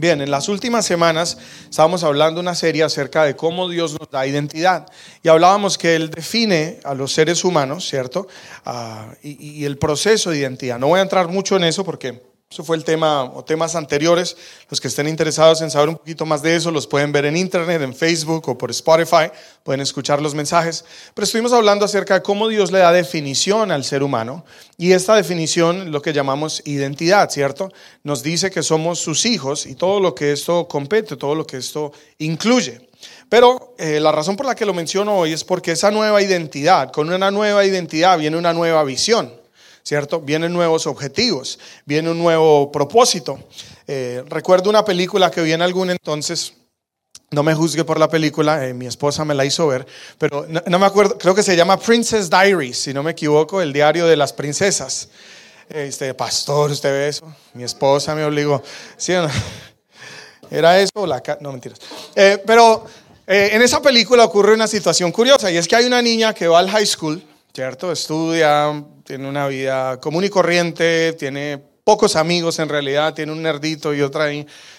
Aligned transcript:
Bien, 0.00 0.22
en 0.22 0.30
las 0.30 0.48
últimas 0.48 0.86
semanas 0.86 1.36
estábamos 1.68 2.04
hablando 2.04 2.40
una 2.40 2.54
serie 2.54 2.82
acerca 2.82 3.24
de 3.24 3.36
cómo 3.36 3.68
Dios 3.68 3.98
nos 4.00 4.10
da 4.10 4.26
identidad 4.26 4.86
y 5.22 5.28
hablábamos 5.28 5.76
que 5.76 5.94
Él 5.94 6.08
define 6.08 6.80
a 6.84 6.94
los 6.94 7.12
seres 7.12 7.44
humanos, 7.44 7.86
¿cierto? 7.86 8.26
Ah, 8.64 9.12
y, 9.22 9.60
y 9.60 9.66
el 9.66 9.76
proceso 9.76 10.30
de 10.30 10.38
identidad. 10.38 10.78
No 10.78 10.86
voy 10.86 11.00
a 11.00 11.02
entrar 11.02 11.28
mucho 11.28 11.54
en 11.56 11.64
eso 11.64 11.84
porque 11.84 12.29
eso 12.52 12.64
fue 12.64 12.76
el 12.76 12.82
tema 12.82 13.22
o 13.22 13.44
temas 13.44 13.76
anteriores. 13.76 14.36
Los 14.68 14.80
que 14.80 14.88
estén 14.88 15.06
interesados 15.06 15.62
en 15.62 15.70
saber 15.70 15.88
un 15.88 15.94
poquito 15.94 16.26
más 16.26 16.42
de 16.42 16.56
eso 16.56 16.72
los 16.72 16.84
pueden 16.84 17.12
ver 17.12 17.24
en 17.26 17.36
internet, 17.36 17.80
en 17.80 17.94
Facebook 17.94 18.48
o 18.48 18.58
por 18.58 18.72
Spotify. 18.72 19.30
Pueden 19.62 19.80
escuchar 19.80 20.20
los 20.20 20.34
mensajes. 20.34 20.84
Pero 21.14 21.26
estuvimos 21.26 21.52
hablando 21.52 21.84
acerca 21.84 22.14
de 22.14 22.22
cómo 22.22 22.48
Dios 22.48 22.72
le 22.72 22.80
da 22.80 22.90
definición 22.90 23.70
al 23.70 23.84
ser 23.84 24.02
humano. 24.02 24.44
Y 24.76 24.90
esta 24.90 25.14
definición, 25.14 25.92
lo 25.92 26.02
que 26.02 26.12
llamamos 26.12 26.60
identidad, 26.64 27.30
¿cierto? 27.30 27.70
Nos 28.02 28.24
dice 28.24 28.50
que 28.50 28.64
somos 28.64 28.98
sus 28.98 29.26
hijos 29.26 29.64
y 29.64 29.76
todo 29.76 30.00
lo 30.00 30.16
que 30.16 30.32
esto 30.32 30.66
compete, 30.66 31.14
todo 31.14 31.36
lo 31.36 31.46
que 31.46 31.58
esto 31.58 31.92
incluye. 32.18 32.88
Pero 33.28 33.76
eh, 33.78 34.00
la 34.00 34.10
razón 34.10 34.34
por 34.34 34.46
la 34.46 34.56
que 34.56 34.66
lo 34.66 34.74
menciono 34.74 35.16
hoy 35.16 35.32
es 35.32 35.44
porque 35.44 35.70
esa 35.70 35.92
nueva 35.92 36.20
identidad, 36.20 36.90
con 36.90 37.12
una 37.12 37.30
nueva 37.30 37.64
identidad 37.64 38.18
viene 38.18 38.36
una 38.36 38.52
nueva 38.52 38.82
visión. 38.82 39.39
¿Cierto? 39.82 40.20
Vienen 40.20 40.52
nuevos 40.52 40.86
objetivos, 40.86 41.58
viene 41.84 42.10
un 42.10 42.18
nuevo 42.18 42.70
propósito. 42.70 43.38
Eh, 43.86 44.22
recuerdo 44.28 44.70
una 44.70 44.84
película 44.84 45.30
que 45.30 45.42
vi 45.42 45.52
en 45.52 45.62
algún 45.62 45.90
entonces, 45.90 46.54
no 47.30 47.42
me 47.42 47.54
juzgue 47.54 47.84
por 47.84 47.98
la 47.98 48.08
película, 48.08 48.66
eh, 48.66 48.74
mi 48.74 48.86
esposa 48.86 49.24
me 49.24 49.34
la 49.34 49.44
hizo 49.44 49.66
ver, 49.66 49.86
pero 50.18 50.46
no, 50.48 50.78
me 50.78 50.86
acuerdo, 50.86 51.16
creo 51.18 51.34
que 51.34 51.42
se 51.42 51.56
llama 51.56 51.78
Princess 51.78 52.28
Diaries, 52.28 52.78
si 52.78 52.92
no 52.92 53.02
me 53.02 53.12
equivoco, 53.12 53.60
el 53.60 53.72
diario 53.72 54.06
de 54.06 54.16
las 54.16 54.32
princesas. 54.32 55.08
Este, 55.68 56.14
pastor, 56.14 56.72
¿usted 56.72 56.90
ve 56.90 57.08
eso? 57.08 57.32
Mi 57.54 57.62
esposa 57.62 58.14
me 58.16 58.24
obligó. 58.24 58.60
¿Sí 58.96 59.12
o 59.12 59.22
no? 59.22 59.28
¿Era 60.50 60.80
eso 60.80 61.06
la 61.06 61.22
No, 61.40 61.52
mentiras. 61.52 61.78
Eh, 62.16 62.42
pero 62.44 62.86
en 63.26 63.62
esa 63.62 63.80
película 63.80 64.24
ocurre 64.24 64.52
una 64.52 64.66
situación 64.66 65.12
curiosa 65.12 65.48
y 65.48 65.56
es 65.56 65.68
que 65.68 65.76
hay 65.76 65.84
una 65.84 66.02
niña 66.02 66.34
que 66.34 66.48
va 66.48 66.58
al 66.58 66.68
high 66.68 66.86
school, 66.86 67.22
¿cierto? 67.60 67.92
Estudia, 67.92 68.72
tiene 69.04 69.28
una 69.28 69.46
vida 69.46 70.00
común 70.00 70.24
y 70.24 70.30
corriente, 70.30 71.12
tiene 71.12 71.62
pocos 71.84 72.16
amigos 72.16 72.58
en 72.58 72.70
realidad, 72.70 73.12
tiene 73.12 73.32
un 73.32 73.42
nerdito 73.42 73.92
y 73.92 74.00
otra 74.00 74.30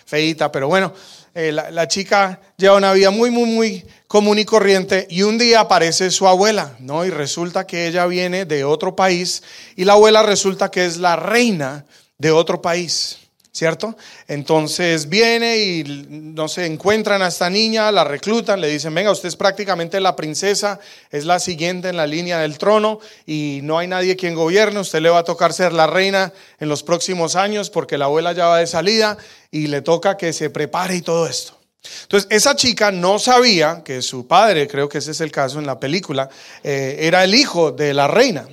feita, 0.03 0.51
pero 0.51 0.67
bueno, 0.67 0.91
eh, 1.35 1.51
la, 1.51 1.87
chica 1.87 2.41
lleva 2.57 2.77
una 2.77 2.91
vida 2.93 3.11
muy, 3.11 3.29
muy, 3.29 3.45
muy 3.45 3.85
común 4.07 4.39
y 4.39 4.45
corriente 4.45 5.05
y 5.11 5.21
un 5.21 5.37
día 5.37 5.59
aparece 5.59 6.09
su 6.09 6.27
abuela, 6.27 6.75
¿no? 6.79 7.05
Y 7.05 7.11
resulta 7.11 7.67
que 7.67 7.85
ella 7.85 8.07
viene 8.07 8.45
de 8.45 8.63
otro 8.63 8.95
país 8.95 9.43
y 9.75 9.85
la 9.85 9.93
abuela 9.93 10.23
resulta 10.23 10.71
que 10.71 10.87
es 10.87 10.97
la 10.97 11.15
reina 11.15 11.85
de 12.17 12.31
otro 12.31 12.63
país. 12.63 13.20
¿Cierto? 13.53 13.97
Entonces 14.27 15.09
viene 15.09 15.57
y 15.59 16.07
no 16.09 16.47
se 16.47 16.65
encuentran 16.65 17.21
a 17.21 17.27
esta 17.27 17.49
niña, 17.49 17.91
la 17.91 18.03
reclutan, 18.03 18.61
le 18.61 18.69
dicen, 18.69 18.93
venga, 18.93 19.11
usted 19.11 19.27
es 19.27 19.35
prácticamente 19.35 19.99
la 19.99 20.15
princesa, 20.15 20.79
es 21.09 21.25
la 21.25 21.39
siguiente 21.39 21.89
en 21.89 21.97
la 21.97 22.07
línea 22.07 22.39
del 22.39 22.57
trono 22.57 22.99
y 23.25 23.59
no 23.63 23.77
hay 23.77 23.87
nadie 23.87 24.15
quien 24.15 24.35
gobierne, 24.35 24.79
usted 24.79 25.01
le 25.01 25.09
va 25.09 25.19
a 25.19 25.23
tocar 25.23 25.51
ser 25.51 25.73
la 25.73 25.87
reina 25.87 26.31
en 26.59 26.69
los 26.69 26.83
próximos 26.83 27.35
años 27.35 27.69
porque 27.69 27.97
la 27.97 28.05
abuela 28.05 28.31
ya 28.31 28.47
va 28.47 28.59
de 28.59 28.67
salida 28.67 29.17
y 29.51 29.67
le 29.67 29.81
toca 29.81 30.15
que 30.15 30.31
se 30.31 30.49
prepare 30.49 30.95
y 30.95 31.01
todo 31.01 31.27
esto. 31.27 31.57
Entonces, 32.03 32.27
esa 32.29 32.55
chica 32.55 32.91
no 32.91 33.19
sabía 33.19 33.81
que 33.83 34.01
su 34.01 34.27
padre, 34.27 34.67
creo 34.67 34.87
que 34.87 34.99
ese 34.99 35.11
es 35.11 35.21
el 35.21 35.31
caso 35.31 35.59
en 35.59 35.65
la 35.65 35.79
película, 35.79 36.29
eh, 36.63 36.97
era 37.01 37.23
el 37.23 37.33
hijo 37.33 37.71
de 37.71 37.93
la 37.93 38.07
reina. 38.07 38.47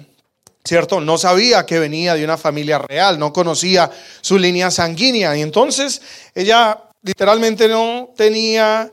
¿Cierto? 0.69 1.01
No 1.01 1.17
sabía 1.17 1.65
que 1.65 1.79
venía 1.79 2.15
de 2.15 2.23
una 2.23 2.37
familia 2.37 2.79
real, 2.79 3.19
no 3.19 3.33
conocía 3.33 3.91
su 4.21 4.37
línea 4.39 4.71
sanguínea 4.71 5.35
y 5.35 5.41
entonces 5.41 6.03
ella 6.35 6.79
literalmente 7.03 7.69
no 7.69 8.11
tenía 8.15 8.93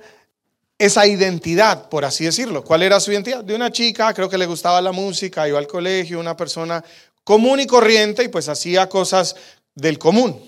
esa 0.77 1.05
identidad, 1.05 1.89
por 1.89 2.05
así 2.05 2.23
decirlo. 2.23 2.63
¿Cuál 2.63 2.83
era 2.83 3.01
su 3.01 3.11
identidad? 3.11 3.43
De 3.43 3.53
una 3.53 3.73
chica, 3.73 4.13
creo 4.13 4.29
que 4.29 4.37
le 4.37 4.45
gustaba 4.45 4.81
la 4.81 4.93
música, 4.93 5.47
iba 5.49 5.59
al 5.59 5.67
colegio, 5.67 6.17
una 6.17 6.37
persona 6.37 6.81
común 7.25 7.59
y 7.59 7.67
corriente 7.67 8.23
y 8.23 8.29
pues 8.29 8.47
hacía 8.47 8.87
cosas 8.87 9.35
del 9.73 9.99
común. 9.99 10.41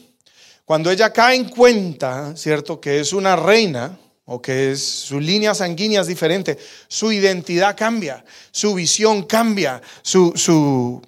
Cuando 0.63 0.89
ella 0.91 1.11
cae 1.11 1.35
en 1.35 1.49
cuenta, 1.49 2.37
¿cierto? 2.37 2.79
Que 2.79 3.01
es 3.01 3.11
una 3.11 3.35
reina, 3.35 3.97
o 4.23 4.41
que 4.41 4.71
es, 4.71 4.81
su 4.81 5.19
línea 5.19 5.53
sanguínea 5.53 6.01
es 6.01 6.07
diferente, 6.07 6.57
su 6.87 7.11
identidad 7.11 7.75
cambia, 7.77 8.23
su 8.51 8.73
visión 8.73 9.23
cambia, 9.23 9.81
su, 10.01 10.33
su 10.35 11.01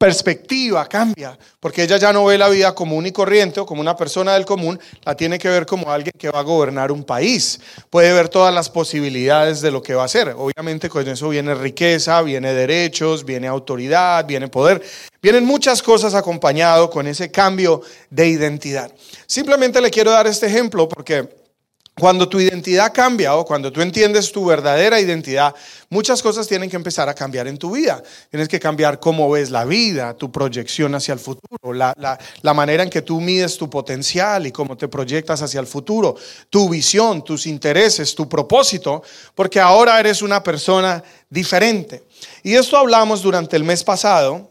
perspectiva 0.00 0.88
cambia, 0.88 1.38
porque 1.60 1.82
ella 1.82 1.98
ya 1.98 2.10
no 2.10 2.24
ve 2.24 2.38
la 2.38 2.48
vida 2.48 2.74
común 2.74 3.04
y 3.04 3.12
corriente 3.12 3.60
o 3.60 3.66
como 3.66 3.82
una 3.82 3.94
persona 3.94 4.32
del 4.32 4.46
común, 4.46 4.80
la 5.04 5.14
tiene 5.14 5.38
que 5.38 5.50
ver 5.50 5.66
como 5.66 5.90
alguien 5.92 6.14
que 6.16 6.30
va 6.30 6.38
a 6.38 6.42
gobernar 6.42 6.90
un 6.90 7.04
país. 7.04 7.60
Puede 7.90 8.10
ver 8.14 8.30
todas 8.30 8.54
las 8.54 8.70
posibilidades 8.70 9.60
de 9.60 9.70
lo 9.70 9.82
que 9.82 9.92
va 9.92 10.00
a 10.00 10.06
hacer. 10.06 10.34
Obviamente 10.38 10.88
con 10.88 11.06
eso 11.06 11.28
viene 11.28 11.54
riqueza, 11.54 12.22
viene 12.22 12.54
derechos, 12.54 13.26
viene 13.26 13.46
autoridad, 13.46 14.24
viene 14.24 14.48
poder. 14.48 14.82
Vienen 15.20 15.44
muchas 15.44 15.82
cosas 15.82 16.14
acompañado 16.14 16.88
con 16.88 17.06
ese 17.06 17.30
cambio 17.30 17.82
de 18.08 18.26
identidad. 18.26 18.90
Simplemente 19.26 19.82
le 19.82 19.90
quiero 19.90 20.12
dar 20.12 20.26
este 20.26 20.46
ejemplo 20.46 20.88
porque 20.88 21.39
cuando 22.00 22.28
tu 22.28 22.40
identidad 22.40 22.92
cambia 22.92 23.36
o 23.36 23.44
cuando 23.44 23.70
tú 23.70 23.82
entiendes 23.82 24.32
tu 24.32 24.46
verdadera 24.46 24.98
identidad, 24.98 25.54
muchas 25.90 26.22
cosas 26.22 26.48
tienen 26.48 26.70
que 26.70 26.76
empezar 26.76 27.08
a 27.10 27.14
cambiar 27.14 27.46
en 27.46 27.58
tu 27.58 27.72
vida. 27.72 28.02
Tienes 28.30 28.48
que 28.48 28.58
cambiar 28.58 28.98
cómo 28.98 29.30
ves 29.30 29.50
la 29.50 29.66
vida, 29.66 30.14
tu 30.14 30.32
proyección 30.32 30.94
hacia 30.94 31.12
el 31.12 31.20
futuro, 31.20 31.74
la, 31.74 31.94
la, 32.42 32.54
manera 32.54 32.82
en 32.82 32.90
que 32.90 33.02
tú 33.02 33.20
mides 33.20 33.58
tu 33.58 33.68
potencial 33.68 34.46
y 34.46 34.50
cómo 34.50 34.78
te 34.78 34.88
proyectas 34.88 35.42
hacia 35.42 35.60
el 35.60 35.66
futuro, 35.66 36.16
tu 36.48 36.70
visión, 36.70 37.22
tus 37.22 37.46
intereses, 37.46 38.14
tu 38.14 38.28
propósito, 38.28 39.02
porque 39.34 39.60
ahora 39.60 40.00
eres 40.00 40.22
una 40.22 40.42
persona 40.42 41.04
diferente. 41.28 42.04
Y 42.42 42.54
esto 42.54 42.78
hablamos 42.78 43.20
durante 43.20 43.56
el 43.56 43.64
mes 43.64 43.84
pasado 43.84 44.48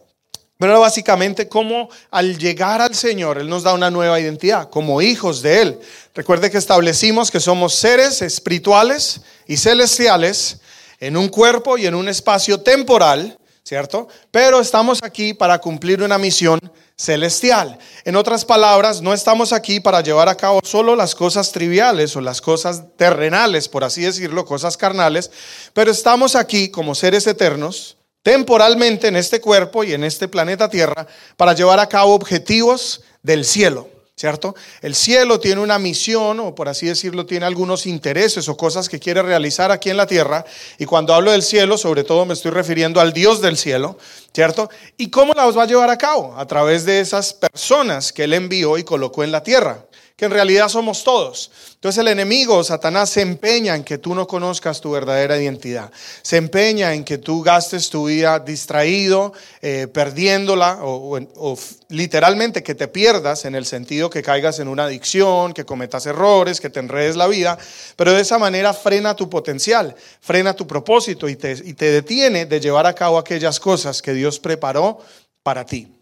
pero 0.60 0.82
básicamente 0.82 1.48
como 1.48 1.90
al 2.12 2.38
llegar 2.38 2.82
al 2.82 2.94
Señor, 2.94 3.38
Él 3.38 3.48
nos 3.48 3.64
da 3.64 3.74
una 3.74 3.90
nueva 3.90 4.20
identidad, 4.20 4.70
como 4.70 5.02
hijos 5.02 5.42
de 5.42 5.62
Él. 5.62 5.80
Recuerde 6.14 6.52
que 6.52 6.58
establecimos 6.58 7.32
que 7.32 7.40
somos 7.40 7.76
seres 7.76 8.22
espirituales 8.22 9.22
y 9.48 9.56
celestiales 9.56 10.60
en 11.00 11.16
un 11.16 11.30
cuerpo 11.30 11.78
y 11.78 11.86
en 11.86 11.96
un 11.96 12.10
espacio 12.10 12.60
temporal, 12.60 13.40
¿cierto? 13.64 14.10
Pero 14.32 14.60
estamos 14.60 15.00
aquí 15.02 15.34
para 15.34 15.60
cumplir 15.60 16.04
una 16.04 16.18
misión 16.18 16.60
celestial. 16.98 17.80
En 18.04 18.18
otras 18.18 18.44
palabras, 18.44 19.02
no 19.02 19.14
estamos 19.14 19.54
aquí 19.54 19.80
para 19.80 20.02
llevar 20.02 20.28
a 20.28 20.36
cabo 20.36 20.60
solo 20.66 20.98
las 20.98 21.16
cosas 21.16 21.54
triviales 21.54 22.18
o 22.18 22.22
las 22.22 22.42
cosas 22.42 22.84
terrenales, 22.98 23.70
por 23.70 23.86
así 23.86 24.02
decirlo, 24.02 24.44
cosas 24.44 24.76
carnales, 24.76 25.32
pero 25.72 25.90
estamos 25.90 26.36
aquí 26.36 26.68
como 26.68 26.96
seres 26.96 27.28
eternos 27.28 27.96
temporalmente 28.24 29.08
en 29.08 29.16
este 29.16 29.42
cuerpo 29.42 29.84
y 29.84 29.94
en 29.94 30.04
este 30.04 30.28
planeta 30.28 30.70
Tierra 30.70 31.08
para 31.38 31.54
llevar 31.54 31.80
a 31.80 31.88
cabo 31.88 32.14
objetivos 32.14 33.02
del 33.24 33.46
cielo. 33.46 33.90
¿Cierto? 34.16 34.54
El 34.82 34.96
cielo 34.96 35.40
tiene 35.40 35.62
una 35.62 35.80
misión, 35.80 36.42
o 36.42 36.54
por 36.54 36.68
así 36.68 36.88
decirlo, 36.88 37.26
tiene 37.26 37.46
algunos 37.46 37.86
intereses 37.86 38.50
o 38.50 38.58
cosas 38.58 38.90
que 38.90 39.00
quiere 39.00 39.22
realizar 39.22 39.72
aquí 39.72 39.90
en 39.90 39.96
la 39.96 40.08
tierra. 40.08 40.44
Y 40.78 40.84
cuando 40.84 41.14
hablo 41.14 41.32
del 41.32 41.42
cielo, 41.42 41.78
sobre 41.78 42.04
todo 42.04 42.26
me 42.26 42.34
estoy 42.34 42.52
refiriendo 42.52 43.00
al 43.00 43.14
Dios 43.14 43.40
del 43.40 43.56
cielo, 43.56 43.98
¿cierto? 44.34 44.70
¿Y 44.98 45.10
cómo 45.10 45.32
los 45.32 45.58
va 45.58 45.64
a 45.64 45.68
llevar 45.68 45.90
a 45.90 45.98
cabo? 45.98 46.36
A 46.36 46.46
través 46.46 46.84
de 46.84 47.00
esas 47.00 47.34
personas 47.34 48.12
que 48.12 48.26
Él 48.26 48.34
envió 48.34 48.78
y 48.78 48.84
colocó 48.84 49.24
en 49.24 49.32
la 49.32 49.42
tierra 49.42 49.86
que 50.20 50.26
en 50.26 50.32
realidad 50.32 50.68
somos 50.68 51.06
todos. 51.06 51.50
Entonces 51.76 52.02
el 52.02 52.10
enemigo, 52.10 52.62
Satanás, 52.62 53.10
se 53.10 53.22
empeña 53.22 53.74
en 53.74 53.86
que 53.86 53.98
tú 53.98 54.14
no 54.14 54.28
conozcas 54.28 54.82
tu 54.82 54.92
verdadera 54.92 55.42
identidad. 55.42 55.90
Se 56.24 56.36
empeña 56.36 56.94
en 56.94 57.06
que 57.06 57.20
tú 57.20 57.42
gastes 57.42 57.90
tu 57.90 58.08
vida 58.08 58.38
distraído, 58.40 59.32
eh, 59.62 59.88
perdiéndola, 59.88 60.80
o, 60.82 61.58
literalmente 61.88 62.64
que 62.64 62.76
te 62.76 62.90
pierdas 62.90 63.46
en 63.46 63.56
el 63.56 63.66
sentido 63.66 64.10
que 64.10 64.22
caigas 64.22 64.60
en 64.60 64.68
una 64.68 64.84
adicción, 64.84 65.54
que 65.54 65.64
cometas 65.64 66.06
errores, 66.06 66.60
que 66.60 66.70
te 66.70 66.82
enredes 66.82 67.16
la 67.16 67.28
vida. 67.28 67.58
Pero 67.96 68.12
de 68.12 68.20
esa 68.20 68.38
manera 68.38 68.74
frena 68.74 69.16
tu 69.16 69.30
potencial, 69.30 69.96
frena 70.20 70.54
tu 70.54 70.68
propósito 70.68 71.30
y 71.30 71.38
te, 71.38 71.54
y 71.64 71.76
te 71.76 71.92
detiene 71.92 72.46
de 72.46 72.60
llevar 72.60 72.86
a 72.86 72.94
cabo 72.94 73.18
aquellas 73.18 73.58
cosas 73.58 74.02
que 74.02 74.14
Dios 74.14 74.38
preparó 74.38 75.00
para 75.44 75.66
ti. 75.66 75.99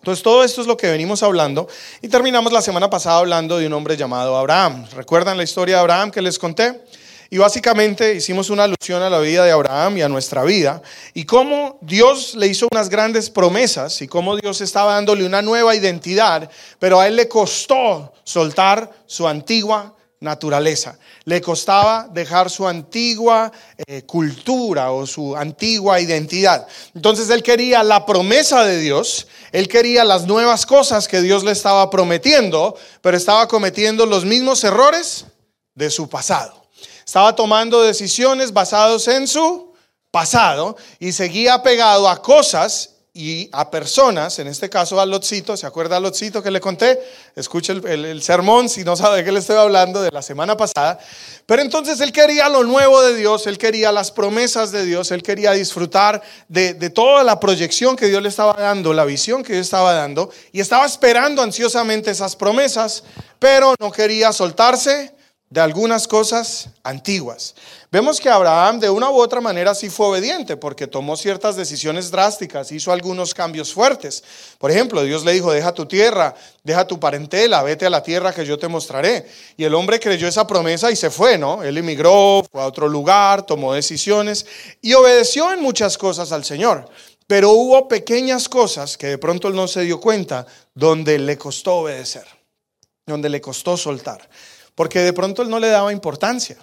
Entonces 0.00 0.22
todo 0.22 0.42
esto 0.42 0.62
es 0.62 0.66
lo 0.66 0.78
que 0.78 0.90
venimos 0.90 1.22
hablando 1.22 1.68
y 2.00 2.08
terminamos 2.08 2.54
la 2.54 2.62
semana 2.62 2.88
pasada 2.88 3.18
hablando 3.18 3.58
de 3.58 3.66
un 3.66 3.74
hombre 3.74 3.98
llamado 3.98 4.34
Abraham. 4.34 4.86
¿Recuerdan 4.96 5.36
la 5.36 5.42
historia 5.42 5.74
de 5.76 5.80
Abraham 5.82 6.10
que 6.10 6.22
les 6.22 6.38
conté? 6.38 6.80
Y 7.28 7.36
básicamente 7.36 8.14
hicimos 8.14 8.48
una 8.48 8.64
alusión 8.64 9.02
a 9.02 9.10
la 9.10 9.18
vida 9.20 9.44
de 9.44 9.50
Abraham 9.50 9.98
y 9.98 10.02
a 10.02 10.08
nuestra 10.08 10.42
vida 10.42 10.80
y 11.12 11.24
cómo 11.24 11.78
Dios 11.82 12.34
le 12.34 12.46
hizo 12.46 12.66
unas 12.72 12.88
grandes 12.88 13.28
promesas 13.28 14.00
y 14.00 14.08
cómo 14.08 14.36
Dios 14.36 14.62
estaba 14.62 14.94
dándole 14.94 15.26
una 15.26 15.42
nueva 15.42 15.76
identidad, 15.76 16.50
pero 16.78 16.98
a 16.98 17.06
él 17.06 17.16
le 17.16 17.28
costó 17.28 18.14
soltar 18.24 18.90
su 19.06 19.28
antigua 19.28 19.94
naturaleza. 20.20 20.98
Le 21.24 21.40
costaba 21.40 22.06
dejar 22.12 22.50
su 22.50 22.68
antigua 22.68 23.50
eh, 23.86 24.02
cultura 24.02 24.92
o 24.92 25.06
su 25.06 25.34
antigua 25.34 25.98
identidad. 25.98 26.66
Entonces 26.94 27.30
él 27.30 27.42
quería 27.42 27.82
la 27.82 28.04
promesa 28.04 28.64
de 28.64 28.78
Dios, 28.78 29.26
él 29.50 29.66
quería 29.66 30.04
las 30.04 30.26
nuevas 30.26 30.66
cosas 30.66 31.08
que 31.08 31.22
Dios 31.22 31.42
le 31.42 31.52
estaba 31.52 31.88
prometiendo, 31.88 32.76
pero 33.00 33.16
estaba 33.16 33.48
cometiendo 33.48 34.04
los 34.04 34.26
mismos 34.26 34.62
errores 34.62 35.24
de 35.74 35.90
su 35.90 36.08
pasado. 36.08 36.66
Estaba 37.04 37.34
tomando 37.34 37.82
decisiones 37.82 38.52
basadas 38.52 39.08
en 39.08 39.26
su 39.26 39.72
pasado 40.10 40.76
y 40.98 41.12
seguía 41.12 41.62
pegado 41.62 42.08
a 42.08 42.20
cosas 42.20 42.99
y 43.12 43.48
a 43.52 43.70
personas, 43.70 44.38
en 44.38 44.46
este 44.46 44.70
caso 44.70 45.00
a 45.00 45.06
Lotcito, 45.06 45.56
¿se 45.56 45.66
acuerda 45.66 45.96
a 45.96 46.00
Lotcito 46.00 46.42
que 46.42 46.50
le 46.50 46.60
conté? 46.60 47.00
Escuche 47.34 47.72
el, 47.72 48.22
sermón 48.22 48.68
si 48.68 48.84
no 48.84 48.94
sabe 48.94 49.18
de 49.18 49.24
qué 49.24 49.32
le 49.32 49.40
estoy 49.40 49.56
hablando 49.56 50.00
de 50.00 50.10
la 50.12 50.22
semana 50.22 50.56
pasada. 50.56 50.98
Pero 51.44 51.62
entonces 51.62 52.00
él 52.00 52.12
quería 52.12 52.48
lo 52.48 52.62
nuevo 52.62 53.02
de 53.02 53.16
Dios, 53.16 53.48
él 53.48 53.58
quería 53.58 53.90
las 53.90 54.12
promesas 54.12 54.70
de 54.70 54.84
Dios, 54.84 55.10
él 55.10 55.24
quería 55.24 55.52
disfrutar 55.52 56.22
de, 56.48 56.74
de 56.74 56.90
toda 56.90 57.24
la 57.24 57.40
proyección 57.40 57.96
que 57.96 58.06
Dios 58.06 58.22
le 58.22 58.28
estaba 58.28 58.52
dando, 58.52 58.92
la 58.92 59.04
visión 59.04 59.42
que 59.42 59.54
Dios 59.54 59.66
estaba 59.66 59.92
dando, 59.92 60.30
y 60.52 60.60
estaba 60.60 60.86
esperando 60.86 61.42
ansiosamente 61.42 62.12
esas 62.12 62.36
promesas, 62.36 63.02
pero 63.40 63.74
no 63.80 63.90
quería 63.90 64.32
soltarse 64.32 65.12
de 65.50 65.60
algunas 65.60 66.06
cosas 66.06 66.68
antiguas. 66.84 67.56
Vemos 67.90 68.20
que 68.20 68.28
Abraham 68.30 68.78
de 68.78 68.88
una 68.88 69.10
u 69.10 69.20
otra 69.20 69.40
manera 69.40 69.74
sí 69.74 69.90
fue 69.90 70.06
obediente 70.06 70.56
porque 70.56 70.86
tomó 70.86 71.16
ciertas 71.16 71.56
decisiones 71.56 72.12
drásticas, 72.12 72.70
hizo 72.70 72.92
algunos 72.92 73.34
cambios 73.34 73.74
fuertes. 73.74 74.22
Por 74.58 74.70
ejemplo, 74.70 75.02
Dios 75.02 75.24
le 75.24 75.32
dijo, 75.32 75.50
deja 75.50 75.74
tu 75.74 75.86
tierra, 75.86 76.36
deja 76.62 76.86
tu 76.86 77.00
parentela, 77.00 77.64
vete 77.64 77.84
a 77.84 77.90
la 77.90 78.00
tierra 78.00 78.32
que 78.32 78.46
yo 78.46 78.60
te 78.60 78.68
mostraré. 78.68 79.26
Y 79.56 79.64
el 79.64 79.74
hombre 79.74 79.98
creyó 79.98 80.28
esa 80.28 80.46
promesa 80.46 80.88
y 80.92 80.94
se 80.94 81.10
fue, 81.10 81.36
¿no? 81.36 81.64
Él 81.64 81.76
emigró, 81.76 82.44
fue 82.48 82.62
a 82.62 82.66
otro 82.66 82.88
lugar, 82.88 83.42
tomó 83.42 83.74
decisiones 83.74 84.46
y 84.80 84.94
obedeció 84.94 85.52
en 85.52 85.60
muchas 85.60 85.98
cosas 85.98 86.30
al 86.30 86.44
Señor. 86.44 86.88
Pero 87.26 87.50
hubo 87.50 87.88
pequeñas 87.88 88.48
cosas 88.48 88.96
que 88.96 89.08
de 89.08 89.18
pronto 89.18 89.48
él 89.48 89.56
no 89.56 89.66
se 89.66 89.80
dio 89.80 90.00
cuenta 90.00 90.46
donde 90.74 91.18
le 91.18 91.36
costó 91.36 91.78
obedecer, 91.78 92.24
donde 93.04 93.28
le 93.28 93.40
costó 93.40 93.76
soltar 93.76 94.28
porque 94.80 95.00
de 95.00 95.12
pronto 95.12 95.42
él 95.42 95.50
no 95.50 95.58
le 95.58 95.68
daba 95.68 95.92
importancia. 95.92 96.56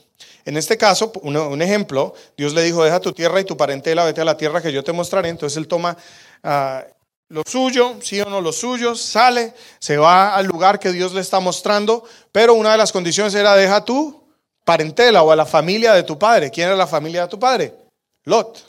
En 0.44 0.58
este 0.58 0.76
caso, 0.76 1.12
un, 1.22 1.62
ejemplo, 1.62 2.16
Dios 2.36 2.52
le 2.56 2.64
dijo, 2.64 2.84
deja 2.84 3.00
tu 3.00 3.14
tierra 3.14 3.40
y 3.40 3.44
tu 3.44 3.56
parentela, 3.56 4.06
vete 4.06 4.22
a 4.22 4.26
la 4.26 4.36
tierra 4.36 4.60
que 4.60 4.72
yo 4.72 4.84
te 4.84 4.92
mostraré. 4.92 5.30
Entonces 5.30 5.56
él 5.56 5.68
toma 5.68 5.96
ah, 6.42 6.84
lo 7.30 7.44
suyo, 7.46 7.98
sí 8.02 8.20
o 8.20 8.26
no 8.26 8.42
lo 8.42 8.52
suyo, 8.52 8.96
sale, 8.96 9.54
se 9.78 9.98
va 9.98 10.36
al 10.36 10.48
lugar 10.48 10.80
que 10.80 10.92
Dios 10.92 11.14
le 11.14 11.22
está 11.22 11.40
mostrando, 11.40 12.06
pero 12.32 12.56
una 12.56 12.72
de 12.72 12.80
las 12.80 12.92
condiciones 12.92 13.36
era, 13.36 13.56
deja 13.56 13.86
tu 13.86 14.24
parentela 14.66 15.22
o 15.22 15.30
a 15.30 15.36
la 15.36 15.46
familia 15.46 15.94
de 15.94 16.02
tu 16.02 16.18
padre. 16.18 16.50
¿Quién 16.50 16.70
era 16.70 16.76
la 16.76 16.88
familia 16.88 17.22
de 17.22 17.28
tu 17.28 17.38
padre? 17.38 17.76
Lot. 18.24 18.66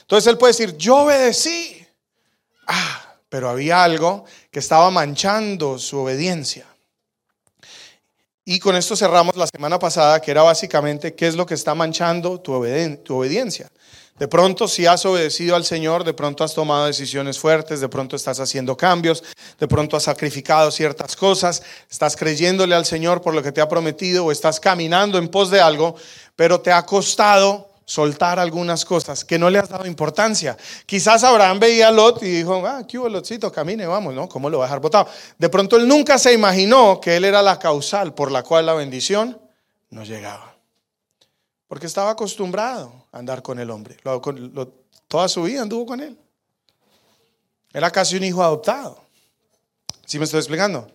Entonces 0.00 0.32
él 0.32 0.38
puede 0.38 0.54
decir, 0.54 0.78
yo 0.78 0.96
obedecí. 0.96 1.86
Ah, 2.66 3.16
pero 3.28 3.50
había 3.50 3.84
algo 3.84 4.24
que 4.50 4.60
estaba 4.60 4.90
manchando 4.90 5.78
su 5.78 5.98
obediencia. 5.98 6.71
Y 8.44 8.58
con 8.58 8.74
esto 8.74 8.96
cerramos 8.96 9.36
la 9.36 9.46
semana 9.46 9.78
pasada, 9.78 10.20
que 10.20 10.32
era 10.32 10.42
básicamente 10.42 11.14
qué 11.14 11.28
es 11.28 11.36
lo 11.36 11.46
que 11.46 11.54
está 11.54 11.76
manchando 11.76 12.40
tu, 12.40 12.52
obediencia. 12.52 13.68
De 14.18 14.26
pronto, 14.26 14.66
si 14.66 14.84
has 14.84 15.06
obedecido 15.06 15.54
al 15.54 15.64
Señor, 15.64 16.02
de 16.02 16.12
pronto 16.12 16.42
has 16.42 16.52
tomado 16.52 16.86
decisiones 16.86 17.38
fuertes, 17.38 17.80
de 17.80 17.88
pronto 17.88 18.16
estás 18.16 18.40
haciendo 18.40 18.76
cambios, 18.76 19.22
de 19.60 19.68
pronto 19.68 19.96
has 19.96 20.02
sacrificado 20.02 20.72
ciertas 20.72 21.14
cosas, 21.14 21.62
estás 21.88 22.16
creyéndole 22.16 22.74
al 22.74 22.84
Señor 22.84 23.22
por 23.22 23.32
lo 23.32 23.44
que 23.44 23.52
te 23.52 23.60
ha 23.60 23.68
prometido 23.68 24.24
o 24.24 24.32
estás 24.32 24.58
caminando 24.58 25.18
en 25.18 25.28
pos 25.28 25.50
de 25.50 25.60
algo, 25.60 25.94
pero 26.34 26.60
te 26.60 26.72
ha 26.72 26.84
costado 26.84 27.71
soltar 27.84 28.38
algunas 28.38 28.84
cosas 28.84 29.24
que 29.24 29.38
no 29.38 29.50
le 29.50 29.58
has 29.58 29.68
dado 29.68 29.86
importancia. 29.86 30.56
Quizás 30.86 31.24
Abraham 31.24 31.58
veía 31.58 31.88
a 31.88 31.90
Lot 31.90 32.22
y 32.22 32.26
dijo, 32.26 32.66
ah, 32.66 32.86
qué 32.86 32.98
hubo 32.98 33.08
Lotcito, 33.08 33.50
camine, 33.50 33.86
vamos, 33.86 34.14
¿no? 34.14 34.28
¿Cómo 34.28 34.48
lo 34.48 34.58
va 34.58 34.64
a 34.64 34.68
dejar 34.68 34.80
botado? 34.80 35.08
De 35.38 35.48
pronto 35.48 35.76
él 35.76 35.86
nunca 35.86 36.18
se 36.18 36.32
imaginó 36.32 37.00
que 37.00 37.16
él 37.16 37.24
era 37.24 37.42
la 37.42 37.58
causal 37.58 38.14
por 38.14 38.30
la 38.30 38.42
cual 38.42 38.66
la 38.66 38.74
bendición 38.74 39.40
no 39.90 40.04
llegaba. 40.04 40.56
Porque 41.68 41.86
estaba 41.86 42.10
acostumbrado 42.10 43.06
a 43.12 43.18
andar 43.18 43.42
con 43.42 43.58
el 43.58 43.70
hombre. 43.70 43.96
toda 45.08 45.28
su 45.28 45.42
vida 45.42 45.62
anduvo 45.62 45.86
con 45.86 46.00
él. 46.00 46.18
Era 47.72 47.90
casi 47.90 48.16
un 48.16 48.24
hijo 48.24 48.42
adoptado. 48.42 49.02
¿Sí 50.04 50.18
me 50.18 50.24
estoy 50.24 50.38
explicando? 50.38 50.90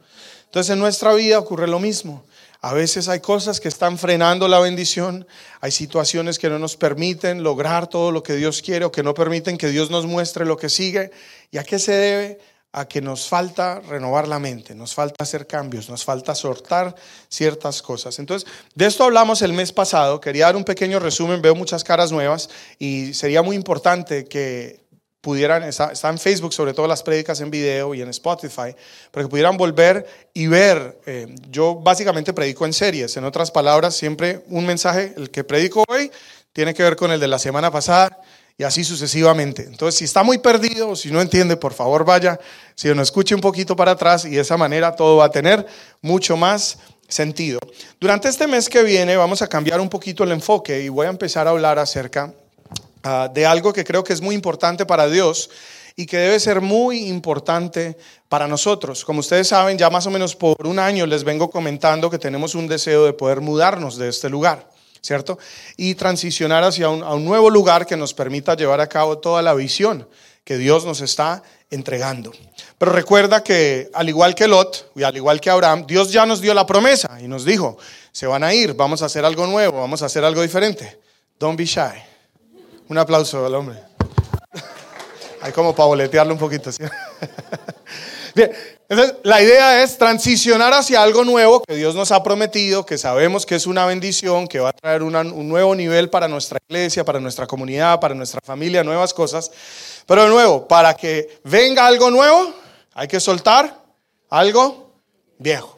Entonces 0.46 0.74
en 0.74 0.80
nuestra 0.80 1.14
vida 1.14 1.40
ocurre 1.40 1.68
lo 1.68 1.80
mismo. 1.80 2.24
A 2.62 2.74
veces 2.74 3.08
hay 3.08 3.20
cosas 3.20 3.60
que 3.60 3.68
están 3.68 3.98
frenando 3.98 4.48
la 4.48 4.60
bendición, 4.60 5.28
hay 5.62 5.72
situaciones 5.72 6.40
que 6.40 6.50
no 6.50 6.58
nos 6.58 6.76
permiten 6.76 7.44
lograr 7.44 7.88
todo 7.88 8.12
lo 8.12 8.24
que 8.24 8.36
Dios 8.36 8.62
quiere 8.62 8.86
o 8.86 8.92
que 8.92 9.04
no 9.04 9.14
permiten 9.14 9.58
que 9.58 9.70
Dios 9.70 9.92
nos 9.92 10.06
muestre 10.06 10.46
lo 10.46 10.58
que 10.58 10.70
sigue. 10.70 11.12
¿Y 11.52 11.60
a 11.60 11.64
qué 11.64 11.78
se 11.78 11.94
debe? 11.94 12.40
A 12.72 12.88
que 12.88 13.02
nos 13.02 13.28
falta 13.28 13.80
renovar 13.80 14.28
la 14.28 14.40
mente, 14.40 14.76
nos 14.76 14.94
falta 14.94 15.24
hacer 15.24 15.46
cambios, 15.48 15.90
nos 15.90 16.04
falta 16.04 16.36
sortar 16.36 16.96
ciertas 17.30 17.82
cosas. 17.82 18.20
Entonces, 18.20 18.50
de 18.76 18.86
esto 18.86 19.04
hablamos 19.04 19.42
el 19.42 19.54
mes 19.54 19.72
pasado, 19.72 20.20
quería 20.20 20.46
dar 20.46 20.56
un 20.56 20.66
pequeño 20.66 21.00
resumen, 21.00 21.42
veo 21.42 21.56
muchas 21.56 21.84
caras 21.84 22.12
nuevas 22.12 22.50
y 22.80 23.14
sería 23.14 23.42
muy 23.42 23.56
importante 23.56 24.26
que 24.26 24.87
pudieran, 25.28 25.64
está, 25.64 25.92
en 26.10 26.18
Facebook, 26.18 26.54
sobre 26.54 26.74
todo 26.74 26.88
las 26.88 27.04
prédicas 27.04 27.42
en 27.42 27.52
video 27.52 27.94
y 27.94 28.02
en 28.02 28.08
Spotify, 28.08 28.74
para 29.12 29.26
que 29.26 29.28
pudieran 29.28 29.58
volver 29.58 30.08
y 30.34 30.48
ver. 30.48 31.02
Eh, 31.06 31.36
yo 31.50 31.76
básicamente 31.76 32.32
predico 32.32 32.66
en 32.66 32.72
series, 32.72 33.18
en 33.18 33.26
otras 33.26 33.52
palabras, 33.52 33.94
siempre 33.94 34.46
un 34.48 34.66
mensaje, 34.66 35.14
el 35.18 35.30
que 35.30 35.44
predico 35.44 35.84
hoy, 35.90 36.10
tiene 36.54 36.74
que 36.74 36.82
ver 36.82 36.96
con 36.96 37.12
el 37.12 37.20
de 37.20 37.28
la 37.28 37.40
semana 37.40 37.70
pasada 37.70 38.22
y 38.58 38.64
así 38.64 38.86
sucesivamente. 38.86 39.64
Entonces, 39.64 39.96
si 39.96 40.06
está 40.06 40.24
muy 40.24 40.38
perdido 40.38 40.92
o 40.92 40.96
si 40.96 41.12
no 41.12 41.20
entiende, 41.20 41.58
por 41.58 41.74
favor 41.74 42.06
vaya, 42.06 42.40
si 42.74 42.88
no 42.96 43.02
escuche 43.02 43.36
un 43.36 43.42
poquito 43.42 43.76
para 43.76 43.92
atrás 43.92 44.24
y 44.24 44.30
de 44.30 44.40
esa 44.44 44.56
manera 44.56 44.96
todo 44.96 45.18
va 45.18 45.26
a 45.26 45.30
tener 45.30 45.66
mucho 46.02 46.38
más 46.38 46.78
sentido. 47.10 47.60
Durante 48.00 48.30
este 48.30 48.48
mes 48.48 48.70
que 48.70 48.82
viene 48.82 49.18
vamos 49.18 49.42
a 49.42 49.48
cambiar 49.48 49.82
un 49.82 49.90
poquito 49.90 50.24
el 50.24 50.32
enfoque 50.32 50.84
y 50.84 50.88
voy 50.88 51.06
a 51.06 51.10
empezar 51.10 51.48
a 51.48 51.50
hablar 51.50 51.80
acerca 51.80 52.34
Ah, 53.10 53.30
de 53.34 53.46
algo 53.46 53.72
que 53.72 53.86
creo 53.86 54.04
que 54.04 54.12
es 54.12 54.20
muy 54.20 54.36
importante 54.36 54.86
para 54.86 55.08
Dios 55.08 55.50
y 55.96 56.06
que 56.06 56.18
debe 56.18 56.38
ser 56.42 56.60
muy 56.60 57.08
importante 57.08 57.96
para 58.28 58.50
nosotros. 58.50 59.06
Como 59.06 59.22
ustedes 59.22 59.48
saben, 59.48 59.78
ya 59.78 59.90
más 59.90 60.06
o 60.08 60.12
menos 60.12 60.36
por 60.36 60.68
un 60.68 60.78
año 60.78 61.06
les 61.06 61.24
vengo 61.24 61.50
comentando 61.50 62.10
que 62.10 62.20
tenemos 62.20 62.54
un 62.54 62.68
deseo 62.68 63.06
de 63.06 63.14
poder 63.14 63.40
mudarnos 63.40 63.98
de 63.98 64.10
este 64.10 64.28
lugar, 64.30 64.70
¿cierto? 65.02 65.40
Y 65.78 65.96
transicionar 65.96 66.66
hacia 66.66 66.90
un, 66.90 67.02
un 67.02 67.24
nuevo 67.24 67.50
lugar 67.50 67.86
que 67.86 67.96
nos 67.96 68.14
permita 68.14 68.58
llevar 68.58 68.82
a 68.82 68.90
cabo 68.90 69.20
toda 69.20 69.42
la 69.42 69.54
visión 69.54 70.06
que 70.44 70.58
Dios 70.58 70.84
nos 70.84 71.00
está 71.00 71.42
entregando. 71.70 72.34
Pero 72.78 72.92
recuerda 72.92 73.42
que 73.42 73.90
al 73.94 74.10
igual 74.10 74.36
que 74.36 74.50
Lot 74.50 74.92
y 74.98 75.04
al 75.04 75.16
igual 75.16 75.40
que 75.40 75.50
Abraham, 75.50 75.86
Dios 75.88 76.12
ya 76.12 76.26
nos 76.26 76.42
dio 76.42 76.54
la 76.54 76.66
promesa 76.66 77.22
y 77.22 77.30
nos 77.30 77.46
dijo, 77.46 77.78
se 78.12 78.28
van 78.28 78.44
a 78.44 78.54
ir, 78.54 78.74
vamos 78.74 79.02
a 79.02 79.06
hacer 79.06 79.24
algo 79.24 79.48
nuevo, 79.48 79.80
vamos 79.80 80.02
a 80.02 80.08
hacer 80.08 80.26
algo 80.26 80.42
diferente. 80.42 81.00
Don't 81.40 81.58
be 81.58 81.66
shy. 81.66 82.17
Un 82.90 82.98
aplauso 82.98 83.46
al 83.46 83.54
hombre. 83.56 83.78
Hay 85.42 85.52
como 85.52 85.76
para 85.76 85.88
boletearlo 85.88 86.34
un 86.34 86.40
poquito. 86.40 86.72
Bien, 88.34 88.52
entonces 88.88 89.16
la 89.24 89.42
idea 89.42 89.84
es 89.84 89.98
transicionar 89.98 90.74
hacia 90.74 91.02
algo 91.02 91.24
nuevo 91.24 91.62
que 91.62 91.76
Dios 91.76 91.96
nos 91.96 92.12
ha 92.12 92.24
prometido, 92.24 92.86
que 92.86 92.98
sabemos 92.98 93.46
que 93.46 93.56
es 93.56 93.68
una 93.68 93.86
bendición, 93.86 94.48
que 94.48 94.60
va 94.60 94.70
a 94.70 94.74
traer 94.74 95.04
un 95.04 95.50
nuevo 95.50 95.76
nivel 95.76 96.10
para 96.10 96.28
nuestra 96.28 96.60
iglesia, 96.70 97.04
para 97.04 97.20
nuestra 97.20 97.48
comunidad, 97.48 98.00
para 98.00 98.16
nuestra 98.16 98.40
familia, 98.44 98.84
nuevas 98.84 99.14
cosas. 99.14 99.52
Pero 100.06 100.24
de 100.24 100.30
nuevo, 100.30 100.68
para 100.68 100.94
que 100.94 101.40
venga 101.44 101.86
algo 101.86 102.10
nuevo, 102.10 102.54
hay 102.94 103.08
que 103.08 103.20
soltar 103.20 103.84
algo 104.30 104.94
viejo. 105.38 105.78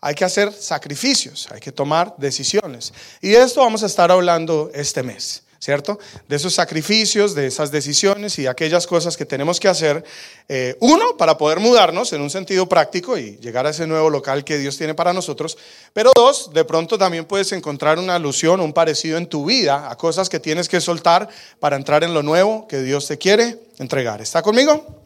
Hay 0.00 0.14
que 0.14 0.24
hacer 0.24 0.52
sacrificios, 0.52 1.48
hay 1.50 1.60
que 1.60 1.72
tomar 1.72 2.14
decisiones. 2.16 2.92
Y 3.20 3.28
de 3.30 3.42
esto 3.42 3.60
vamos 3.60 3.82
a 3.82 3.86
estar 3.86 4.10
hablando 4.10 4.70
este 4.74 5.02
mes. 5.02 5.44
¿Cierto? 5.60 5.98
De 6.26 6.36
esos 6.36 6.54
sacrificios, 6.54 7.34
de 7.34 7.46
esas 7.46 7.70
decisiones 7.70 8.38
y 8.38 8.46
aquellas 8.46 8.86
cosas 8.86 9.16
que 9.16 9.26
tenemos 9.26 9.60
que 9.60 9.68
hacer. 9.68 10.02
Eh, 10.48 10.76
uno, 10.80 11.16
para 11.18 11.36
poder 11.36 11.60
mudarnos 11.60 12.12
en 12.14 12.22
un 12.22 12.30
sentido 12.30 12.66
práctico 12.66 13.18
y 13.18 13.36
llegar 13.36 13.66
a 13.66 13.70
ese 13.70 13.86
nuevo 13.86 14.08
local 14.08 14.42
que 14.42 14.56
Dios 14.56 14.78
tiene 14.78 14.94
para 14.94 15.12
nosotros. 15.12 15.58
Pero 15.92 16.12
dos, 16.16 16.50
de 16.54 16.64
pronto 16.64 16.96
también 16.96 17.26
puedes 17.26 17.52
encontrar 17.52 17.98
una 17.98 18.14
alusión, 18.14 18.60
un 18.60 18.72
parecido 18.72 19.18
en 19.18 19.26
tu 19.26 19.44
vida 19.44 19.90
a 19.90 19.96
cosas 19.96 20.30
que 20.30 20.40
tienes 20.40 20.68
que 20.68 20.80
soltar 20.80 21.28
para 21.60 21.76
entrar 21.76 22.02
en 22.04 22.14
lo 22.14 22.22
nuevo 22.22 22.66
que 22.66 22.80
Dios 22.80 23.06
te 23.06 23.18
quiere 23.18 23.58
entregar. 23.78 24.22
¿Está 24.22 24.40
conmigo? 24.40 25.02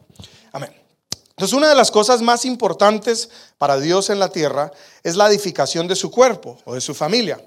Amén. 0.52 0.70
Entonces, 1.30 1.56
una 1.56 1.68
de 1.68 1.75
las 1.75 1.90
cosas 1.90 2.23
más 2.23 2.44
importantes 2.44 3.28
para 3.58 3.80
Dios 3.80 4.08
en 4.08 4.20
la 4.20 4.28
tierra 4.28 4.70
es 5.02 5.16
la 5.16 5.26
edificación 5.26 5.88
de 5.88 5.96
su 5.96 6.12
cuerpo 6.12 6.58
o 6.64 6.75
de 6.75 6.80
su 6.80 6.94
familia. 6.94 7.40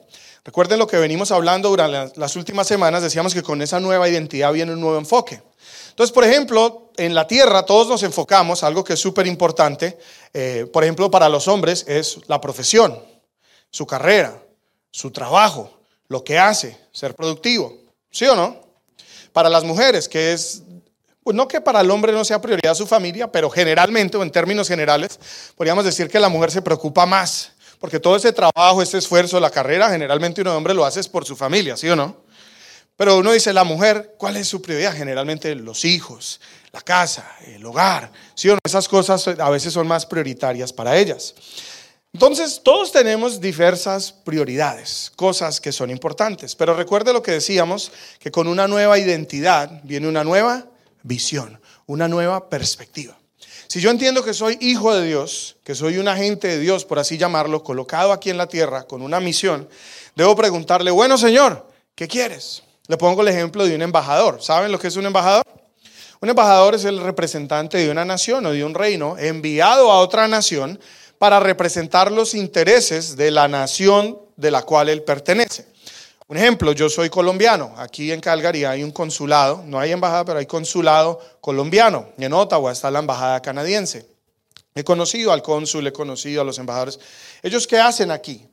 Recuerden 0.47 0.79
lo 0.79 0.87
que 0.87 0.95
venimos 0.95 1.31
hablando 1.31 1.67
durante 1.67 2.17
las 2.17 2.37
últimas 2.37 2.65
semanas, 2.65 3.03
decíamos 3.03 3.33
que 3.33 3.43
con 3.43 3.61
esa 3.61 3.81
nueva 3.81 4.07
identidad 4.07 4.53
viene 4.53 4.71
un 4.71 4.79
nuevo 4.79 4.97
enfoque. 4.97 5.41
Entonces, 5.89 6.13
por 6.13 6.23
ejemplo, 6.23 6.93
en 6.95 7.13
la 7.13 7.27
tierra 7.27 7.65
todos 7.65 7.89
nos 7.89 8.01
enfocamos, 8.03 8.63
algo 8.63 8.81
que 8.81 8.93
es 8.93 8.99
súper 9.01 9.27
importante, 9.27 9.97
eh, 10.33 10.65
por 10.71 10.85
ejemplo, 10.85 11.11
para 11.11 11.27
los 11.27 11.49
hombres 11.49 11.83
es 11.85 12.19
la 12.27 12.39
profesión. 12.39 12.97
su 13.69 13.85
carrera, 13.85 14.41
su 14.89 15.11
trabajo, 15.11 15.81
lo 16.07 16.23
que 16.23 16.39
hace, 16.39 16.77
ser 16.93 17.13
productivo. 17.13 17.75
¿Sí 18.09 18.25
o 18.25 18.33
no? 18.33 18.55
Para 19.33 19.49
las 19.49 19.65
mujeres, 19.65 20.07
que 20.07 20.31
es, 20.31 20.63
pues 21.23 21.35
no 21.35 21.49
que 21.49 21.59
para 21.59 21.81
el 21.81 21.91
hombre 21.91 22.13
no 22.13 22.23
sea 22.23 22.39
prioridad 22.39 22.73
su 22.73 22.87
familia, 22.87 23.29
pero 23.29 23.49
generalmente 23.49 24.15
o 24.15 24.23
en 24.23 24.31
términos 24.31 24.69
generales, 24.69 25.19
podríamos 25.57 25.83
decir 25.83 26.07
que 26.07 26.21
la 26.21 26.29
mujer 26.29 26.51
se 26.51 26.61
preocupa 26.61 27.05
más, 27.05 27.51
porque 27.79 27.99
todo 27.99 28.15
ese 28.15 28.33
trabajo, 28.33 28.81
ese 28.81 28.97
esfuerzo, 28.97 29.39
la 29.39 29.49
carrera, 29.49 29.89
generalmente 29.89 30.41
un 30.41 30.47
hombre 30.47 30.73
lo 30.73 30.85
hace 30.85 31.03
por 31.05 31.25
su 31.25 31.35
familia, 31.35 31.77
¿sí 31.77 31.87
o 31.89 31.95
no? 31.95 32.17
Pero 32.95 33.17
uno 33.17 33.31
dice, 33.31 33.53
la 33.53 33.63
mujer, 33.63 34.15
¿cuál 34.17 34.37
es 34.37 34.47
su 34.47 34.61
prioridad? 34.61 34.95
Generalmente 34.95 35.53
los 35.53 35.85
hijos, 35.85 36.41
la 36.71 36.81
casa, 36.81 37.29
el 37.45 37.63
hogar, 37.63 38.11
¿sí 38.33 38.49
o 38.49 38.53
no? 38.53 38.59
Esas 38.63 38.87
cosas 38.87 39.27
a 39.27 39.49
veces 39.51 39.71
son 39.71 39.87
más 39.87 40.05
prioritarias 40.05 40.73
para 40.73 40.97
ellas. 40.97 41.35
Entonces, 42.11 42.61
todos 42.63 42.91
tenemos 42.91 43.39
diversas 43.39 44.11
prioridades, 44.11 45.11
cosas 45.15 45.61
que 45.61 45.71
son 45.71 45.91
importantes, 45.91 46.55
pero 46.55 46.73
recuerde 46.73 47.13
lo 47.13 47.21
que 47.21 47.33
decíamos, 47.33 47.91
que 48.17 48.31
con 48.31 48.47
una 48.47 48.67
nueva 48.67 48.97
identidad 48.97 49.81
viene 49.83 50.07
una 50.07 50.23
nueva 50.23 50.65
visión, 51.03 51.61
una 51.85 52.07
nueva 52.07 52.49
perspectiva. 52.49 53.15
Si 53.77 53.83
yo 53.83 53.91
entiendo 53.91 54.23
que 54.23 54.33
soy 54.33 54.57
hijo 54.59 54.91
de 54.91 55.05
Dios, 55.05 55.57
que 55.63 55.75
soy 55.75 55.99
un 55.99 56.07
agente 56.07 56.47
de 56.47 56.57
Dios, 56.57 56.83
por 56.83 56.97
así 56.97 57.15
llamarlo, 57.15 57.61
colocado 57.63 58.11
aquí 58.11 58.31
en 58.31 58.37
la 58.39 58.47
tierra 58.47 58.87
con 58.87 59.03
una 59.03 59.19
misión, 59.19 59.69
debo 60.15 60.35
preguntarle, 60.35 60.89
bueno 60.89 61.15
Señor, 61.15 61.63
¿qué 61.93 62.07
quieres? 62.07 62.63
Le 62.87 62.97
pongo 62.97 63.21
el 63.21 63.27
ejemplo 63.27 63.67
de 63.67 63.75
un 63.75 63.83
embajador. 63.83 64.41
¿Saben 64.41 64.71
lo 64.71 64.79
que 64.79 64.87
es 64.87 64.95
un 64.95 65.05
embajador? 65.05 65.45
Un 66.19 66.27
embajador 66.27 66.73
es 66.73 66.85
el 66.85 66.99
representante 66.99 67.77
de 67.77 67.91
una 67.91 68.03
nación 68.03 68.47
o 68.47 68.51
de 68.51 68.65
un 68.65 68.73
reino 68.73 69.15
enviado 69.19 69.91
a 69.91 69.99
otra 69.99 70.27
nación 70.27 70.79
para 71.19 71.39
representar 71.39 72.11
los 72.11 72.33
intereses 72.33 73.15
de 73.15 73.29
la 73.29 73.47
nación 73.47 74.17
de 74.37 74.49
la 74.49 74.63
cual 74.63 74.89
él 74.89 75.03
pertenece. 75.03 75.67
Un 76.29 76.35
ejemplo, 76.35 76.73
yo 76.73 76.89
soy 76.89 77.09
colombiano. 77.09 77.73
Aquí 77.77 78.11
en 78.11 78.19
Calgary 78.19 78.65
hay 78.65 78.83
un 78.83 78.91
consulado, 78.91 79.63
no 79.65 79.79
hay 79.79 79.93
embajada, 79.93 80.25
pero 80.25 80.39
hay 80.39 80.45
consulado 80.45 81.19
colombiano. 81.39 82.09
En 82.17 82.33
Ottawa 82.33 82.71
está 82.71 82.91
la 82.91 82.99
embajada 82.99 83.41
canadiense. 83.41 84.05
He 84.75 84.83
conocido 84.83 85.31
al 85.31 85.41
cónsul, 85.41 85.87
he 85.87 85.93
conocido 85.93 86.41
a 86.41 86.45
los 86.45 86.59
embajadores. 86.59 86.99
¿Ellos 87.41 87.65
qué 87.65 87.79
hacen 87.79 88.11
aquí? 88.11 88.45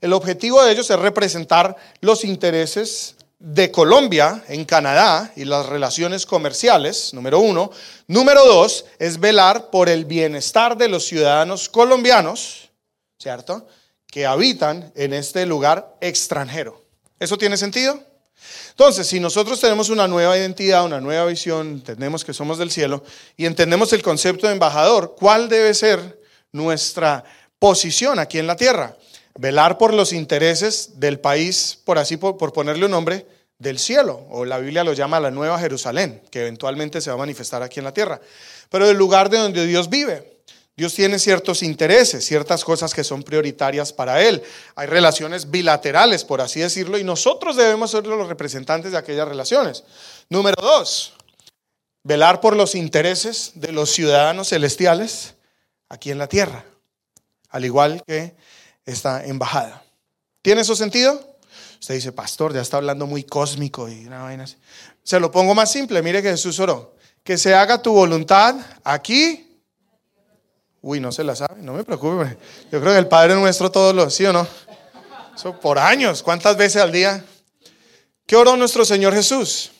El 0.00 0.12
objetivo 0.12 0.62
de 0.62 0.72
ellos 0.72 0.90
es 0.90 0.98
representar 0.98 1.76
los 2.00 2.24
intereses 2.24 3.14
de 3.38 3.70
Colombia 3.70 4.42
en 4.48 4.64
Canadá 4.64 5.32
y 5.36 5.44
las 5.44 5.66
relaciones 5.66 6.26
comerciales, 6.26 7.14
número 7.14 7.38
uno. 7.38 7.70
Número 8.08 8.44
dos, 8.44 8.86
es 8.98 9.20
velar 9.20 9.70
por 9.70 9.88
el 9.88 10.04
bienestar 10.04 10.76
de 10.76 10.88
los 10.88 11.06
ciudadanos 11.06 11.68
colombianos, 11.68 12.70
¿cierto? 13.18 13.68
Que 14.06 14.26
habitan 14.26 14.92
en 14.96 15.14
este 15.14 15.46
lugar 15.46 15.96
extranjero. 16.00 16.79
¿Eso 17.20 17.38
tiene 17.38 17.56
sentido? 17.56 18.02
Entonces, 18.70 19.06
si 19.06 19.20
nosotros 19.20 19.60
tenemos 19.60 19.90
una 19.90 20.08
nueva 20.08 20.36
identidad, 20.36 20.84
una 20.84 21.00
nueva 21.00 21.26
visión, 21.26 21.68
entendemos 21.68 22.24
que 22.24 22.34
somos 22.34 22.58
del 22.58 22.72
cielo 22.72 23.04
y 23.36 23.46
entendemos 23.46 23.92
el 23.92 24.02
concepto 24.02 24.48
de 24.48 24.54
embajador, 24.54 25.14
¿cuál 25.16 25.48
debe 25.48 25.72
ser 25.74 26.18
nuestra 26.50 27.22
posición 27.60 28.18
aquí 28.18 28.40
en 28.40 28.48
la 28.48 28.56
tierra? 28.56 28.96
velar 29.38 29.78
por 29.78 29.94
los 29.94 30.12
intereses 30.12 31.00
del 31.00 31.18
país, 31.20 31.78
por 31.84 31.98
así 31.98 32.16
por, 32.16 32.52
ponerle 32.52 32.84
un 32.84 32.90
nombre, 32.90 33.26
del 33.58 33.78
cielo, 33.78 34.26
o 34.30 34.46
la 34.46 34.58
Biblia 34.58 34.84
lo 34.84 34.94
llama 34.94 35.20
la 35.20 35.30
Nueva 35.30 35.58
Jerusalén, 35.58 36.22
que 36.30 36.40
eventualmente 36.40 37.00
se 37.00 37.10
va 37.10 37.16
a 37.16 37.18
manifestar 37.18 37.62
aquí 37.62 37.78
en 37.78 37.84
la 37.84 37.92
tierra, 37.92 38.20
pero 38.70 38.86
del 38.86 38.96
lugar 38.96 39.28
de 39.28 39.36
donde 39.36 39.66
Dios 39.66 39.90
vive. 39.90 40.39
Dios 40.80 40.94
tiene 40.94 41.18
ciertos 41.18 41.62
intereses, 41.62 42.24
ciertas 42.24 42.64
cosas 42.64 42.94
que 42.94 43.04
son 43.04 43.22
prioritarias 43.22 43.92
para 43.92 44.22
Él. 44.22 44.42
Hay 44.74 44.86
relaciones 44.86 45.50
bilaterales, 45.50 46.24
por 46.24 46.40
así 46.40 46.60
decirlo, 46.60 46.96
y 46.96 47.04
nosotros 47.04 47.54
debemos 47.56 47.90
ser 47.90 48.06
los 48.06 48.26
representantes 48.26 48.92
de 48.92 48.96
aquellas 48.96 49.28
relaciones. 49.28 49.84
Número 50.30 50.56
dos, 50.58 51.12
velar 52.02 52.40
por 52.40 52.56
los 52.56 52.74
intereses 52.74 53.52
de 53.56 53.72
los 53.72 53.90
ciudadanos 53.90 54.48
celestiales 54.48 55.34
aquí 55.90 56.10
en 56.10 56.16
la 56.16 56.28
tierra, 56.28 56.64
al 57.50 57.66
igual 57.66 58.02
que 58.06 58.34
esta 58.86 59.22
embajada. 59.26 59.84
¿Tiene 60.40 60.62
eso 60.62 60.74
sentido? 60.74 61.36
Usted 61.78 61.96
dice, 61.96 62.12
pastor, 62.12 62.54
ya 62.54 62.62
está 62.62 62.78
hablando 62.78 63.06
muy 63.06 63.24
cósmico 63.24 63.86
y 63.86 64.06
una 64.06 64.22
vaina 64.22 64.44
así. 64.44 64.56
Se 65.02 65.20
lo 65.20 65.30
pongo 65.30 65.54
más 65.54 65.70
simple, 65.70 66.00
mire 66.00 66.22
que 66.22 66.30
Jesús 66.30 66.58
oró. 66.58 66.96
Que 67.22 67.36
se 67.36 67.54
haga 67.54 67.82
tu 67.82 67.92
voluntad 67.92 68.56
aquí. 68.82 69.49
Uy, 70.82 71.00
no 71.00 71.12
se 71.12 71.24
la 71.24 71.36
sabe, 71.36 71.60
no 71.62 71.74
me 71.74 71.84
preocupe. 71.84 72.36
Yo 72.72 72.80
creo 72.80 72.92
que 72.92 72.98
el 72.98 73.08
Padre 73.08 73.34
nuestro 73.34 73.70
todos 73.70 73.94
los, 73.94 74.14
¿sí 74.14 74.24
o 74.24 74.32
no? 74.32 74.46
Eso 75.36 75.58
por 75.60 75.78
años, 75.78 76.22
¿cuántas 76.22 76.56
veces 76.56 76.80
al 76.80 76.92
día? 76.92 77.24
¿Qué 78.26 78.36
oró 78.36 78.56
nuestro 78.56 78.84
Señor 78.84 79.14
Jesús? 79.14 79.72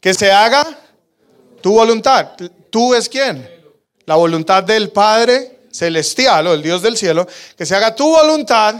Que 0.00 0.14
se 0.14 0.30
haga 0.32 0.66
tu 1.60 1.72
voluntad. 1.74 2.30
¿Tú 2.70 2.94
es 2.94 3.08
quién? 3.08 3.48
La 4.06 4.14
voluntad 4.14 4.62
del 4.62 4.90
Padre 4.90 5.60
celestial 5.70 6.46
o 6.46 6.54
el 6.54 6.62
Dios 6.62 6.82
del 6.82 6.96
cielo, 6.96 7.26
que 7.56 7.66
se 7.66 7.74
haga 7.76 7.94
tu 7.94 8.08
voluntad 8.08 8.76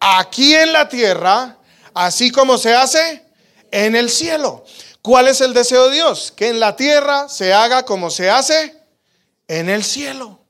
aquí 0.00 0.54
en 0.54 0.72
la 0.72 0.88
tierra, 0.88 1.56
así 1.94 2.30
como 2.30 2.58
se 2.58 2.74
hace 2.74 3.24
en 3.70 3.96
el 3.96 4.10
cielo. 4.10 4.64
¿Cuál 5.02 5.28
es 5.28 5.40
el 5.40 5.54
deseo 5.54 5.88
de 5.88 5.96
Dios? 5.96 6.32
Que 6.34 6.48
en 6.48 6.60
la 6.60 6.76
tierra 6.76 7.28
se 7.28 7.52
haga 7.52 7.84
como 7.84 8.10
se 8.10 8.28
hace 8.28 8.74
en 9.48 9.68
el 9.68 9.84
cielo. 9.84 10.45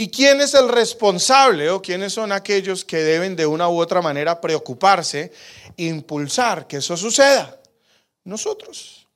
¿Y 0.00 0.10
quién 0.10 0.40
es 0.40 0.54
el 0.54 0.68
responsable 0.68 1.70
o 1.70 1.82
quiénes 1.82 2.12
son 2.12 2.30
aquellos 2.30 2.84
que 2.84 2.98
deben 2.98 3.34
de 3.34 3.46
una 3.46 3.68
u 3.68 3.80
otra 3.80 4.00
manera 4.00 4.40
preocuparse, 4.40 5.32
impulsar 5.76 6.68
que 6.68 6.76
eso 6.76 6.96
suceda? 6.96 7.58
Nosotros. 8.22 9.08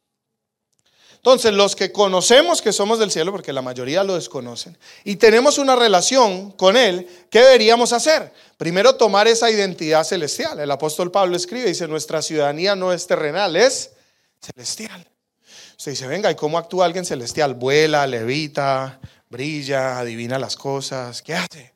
Entonces, 1.15 1.53
los 1.53 1.77
que 1.77 1.93
conocemos 1.93 2.61
que 2.61 2.73
somos 2.73 2.99
del 2.99 3.13
cielo, 3.13 3.31
porque 3.31 3.53
la 3.53 3.63
mayoría 3.63 4.03
lo 4.03 4.17
desconocen, 4.17 4.77
y 5.05 5.15
tenemos 5.15 5.59
una 5.59 5.77
relación 5.77 6.51
con 6.51 6.77
Él, 6.77 7.09
¿qué 7.31 7.39
deberíamos 7.39 7.93
hacer? 7.93 8.33
Primero, 8.57 8.97
tomar 8.97 9.29
esa 9.29 9.49
identidad 9.53 10.03
celestial. 10.03 10.59
El 10.59 10.71
apóstol 10.73 11.13
Pablo 11.13 11.37
escribe, 11.37 11.67
dice, 11.69 11.87
nuestra 11.87 12.23
ciudadanía 12.23 12.75
no 12.75 12.93
es 12.93 13.07
terrenal, 13.07 13.55
es 13.55 13.93
celestial. 14.41 15.07
Usted 15.79 15.93
dice, 15.93 16.09
venga, 16.09 16.29
¿y 16.29 16.35
cómo 16.35 16.59
actúa 16.59 16.87
alguien 16.87 17.05
celestial? 17.05 17.55
Vuela, 17.55 18.05
levita, 18.05 18.99
brilla, 19.33 19.99
adivina 19.99 20.39
las 20.39 20.55
cosas. 20.55 21.23
¿Qué 21.23 21.35
hace? 21.35 21.75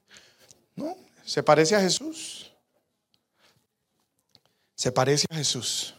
No, 0.77 0.95
se 1.25 1.43
parece 1.43 1.75
a 1.75 1.81
Jesús. 1.81 2.53
Se 4.77 4.93
parece 4.93 5.27
a 5.31 5.35
Jesús. 5.35 5.95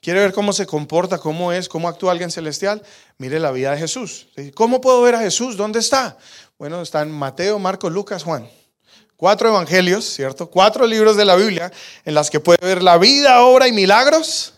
¿Quiere 0.00 0.20
ver 0.20 0.32
cómo 0.32 0.52
se 0.52 0.66
comporta, 0.66 1.18
cómo 1.18 1.50
es, 1.52 1.68
cómo 1.68 1.88
actúa 1.88 2.12
alguien 2.12 2.30
celestial? 2.30 2.82
Mire 3.16 3.40
la 3.40 3.50
vida 3.50 3.72
de 3.72 3.78
Jesús. 3.78 4.28
¿Cómo 4.54 4.80
puedo 4.80 5.02
ver 5.02 5.16
a 5.16 5.20
Jesús? 5.20 5.56
¿Dónde 5.56 5.80
está? 5.80 6.16
Bueno, 6.58 6.82
está 6.82 7.02
en 7.02 7.10
Mateo, 7.10 7.58
Marcos, 7.58 7.90
Lucas, 7.90 8.22
Juan. 8.22 8.48
Cuatro 9.16 9.48
evangelios, 9.48 10.04
¿cierto? 10.04 10.48
Cuatro 10.48 10.86
libros 10.86 11.16
de 11.16 11.24
la 11.24 11.34
Biblia 11.34 11.72
en 12.04 12.14
las 12.14 12.30
que 12.30 12.38
puede 12.38 12.64
ver 12.64 12.82
la 12.82 12.98
vida, 12.98 13.42
obra 13.42 13.66
y 13.66 13.72
milagros 13.72 14.52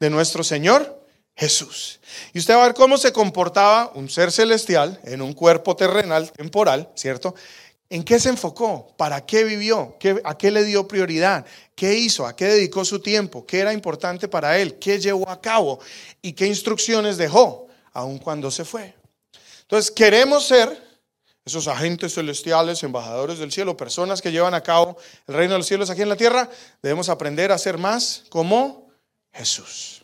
de 0.00 0.10
nuestro 0.10 0.44
Señor 0.44 1.01
Jesús. 1.34 2.00
Y 2.32 2.38
usted 2.38 2.54
va 2.54 2.64
a 2.64 2.66
ver 2.66 2.74
cómo 2.74 2.98
se 2.98 3.12
comportaba 3.12 3.90
un 3.94 4.08
ser 4.08 4.30
celestial 4.30 5.00
en 5.04 5.22
un 5.22 5.32
cuerpo 5.32 5.74
terrenal, 5.76 6.30
temporal, 6.32 6.90
¿cierto? 6.94 7.34
¿En 7.88 8.04
qué 8.04 8.18
se 8.18 8.30
enfocó? 8.30 8.94
¿Para 8.96 9.26
qué 9.26 9.44
vivió? 9.44 9.98
¿A 10.24 10.38
qué 10.38 10.50
le 10.50 10.64
dio 10.64 10.88
prioridad? 10.88 11.44
¿Qué 11.74 11.94
hizo? 11.94 12.26
¿A 12.26 12.34
qué 12.34 12.46
dedicó 12.46 12.84
su 12.84 13.00
tiempo? 13.00 13.44
¿Qué 13.44 13.60
era 13.60 13.72
importante 13.72 14.28
para 14.28 14.58
él? 14.58 14.78
¿Qué 14.78 14.98
llevó 14.98 15.28
a 15.28 15.40
cabo? 15.40 15.78
¿Y 16.22 16.32
qué 16.32 16.46
instrucciones 16.46 17.18
dejó? 17.18 17.66
Aun 17.92 18.18
cuando 18.18 18.50
se 18.50 18.64
fue. 18.64 18.94
Entonces, 19.62 19.90
queremos 19.90 20.46
ser 20.46 20.82
esos 21.44 21.66
agentes 21.68 22.14
celestiales, 22.14 22.82
embajadores 22.82 23.38
del 23.38 23.52
cielo, 23.52 23.76
personas 23.76 24.22
que 24.22 24.32
llevan 24.32 24.54
a 24.54 24.62
cabo 24.62 24.96
el 25.26 25.34
reino 25.34 25.54
de 25.54 25.58
los 25.58 25.66
cielos 25.66 25.90
aquí 25.90 26.02
en 26.02 26.08
la 26.08 26.16
tierra. 26.16 26.48
Debemos 26.82 27.08
aprender 27.08 27.52
a 27.52 27.58
ser 27.58 27.78
más 27.78 28.24
como 28.30 28.88
Jesús. 29.32 30.01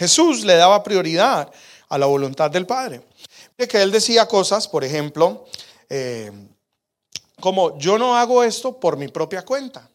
Jesús 0.00 0.44
le 0.44 0.56
daba 0.56 0.82
prioridad 0.82 1.52
a 1.90 1.98
la 1.98 2.06
voluntad 2.06 2.50
del 2.50 2.64
Padre. 2.64 3.02
De 3.58 3.68
que 3.68 3.82
él 3.82 3.90
decía 3.90 4.24
cosas, 4.24 4.66
por 4.66 4.82
ejemplo, 4.82 5.44
eh, 5.90 6.32
como 7.38 7.78
yo 7.78 7.98
no 7.98 8.16
hago 8.16 8.42
esto 8.42 8.80
por 8.80 8.96
mi 8.96 9.08
propia 9.08 9.44
cuenta, 9.44 9.90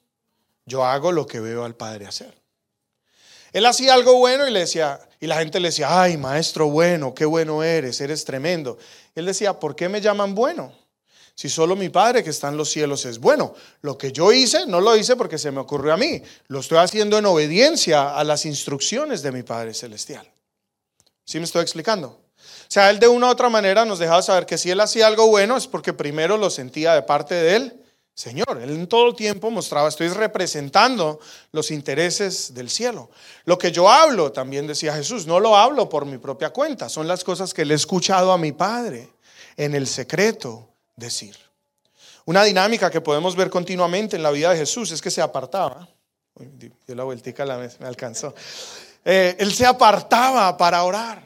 yo 0.63 0.85
hago 0.85 1.11
lo 1.11 1.25
que 1.25 1.39
veo 1.39 1.65
al 1.65 1.73
Padre 1.73 2.05
hacer. 2.05 2.39
Él 3.51 3.65
hacía 3.65 3.95
algo 3.95 4.19
bueno 4.19 4.47
y 4.47 4.51
le 4.51 4.59
decía, 4.59 4.99
y 5.19 5.25
la 5.25 5.37
gente 5.37 5.59
le 5.59 5.69
decía, 5.69 5.99
ay, 5.99 6.17
maestro 6.17 6.67
bueno, 6.67 7.15
qué 7.15 7.25
bueno 7.25 7.63
eres, 7.63 7.99
eres 7.99 8.25
tremendo. 8.25 8.77
Él 9.15 9.25
decía, 9.25 9.59
¿por 9.59 9.75
qué 9.75 9.89
me 9.89 10.01
llaman 10.01 10.35
bueno? 10.35 10.71
Si 11.35 11.49
solo 11.49 11.75
mi 11.75 11.89
Padre 11.89 12.23
que 12.23 12.29
está 12.29 12.47
en 12.47 12.57
los 12.57 12.69
cielos 12.69 13.05
es 13.05 13.19
bueno. 13.19 13.53
Lo 13.81 13.97
que 13.97 14.11
yo 14.11 14.31
hice, 14.31 14.65
no 14.65 14.81
lo 14.81 14.95
hice 14.95 15.15
porque 15.15 15.37
se 15.37 15.51
me 15.51 15.59
ocurrió 15.59 15.93
a 15.93 15.97
mí. 15.97 16.21
Lo 16.47 16.61
estoy 16.61 16.77
haciendo 16.77 17.17
en 17.17 17.25
obediencia 17.25 18.17
a 18.17 18.23
las 18.23 18.45
instrucciones 18.45 19.21
de 19.21 19.31
mi 19.31 19.43
Padre 19.43 19.73
Celestial. 19.73 20.31
¿Sí 21.25 21.37
me 21.39 21.45
estoy 21.45 21.61
explicando? 21.61 22.07
O 22.07 22.69
sea, 22.69 22.89
él 22.89 22.99
de 22.99 23.07
una 23.07 23.27
u 23.27 23.29
otra 23.29 23.49
manera 23.49 23.85
nos 23.85 23.99
dejaba 23.99 24.21
saber 24.21 24.45
que 24.45 24.57
si 24.57 24.71
él 24.71 24.79
hacía 24.79 25.07
algo 25.07 25.27
bueno 25.27 25.57
es 25.57 25.67
porque 25.67 25.93
primero 25.93 26.37
lo 26.37 26.49
sentía 26.49 26.93
de 26.93 27.03
parte 27.03 27.35
de 27.35 27.55
él 27.55 27.85
Señor. 28.15 28.61
Él 28.61 28.69
en 28.69 28.87
todo 28.87 29.13
tiempo 29.13 29.51
mostraba, 29.51 29.89
estoy 29.89 30.07
representando 30.07 31.19
los 31.51 31.69
intereses 31.69 32.53
del 32.53 32.69
cielo. 32.69 33.09
Lo 33.43 33.57
que 33.57 33.73
yo 33.73 33.89
hablo, 33.89 34.31
también 34.31 34.67
decía 34.67 34.95
Jesús, 34.95 35.27
no 35.27 35.41
lo 35.41 35.57
hablo 35.57 35.89
por 35.89 36.05
mi 36.05 36.17
propia 36.17 36.51
cuenta, 36.51 36.87
son 36.87 37.09
las 37.09 37.25
cosas 37.25 37.53
que 37.53 37.65
le 37.65 37.73
he 37.73 37.77
escuchado 37.77 38.31
a 38.31 38.37
mi 38.37 38.53
Padre 38.53 39.09
en 39.57 39.75
el 39.75 39.85
secreto 39.85 40.69
decir. 40.95 41.37
Una 42.25 42.43
dinámica 42.43 42.89
que 42.89 43.01
podemos 43.01 43.35
ver 43.35 43.49
continuamente 43.49 44.15
en 44.15 44.23
la 44.23 44.31
vida 44.31 44.51
de 44.51 44.57
Jesús 44.57 44.91
es 44.91 45.01
que 45.01 45.11
se 45.11 45.21
apartaba. 45.21 45.87
dio 46.35 46.95
la 46.95 47.03
vueltica 47.03 47.43
a 47.43 47.45
la 47.45 47.57
me 47.57 47.87
alcanzó. 47.87 48.33
Eh, 49.03 49.35
él 49.37 49.53
se 49.53 49.65
apartaba 49.65 50.57
para 50.57 50.83
orar. 50.83 51.23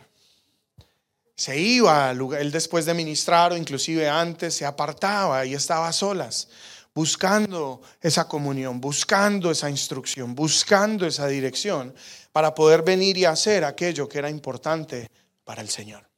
Se 1.35 1.57
iba, 1.57 2.11
él 2.11 2.51
después 2.51 2.85
de 2.85 2.93
ministrar 2.93 3.53
o 3.53 3.57
inclusive 3.57 4.09
antes, 4.09 4.53
se 4.53 4.65
apartaba 4.65 5.45
y 5.45 5.53
estaba 5.53 5.87
a 5.87 5.93
solas 5.93 6.49
buscando 6.93 7.81
esa 8.01 8.27
comunión, 8.27 8.81
buscando 8.81 9.51
esa 9.51 9.69
instrucción, 9.69 10.35
buscando 10.35 11.05
esa 11.05 11.27
dirección 11.27 11.95
para 12.33 12.53
poder 12.53 12.81
venir 12.81 13.17
y 13.17 13.23
hacer 13.23 13.63
aquello 13.63 14.09
que 14.09 14.17
era 14.17 14.29
importante 14.29 15.09
para 15.45 15.61
el 15.61 15.69
Señor. 15.69 16.08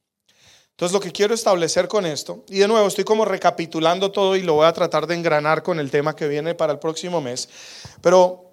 Entonces 0.71 0.93
lo 0.93 0.99
que 0.99 1.11
quiero 1.11 1.33
establecer 1.33 1.87
con 1.87 2.05
esto, 2.05 2.43
y 2.49 2.59
de 2.59 2.67
nuevo 2.67 2.87
estoy 2.87 3.03
como 3.03 3.25
recapitulando 3.25 4.11
todo 4.11 4.35
y 4.35 4.41
lo 4.41 4.55
voy 4.55 4.65
a 4.65 4.73
tratar 4.73 5.05
de 5.05 5.15
engranar 5.15 5.61
con 5.61 5.79
el 5.79 5.91
tema 5.91 6.15
que 6.15 6.27
viene 6.27 6.55
para 6.55 6.73
el 6.73 6.79
próximo 6.79 7.21
mes, 7.21 7.49
pero 8.01 8.51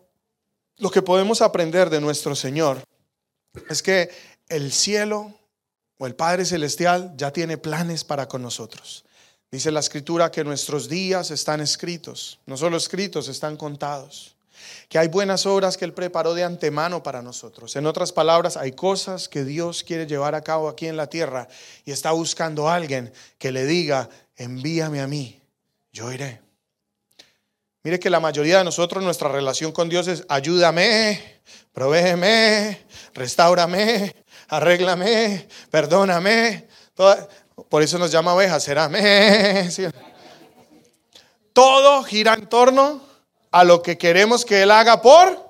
lo 0.76 0.90
que 0.90 1.02
podemos 1.02 1.40
aprender 1.40 1.90
de 1.90 2.00
nuestro 2.00 2.36
Señor 2.36 2.82
es 3.68 3.82
que 3.82 4.10
el 4.48 4.72
cielo 4.72 5.32
o 5.98 6.06
el 6.06 6.14
Padre 6.14 6.44
Celestial 6.44 7.14
ya 7.16 7.32
tiene 7.32 7.58
planes 7.58 8.04
para 8.04 8.28
con 8.28 8.42
nosotros. 8.42 9.04
Dice 9.50 9.72
la 9.72 9.80
escritura 9.80 10.30
que 10.30 10.44
nuestros 10.44 10.88
días 10.88 11.30
están 11.30 11.60
escritos, 11.60 12.38
no 12.46 12.56
solo 12.56 12.76
escritos, 12.76 13.28
están 13.28 13.56
contados. 13.56 14.36
Que 14.88 14.98
hay 14.98 15.08
buenas 15.08 15.46
obras 15.46 15.76
que 15.76 15.84
Él 15.84 15.92
preparó 15.92 16.34
de 16.34 16.44
antemano 16.44 17.02
para 17.02 17.22
nosotros. 17.22 17.76
En 17.76 17.86
otras 17.86 18.12
palabras, 18.12 18.56
hay 18.56 18.72
cosas 18.72 19.28
que 19.28 19.44
Dios 19.44 19.84
quiere 19.84 20.06
llevar 20.06 20.34
a 20.34 20.42
cabo 20.42 20.68
aquí 20.68 20.86
en 20.86 20.96
la 20.96 21.08
tierra 21.08 21.48
y 21.84 21.92
está 21.92 22.12
buscando 22.12 22.68
a 22.68 22.74
alguien 22.74 23.12
que 23.38 23.52
le 23.52 23.66
diga, 23.66 24.08
envíame 24.36 25.00
a 25.00 25.06
mí, 25.06 25.40
yo 25.92 26.12
iré. 26.12 26.40
Mire 27.82 28.00
que 28.00 28.10
la 28.10 28.20
mayoría 28.20 28.58
de 28.58 28.64
nosotros, 28.64 29.02
nuestra 29.02 29.28
relación 29.28 29.72
con 29.72 29.88
Dios 29.88 30.08
es 30.08 30.24
ayúdame, 30.28 31.40
provéeme, 31.72 32.84
restaurame, 33.14 34.14
arréglame, 34.48 35.48
perdóname. 35.70 36.68
Por 37.68 37.82
eso 37.82 37.98
nos 37.98 38.10
llama 38.10 38.34
ovejas, 38.34 38.62
será. 38.62 38.90
Todo 41.52 42.02
gira 42.04 42.34
en 42.34 42.46
torno 42.46 43.07
a 43.50 43.64
lo 43.64 43.82
que 43.82 43.98
queremos 43.98 44.44
que 44.44 44.62
Él 44.62 44.70
haga 44.70 45.00
por. 45.00 45.48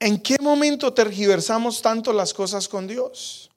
¿En 0.00 0.20
qué 0.20 0.36
momento 0.40 0.92
tergiversamos 0.92 1.80
tanto 1.80 2.12
las 2.12 2.34
cosas 2.34 2.68
con 2.68 2.86
Dios? 2.86 3.50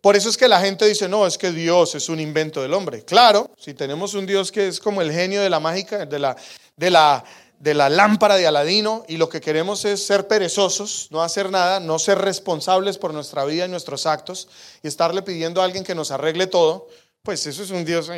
Por 0.00 0.16
eso 0.16 0.28
es 0.28 0.36
que 0.36 0.48
la 0.48 0.60
gente 0.60 0.86
dice, 0.86 1.08
no, 1.08 1.26
es 1.26 1.38
que 1.38 1.52
Dios 1.52 1.94
es 1.94 2.08
un 2.08 2.18
invento 2.18 2.60
del 2.60 2.74
hombre. 2.74 3.04
Claro, 3.04 3.50
si 3.56 3.72
tenemos 3.72 4.14
un 4.14 4.26
Dios 4.26 4.50
que 4.50 4.66
es 4.66 4.80
como 4.80 5.00
el 5.00 5.12
genio 5.12 5.40
de 5.40 5.48
la 5.48 5.60
mágica, 5.60 6.06
de 6.06 6.18
la, 6.18 6.36
de 6.76 6.90
la, 6.90 7.24
de 7.60 7.74
la 7.74 7.88
lámpara 7.88 8.34
de 8.34 8.48
Aladino 8.48 9.04
y 9.06 9.16
lo 9.16 9.28
que 9.28 9.40
queremos 9.40 9.84
es 9.84 10.04
ser 10.04 10.26
perezosos, 10.26 11.06
no 11.12 11.22
hacer 11.22 11.52
nada, 11.52 11.78
no 11.78 12.00
ser 12.00 12.18
responsables 12.18 12.98
por 12.98 13.14
nuestra 13.14 13.44
vida 13.44 13.66
y 13.66 13.68
nuestros 13.68 14.04
actos 14.06 14.48
y 14.82 14.88
estarle 14.88 15.22
pidiendo 15.22 15.62
a 15.62 15.64
alguien 15.64 15.84
que 15.84 15.94
nos 15.94 16.10
arregle 16.10 16.48
todo, 16.48 16.88
pues 17.22 17.46
eso 17.46 17.62
es 17.62 17.70
un 17.70 17.84
Dios. 17.84 18.10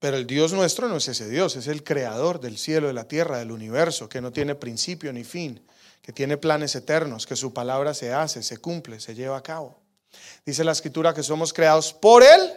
Pero 0.00 0.16
el 0.16 0.26
Dios 0.26 0.52
nuestro 0.52 0.88
no 0.88 0.96
es 0.96 1.06
ese 1.06 1.28
Dios, 1.28 1.54
es 1.54 1.68
el 1.68 1.84
creador 1.84 2.40
del 2.40 2.58
cielo, 2.58 2.88
de 2.88 2.94
la 2.94 3.06
tierra, 3.06 3.38
del 3.38 3.52
universo, 3.52 4.08
que 4.08 4.20
no 4.20 4.32
tiene 4.32 4.56
principio 4.56 5.12
ni 5.12 5.22
fin, 5.22 5.64
que 6.02 6.12
tiene 6.12 6.36
planes 6.36 6.74
eternos, 6.74 7.26
que 7.26 7.36
su 7.36 7.52
palabra 7.54 7.94
se 7.94 8.12
hace, 8.12 8.42
se 8.42 8.58
cumple, 8.58 8.98
se 8.98 9.14
lleva 9.14 9.36
a 9.36 9.42
cabo. 9.42 9.78
Dice 10.44 10.64
la 10.64 10.72
escritura 10.72 11.14
que 11.14 11.22
somos 11.22 11.52
creados 11.52 11.92
por 11.92 12.24
Él 12.24 12.50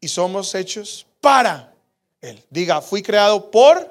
y 0.00 0.08
somos 0.08 0.54
hechos 0.54 1.06
para 1.22 1.72
él. 2.20 2.42
Diga, 2.50 2.80
fui 2.80 3.02
creado 3.02 3.50
por 3.50 3.88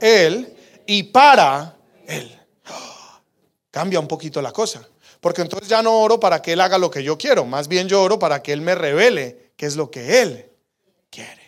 Él 0.00 0.52
y 0.86 1.04
para 1.04 1.76
Él. 2.06 2.36
Cambia 3.70 4.00
un 4.00 4.08
poquito 4.08 4.42
la 4.42 4.52
cosa. 4.52 4.86
Porque 5.20 5.42
entonces 5.42 5.68
ya 5.68 5.82
no 5.82 6.00
oro 6.00 6.20
para 6.20 6.42
que 6.42 6.52
Él 6.52 6.60
haga 6.60 6.78
lo 6.78 6.90
que 6.90 7.02
yo 7.02 7.16
quiero. 7.16 7.44
Más 7.44 7.68
bien 7.68 7.88
yo 7.88 8.02
oro 8.02 8.18
para 8.18 8.42
que 8.42 8.52
Él 8.52 8.60
me 8.60 8.74
revele 8.74 9.52
qué 9.56 9.66
es 9.66 9.76
lo 9.76 9.90
que 9.90 10.22
Él 10.22 10.50
quiere. 11.10 11.45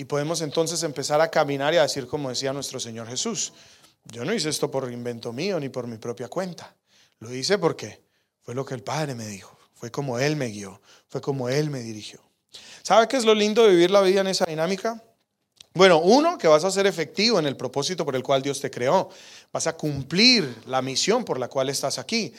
Y 0.00 0.06
podemos 0.06 0.40
entonces 0.40 0.82
empezar 0.82 1.20
a 1.20 1.30
caminar 1.30 1.74
y 1.74 1.76
a 1.76 1.82
decir 1.82 2.06
como 2.06 2.30
decía 2.30 2.54
nuestro 2.54 2.80
Señor 2.80 3.06
Jesús. 3.06 3.52
Yo 4.04 4.24
no 4.24 4.32
hice 4.32 4.48
esto 4.48 4.70
por 4.70 4.90
invento 4.90 5.30
mío 5.30 5.60
ni 5.60 5.68
por 5.68 5.86
mi 5.86 5.98
propia 5.98 6.26
cuenta. 6.26 6.74
Lo 7.18 7.34
hice 7.34 7.58
porque 7.58 8.00
fue 8.40 8.54
lo 8.54 8.64
que 8.64 8.72
el 8.72 8.82
Padre 8.82 9.14
me 9.14 9.26
dijo. 9.26 9.54
Fue 9.74 9.90
como 9.90 10.18
Él 10.18 10.36
me 10.36 10.46
guió. 10.46 10.80
Fue 11.06 11.20
como 11.20 11.50
Él 11.50 11.68
me 11.68 11.80
dirigió. 11.80 12.18
¿Sabe 12.82 13.08
qué 13.08 13.18
es 13.18 13.26
lo 13.26 13.34
lindo 13.34 13.62
de 13.62 13.72
vivir 13.72 13.90
la 13.90 14.00
vida 14.00 14.22
en 14.22 14.28
esa 14.28 14.46
dinámica? 14.46 15.04
Bueno, 15.74 15.98
uno, 15.98 16.38
que 16.38 16.48
vas 16.48 16.64
a 16.64 16.70
ser 16.70 16.86
efectivo 16.86 17.38
en 17.38 17.44
el 17.44 17.58
propósito 17.58 18.06
por 18.06 18.16
el 18.16 18.22
cual 18.22 18.40
Dios 18.40 18.58
te 18.58 18.70
creó. 18.70 19.10
Vas 19.52 19.66
a 19.66 19.76
cumplir 19.76 20.62
la 20.64 20.80
misión 20.80 21.26
por 21.26 21.38
la 21.38 21.48
cual 21.48 21.68
estás 21.68 21.98
aquí. 21.98 22.32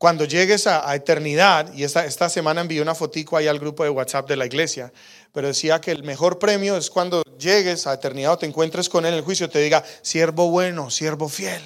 Cuando 0.00 0.24
llegues 0.24 0.66
a, 0.66 0.94
eternidad, 0.94 1.74
y 1.74 1.84
esta, 1.84 2.06
esta 2.06 2.30
semana 2.30 2.62
envié 2.62 2.80
una 2.80 2.94
fotico 2.94 3.36
ahí 3.36 3.48
al 3.48 3.58
grupo 3.58 3.84
de 3.84 3.90
WhatsApp 3.90 4.26
de 4.26 4.34
la 4.34 4.46
iglesia, 4.46 4.90
pero 5.30 5.48
decía 5.48 5.78
que 5.78 5.90
el 5.90 6.04
mejor 6.04 6.38
premio 6.38 6.74
es 6.78 6.88
cuando 6.88 7.22
llegues 7.38 7.86
a 7.86 7.92
eternidad 7.92 8.32
o 8.32 8.38
te 8.38 8.46
encuentres 8.46 8.88
con 8.88 9.04
él 9.04 9.12
en 9.12 9.18
el 9.18 9.24
juicio, 9.26 9.50
te 9.50 9.58
diga, 9.58 9.84
siervo 10.00 10.48
bueno, 10.48 10.88
siervo 10.88 11.28
fiel. 11.28 11.60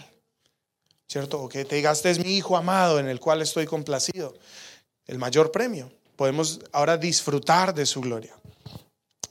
¿Cierto? 1.06 1.42
O 1.42 1.48
que 1.48 1.64
te 1.64 1.76
diga, 1.76 1.92
este 1.92 2.10
es 2.10 2.18
mi 2.18 2.36
hijo 2.36 2.56
amado 2.56 2.98
en 2.98 3.06
el 3.06 3.20
cual 3.20 3.40
estoy 3.40 3.66
complacido. 3.66 4.34
El 5.06 5.20
mayor 5.20 5.52
premio 5.52 5.92
podemos 6.16 6.58
ahora 6.72 6.96
disfrutar 6.96 7.72
de 7.72 7.86
su 7.86 8.00
gloria. 8.00 8.34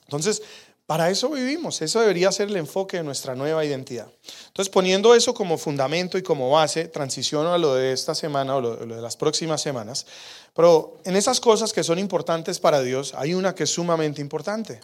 Entonces, 0.03 0.41
para 0.85 1.09
eso 1.09 1.29
vivimos, 1.29 1.81
eso 1.81 2.01
debería 2.01 2.31
ser 2.31 2.49
el 2.49 2.57
enfoque 2.57 2.97
de 2.97 3.03
nuestra 3.03 3.35
nueva 3.35 3.63
identidad. 3.63 4.07
Entonces, 4.47 4.69
poniendo 4.69 5.15
eso 5.15 5.33
como 5.33 5.57
fundamento 5.57 6.17
y 6.17 6.23
como 6.23 6.49
base, 6.51 6.89
transiciono 6.89 7.53
a 7.53 7.57
lo 7.57 7.75
de 7.75 7.93
esta 7.93 8.13
semana 8.13 8.57
o 8.57 8.61
lo, 8.61 8.75
de 8.75 9.01
las 9.01 9.15
próximas 9.15 9.61
semanas. 9.61 10.05
Pero 10.53 10.99
en 11.05 11.15
esas 11.15 11.39
cosas 11.39 11.71
que 11.71 11.85
son 11.85 11.99
importantes 11.99 12.59
para 12.59 12.81
Dios, 12.81 13.13
hay 13.15 13.33
una 13.33 13.55
que 13.55 13.63
es 13.63 13.69
sumamente 13.69 14.19
importante 14.19 14.81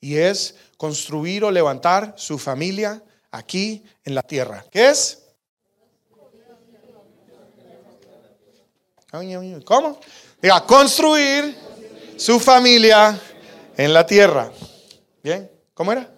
y 0.00 0.16
es 0.16 0.54
construir 0.76 1.44
o 1.44 1.50
levantar 1.50 2.14
su 2.18 2.38
familia 2.38 3.02
aquí 3.30 3.82
en 4.04 4.14
la 4.14 4.22
tierra. 4.22 4.66
¿Qué 4.70 4.90
es? 4.90 5.22
¿Cómo? 9.64 9.98
Diga, 10.42 10.66
construir 10.66 11.56
su 12.18 12.38
familia 12.38 13.18
en 13.78 13.94
la 13.94 14.04
tierra. 14.04 14.52
¿Bien? 15.22 15.50
¿Cómo 15.74 15.92
era? 15.92 16.10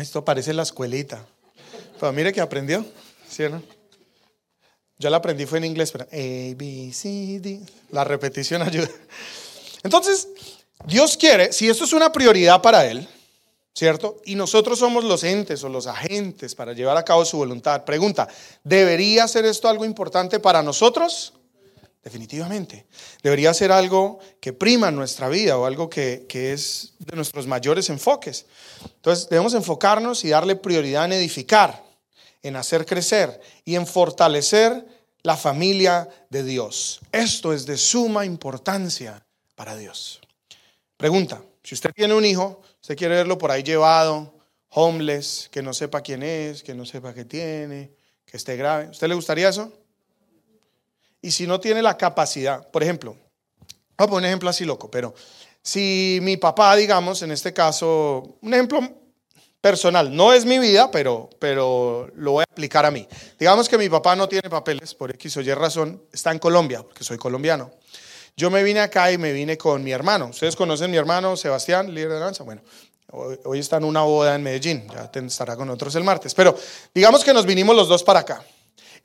Esto 0.00 0.24
parece 0.24 0.52
la 0.52 0.62
escuelita. 0.62 1.24
Pero 2.00 2.12
mire 2.12 2.32
que 2.32 2.40
aprendió, 2.40 2.84
¿sí 3.28 3.44
no? 3.48 3.62
Yo 4.98 5.10
la 5.10 5.18
aprendí 5.18 5.44
fue 5.44 5.58
en 5.58 5.66
inglés, 5.66 5.92
pero 5.92 6.04
A, 6.04 6.54
B, 6.56 6.90
C, 6.92 7.38
D. 7.40 7.60
La 7.90 8.02
repetición 8.02 8.62
ayuda. 8.66 8.88
Entonces, 9.82 10.28
Dios 10.86 11.16
quiere, 11.16 11.52
si 11.52 11.68
esto 11.68 11.84
es 11.84 11.92
una 11.92 12.10
prioridad 12.10 12.62
para 12.62 12.86
Él, 12.86 13.06
¿cierto? 13.74 14.20
Y 14.24 14.34
nosotros 14.34 14.78
somos 14.78 15.04
los 15.04 15.22
entes 15.22 15.62
o 15.64 15.68
los 15.68 15.86
agentes 15.86 16.54
para 16.54 16.72
llevar 16.72 16.96
a 16.96 17.04
cabo 17.04 17.24
su 17.24 17.36
voluntad. 17.36 17.84
Pregunta, 17.84 18.26
¿debería 18.64 19.28
ser 19.28 19.44
esto 19.44 19.68
algo 19.68 19.84
importante 19.84 20.40
para 20.40 20.62
nosotros? 20.62 21.34
Definitivamente. 22.06 22.86
Debería 23.20 23.52
ser 23.52 23.72
algo 23.72 24.20
que 24.38 24.52
prima 24.52 24.92
nuestra 24.92 25.28
vida 25.28 25.58
o 25.58 25.66
algo 25.66 25.90
que, 25.90 26.24
que 26.28 26.52
es 26.52 26.94
de 27.00 27.16
nuestros 27.16 27.48
mayores 27.48 27.90
enfoques. 27.90 28.46
Entonces, 28.84 29.28
debemos 29.28 29.54
enfocarnos 29.54 30.24
y 30.24 30.28
darle 30.28 30.54
prioridad 30.54 31.06
en 31.06 31.14
edificar, 31.14 31.82
en 32.44 32.54
hacer 32.54 32.86
crecer 32.86 33.40
y 33.64 33.74
en 33.74 33.88
fortalecer 33.88 34.86
la 35.24 35.36
familia 35.36 36.08
de 36.30 36.44
Dios. 36.44 37.00
Esto 37.10 37.52
es 37.52 37.66
de 37.66 37.76
suma 37.76 38.24
importancia 38.24 39.26
para 39.56 39.76
Dios. 39.76 40.20
Pregunta, 40.96 41.42
si 41.64 41.74
usted 41.74 41.90
tiene 41.92 42.14
un 42.14 42.24
hijo, 42.24 42.62
usted 42.80 42.96
quiere 42.96 43.16
verlo 43.16 43.36
por 43.36 43.50
ahí 43.50 43.64
llevado, 43.64 44.32
homeless, 44.68 45.48
que 45.50 45.60
no 45.60 45.74
sepa 45.74 46.02
quién 46.02 46.22
es, 46.22 46.62
que 46.62 46.72
no 46.72 46.86
sepa 46.86 47.12
qué 47.12 47.24
tiene, 47.24 47.90
que 48.24 48.36
esté 48.36 48.56
grave. 48.56 48.90
¿Usted 48.90 49.08
le 49.08 49.16
gustaría 49.16 49.48
eso? 49.48 49.72
Y 51.22 51.30
si 51.30 51.46
no 51.46 51.60
tiene 51.60 51.82
la 51.82 51.96
capacidad, 51.96 52.70
por 52.70 52.82
ejemplo, 52.82 53.16
voy 53.96 54.06
a 54.06 54.06
poner 54.06 54.18
un 54.18 54.24
ejemplo 54.26 54.50
así 54.50 54.64
loco, 54.64 54.90
pero 54.90 55.14
si 55.62 56.20
mi 56.22 56.36
papá, 56.36 56.76
digamos, 56.76 57.22
en 57.22 57.32
este 57.32 57.52
caso, 57.52 58.38
un 58.40 58.54
ejemplo 58.54 58.80
personal, 59.60 60.14
no 60.14 60.32
es 60.32 60.44
mi 60.44 60.60
vida, 60.60 60.90
pero, 60.92 61.28
pero 61.40 62.08
lo 62.14 62.32
voy 62.32 62.42
a 62.42 62.52
aplicar 62.52 62.86
a 62.86 62.90
mí. 62.92 63.08
Digamos 63.36 63.68
que 63.68 63.76
mi 63.76 63.88
papá 63.88 64.14
no 64.14 64.28
tiene 64.28 64.48
papeles 64.48 64.94
por 64.94 65.10
X 65.10 65.38
o 65.38 65.40
Y 65.40 65.52
razón, 65.54 66.04
está 66.12 66.30
en 66.30 66.38
Colombia, 66.38 66.84
porque 66.84 67.02
soy 67.02 67.18
colombiano. 67.18 67.72
Yo 68.36 68.50
me 68.50 68.62
vine 68.62 68.80
acá 68.80 69.10
y 69.10 69.18
me 69.18 69.32
vine 69.32 69.58
con 69.58 69.82
mi 69.82 69.90
hermano. 69.90 70.26
¿Ustedes 70.26 70.54
conocen 70.54 70.90
mi 70.90 70.98
hermano 70.98 71.36
Sebastián, 71.36 71.92
líder 71.92 72.10
de 72.10 72.18
danza? 72.20 72.44
Bueno, 72.44 72.62
hoy, 73.12 73.58
está 73.58 73.78
en 73.78 73.84
una 73.84 74.02
boda 74.02 74.34
en 74.34 74.42
Medellín, 74.42 74.86
ya 74.92 75.10
estará 75.20 75.56
con 75.56 75.66
nosotros 75.66 75.94
el 75.96 76.04
martes. 76.04 76.34
Pero 76.34 76.56
digamos 76.94 77.24
que 77.24 77.32
nos 77.32 77.46
vinimos 77.46 77.74
los 77.74 77.88
dos 77.88 78.04
para 78.04 78.20
acá. 78.20 78.44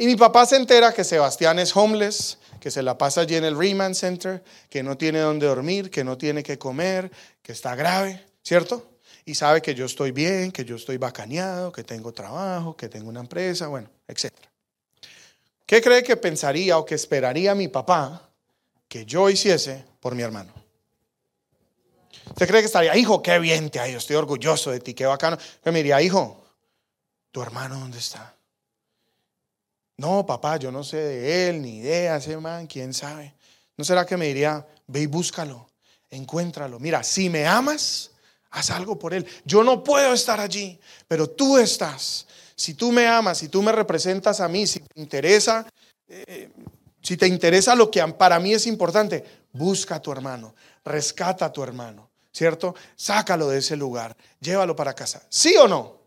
Y 0.01 0.07
mi 0.07 0.15
papá 0.15 0.47
se 0.47 0.55
entera 0.55 0.91
que 0.91 1.03
Sebastián 1.03 1.59
es 1.59 1.77
homeless, 1.77 2.39
que 2.59 2.71
se 2.71 2.81
la 2.81 2.97
pasa 2.97 3.21
allí 3.21 3.35
en 3.35 3.45
el 3.45 3.55
Remand 3.55 3.93
Center, 3.93 4.43
que 4.67 4.81
no 4.81 4.97
tiene 4.97 5.19
dónde 5.19 5.45
dormir, 5.45 5.91
que 5.91 6.03
no 6.03 6.17
tiene 6.17 6.41
que 6.41 6.57
comer, 6.57 7.11
que 7.43 7.51
está 7.51 7.75
grave, 7.75 8.25
¿cierto? 8.41 8.83
Y 9.25 9.35
sabe 9.35 9.61
que 9.61 9.75
yo 9.75 9.85
estoy 9.85 10.09
bien, 10.09 10.51
que 10.51 10.65
yo 10.65 10.77
estoy 10.77 10.97
bacaneado, 10.97 11.71
que 11.71 11.83
tengo 11.83 12.11
trabajo, 12.13 12.75
que 12.75 12.89
tengo 12.89 13.09
una 13.09 13.19
empresa, 13.19 13.67
bueno, 13.67 13.91
etc. 14.07 14.33
¿Qué 15.67 15.79
cree 15.83 16.01
que 16.01 16.17
pensaría 16.17 16.79
o 16.79 16.83
que 16.83 16.95
esperaría 16.95 17.53
mi 17.53 17.67
papá 17.67 18.27
que 18.87 19.05
yo 19.05 19.29
hiciese 19.29 19.85
por 19.99 20.15
mi 20.15 20.23
hermano? 20.23 20.51
¿Usted 22.25 22.47
cree 22.47 22.61
que 22.61 22.65
estaría, 22.65 22.97
hijo, 22.97 23.21
qué 23.21 23.37
bien 23.37 23.69
te 23.69 23.79
ha 23.79 23.85
estoy 23.85 24.15
orgulloso 24.15 24.71
de 24.71 24.79
ti, 24.79 24.95
qué 24.95 25.05
bacano? 25.05 25.37
me 25.65 25.73
diría, 25.73 26.01
hijo, 26.01 26.43
¿tu 27.29 27.43
hermano 27.43 27.79
dónde 27.79 27.99
está? 27.99 28.35
No, 30.01 30.25
papá, 30.25 30.57
yo 30.57 30.71
no 30.71 30.83
sé 30.83 30.97
de 30.97 31.47
él, 31.47 31.61
ni 31.61 31.77
idea, 31.77 32.15
ese 32.15 32.35
man, 32.37 32.65
quién 32.65 32.91
sabe. 32.91 33.35
¿No 33.77 33.83
será 33.83 34.03
que 34.03 34.17
me 34.17 34.25
diría, 34.25 34.65
ve 34.87 35.01
y 35.01 35.05
búscalo, 35.05 35.69
encuéntralo? 36.09 36.79
Mira, 36.79 37.03
si 37.03 37.29
me 37.29 37.45
amas, 37.45 38.09
haz 38.49 38.71
algo 38.71 38.97
por 38.97 39.13
él. 39.13 39.27
Yo 39.45 39.63
no 39.63 39.83
puedo 39.83 40.11
estar 40.11 40.39
allí, 40.39 40.79
pero 41.07 41.29
tú 41.29 41.59
estás. 41.59 42.25
Si 42.55 42.73
tú 42.73 42.91
me 42.91 43.05
amas, 43.05 43.37
si 43.37 43.47
tú 43.47 43.61
me 43.61 43.71
representas 43.71 44.39
a 44.39 44.47
mí, 44.47 44.65
si 44.65 44.79
te 44.79 44.99
interesa, 44.99 45.67
eh, 46.07 46.49
si 46.99 47.15
te 47.15 47.27
interesa 47.27 47.75
lo 47.75 47.91
que 47.91 48.03
para 48.13 48.39
mí 48.39 48.55
es 48.55 48.65
importante, 48.65 49.23
busca 49.51 49.97
a 49.97 50.01
tu 50.01 50.11
hermano, 50.11 50.55
rescata 50.83 51.45
a 51.45 51.53
tu 51.53 51.61
hermano, 51.61 52.09
¿cierto? 52.31 52.73
Sácalo 52.95 53.49
de 53.49 53.59
ese 53.59 53.75
lugar, 53.75 54.17
llévalo 54.39 54.75
para 54.75 54.95
casa. 54.95 55.21
¿Sí 55.29 55.55
o 55.57 55.67
no? 55.67 56.01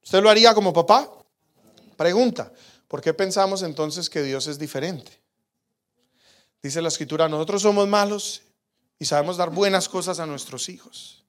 ¿Usted 0.00 0.22
lo 0.22 0.30
haría 0.30 0.54
como 0.54 0.72
papá? 0.72 1.10
Pregunta, 2.00 2.50
¿por 2.88 3.02
qué 3.02 3.12
pensamos 3.12 3.62
entonces 3.62 4.08
que 4.08 4.22
Dios 4.22 4.46
es 4.46 4.58
diferente? 4.58 5.12
Dice 6.62 6.80
la 6.80 6.88
escritura, 6.88 7.28
nosotros 7.28 7.60
somos 7.60 7.86
malos 7.86 8.40
y 8.98 9.04
sabemos 9.04 9.36
dar 9.36 9.50
buenas 9.50 9.86
cosas 9.86 10.18
a 10.18 10.24
nuestros 10.24 10.70
hijos. 10.70 11.26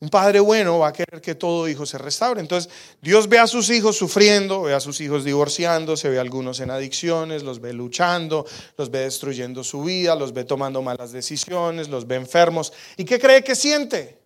Un 0.00 0.08
padre 0.08 0.40
bueno 0.40 0.78
va 0.78 0.88
a 0.88 0.92
querer 0.94 1.20
que 1.20 1.34
todo 1.34 1.68
hijo 1.68 1.84
se 1.84 1.98
restaure. 1.98 2.40
Entonces, 2.40 2.72
Dios 3.02 3.28
ve 3.28 3.38
a 3.38 3.46
sus 3.46 3.68
hijos 3.68 3.98
sufriendo, 3.98 4.62
ve 4.62 4.72
a 4.72 4.80
sus 4.80 5.02
hijos 5.02 5.22
divorciándose, 5.22 6.08
ve 6.08 6.16
a 6.16 6.22
algunos 6.22 6.60
en 6.60 6.70
adicciones, 6.70 7.42
los 7.42 7.60
ve 7.60 7.74
luchando, 7.74 8.46
los 8.78 8.90
ve 8.90 9.00
destruyendo 9.00 9.62
su 9.62 9.82
vida, 9.82 10.14
los 10.16 10.32
ve 10.32 10.44
tomando 10.44 10.80
malas 10.80 11.12
decisiones, 11.12 11.90
los 11.90 12.06
ve 12.06 12.16
enfermos. 12.16 12.72
¿Y 12.96 13.04
qué 13.04 13.20
cree 13.20 13.44
que 13.44 13.54
siente? 13.54 14.18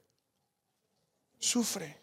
Sufre 1.40 1.99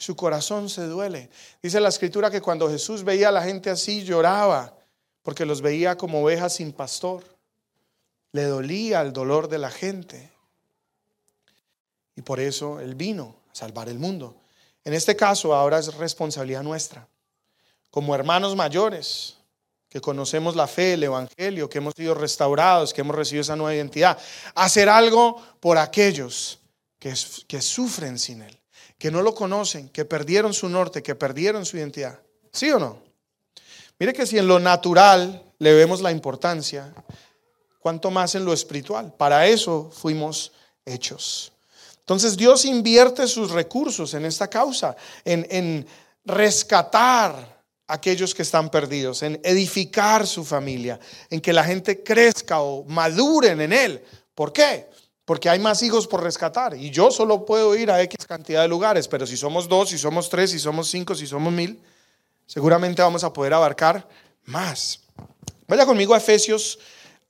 su 0.00 0.16
corazón 0.16 0.70
se 0.70 0.86
duele. 0.86 1.28
Dice 1.62 1.78
la 1.78 1.90
escritura 1.90 2.30
que 2.30 2.40
cuando 2.40 2.70
Jesús 2.70 3.04
veía 3.04 3.28
a 3.28 3.32
la 3.32 3.42
gente 3.42 3.68
así 3.68 4.02
lloraba, 4.02 4.74
porque 5.20 5.44
los 5.44 5.60
veía 5.60 5.98
como 5.98 6.22
ovejas 6.22 6.54
sin 6.54 6.72
pastor. 6.72 7.22
Le 8.32 8.44
dolía 8.44 9.02
el 9.02 9.12
dolor 9.12 9.48
de 9.48 9.58
la 9.58 9.70
gente. 9.70 10.32
Y 12.16 12.22
por 12.22 12.40
eso 12.40 12.80
Él 12.80 12.94
vino 12.94 13.36
a 13.52 13.54
salvar 13.54 13.90
el 13.90 13.98
mundo. 13.98 14.40
En 14.84 14.94
este 14.94 15.14
caso 15.16 15.54
ahora 15.54 15.78
es 15.78 15.94
responsabilidad 15.94 16.62
nuestra, 16.62 17.06
como 17.90 18.14
hermanos 18.14 18.56
mayores, 18.56 19.36
que 19.90 20.00
conocemos 20.00 20.56
la 20.56 20.66
fe, 20.66 20.94
el 20.94 21.02
Evangelio, 21.02 21.68
que 21.68 21.76
hemos 21.76 21.92
sido 21.94 22.14
restaurados, 22.14 22.94
que 22.94 23.02
hemos 23.02 23.16
recibido 23.16 23.42
esa 23.42 23.56
nueva 23.56 23.74
identidad, 23.74 24.18
hacer 24.54 24.88
algo 24.88 25.42
por 25.60 25.76
aquellos 25.76 26.58
que, 26.98 27.12
que 27.46 27.60
sufren 27.60 28.18
sin 28.18 28.40
Él 28.40 28.59
que 29.00 29.10
no 29.10 29.22
lo 29.22 29.34
conocen, 29.34 29.88
que 29.88 30.04
perdieron 30.04 30.52
su 30.52 30.68
norte, 30.68 31.02
que 31.02 31.14
perdieron 31.14 31.64
su 31.64 31.78
identidad. 31.78 32.20
¿Sí 32.52 32.70
o 32.70 32.78
no? 32.78 33.02
Mire 33.98 34.12
que 34.12 34.26
si 34.26 34.36
en 34.36 34.46
lo 34.46 34.60
natural 34.60 35.42
le 35.58 35.72
vemos 35.72 36.02
la 36.02 36.10
importancia, 36.10 36.92
cuanto 37.78 38.10
más 38.10 38.34
en 38.34 38.44
lo 38.44 38.52
espiritual. 38.52 39.14
Para 39.16 39.46
eso 39.46 39.90
fuimos 39.90 40.52
hechos. 40.84 41.50
Entonces 42.00 42.36
Dios 42.36 42.66
invierte 42.66 43.26
sus 43.26 43.52
recursos 43.52 44.12
en 44.12 44.26
esta 44.26 44.48
causa, 44.48 44.94
en, 45.24 45.46
en 45.48 45.86
rescatar 46.26 47.62
a 47.86 47.94
aquellos 47.94 48.34
que 48.34 48.42
están 48.42 48.68
perdidos, 48.68 49.22
en 49.22 49.40
edificar 49.42 50.26
su 50.26 50.44
familia, 50.44 51.00
en 51.30 51.40
que 51.40 51.54
la 51.54 51.64
gente 51.64 52.02
crezca 52.02 52.60
o 52.60 52.84
maduren 52.84 53.62
en 53.62 53.72
Él. 53.72 54.04
¿Por 54.34 54.52
qué? 54.52 54.89
Porque 55.30 55.48
hay 55.48 55.60
más 55.60 55.80
hijos 55.84 56.08
por 56.08 56.24
rescatar 56.24 56.76
y 56.76 56.90
yo 56.90 57.12
solo 57.12 57.46
puedo 57.46 57.76
ir 57.76 57.88
a 57.88 58.02
X 58.02 58.26
cantidad 58.26 58.62
de 58.62 58.66
lugares, 58.66 59.06
pero 59.06 59.24
si 59.28 59.36
somos 59.36 59.68
dos, 59.68 59.90
si 59.90 59.96
somos 59.96 60.28
tres, 60.28 60.50
si 60.50 60.58
somos 60.58 60.90
cinco, 60.90 61.14
si 61.14 61.24
somos 61.24 61.52
mil, 61.52 61.80
seguramente 62.46 63.00
vamos 63.00 63.22
a 63.22 63.32
poder 63.32 63.54
abarcar 63.54 64.08
más. 64.46 65.02
Vaya 65.68 65.86
conmigo 65.86 66.14
a 66.14 66.16
Efesios, 66.16 66.80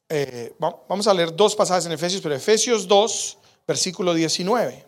eh, 0.08 0.54
vamos 0.88 1.08
a 1.08 1.12
leer 1.12 1.36
dos 1.36 1.54
pasajes 1.54 1.84
en 1.84 1.92
Efesios, 1.92 2.22
pero 2.22 2.34
Efesios 2.34 2.88
2, 2.88 3.36
versículo 3.68 4.14
19. 4.14 4.86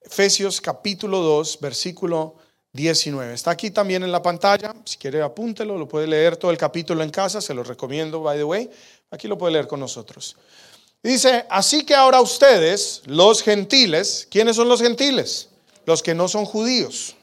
Efesios 0.00 0.62
capítulo 0.62 1.18
2, 1.18 1.58
versículo 1.60 2.36
19. 2.72 3.34
Está 3.34 3.50
aquí 3.50 3.70
también 3.70 4.02
en 4.02 4.12
la 4.12 4.22
pantalla, 4.22 4.74
si 4.86 4.96
quiere 4.96 5.20
apúntelo, 5.20 5.76
lo 5.76 5.86
puede 5.86 6.06
leer 6.06 6.38
todo 6.38 6.52
el 6.52 6.56
capítulo 6.56 7.02
en 7.02 7.10
casa, 7.10 7.42
se 7.42 7.52
lo 7.52 7.62
recomiendo, 7.62 8.22
by 8.22 8.38
the 8.38 8.44
way, 8.44 8.70
aquí 9.10 9.28
lo 9.28 9.36
puede 9.36 9.52
leer 9.52 9.68
con 9.68 9.78
nosotros. 9.78 10.38
Dice, 11.02 11.44
así 11.50 11.84
que 11.84 11.94
ahora 11.94 12.20
ustedes, 12.20 13.02
los 13.06 13.42
gentiles, 13.42 14.28
¿quiénes 14.30 14.54
son 14.54 14.68
los 14.68 14.80
gentiles? 14.80 15.48
Los 15.84 16.02
que 16.02 16.14
no 16.14 16.28
son 16.28 16.44
judíos. 16.44 17.16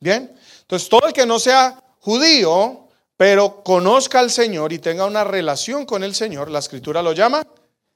Bien, 0.00 0.30
entonces 0.60 0.88
todo 0.88 1.06
el 1.06 1.12
que 1.14 1.24
no 1.24 1.38
sea 1.38 1.82
judío, 2.00 2.88
pero 3.16 3.62
conozca 3.62 4.18
al 4.18 4.30
Señor 4.30 4.72
y 4.72 4.78
tenga 4.78 5.06
una 5.06 5.24
relación 5.24 5.86
con 5.86 6.04
el 6.04 6.14
Señor, 6.14 6.50
la 6.50 6.58
escritura 6.58 7.02
lo 7.02 7.12
llama 7.12 7.42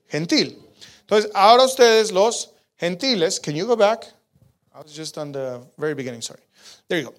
gentil. 0.09 0.59
Entonces, 1.01 1.31
ahora 1.35 1.65
ustedes 1.65 2.11
los 2.11 2.51
gentiles, 2.79 3.39
can 3.41 3.55
you 3.55 3.67
go 3.67 3.77
back? 3.77 4.07
I 4.75 4.79
was 4.79 4.95
just 4.95 5.19
on 5.19 5.33
the 5.33 5.61
very 5.77 5.95
beginning, 5.95 6.23
sorry. 6.23 6.43
There 6.89 7.01
you 7.01 7.11
go. 7.11 7.15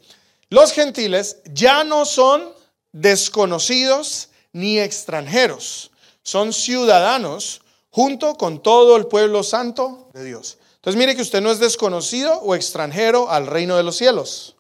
Los 0.50 0.72
gentiles 0.72 1.38
ya 1.54 1.84
no 1.84 2.06
son 2.06 2.52
desconocidos 2.92 4.30
ni 4.54 4.80
extranjeros 4.80 5.92
son 6.26 6.52
ciudadanos 6.52 7.62
junto 7.92 8.36
con 8.36 8.62
todo 8.62 8.98
el 8.98 9.06
pueblo 9.06 9.44
santo 9.44 10.10
de 10.14 10.26
Dios. 10.26 10.58
Entonces 10.76 11.00
mire 11.00 11.16
que 11.16 11.22
usted 11.22 11.40
no 11.40 11.52
es 11.52 11.60
desconocido 11.60 12.34
o 12.42 12.56
extranjero 12.56 13.30
al 13.30 13.48
reino 13.48 13.78
de 13.78 13.84
los 13.84 13.96
cielos. 13.96 14.56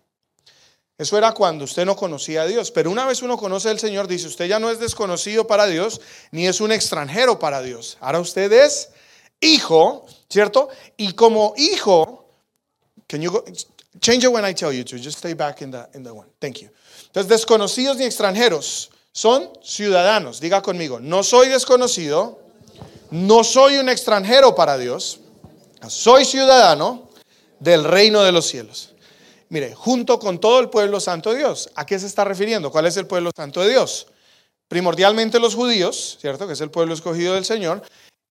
Eso 0.97 1.17
era 1.17 1.33
cuando 1.33 1.65
usted 1.65 1.85
no 1.85 1.95
conocía 1.95 2.43
a 2.43 2.47
Dios. 2.47 2.71
Pero 2.71 2.89
una 2.89 3.05
vez 3.05 3.21
uno 3.21 3.37
conoce 3.37 3.69
al 3.69 3.79
Señor, 3.79 4.07
dice, 4.07 4.27
usted 4.27 4.45
ya 4.45 4.59
no 4.59 4.69
es 4.69 4.79
desconocido 4.79 5.45
para 5.45 5.65
Dios, 5.65 5.99
ni 6.31 6.47
es 6.47 6.61
un 6.61 6.71
extranjero 6.71 7.37
para 7.37 7.61
Dios. 7.61 7.97
Ahora 7.99 8.21
usted 8.21 8.53
es 8.53 8.89
hijo, 9.41 10.05
¿cierto? 10.29 10.69
Y 10.95 11.13
como 11.13 11.53
hijo, 11.57 12.29
can 13.07 13.21
you 13.21 13.43
change 13.99 14.23
it 14.23 14.29
when 14.29 14.45
I 14.45 14.53
tell 14.53 14.71
you 14.71 14.85
to, 14.85 14.97
just 14.97 15.17
stay 15.17 15.33
back 15.33 15.61
in 15.61 15.71
the, 15.71 15.85
in 15.93 16.03
the 16.03 16.11
one. 16.11 16.29
Thank 16.39 16.59
you. 16.59 16.69
Entonces, 17.07 17.27
desconocidos 17.27 17.97
ni 17.97 18.05
extranjeros 18.05 18.91
son 19.15 19.49
ciudadanos. 19.63 20.41
Diga 20.41 20.61
conmigo, 20.61 20.99
no 20.99 21.23
soy 21.23 21.47
desconocido, 21.47 22.37
no 23.11 23.45
soy 23.45 23.77
un 23.77 23.87
extranjero 23.87 24.55
para 24.55 24.77
Dios, 24.77 25.21
soy 25.87 26.25
ciudadano 26.25 27.09
del 27.59 27.85
reino 27.85 28.23
de 28.23 28.33
los 28.33 28.45
cielos. 28.45 28.93
Mire, 29.47 29.73
junto 29.73 30.19
con 30.19 30.39
todo 30.39 30.59
el 30.59 30.69
pueblo 30.69 30.99
santo 30.99 31.31
de 31.31 31.37
Dios. 31.37 31.69
¿A 31.75 31.85
qué 31.85 31.97
se 31.97 32.07
está 32.07 32.25
refiriendo? 32.25 32.71
¿Cuál 32.71 32.87
es 32.87 32.97
el 32.97 33.07
pueblo 33.07 33.31
santo 33.33 33.61
de 33.61 33.69
Dios? 33.69 34.07
Primordialmente 34.67 35.39
los 35.39 35.55
judíos, 35.55 36.17
¿cierto? 36.19 36.45
Que 36.45 36.53
es 36.53 36.61
el 36.61 36.71
pueblo 36.71 36.93
escogido 36.93 37.35
del 37.35 37.45
Señor. 37.45 37.83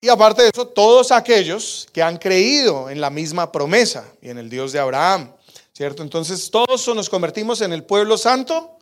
Y 0.00 0.08
aparte 0.08 0.42
de 0.42 0.50
eso, 0.52 0.66
todos 0.66 1.12
aquellos 1.12 1.86
que 1.92 2.02
han 2.02 2.16
creído 2.16 2.90
en 2.90 3.00
la 3.00 3.10
misma 3.10 3.52
promesa 3.52 4.04
y 4.20 4.30
en 4.30 4.38
el 4.38 4.50
Dios 4.50 4.72
de 4.72 4.80
Abraham, 4.80 5.32
¿cierto? 5.72 6.02
Entonces 6.02 6.50
todos 6.50 6.88
nos 6.88 7.08
convertimos 7.08 7.60
en 7.60 7.72
el 7.72 7.84
pueblo 7.84 8.18
santo 8.18 8.78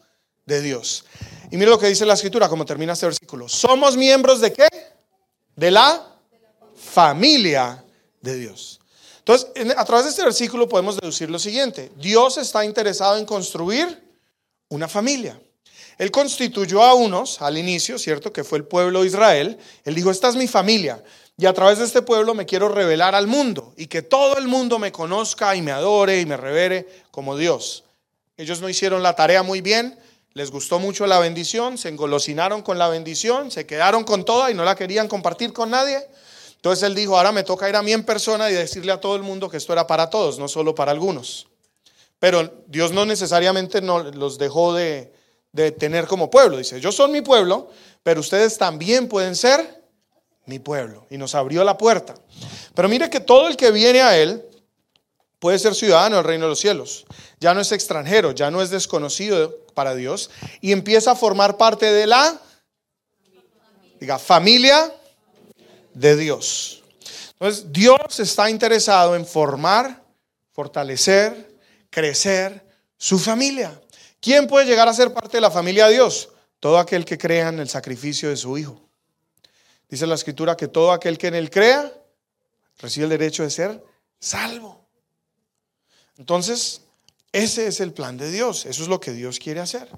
de 0.46 0.62
Dios. 0.62 1.04
Y 1.50 1.56
mire 1.56 1.70
lo 1.70 1.78
que 1.78 1.88
dice 1.88 2.06
la 2.06 2.14
escritura, 2.14 2.48
como 2.48 2.64
termina 2.64 2.92
este 2.92 3.06
versículo. 3.06 3.48
¿Somos 3.48 3.96
miembros 3.96 4.40
de 4.40 4.52
qué? 4.52 4.68
De 5.56 5.70
la 5.70 6.06
familia 6.76 7.84
de 8.20 8.36
Dios. 8.36 8.80
Entonces, 9.18 9.50
a 9.76 9.84
través 9.84 10.04
de 10.04 10.10
este 10.10 10.24
versículo 10.24 10.68
podemos 10.68 10.96
deducir 10.96 11.30
lo 11.30 11.38
siguiente. 11.38 11.90
Dios 11.96 12.38
está 12.38 12.64
interesado 12.64 13.18
en 13.18 13.26
construir 13.26 14.02
una 14.68 14.88
familia. 14.88 15.40
Él 15.98 16.10
constituyó 16.10 16.82
a 16.82 16.94
unos 16.94 17.42
al 17.42 17.58
inicio, 17.58 17.98
¿cierto? 17.98 18.32
Que 18.32 18.44
fue 18.44 18.58
el 18.58 18.64
pueblo 18.64 19.02
de 19.02 19.08
Israel. 19.08 19.58
Él 19.84 19.94
dijo, 19.94 20.10
esta 20.10 20.28
es 20.28 20.36
mi 20.36 20.48
familia. 20.48 21.02
Y 21.36 21.46
a 21.46 21.52
través 21.52 21.78
de 21.78 21.84
este 21.84 22.02
pueblo 22.02 22.34
me 22.34 22.46
quiero 22.46 22.68
revelar 22.68 23.14
al 23.14 23.26
mundo 23.26 23.74
y 23.76 23.86
que 23.86 24.02
todo 24.02 24.38
el 24.38 24.48
mundo 24.48 24.78
me 24.78 24.92
conozca 24.92 25.54
y 25.56 25.62
me 25.62 25.72
adore 25.72 26.20
y 26.20 26.26
me 26.26 26.36
revere 26.36 26.88
como 27.10 27.36
Dios. 27.36 27.84
Ellos 28.36 28.60
no 28.60 28.68
hicieron 28.68 29.02
la 29.02 29.14
tarea 29.14 29.42
muy 29.42 29.60
bien, 29.60 29.98
les 30.32 30.50
gustó 30.50 30.78
mucho 30.78 31.06
la 31.06 31.18
bendición, 31.18 31.76
se 31.76 31.88
engolosinaron 31.88 32.62
con 32.62 32.78
la 32.78 32.88
bendición, 32.88 33.50
se 33.50 33.66
quedaron 33.66 34.04
con 34.04 34.24
toda 34.24 34.50
y 34.50 34.54
no 34.54 34.64
la 34.64 34.76
querían 34.76 35.08
compartir 35.08 35.52
con 35.52 35.70
nadie. 35.70 36.06
Entonces 36.56 36.84
él 36.84 36.94
dijo, 36.94 37.16
ahora 37.16 37.32
me 37.32 37.42
toca 37.42 37.68
ir 37.68 37.76
a 37.76 37.82
mí 37.82 37.92
en 37.92 38.04
persona 38.04 38.50
y 38.50 38.54
decirle 38.54 38.92
a 38.92 39.00
todo 39.00 39.16
el 39.16 39.22
mundo 39.22 39.48
que 39.48 39.56
esto 39.56 39.72
era 39.72 39.86
para 39.86 40.10
todos, 40.10 40.38
no 40.38 40.46
solo 40.46 40.74
para 40.74 40.92
algunos. 40.92 41.48
Pero 42.18 42.64
Dios 42.66 42.92
no 42.92 43.06
necesariamente 43.06 43.80
no, 43.80 44.02
los 44.02 44.38
dejó 44.38 44.74
de, 44.74 45.12
de 45.52 45.72
tener 45.72 46.06
como 46.06 46.30
pueblo. 46.30 46.58
Dice, 46.58 46.80
yo 46.80 46.92
soy 46.92 47.10
mi 47.10 47.22
pueblo, 47.22 47.70
pero 48.02 48.20
ustedes 48.20 48.58
también 48.58 49.08
pueden 49.08 49.34
ser 49.34 49.82
mi 50.44 50.58
pueblo. 50.58 51.06
Y 51.10 51.16
nos 51.16 51.34
abrió 51.34 51.64
la 51.64 51.78
puerta. 51.78 52.14
Pero 52.74 52.88
mire 52.88 53.08
que 53.08 53.20
todo 53.20 53.48
el 53.48 53.56
que 53.56 53.70
viene 53.70 54.02
a 54.02 54.16
Él 54.18 54.44
puede 55.40 55.59
ser 55.59 55.74
ciudadano 55.74 56.16
del 56.16 56.24
reino 56.24 56.44
de 56.44 56.50
los 56.50 56.61
cielos. 56.61 57.05
Ya 57.40 57.53
no 57.53 57.61
es 57.61 57.72
extranjero, 57.72 58.31
ya 58.31 58.50
no 58.53 58.62
es 58.62 58.70
desconocido 58.70 59.59
para 59.74 59.96
Dios. 59.96 60.31
Y 60.61 60.70
empieza 60.70 61.12
a 61.12 61.16
formar 61.16 61.57
parte 61.57 61.87
de 61.87 62.07
la, 62.07 62.40
diga, 63.98 64.18
familia 64.20 64.94
de 65.94 66.16
Dios. 66.16 66.85
Entonces, 67.33 67.72
Dios 67.72 68.20
está 68.20 68.50
interesado 68.50 69.16
en 69.16 69.26
formar, 69.26 70.05
fortalecer, 70.53 71.57
crecer 71.88 72.62
su 72.98 73.18
familia. 73.18 73.81
¿Quién 74.20 74.46
puede 74.46 74.66
llegar 74.66 74.87
a 74.87 74.94
ser 74.94 75.12
parte 75.14 75.38
de 75.38 75.40
la 75.40 75.50
familia 75.50 75.87
de 75.87 75.94
Dios? 75.94 76.29
Todo 76.61 76.79
aquel 76.79 77.07
que 77.07 77.16
crea 77.16 77.48
en 77.48 77.61
el 77.61 77.68
sacrificio 77.70 78.29
de 78.29 78.37
su 78.37 78.59
Hijo. 78.59 78.79
Dice 79.88 80.07
la 80.07 80.14
Escritura 80.14 80.55
que 80.55 80.68
todo 80.68 80.92
aquel 80.92 81.16
que 81.16 81.29
en 81.29 81.35
él 81.35 81.50
crea 81.50 81.90
recibe 82.79 83.05
el 83.05 83.11
derecho 83.11 83.42
de 83.42 83.50
ser 83.50 83.83
salvo. 84.18 84.79
Entonces, 86.20 86.83
ese 87.33 87.66
es 87.66 87.80
el 87.80 87.94
plan 87.94 88.18
de 88.18 88.30
Dios. 88.30 88.66
Eso 88.66 88.83
es 88.83 88.88
lo 88.90 89.00
que 89.00 89.12
Dios 89.12 89.38
quiere 89.38 89.61
hacer. 89.61 89.88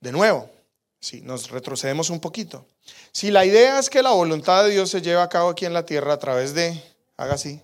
De 0.00 0.10
nuevo, 0.10 0.50
si 0.98 1.20
nos 1.20 1.50
retrocedemos 1.50 2.08
un 2.08 2.18
poquito. 2.18 2.64
Si 3.12 3.30
la 3.30 3.44
idea 3.44 3.78
es 3.78 3.90
que 3.90 4.02
la 4.02 4.12
voluntad 4.12 4.64
de 4.64 4.70
Dios 4.70 4.88
se 4.88 5.02
lleve 5.02 5.20
a 5.20 5.28
cabo 5.28 5.50
aquí 5.50 5.66
en 5.66 5.74
la 5.74 5.84
tierra 5.84 6.14
a 6.14 6.18
través 6.18 6.54
de, 6.54 6.82
haga 7.18 7.34
así, 7.34 7.60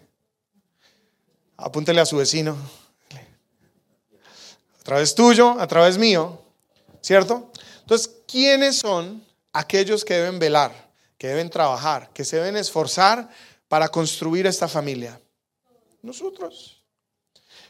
apúntele 1.56 2.02
a 2.02 2.04
su 2.04 2.18
vecino, 2.18 2.54
a 4.78 4.82
través 4.82 5.14
tuyo, 5.14 5.58
a 5.58 5.66
través 5.66 5.96
mío, 5.96 6.38
¿cierto? 7.00 7.50
Entonces, 7.80 8.10
¿quiénes 8.28 8.76
son 8.76 9.24
aquellos 9.54 10.04
que 10.04 10.14
deben 10.14 10.38
velar, 10.38 10.90
que 11.16 11.28
deben 11.28 11.48
trabajar, 11.48 12.10
que 12.12 12.26
se 12.26 12.36
deben 12.36 12.58
esforzar 12.58 13.30
para 13.68 13.88
construir 13.88 14.46
esta 14.46 14.68
familia? 14.68 15.18
Nosotros. 16.02 16.75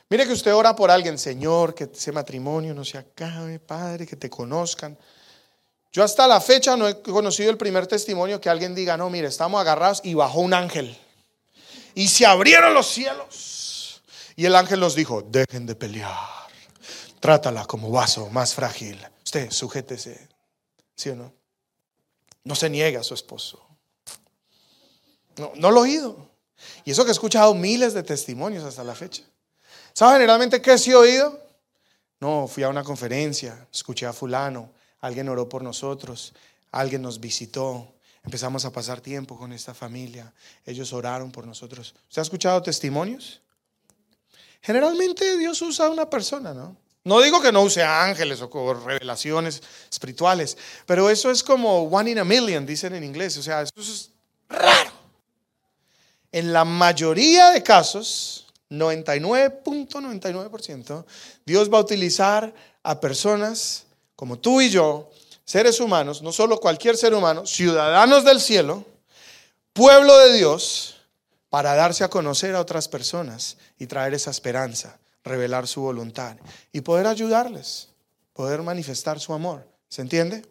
Mire 0.09 0.27
que 0.27 0.33
usted 0.33 0.55
ora 0.55 0.77
por 0.77 0.91
alguien, 0.91 1.19
Señor, 1.19 1.75
que 1.75 1.85
ese 1.93 2.13
matrimonio 2.13 2.75
no 2.75 2.85
se 2.85 2.99
acabe, 2.99 3.59
Padre, 3.59 4.07
que 4.07 4.17
te 4.17 4.31
conozcan. 4.31 4.97
Yo 5.93 6.05
hasta 6.05 6.29
la 6.29 6.41
fecha 6.41 6.77
no 6.77 6.87
he 6.87 7.01
conocido 7.01 7.51
el 7.51 7.57
primer 7.57 7.87
testimonio 7.87 8.41
que 8.41 8.49
alguien 8.49 8.75
diga, 8.75 8.97
no, 8.97 9.11
mire, 9.11 9.29
estamos 9.29 9.61
agarrados 9.61 10.01
y 10.05 10.15
bajó 10.15 10.41
un 10.41 10.55
ángel. 10.55 10.97
Y 11.95 12.09
se 12.09 12.27
abrieron 12.27 12.75
los 12.75 12.87
cielos. 12.87 14.03
Y 14.37 14.45
el 14.45 14.55
ángel 14.55 14.79
nos 14.79 14.95
dijo, 14.95 15.23
dejen 15.23 15.67
de 15.67 15.75
pelear. 15.75 16.13
Trátala 17.19 17.65
como 17.65 17.91
vaso 17.91 18.29
más 18.29 18.55
frágil. 18.55 19.01
Usted, 19.25 19.51
sujétese. 19.51 20.29
¿Sí 20.95 21.09
o 21.09 21.17
no? 21.17 21.33
No 22.45 22.55
se 22.55 22.71
niega 22.71 23.01
a 23.01 23.03
su 23.03 23.15
esposo. 23.15 23.61
No, 25.37 25.53
no 25.57 25.71
lo 25.71 25.81
he 25.81 25.89
oído. 25.89 26.31
Y 26.85 26.91
eso 26.93 27.05
que 27.05 27.11
he 27.11 27.13
escuchado 27.13 27.55
miles 27.55 27.95
de 27.95 28.03
testimonios 28.03 28.65
hasta 28.65 28.85
la 28.85 28.95
fecha. 28.95 29.23
¿Sabe 29.97 30.17
generalmente 30.17 30.61
qué 30.61 30.77
sí 30.77 30.91
he 30.91 30.95
oído? 30.95 31.41
No, 32.21 32.47
fui 32.47 32.63
a 32.63 32.69
una 32.69 32.85
conferencia, 32.85 33.67
escuché 33.73 34.05
a 34.05 34.13
fulano, 34.13 34.71
alguien 35.01 35.27
oró 35.27 35.49
por 35.49 35.63
nosotros, 35.63 36.35
alguien 36.71 37.01
nos 37.01 37.19
visitó, 37.19 37.95
empezamos 38.23 38.67
a 38.67 38.71
pasar 38.71 39.01
tiempo 39.01 39.39
con 39.39 39.55
esta 39.55 39.73
familia, 39.73 40.35
ellos 40.67 40.93
oraron 40.93 41.33
por 41.33 41.47
nosotros. 41.47 41.95
¿Usted 42.11 42.21
ha 42.21 42.25
escuchado 42.25 42.63
testimonios? 42.63 43.41
Generalmente 44.61 45.39
Dios 45.39 45.63
usa 45.63 45.87
a 45.87 45.91
una 45.91 46.11
persona, 46.11 46.53
¿no? 46.53 46.77
No 47.05 47.23
digo 47.23 47.41
que 47.41 47.51
no 47.51 47.63
use 47.63 47.83
ángeles 47.83 48.43
o 48.43 48.75
revelaciones 48.75 49.63
espirituales, 49.91 50.59
pero 50.85 51.09
eso 51.09 51.31
es 51.31 51.43
como 51.43 51.85
one 51.85 52.11
in 52.11 52.19
a 52.19 52.25
million, 52.25 52.67
dicen 52.67 52.95
en 52.95 53.03
inglés. 53.03 53.39
O 53.39 53.43
sea, 53.43 53.63
eso 53.63 53.73
es 53.79 54.11
raro. 54.47 54.91
En 56.33 56.53
la 56.53 56.67
mayoría 56.67 57.49
de 57.49 57.63
casos, 57.63 58.46
99.99%, 58.71 61.05
Dios 61.45 61.73
va 61.73 61.79
a 61.79 61.83
utilizar 61.83 62.53
a 62.83 63.01
personas 63.01 63.87
como 64.15 64.39
tú 64.39 64.61
y 64.61 64.69
yo, 64.71 65.11
seres 65.45 65.81
humanos, 65.81 66.23
no 66.23 66.33
solo 66.33 66.59
cualquier 66.59 66.97
ser 66.97 67.15
humano, 67.15 67.47
ciudadanos 67.47 68.25
del 68.25 68.41
cielo, 68.41 68.85
pueblo 69.73 70.17
de 70.19 70.35
Dios, 70.35 70.97
para 71.51 71.75
darse 71.75 72.05
a 72.05 72.09
conocer 72.09 72.55
a 72.55 72.61
otras 72.61 72.87
personas 72.89 73.57
y 73.79 73.87
traer 73.87 74.15
esa 74.15 74.31
esperanza 74.31 74.99
revelar 75.27 75.67
su 75.67 75.83
voluntad 75.83 76.37
y 76.73 76.81
poder 76.81 77.07
ayudarles, 77.07 77.89
poder 78.33 78.63
manifestar 78.63 79.21
su 79.21 79.35
amor. 79.35 79.67
¿Se 79.89 80.01
entiende? 80.01 80.43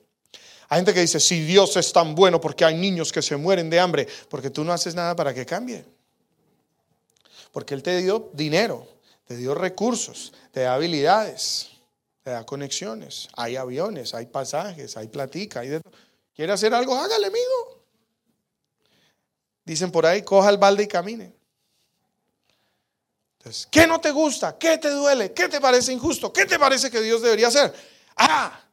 Hay 0.67 0.80
gente 0.80 0.93
que 0.93 1.01
dice, 1.01 1.19
si 1.19 1.43
Dios 1.45 1.75
es 1.78 1.93
tan 1.93 2.13
bueno 2.13 2.41
porque 2.41 2.65
hay 2.65 2.75
niños 2.75 3.12
que 3.12 3.21
se 3.21 3.38
mueren 3.38 3.69
de 3.69 3.80
hambre, 3.80 4.08
porque 4.30 4.49
tú 4.49 4.63
no 4.63 4.73
haces 4.73 4.93
nada 4.93 5.15
para 5.15 5.34
que 5.34 5.45
cambie. 5.45 5.86
Porque 7.56 7.74
Él 7.74 7.84
te 7.84 7.96
dio 8.02 8.32
dinero, 8.34 8.86
te 9.24 9.38
dio 9.38 9.56
recursos, 9.56 10.34
te 10.52 10.60
da 10.60 10.74
habilidades, 10.74 11.70
te 12.22 12.32
da 12.32 12.46
conexiones, 12.46 13.30
hay 13.34 13.56
aviones, 13.56 14.13
hay 14.13 14.26
pasajes, 14.26 14.98
hay 14.98 15.08
platica, 15.08 15.62
hay 15.62 15.70
de 15.70 15.82
¿Quiere 16.36 16.52
hacer 16.52 16.74
algo? 16.74 16.94
Hágale, 16.94 17.28
amigo. 17.28 17.86
Dicen 19.63 19.89
por 19.89 20.06
ahí, 20.06 20.22
coja 20.22 20.50
el 20.50 20.58
balde 20.58 20.84
y 20.84 20.88
camine. 20.89 21.34
¿qué 23.72 23.88
no 23.88 24.02
te 24.02 24.12
gusta? 24.12 24.58
¿Qué 24.58 24.78
te 24.78 24.89
duele? 24.89 25.32
¿Qué 25.32 25.48
te 25.48 25.62
parece 25.62 25.94
injusto? 25.94 26.34
¿Qué 26.34 26.46
te 26.46 26.60
parece 26.60 26.91
que 26.91 27.00
Dios 27.00 27.22
debería 27.22 27.48
hacer? 27.48 27.74
Ah, 28.18 28.65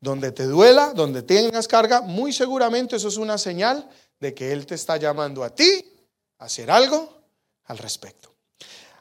donde 0.00 0.32
te 0.32 0.44
duela, 0.44 0.92
donde 0.92 1.22
tengas 1.22 1.66
carga, 1.66 2.02
muy 2.02 2.34
seguramente 2.34 2.96
eso 2.96 3.08
es 3.08 3.16
una 3.16 3.38
señal 3.38 3.88
de 4.20 4.34
que 4.34 4.52
Él 4.52 4.66
te 4.66 4.74
está 4.74 4.98
llamando 4.98 5.42
a 5.42 5.54
ti 5.54 5.82
a 6.36 6.44
hacer 6.44 6.70
algo 6.70 7.17
al 7.68 7.78
respecto. 7.78 8.34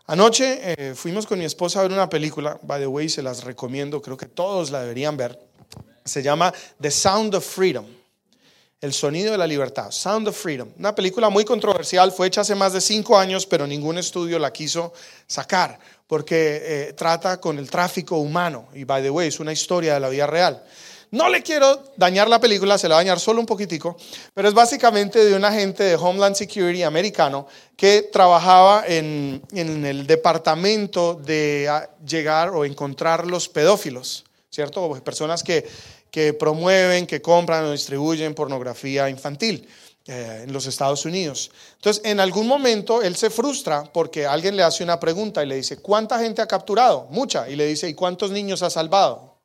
Anoche 0.05 0.59
eh, 0.61 0.95
fuimos 0.95 1.25
con 1.25 1.37
mi 1.37 1.43
esposa 1.43 1.79
a 1.79 1.83
ver 1.83 1.91
una 1.91 2.07
película, 2.07 2.57
by 2.63 2.79
the 2.79 2.87
way, 2.87 3.09
se 3.09 3.21
las 3.21 3.43
recomiendo, 3.43 4.01
creo 4.01 4.15
que 4.15 4.27
todos 4.27 4.71
la 4.71 4.81
deberían 4.81 5.17
ver. 5.17 5.37
Se 6.05 6.23
llama 6.23 6.53
The 6.79 6.91
Sound 6.91 7.35
of 7.35 7.45
Freedom. 7.45 7.85
El 8.79 8.93
sonido 8.93 9.31
de 9.31 9.37
la 9.37 9.47
libertad, 9.47 9.91
Sound 9.91 10.27
of 10.29 10.37
Freedom. 10.37 10.69
Una 10.77 10.95
película 10.95 11.29
muy 11.29 11.43
controversial, 11.43 12.11
fue 12.11 12.27
hecha 12.27 12.41
hace 12.41 12.55
más 12.55 12.71
de 12.71 12.79
cinco 12.79 13.17
años, 13.17 13.45
pero 13.45 13.67
ningún 13.67 13.97
estudio 13.97 14.39
la 14.39 14.53
quiso 14.53 14.93
sacar, 15.25 15.79
porque 16.05 16.61
eh, 16.63 16.93
trata 16.93 17.41
con 17.41 17.57
el 17.57 17.69
tráfico 17.69 18.17
humano. 18.17 18.69
Y 18.75 18.83
by 18.85 19.01
the 19.01 19.09
way, 19.09 19.27
es 19.27 19.39
una 19.39 19.51
historia 19.51 19.95
de 19.95 19.99
la 19.99 20.09
vida 20.09 20.27
real. 20.27 20.63
No 21.11 21.29
le 21.29 21.41
quiero 21.41 21.83
dañar 21.95 22.27
la 22.27 22.39
película, 22.39 22.77
se 22.77 22.89
la 22.89 22.95
va 22.95 23.01
a 23.01 23.03
dañar 23.03 23.19
solo 23.19 23.39
un 23.39 23.45
poquitico, 23.45 23.95
pero 24.33 24.47
es 24.47 24.53
básicamente 24.53 25.23
de 25.23 25.35
un 25.35 25.45
agente 25.45 25.83
de 25.83 25.95
Homeland 25.95 26.35
Security 26.35 26.83
americano 26.83 27.47
que 27.75 28.09
trabajaba 28.11 28.83
en, 28.87 29.41
en 29.51 29.85
el 29.85 30.05
departamento 30.05 31.13
de 31.13 31.67
ah, 31.69 31.89
llegar 32.05 32.49
o 32.49 32.65
encontrar 32.65 33.25
los 33.25 33.47
pedófilos, 33.47 34.25
¿cierto? 34.49 35.01
Personas 35.03 35.43
que 35.43 35.65
que 36.11 36.33
promueven, 36.33 37.05
que 37.05 37.21
compran 37.21 37.65
o 37.65 37.71
distribuyen 37.71 38.33
pornografía 38.33 39.09
infantil 39.09 39.67
eh, 40.05 40.43
en 40.43 40.53
los 40.53 40.65
Estados 40.65 41.05
Unidos. 41.05 41.51
Entonces, 41.75 42.01
en 42.05 42.19
algún 42.19 42.47
momento 42.47 43.01
él 43.01 43.15
se 43.15 43.29
frustra 43.29 43.83
porque 43.83 44.25
alguien 44.25 44.55
le 44.55 44.63
hace 44.63 44.83
una 44.83 44.99
pregunta 44.99 45.43
y 45.43 45.47
le 45.47 45.55
dice, 45.55 45.77
¿cuánta 45.77 46.19
gente 46.19 46.41
ha 46.41 46.47
capturado? 46.47 47.07
Mucha. 47.09 47.49
Y 47.49 47.55
le 47.55 47.65
dice, 47.67 47.89
¿y 47.89 47.93
cuántos 47.93 48.31
niños 48.31 48.63
ha 48.63 48.69
salvado? 48.69 49.37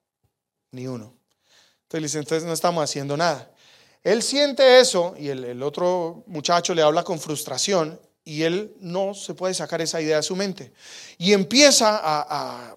Ni 0.71 0.87
uno. 0.87 1.15
Entonces 1.99 2.21
entonces 2.21 2.47
no 2.47 2.53
estamos 2.53 2.83
haciendo 2.85 3.17
nada. 3.17 3.51
Él 4.03 4.23
siente 4.23 4.81
eso 4.81 5.15
y 5.19 5.29
el, 5.29 5.63
otro 5.63 6.25
muchacho 6.27 6.75
le 6.75 6.83
habla 6.83 7.05
con 7.05 7.21
frustración 7.21 8.01
y 8.25 8.43
él 8.43 8.75
no 8.81 9.15
se 9.15 9.35
puede 9.35 9.55
sacar 9.55 9.81
esa 9.81 10.01
idea 10.01 10.17
de 10.17 10.23
su 10.23 10.35
mente. 10.37 10.73
Y 11.19 11.33
empieza 11.33 12.01
a 12.03 12.77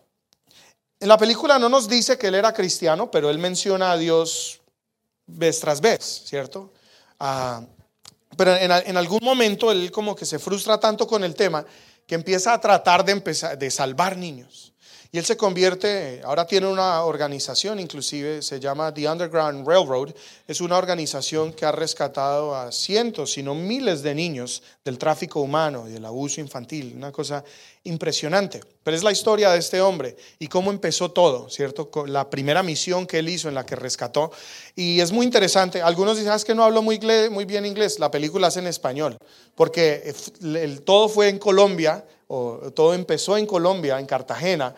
en 0.99 1.09
la 1.09 1.17
película 1.17 1.59
no 1.59 1.69
nos 1.69 1.87
dice 1.87 2.17
que 2.17 2.27
él 2.27 2.35
era 2.35 2.53
cristiano, 2.53 3.11
pero 3.11 3.29
él 3.29 3.37
menciona 3.37 3.91
a 3.91 3.97
Dios 3.97 4.61
vez 5.27 5.59
tras 5.59 5.81
vez, 5.81 6.23
¿cierto? 6.25 6.71
Ah, 7.19 7.61
pero 8.37 8.55
en, 8.55 8.97
algún 8.97 9.19
momento 9.21 9.71
él 9.71 9.91
como 9.91 10.15
que 10.15 10.25
se 10.25 10.39
frustra 10.39 10.79
tanto 10.79 11.05
con 11.07 11.23
el 11.23 11.35
tema 11.35 11.65
que 12.07 12.15
empieza 12.15 12.53
a 12.53 12.59
tratar 12.59 13.03
de, 13.05 13.13
empezar, 13.13 13.57
de 13.57 13.71
salvar 13.71 14.17
niños. 14.17 14.73
Y 15.11 15.17
él 15.17 15.25
se 15.25 15.37
convierte, 15.37 16.21
ahora 16.25 16.45
tiene 16.45 16.67
una 16.67 17.03
organización, 17.03 17.79
inclusive 17.79 18.41
se 18.41 18.59
llama 18.59 18.93
The 18.93 19.09
Underground 19.09 19.65
Railroad. 19.65 20.13
Es 20.47 20.59
una 20.59 20.77
organización 20.77 21.53
que 21.53 21.65
ha 21.65 21.71
rescatado 21.71 22.53
a 22.53 22.71
cientos, 22.71 23.31
si 23.31 23.41
no 23.41 23.55
miles 23.55 24.01
de 24.01 24.13
niños 24.13 24.61
del 24.83 24.97
tráfico 24.97 25.39
humano 25.39 25.87
y 25.87 25.91
del 25.91 26.03
abuso 26.03 26.41
infantil. 26.41 26.93
Una 26.97 27.11
cosa 27.11 27.43
impresionante. 27.85 28.61
Pero 28.83 28.97
es 28.97 29.03
la 29.03 29.11
historia 29.11 29.51
de 29.51 29.59
este 29.59 29.79
hombre 29.79 30.15
y 30.37 30.47
cómo 30.47 30.71
empezó 30.71 31.11
todo, 31.11 31.49
¿cierto? 31.49 31.89
La 32.07 32.29
primera 32.29 32.61
misión 32.61 33.07
que 33.07 33.19
él 33.19 33.29
hizo 33.29 33.47
en 33.47 33.55
la 33.55 33.65
que 33.65 33.75
rescató. 33.75 34.31
Y 34.75 34.99
es 34.99 35.11
muy 35.11 35.25
interesante. 35.25 35.81
Algunos 35.81 36.17
dicen, 36.17 36.31
ah, 36.31 36.35
es 36.35 36.45
que 36.45 36.53
no 36.53 36.63
hablo 36.63 36.81
muy, 36.81 36.97
bien 36.97 37.65
inglés. 37.65 37.99
La 37.99 38.11
película 38.11 38.49
es 38.49 38.57
en 38.57 38.67
español, 38.67 39.17
porque 39.55 40.13
el, 40.41 40.81
todo 40.81 41.07
fue 41.07 41.29
en 41.29 41.39
Colombia, 41.39 42.05
o 42.27 42.71
todo 42.73 42.93
empezó 42.93 43.37
en 43.37 43.45
Colombia, 43.45 43.99
en 43.99 44.05
Cartagena 44.05 44.75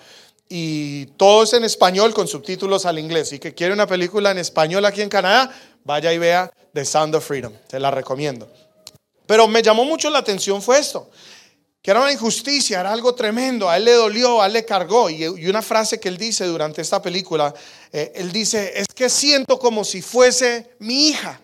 y 0.49 1.07
todo 1.17 1.43
es 1.43 1.53
en 1.53 1.63
español 1.63 2.13
con 2.13 2.27
subtítulos 2.27 2.85
al 2.85 2.99
inglés. 2.99 3.33
Y 3.33 3.39
que 3.39 3.53
quiere 3.53 3.73
una 3.73 3.87
película 3.87 4.31
en 4.31 4.37
español 4.37 4.85
aquí 4.85 5.01
en 5.01 5.09
Canadá, 5.09 5.51
vaya 5.83 6.13
y 6.13 6.17
vea 6.17 6.51
The 6.73 6.85
Sound 6.85 7.15
of 7.15 7.25
Freedom. 7.25 7.53
Te 7.67 7.79
la 7.79 7.91
recomiendo. 7.91 8.49
Pero 9.25 9.47
me 9.47 9.61
llamó 9.61 9.83
mucho 9.83 10.09
la 10.09 10.19
atención 10.19 10.61
fue 10.61 10.79
esto, 10.79 11.09
que 11.81 11.91
era 11.91 11.99
una 11.99 12.13
injusticia, 12.13 12.79
era 12.79 12.93
algo 12.93 13.13
tremendo. 13.13 13.69
A 13.69 13.75
él 13.75 13.85
le 13.85 13.93
dolió, 13.93 14.41
a 14.41 14.47
él 14.47 14.53
le 14.53 14.63
cargó. 14.63 15.09
Y, 15.09 15.25
una 15.25 15.61
frase 15.61 15.99
que 15.99 16.07
él 16.07 16.17
dice 16.17 16.45
durante 16.45 16.81
esta 16.81 17.01
película, 17.01 17.53
eh, 17.91 18.13
él 18.15 18.31
dice, 18.31 18.71
es 18.73 18.87
que 18.87 19.09
siento 19.09 19.59
como 19.59 19.83
si 19.83 20.01
fuese 20.01 20.75
mi 20.79 21.09
hija. 21.09 21.41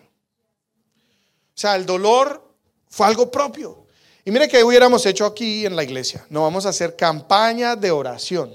O 1.56 1.60
sea, 1.60 1.76
el 1.76 1.84
dolor 1.84 2.42
fue 2.88 3.06
algo 3.06 3.30
propio. 3.30 3.83
Y 4.24 4.30
mire 4.30 4.48
que 4.48 4.64
hubiéramos 4.64 5.04
hecho 5.06 5.26
aquí 5.26 5.66
en 5.66 5.76
la 5.76 5.84
iglesia. 5.84 6.24
No 6.30 6.42
vamos 6.42 6.66
a 6.66 6.70
hacer 6.70 6.96
campaña 6.96 7.76
de 7.76 7.90
oración 7.90 8.52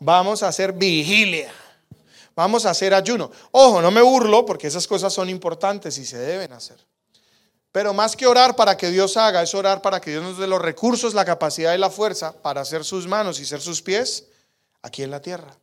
vamos 0.00 0.42
a 0.42 0.48
hacer 0.48 0.72
vigilia, 0.72 1.52
vamos 2.34 2.66
a 2.66 2.70
hacer 2.70 2.94
ayuno. 2.94 3.30
Ojo, 3.50 3.80
no 3.80 3.90
me 3.90 4.02
burlo 4.02 4.44
porque 4.44 4.66
esas 4.66 4.86
cosas 4.86 5.12
son 5.12 5.28
importantes 5.28 5.98
y 5.98 6.04
se 6.04 6.18
deben 6.18 6.52
hacer. 6.52 6.78
Pero 7.72 7.92
más 7.92 8.16
que 8.16 8.26
orar 8.26 8.56
para 8.56 8.76
que 8.76 8.90
Dios 8.90 9.16
haga, 9.16 9.42
es 9.42 9.54
orar 9.54 9.82
para 9.82 10.00
que 10.00 10.10
Dios 10.10 10.22
nos 10.22 10.38
dé 10.38 10.46
los 10.46 10.62
recursos, 10.62 11.12
la 11.12 11.24
capacidad 11.24 11.74
y 11.74 11.78
la 11.78 11.90
fuerza 11.90 12.32
para 12.40 12.62
hacer 12.62 12.84
sus 12.84 13.06
manos 13.06 13.38
y 13.38 13.44
ser 13.44 13.60
sus 13.60 13.82
pies 13.82 14.26
aquí 14.80 15.02
en 15.02 15.10
la 15.10 15.20
tierra, 15.20 15.54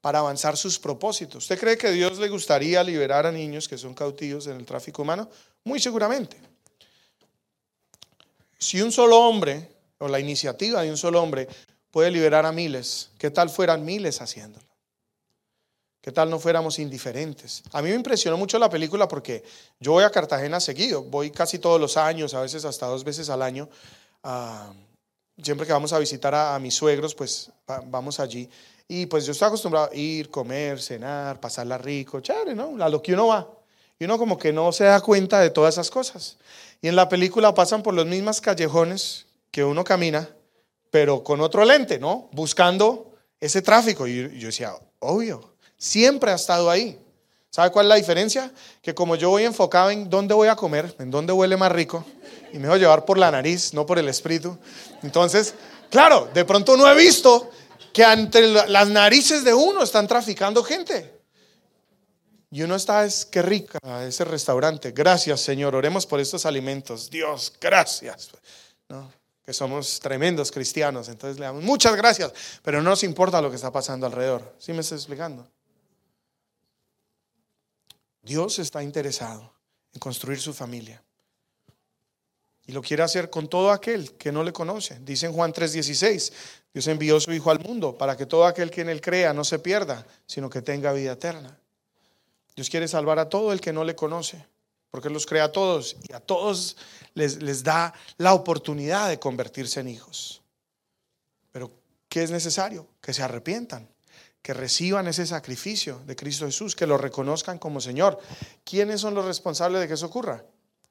para 0.00 0.18
avanzar 0.18 0.56
sus 0.56 0.78
propósitos. 0.78 1.44
¿Usted 1.44 1.58
cree 1.58 1.78
que 1.78 1.92
Dios 1.92 2.18
le 2.18 2.28
gustaría 2.28 2.82
liberar 2.82 3.26
a 3.26 3.32
niños 3.32 3.68
que 3.68 3.78
son 3.78 3.94
cautivos 3.94 4.48
en 4.48 4.56
el 4.56 4.64
tráfico 4.64 5.02
humano? 5.02 5.28
Muy 5.62 5.78
seguramente. 5.78 6.36
Si 8.58 8.80
un 8.80 8.92
solo 8.92 9.18
hombre, 9.20 9.68
o 9.98 10.08
la 10.08 10.20
iniciativa 10.20 10.82
de 10.82 10.90
un 10.90 10.96
solo 10.96 11.22
hombre, 11.22 11.48
puede 11.90 12.10
liberar 12.10 12.46
a 12.46 12.52
miles. 12.52 13.10
¿Qué 13.18 13.30
tal 13.30 13.50
fueran 13.50 13.84
miles 13.84 14.20
haciéndolo? 14.20 14.66
¿Qué 16.00 16.12
tal 16.12 16.30
no 16.30 16.38
fuéramos 16.38 16.78
indiferentes? 16.78 17.64
A 17.72 17.82
mí 17.82 17.88
me 17.88 17.96
impresionó 17.96 18.36
mucho 18.36 18.58
la 18.58 18.70
película 18.70 19.08
porque 19.08 19.42
yo 19.80 19.92
voy 19.92 20.04
a 20.04 20.10
Cartagena 20.10 20.60
seguido, 20.60 21.02
voy 21.02 21.32
casi 21.32 21.58
todos 21.58 21.80
los 21.80 21.96
años, 21.96 22.32
a 22.32 22.42
veces 22.42 22.64
hasta 22.64 22.86
dos 22.86 23.02
veces 23.02 23.28
al 23.28 23.42
año. 23.42 23.68
Siempre 25.42 25.66
que 25.66 25.72
vamos 25.72 25.92
a 25.92 25.98
visitar 25.98 26.34
a, 26.34 26.58
mis 26.60 26.74
suegros, 26.74 27.14
pues 27.14 27.50
vamos 27.86 28.20
allí. 28.20 28.48
Y 28.86 29.06
pues 29.06 29.26
yo 29.26 29.32
estoy 29.32 29.48
acostumbrado 29.48 29.90
a 29.90 29.94
ir, 29.96 30.30
comer, 30.30 30.80
cenar, 30.80 31.40
pasarla 31.40 31.76
rico, 31.76 32.20
chévere, 32.20 32.54
¿no? 32.54 32.76
A 32.82 32.88
lo 32.88 33.02
que 33.02 33.12
uno 33.12 33.26
va. 33.26 33.55
Y 33.98 34.04
uno 34.04 34.18
como 34.18 34.38
que 34.38 34.52
no 34.52 34.72
se 34.72 34.84
da 34.84 35.00
cuenta 35.00 35.40
de 35.40 35.50
todas 35.50 35.74
esas 35.74 35.90
cosas. 35.90 36.36
Y 36.82 36.88
en 36.88 36.96
la 36.96 37.08
película 37.08 37.54
pasan 37.54 37.82
por 37.82 37.94
los 37.94 38.06
mismos 38.06 38.40
callejones 38.40 39.26
que 39.50 39.64
uno 39.64 39.84
camina 39.84 40.28
pero 40.96 41.22
con 41.22 41.42
otro 41.42 41.62
lente, 41.62 41.98
¿no? 41.98 42.30
Buscando 42.32 43.12
ese 43.38 43.60
tráfico. 43.60 44.06
Y 44.06 44.38
yo 44.38 44.46
decía, 44.46 44.72
obvio, 44.98 45.52
siempre 45.76 46.30
ha 46.30 46.36
estado 46.36 46.70
ahí. 46.70 46.98
¿Sabe 47.50 47.70
cuál 47.70 47.84
es 47.84 47.88
la 47.88 47.94
diferencia? 47.96 48.50
Que 48.80 48.94
como 48.94 49.14
yo 49.16 49.28
voy 49.28 49.44
enfocado 49.44 49.90
en 49.90 50.08
dónde 50.08 50.32
voy 50.32 50.48
a 50.48 50.56
comer, 50.56 50.94
en 50.98 51.10
dónde 51.10 51.34
huele 51.34 51.56
más 51.56 51.70
rico, 51.72 52.04
y 52.50 52.58
me 52.58 52.68
voy 52.68 52.76
a 52.76 52.80
llevar 52.80 53.04
por 53.04 53.18
la 53.18 53.30
nariz, 53.30 53.72
no 53.74 53.84
por 53.84 53.98
el 53.98 54.08
espíritu. 54.08 54.56
Entonces, 55.02 55.52
claro, 55.90 56.30
de 56.32 56.46
pronto 56.46 56.76
no 56.78 56.90
he 56.90 56.94
visto 56.94 57.50
que 57.92 58.02
entre 58.02 58.48
las 58.48 58.88
narices 58.88 59.44
de 59.44 59.54
uno 59.54 59.82
están 59.82 60.06
traficando 60.06 60.62
gente. 60.62 61.15
Y 62.50 62.62
uno 62.62 62.76
está, 62.76 63.04
es 63.04 63.26
que 63.26 63.42
rica 63.42 63.78
ese 64.06 64.24
restaurante. 64.24 64.92
Gracias, 64.92 65.40
Señor. 65.40 65.74
Oremos 65.74 66.06
por 66.06 66.20
estos 66.20 66.46
alimentos. 66.46 67.10
Dios, 67.10 67.52
gracias. 67.60 68.30
¿No? 68.88 69.10
que 69.46 69.52
somos 69.52 70.00
tremendos 70.00 70.50
cristianos, 70.50 71.08
entonces 71.08 71.38
le 71.38 71.46
damos 71.46 71.62
muchas 71.62 71.94
gracias, 71.94 72.32
pero 72.64 72.82
no 72.82 72.90
nos 72.90 73.04
importa 73.04 73.40
lo 73.40 73.48
que 73.48 73.54
está 73.54 73.70
pasando 73.70 74.04
alrededor. 74.04 74.56
¿Sí 74.58 74.72
me 74.72 74.80
estoy 74.80 74.98
explicando? 74.98 75.48
Dios 78.22 78.58
está 78.58 78.82
interesado 78.82 79.52
en 79.92 80.00
construir 80.00 80.40
su 80.40 80.52
familia. 80.52 81.00
Y 82.66 82.72
lo 82.72 82.82
quiere 82.82 83.04
hacer 83.04 83.30
con 83.30 83.46
todo 83.46 83.70
aquel 83.70 84.14
que 84.14 84.32
no 84.32 84.42
le 84.42 84.52
conoce. 84.52 84.98
Dice 84.98 85.26
en 85.26 85.32
Juan 85.32 85.52
3:16, 85.52 86.32
Dios 86.74 86.88
envió 86.88 87.20
su 87.20 87.32
Hijo 87.32 87.52
al 87.52 87.60
mundo 87.60 87.96
para 87.96 88.16
que 88.16 88.26
todo 88.26 88.44
aquel 88.46 88.72
que 88.72 88.80
en 88.80 88.88
él 88.88 89.00
crea 89.00 89.32
no 89.32 89.44
se 89.44 89.60
pierda, 89.60 90.04
sino 90.26 90.50
que 90.50 90.60
tenga 90.60 90.92
vida 90.92 91.12
eterna. 91.12 91.56
Dios 92.56 92.68
quiere 92.70 92.88
salvar 92.88 93.20
a 93.20 93.28
todo 93.28 93.52
el 93.52 93.60
que 93.60 93.72
no 93.72 93.84
le 93.84 93.94
conoce 93.94 94.44
porque 94.96 95.10
los 95.10 95.26
crea 95.26 95.44
a 95.44 95.52
todos 95.52 95.96
y 96.08 96.14
a 96.14 96.20
todos 96.20 96.78
les, 97.12 97.42
les 97.42 97.62
da 97.62 97.92
la 98.16 98.32
oportunidad 98.32 99.10
de 99.10 99.18
convertirse 99.18 99.80
en 99.80 99.88
hijos. 99.88 100.40
Pero, 101.52 101.70
¿qué 102.08 102.22
es 102.22 102.30
necesario? 102.30 102.88
Que 103.02 103.12
se 103.12 103.22
arrepientan, 103.22 103.86
que 104.40 104.54
reciban 104.54 105.06
ese 105.06 105.26
sacrificio 105.26 106.00
de 106.06 106.16
Cristo 106.16 106.46
Jesús, 106.46 106.74
que 106.74 106.86
lo 106.86 106.96
reconozcan 106.96 107.58
como 107.58 107.82
Señor. 107.82 108.18
¿Quiénes 108.64 109.02
son 109.02 109.14
los 109.14 109.26
responsables 109.26 109.82
de 109.82 109.88
que 109.88 109.92
eso 109.92 110.06
ocurra? 110.06 110.42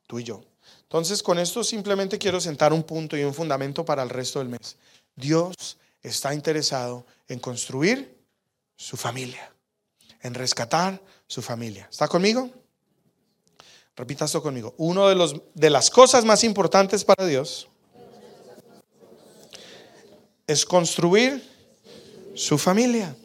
Tú 0.05 0.19
y 0.19 0.23
yo. 0.23 0.43
Entonces, 0.83 1.23
con 1.23 1.39
esto 1.39 1.63
simplemente 1.63 2.19
quiero 2.19 2.39
sentar 2.39 2.73
un 2.73 2.83
punto 2.83 3.17
y 3.17 3.23
un 3.23 3.33
fundamento 3.33 3.83
para 3.83 4.03
el 4.03 4.09
resto 4.11 4.37
del 4.37 4.49
mes. 4.49 4.77
Dios 5.15 5.79
está 6.03 6.31
interesado 6.31 7.07
en 7.27 7.39
construir 7.39 8.15
su 8.75 8.97
familia, 8.97 9.51
en 10.25 10.33
rescatar 10.33 10.99
su 11.27 11.43
familia. 11.43 11.87
¿Está 11.89 12.07
conmigo? 12.07 12.49
Repita 13.95 14.25
esto 14.25 14.41
conmigo. 14.41 14.73
Uno 14.77 15.07
de, 15.07 15.13
los, 15.13 15.35
de 15.53 15.69
las 15.69 15.91
cosas 15.91 16.25
más 16.25 16.43
importantes 16.43 17.05
para 17.05 17.27
Dios 17.27 17.67
es 20.47 20.65
construir 20.65 21.47
su 22.33 22.57
familia. 22.57 23.15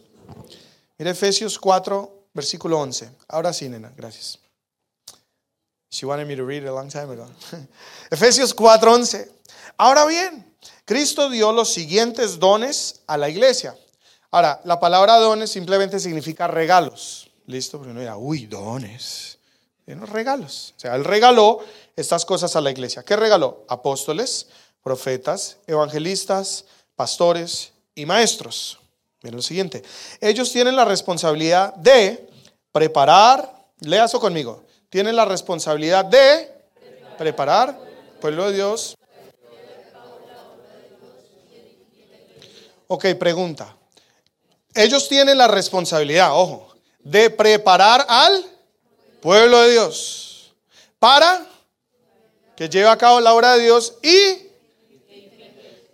Mira 0.98 1.12
Efesios 1.12 1.58
4, 1.58 2.26
versículo 2.34 2.78
11. 2.78 3.10
Ahora 3.28 3.54
sí, 3.54 3.68
nena, 3.70 3.90
gracias. 3.96 4.38
She 5.90 6.04
wanted 6.04 6.26
me 6.26 6.36
to 6.36 6.44
read 6.44 6.62
it 6.62 6.68
a 6.68 6.72
long 6.72 6.90
time 6.90 7.10
ago. 7.10 7.26
Efesios 8.10 8.52
4, 8.52 8.92
11. 8.92 9.32
Ahora 9.78 10.04
bien, 10.04 10.54
Cristo 10.84 11.30
dio 11.30 11.50
los 11.50 11.72
siguientes 11.72 12.38
dones 12.38 13.00
a 13.06 13.16
la 13.16 13.30
iglesia. 13.30 13.74
Ahora, 14.30 14.60
la 14.64 14.78
palabra 14.78 15.16
dones 15.16 15.50
simplemente 15.50 15.98
significa 15.98 16.46
regalos. 16.46 17.30
¿Listo? 17.46 17.78
Porque 17.78 17.90
uno 17.90 18.00
dirá, 18.00 18.16
uy, 18.16 18.46
dones 18.46 19.40
los 19.98 20.08
regalos. 20.08 20.74
O 20.76 20.80
sea, 20.80 20.94
él 20.94 21.04
regaló 21.04 21.60
estas 21.96 22.24
cosas 22.24 22.54
a 22.56 22.60
la 22.60 22.70
iglesia. 22.70 23.02
¿Qué 23.02 23.16
regaló? 23.16 23.64
Apóstoles, 23.68 24.48
profetas, 24.82 25.56
evangelistas, 25.66 26.66
pastores 26.94 27.72
y 27.94 28.06
maestros. 28.06 28.78
Miren 29.22 29.36
lo 29.36 29.42
siguiente. 29.42 29.82
Ellos 30.20 30.52
tienen 30.52 30.76
la 30.76 30.84
responsabilidad 30.84 31.74
de 31.74 32.28
preparar, 32.72 33.52
lea 33.80 34.04
eso 34.04 34.20
conmigo, 34.20 34.64
tienen 34.88 35.16
la 35.16 35.24
responsabilidad 35.24 36.04
de 36.04 36.50
preparar, 37.18 37.78
pueblo 38.20 38.46
de 38.50 38.54
Dios. 38.54 38.96
Ok, 42.86 43.06
pregunta. 43.18 43.76
Ellos 44.74 45.08
tienen 45.08 45.38
la 45.38 45.48
responsabilidad, 45.48 46.32
ojo, 46.32 46.74
de 47.00 47.30
preparar 47.30 48.04
al 48.08 48.44
pueblo 49.20 49.60
de 49.62 49.72
Dios, 49.72 50.54
para 50.98 51.46
que 52.56 52.68
lleve 52.68 52.88
a 52.88 52.96
cabo 52.96 53.20
la 53.20 53.34
obra 53.34 53.56
de 53.56 53.64
Dios 53.64 53.94
y 54.02 54.50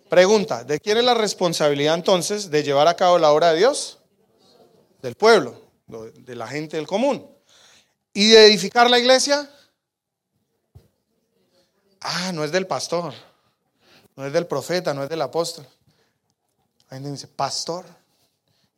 pregunta, 0.09 0.65
¿de 0.65 0.81
quién 0.81 0.99
es 0.99 1.05
la 1.05 1.15
responsabilidad 1.15 1.95
entonces 1.95 2.51
de 2.51 2.63
llevar 2.63 2.89
a 2.89 2.95
cabo 2.95 3.19
la 3.19 3.33
obra 3.33 3.53
de 3.53 3.59
Dios? 3.59 3.99
Del 5.03 5.15
pueblo, 5.15 5.61
de 5.87 6.35
la 6.35 6.49
gente 6.49 6.77
del 6.77 6.87
común. 6.87 7.29
¿Y 8.13 8.29
de 8.29 8.47
edificar 8.47 8.89
la 8.91 8.99
iglesia? 8.99 9.51
Ah, 12.01 12.33
no 12.33 12.45
es 12.45 12.53
del 12.53 12.67
pastor, 12.67 13.13
no 14.15 14.27
es 14.27 14.33
del 14.33 14.47
profeta, 14.47 14.95
no 14.95 15.03
es 15.03 15.09
del 15.09 15.23
apóstol. 15.23 15.67
Ahí 16.89 17.01
dice, 17.01 17.27
pastor. 17.27 17.85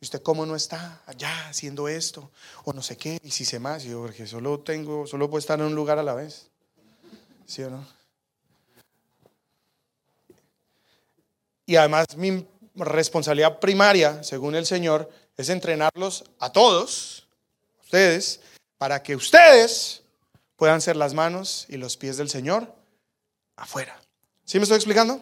¿Y 0.01 0.05
usted 0.05 0.21
cómo 0.21 0.45
no 0.45 0.55
está 0.55 1.01
allá 1.05 1.49
haciendo 1.49 1.89
esto? 1.89 2.31
O 2.63 2.71
no 2.71 2.81
sé 2.81 2.95
qué, 2.95 3.19
y 3.21 3.31
si 3.31 3.43
se 3.43 3.59
más, 3.59 3.83
yo, 3.83 4.01
porque 4.01 4.25
solo 4.25 4.59
tengo, 4.61 5.05
solo 5.05 5.29
puedo 5.29 5.39
estar 5.39 5.59
en 5.59 5.65
un 5.65 5.75
lugar 5.75 5.99
a 5.99 6.03
la 6.03 6.13
vez. 6.13 6.49
¿Sí 7.45 7.63
o 7.63 7.69
no? 7.69 7.85
Y 11.65 11.75
además 11.75 12.07
responsabilidad 12.75 13.59
primaria, 13.59 14.23
según 14.23 14.55
el 14.55 14.65
Señor, 14.65 15.09
es 15.35 15.49
entrenarlos 15.49 16.23
a 16.39 16.51
todos, 16.51 17.27
ustedes, 17.81 18.39
para 18.77 19.03
que 19.03 19.15
ustedes 19.15 20.03
puedan 20.55 20.81
ser 20.81 20.95
las 20.95 21.13
manos 21.13 21.65
y 21.69 21.77
los 21.77 21.97
pies 21.97 22.17
del 22.17 22.29
Señor 22.29 22.73
afuera. 23.55 23.99
¿Sí 24.45 24.57
me 24.57 24.63
estoy 24.63 24.77
explicando? 24.77 25.21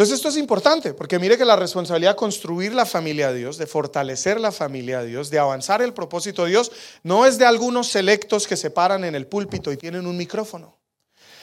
Entonces 0.00 0.16
esto 0.16 0.30
es 0.30 0.38
importante, 0.38 0.94
porque 0.94 1.18
mire 1.18 1.36
que 1.36 1.44
la 1.44 1.56
responsabilidad 1.56 2.12
de 2.12 2.16
construir 2.16 2.72
la 2.72 2.86
familia 2.86 3.30
de 3.30 3.40
Dios, 3.40 3.58
de 3.58 3.66
fortalecer 3.66 4.40
la 4.40 4.50
familia 4.50 5.02
de 5.02 5.08
Dios, 5.08 5.28
de 5.28 5.38
avanzar 5.38 5.82
el 5.82 5.92
propósito 5.92 6.44
de 6.44 6.52
Dios, 6.52 6.72
no 7.02 7.26
es 7.26 7.36
de 7.36 7.44
algunos 7.44 7.88
selectos 7.88 8.46
que 8.46 8.56
se 8.56 8.70
paran 8.70 9.04
en 9.04 9.14
el 9.14 9.26
púlpito 9.26 9.70
y 9.70 9.76
tienen 9.76 10.06
un 10.06 10.16
micrófono. 10.16 10.78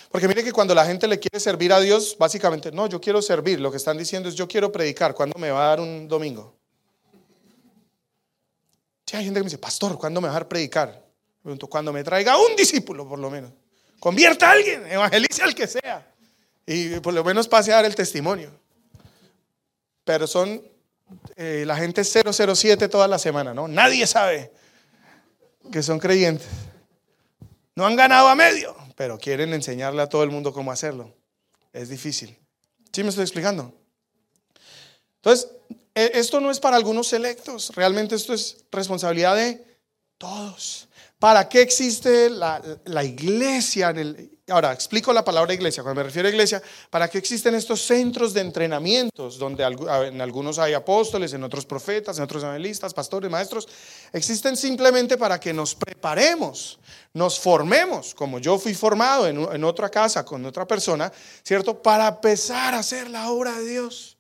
Porque 0.10 0.28
mire 0.28 0.44
que 0.44 0.52
cuando 0.52 0.74
la 0.74 0.88
gente 0.88 1.08
le 1.08 1.20
quiere 1.20 1.40
servir 1.40 1.72
a 1.72 1.80
Dios, 1.80 2.16
básicamente, 2.18 2.72
no, 2.72 2.88
yo 2.88 3.00
quiero 3.00 3.22
servir, 3.22 3.60
lo 3.60 3.70
que 3.70 3.78
están 3.78 3.96
diciendo 3.96 4.28
es 4.28 4.34
yo 4.34 4.48
quiero 4.48 4.72
predicar, 4.72 5.14
¿cuándo 5.14 5.38
me 5.38 5.52
va 5.52 5.64
a 5.64 5.68
dar 5.68 5.80
un 5.80 6.08
domingo? 6.08 6.56
Sí, 9.06 9.18
hay 9.18 9.26
gente 9.26 9.40
que 9.40 9.44
me 9.44 9.50
dice, 9.52 9.60
pastor, 9.60 10.00
¿cuándo 10.00 10.20
me 10.20 10.30
va 10.30 10.34
a 10.34 10.40
dar 10.40 10.48
predicar? 10.48 11.06
Pregunto, 11.44 11.68
cuando 11.68 11.94
me 11.94 12.04
traiga 12.04 12.36
un 12.40 12.56
discípulo, 12.56 13.08
por 13.08 13.20
lo 13.20 13.30
menos. 13.30 13.52
Convierta 14.00 14.50
a 14.50 14.54
alguien, 14.54 14.84
evangelice 14.92 15.44
al 15.44 15.54
que 15.54 15.68
sea. 15.68 16.17
Y 16.68 17.00
por 17.00 17.14
lo 17.14 17.24
menos 17.24 17.48
pase 17.48 17.72
a 17.72 17.78
dar 17.78 17.86
el 17.86 17.96
testimonio. 17.96 18.52
Pero 20.04 20.28
son 20.28 20.62
eh, 21.36 21.64
la 21.66 21.76
gente 21.76 22.04
007 22.04 22.88
toda 22.88 23.08
la 23.08 23.18
semana, 23.18 23.56
¿no? 23.56 23.68
Nadie 23.68 24.06
sabe 24.06 24.52
que 25.72 25.82
son 25.82 25.98
creyentes. 25.98 26.48
No 27.74 27.88
han 27.88 27.96
ganado 27.96 28.28
a 28.28 28.36
medio 28.36 28.88
pero 28.98 29.20
quieren 29.20 29.54
enseñarle 29.54 30.02
a 30.02 30.10
todo 30.10 30.24
el 30.24 30.32
mundo 30.32 30.52
cómo 30.52 30.72
hacerlo. 30.72 31.16
Es 31.72 31.88
difícil. 31.88 32.36
¿Sí 32.92 33.04
me 33.04 33.10
estoy 33.10 33.22
explicando? 33.22 33.72
Entonces, 35.18 35.52
e, 35.94 36.12
esto 36.16 36.42
no 36.42 36.50
es 36.50 36.60
para 36.60 36.78
algunos 36.78 37.08
selectos, 37.08 37.72
realmente 37.76 38.16
esto 38.16 38.34
es 38.34 38.66
responsabilidad 38.72 39.36
de 39.36 39.64
todos. 40.18 40.90
¿Para 41.20 41.48
qué 41.48 41.62
existe 41.62 42.32
la, 42.32 42.60
la 42.86 43.04
iglesia 43.04 43.92
en 43.92 44.00
el, 44.00 44.37
Ahora, 44.50 44.72
explico 44.72 45.12
la 45.12 45.26
palabra 45.26 45.54
iglesia. 45.54 45.84
Cuando 45.84 46.00
me 46.00 46.06
refiero 46.06 46.30
a 46.30 46.32
iglesia, 46.32 46.64
¿para 46.90 47.10
qué 47.10 47.18
existen 47.18 47.54
estos 47.54 47.82
centros 47.82 48.34
de 48.34 48.40
entrenamientos 48.40 49.38
donde 49.38 49.66
en 49.66 50.22
algunos 50.22 50.58
hay 50.58 50.74
apóstoles, 50.74 51.34
en 51.34 51.44
otros 51.44 51.66
profetas, 51.66 52.18
en 52.18 52.24
otros 52.24 52.44
evangelistas, 52.44 52.94
pastores, 52.94 53.30
maestros? 53.30 53.68
Existen 54.14 54.56
simplemente 54.56 55.18
para 55.18 55.38
que 55.38 55.52
nos 55.52 55.76
preparemos, 55.76 56.80
nos 57.14 57.38
formemos, 57.38 58.16
como 58.16 58.40
yo 58.40 58.58
fui 58.58 58.74
formado 58.74 59.28
en, 59.28 59.38
en 59.38 59.64
otra 59.66 59.90
casa 59.90 60.24
con 60.24 60.46
otra 60.46 60.66
persona, 60.66 61.12
¿cierto? 61.44 61.82
Para 61.82 62.08
empezar 62.08 62.74
a 62.74 62.80
hacer 62.80 63.10
la 63.10 63.30
obra 63.30 63.52
de 63.60 63.66
Dios. 63.66 64.18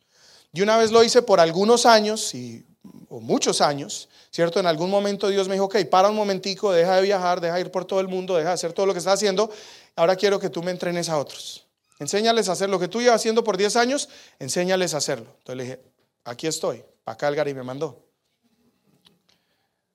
Y 0.51 0.61
una 0.61 0.75
vez 0.75 0.91
lo 0.91 1.05
hice 1.05 1.21
por 1.21 1.39
algunos 1.39 1.85
años, 1.85 2.35
y, 2.35 2.66
o 3.09 3.19
muchos 3.19 3.61
años, 3.61 4.09
¿cierto? 4.31 4.59
En 4.59 4.67
algún 4.67 4.89
momento 4.89 5.27
Dios 5.27 5.47
me 5.47 5.55
dijo, 5.55 5.65
ok, 5.65 5.85
para 5.89 6.09
un 6.09 6.15
momentico, 6.15 6.71
deja 6.71 6.95
de 6.95 7.01
viajar, 7.01 7.41
deja 7.41 7.55
de 7.55 7.61
ir 7.61 7.71
por 7.71 7.85
todo 7.85 7.99
el 7.99 8.07
mundo, 8.07 8.35
deja 8.35 8.49
de 8.49 8.55
hacer 8.55 8.73
todo 8.73 8.85
lo 8.85 8.93
que 8.93 8.99
estás 8.99 9.15
haciendo 9.15 9.49
ahora 9.97 10.15
quiero 10.15 10.39
que 10.39 10.49
tú 10.49 10.63
me 10.63 10.71
entrenes 10.71 11.09
a 11.09 11.17
otros. 11.17 11.65
Enséñales 11.99 12.47
a 12.47 12.53
hacer 12.53 12.69
lo 12.69 12.79
que 12.79 12.87
tú 12.87 13.01
llevas 13.01 13.17
haciendo 13.17 13.43
por 13.43 13.57
10 13.57 13.75
años, 13.75 14.07
enséñales 14.39 14.93
a 14.93 14.97
hacerlo. 14.97 15.35
Entonces 15.39 15.55
le 15.57 15.63
dije, 15.63 15.81
aquí 16.23 16.47
estoy, 16.47 16.85
para 17.03 17.17
Calgary 17.17 17.53
me 17.53 17.63
mandó. 17.63 18.05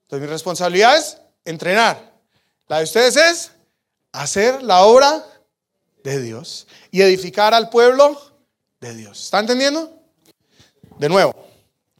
Entonces 0.02 0.26
mi 0.26 0.26
responsabilidad 0.26 0.98
es 0.98 1.18
entrenar. 1.44 2.12
La 2.66 2.78
de 2.78 2.84
ustedes 2.84 3.16
es 3.16 3.52
hacer 4.10 4.62
la 4.62 4.82
obra 4.82 5.24
de 6.02 6.20
Dios 6.20 6.66
y 6.90 7.00
edificar 7.00 7.54
al 7.54 7.70
pueblo 7.70 8.20
de 8.80 8.94
Dios. 8.94 9.22
¿Está 9.24 9.38
entendiendo? 9.38 9.96
De 10.98 11.08
nuevo, 11.08 11.32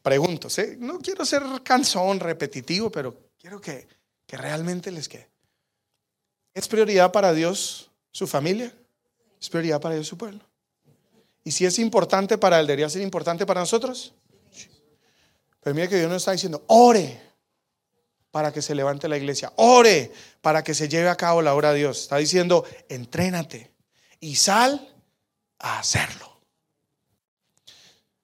pregunto, 0.03 0.49
no 0.79 0.99
quiero 0.99 1.25
ser 1.25 1.43
cansón, 1.63 2.21
repetitivo, 2.21 2.91
pero 2.91 3.17
quiero 3.39 3.61
que, 3.61 3.87
que 4.27 4.37
realmente 4.37 4.91
les 4.91 5.09
quede. 5.09 5.29
¿Es 6.55 6.69
prioridad 6.69 7.13
para 7.13 7.33
Dios 7.33 7.91
su 8.11 8.27
familia, 8.27 8.75
es 9.41 9.49
prioridad 9.49 9.81
para 9.81 9.95
Dios 9.95 10.07
su 10.07 10.19
pueblo. 10.19 10.41
Y 11.45 11.51
si 11.51 11.65
es 11.65 11.79
importante 11.79 12.39
para 12.39 12.61
él, 12.61 12.67
¿debería 12.67 12.89
ser 12.89 13.03
importante 13.03 13.47
para 13.47 13.61
nosotros? 13.61 14.15
Pero 15.61 15.75
mire 15.75 15.89
que 15.89 15.97
Dios 15.97 16.11
nos 16.11 16.23
está 16.23 16.33
diciendo, 16.33 16.63
ore 16.67 17.21
para 18.31 18.53
que 18.53 18.63
se 18.63 18.75
levante 18.75 19.09
la 19.09 19.17
iglesia, 19.17 19.53
ore 19.57 20.13
para 20.41 20.63
que 20.63 20.75
se 20.75 20.89
lleve 20.89 21.09
a 21.09 21.17
cabo 21.17 21.43
la 21.43 21.55
obra 21.55 21.73
de 21.73 21.81
Dios. 21.81 22.03
Está 22.03 22.17
diciendo, 22.17 22.65
entrénate 22.89 23.73
y 24.21 24.37
sal 24.37 24.95
a 25.59 25.79
hacerlo. 25.79 26.32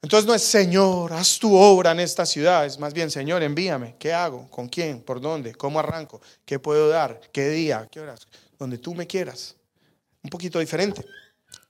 Entonces 0.01 0.27
no 0.27 0.35
es, 0.35 0.43
Señor, 0.43 1.13
haz 1.13 1.39
tu 1.39 1.57
obra 1.57 1.91
en 1.91 2.01
esta 2.01 2.25
ciudad, 2.25 2.65
es 2.65 2.79
más 2.79 2.95
bien, 2.95 3.11
Señor, 3.11 3.43
envíame, 3.43 3.97
¿qué 3.99 4.13
hago? 4.13 4.49
¿Con 4.49 4.69
quién? 4.69 5.03
¿Por 5.03 5.21
dónde? 5.21 5.55
¿Cómo 5.55 5.81
arranco? 5.81 6.21
¿Qué 6.45 6.61
puedo 6.61 6.89
dar? 6.89 7.21
¿Qué 7.33 7.49
día? 7.49 7.89
¿Qué 7.91 8.01
horas? 8.01 8.29
Donde 8.59 8.79
tú 8.79 8.95
me 8.95 9.07
quieras 9.07 9.57
un 10.23 10.31
poquito 10.31 10.61
diferente. 10.61 11.05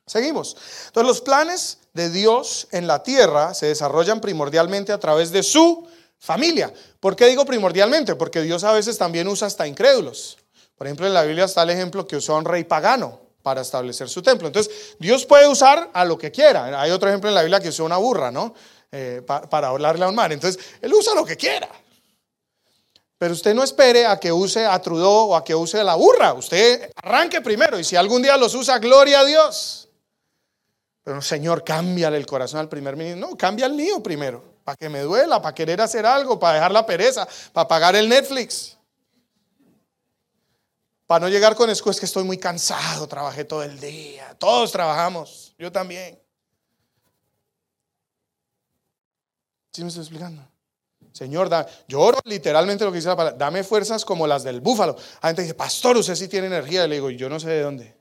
Seguimos. 0.07 0.57
Entonces 0.87 1.09
los 1.09 1.21
planes 1.21 1.79
de 1.95 2.11
Dios 2.11 2.69
en 2.71 2.87
la 2.87 3.03
tierra 3.03 3.55
se 3.55 3.67
desarrollan 3.67 4.21
primordialmente 4.21 4.93
a 4.93 4.99
través 4.99 5.31
de 5.31 5.43
su 5.43 5.87
familia. 6.19 6.73
¿Por 7.01 7.17
qué 7.17 7.27
digo 7.27 7.45
primordialmente? 7.45 8.15
Porque 8.15 8.43
Dios 8.43 8.65
a 8.65 8.73
veces 8.73 8.99
también 8.99 9.29
usa 9.29 9.47
hasta 9.47 9.67
incrédulos. 9.67 10.39
Por 10.77 10.87
ejemplo, 10.87 11.07
en 11.07 11.15
la 11.15 11.23
Biblia 11.23 11.45
está 11.45 11.63
el 11.63 11.71
ejemplo 11.71 12.07
que 12.07 12.17
usó 12.17 12.37
un 12.37 12.45
rey 12.45 12.65
pagano 12.65 13.28
para 13.43 13.63
establecer 13.63 14.09
su 14.09 14.23
templo. 14.23 14.49
Entonces, 14.49 14.97
Dios 14.99 15.25
puede 15.25 15.49
usar 15.49 15.91
a 15.93 16.05
lo 16.05 16.19
que 16.19 16.31
quiera. 16.31 16.81
Hay 16.81 16.91
otro 16.91 17.09
ejemplo 17.09 17.29
en 17.29 17.35
la 17.35 17.43
Biblia 17.43 17.61
que 17.61 17.69
usó 17.69 17.85
una 17.85 17.97
burra, 17.97 18.31
¿no? 18.31 18.55
Eh, 18.91 19.23
para 19.51 19.69
hablarle 19.69 20.05
a 20.05 20.09
un 20.09 20.15
mar. 20.15 20.33
Entonces, 20.33 20.63
Él 20.81 20.93
usa 20.95 21.15
lo 21.15 21.25
que 21.25 21.37
quiera. 21.37 21.69
Pero 23.19 23.35
usted 23.35 23.53
no 23.53 23.65
espere 23.65 24.07
a 24.07 24.19
que 24.19 24.31
use 24.31 24.65
a 24.65 24.81
Trudeau 24.81 25.31
o 25.31 25.37
a 25.37 25.45
que 25.45 25.55
use 25.55 25.83
la 25.83 25.97
burra. 25.97 26.35
Usted 26.35 26.91
arranque 27.03 27.41
primero 27.41 27.79
y 27.79 27.85
si 27.85 27.97
algún 27.97 28.23
día 28.23 28.37
los 28.37 28.55
usa, 28.55 28.79
gloria 28.79 29.21
a 29.21 29.25
Dios. 29.25 29.89
Pero 31.03 31.21
Señor, 31.21 31.65
cámbiale 31.65 32.17
el 32.17 32.27
corazón 32.27 32.61
al 32.61 32.69
primer 32.69 32.97
ministro. 32.97 33.29
No, 33.29 33.37
cambia 33.37 33.67
el 33.67 33.73
mío 33.73 34.03
primero. 34.03 34.45
Para 34.63 34.77
que 34.77 34.89
me 34.89 35.01
duela, 35.01 35.43
para 35.43 35.55
querer 35.55 35.81
hacer 35.81 36.07
algo, 36.07 36.39
para 36.39 36.55
dejar 36.55 36.71
la 36.71 36.87
pereza, 36.87 37.27
para 37.53 37.67
pagar 37.67 37.97
el 37.97 38.09
Netflix. 38.09 38.78
Para 41.09 41.25
no 41.25 41.31
llegar 41.31 41.57
con 41.57 41.71
excusas 41.71 41.99
que 41.99 42.05
estoy 42.05 42.23
muy 42.23 42.37
cansado, 42.37 43.09
trabajé 43.09 43.43
todo 43.43 43.63
el 43.63 43.81
día. 43.81 44.37
Todos 44.39 44.71
trabajamos, 44.71 45.55
yo 45.59 45.73
también. 45.73 46.21
¿Sí 49.73 49.81
me 49.81 49.89
estoy 49.89 50.03
explicando? 50.03 50.47
Señor, 51.13 51.49
da, 51.49 51.67
lloro 51.89 52.19
literalmente 52.27 52.85
lo 52.85 52.93
que 52.93 52.97
dice 52.97 53.09
la 53.09 53.17
palabra, 53.17 53.39
dame 53.39 53.65
fuerzas 53.65 54.05
como 54.05 54.27
las 54.27 54.45
del 54.45 54.61
búfalo. 54.61 54.97
Hay 55.23 55.31
gente 55.31 55.43
dice, 55.43 55.55
pastor, 55.55 55.97
usted 55.97 56.15
sí 56.15 56.29
tiene 56.29 56.49
energía. 56.49 56.87
Le 56.87 56.97
digo, 56.97 57.09
yo 57.09 57.31
no 57.31 57.41
sé 57.41 57.49
de 57.49 57.63
dónde. 57.63 57.97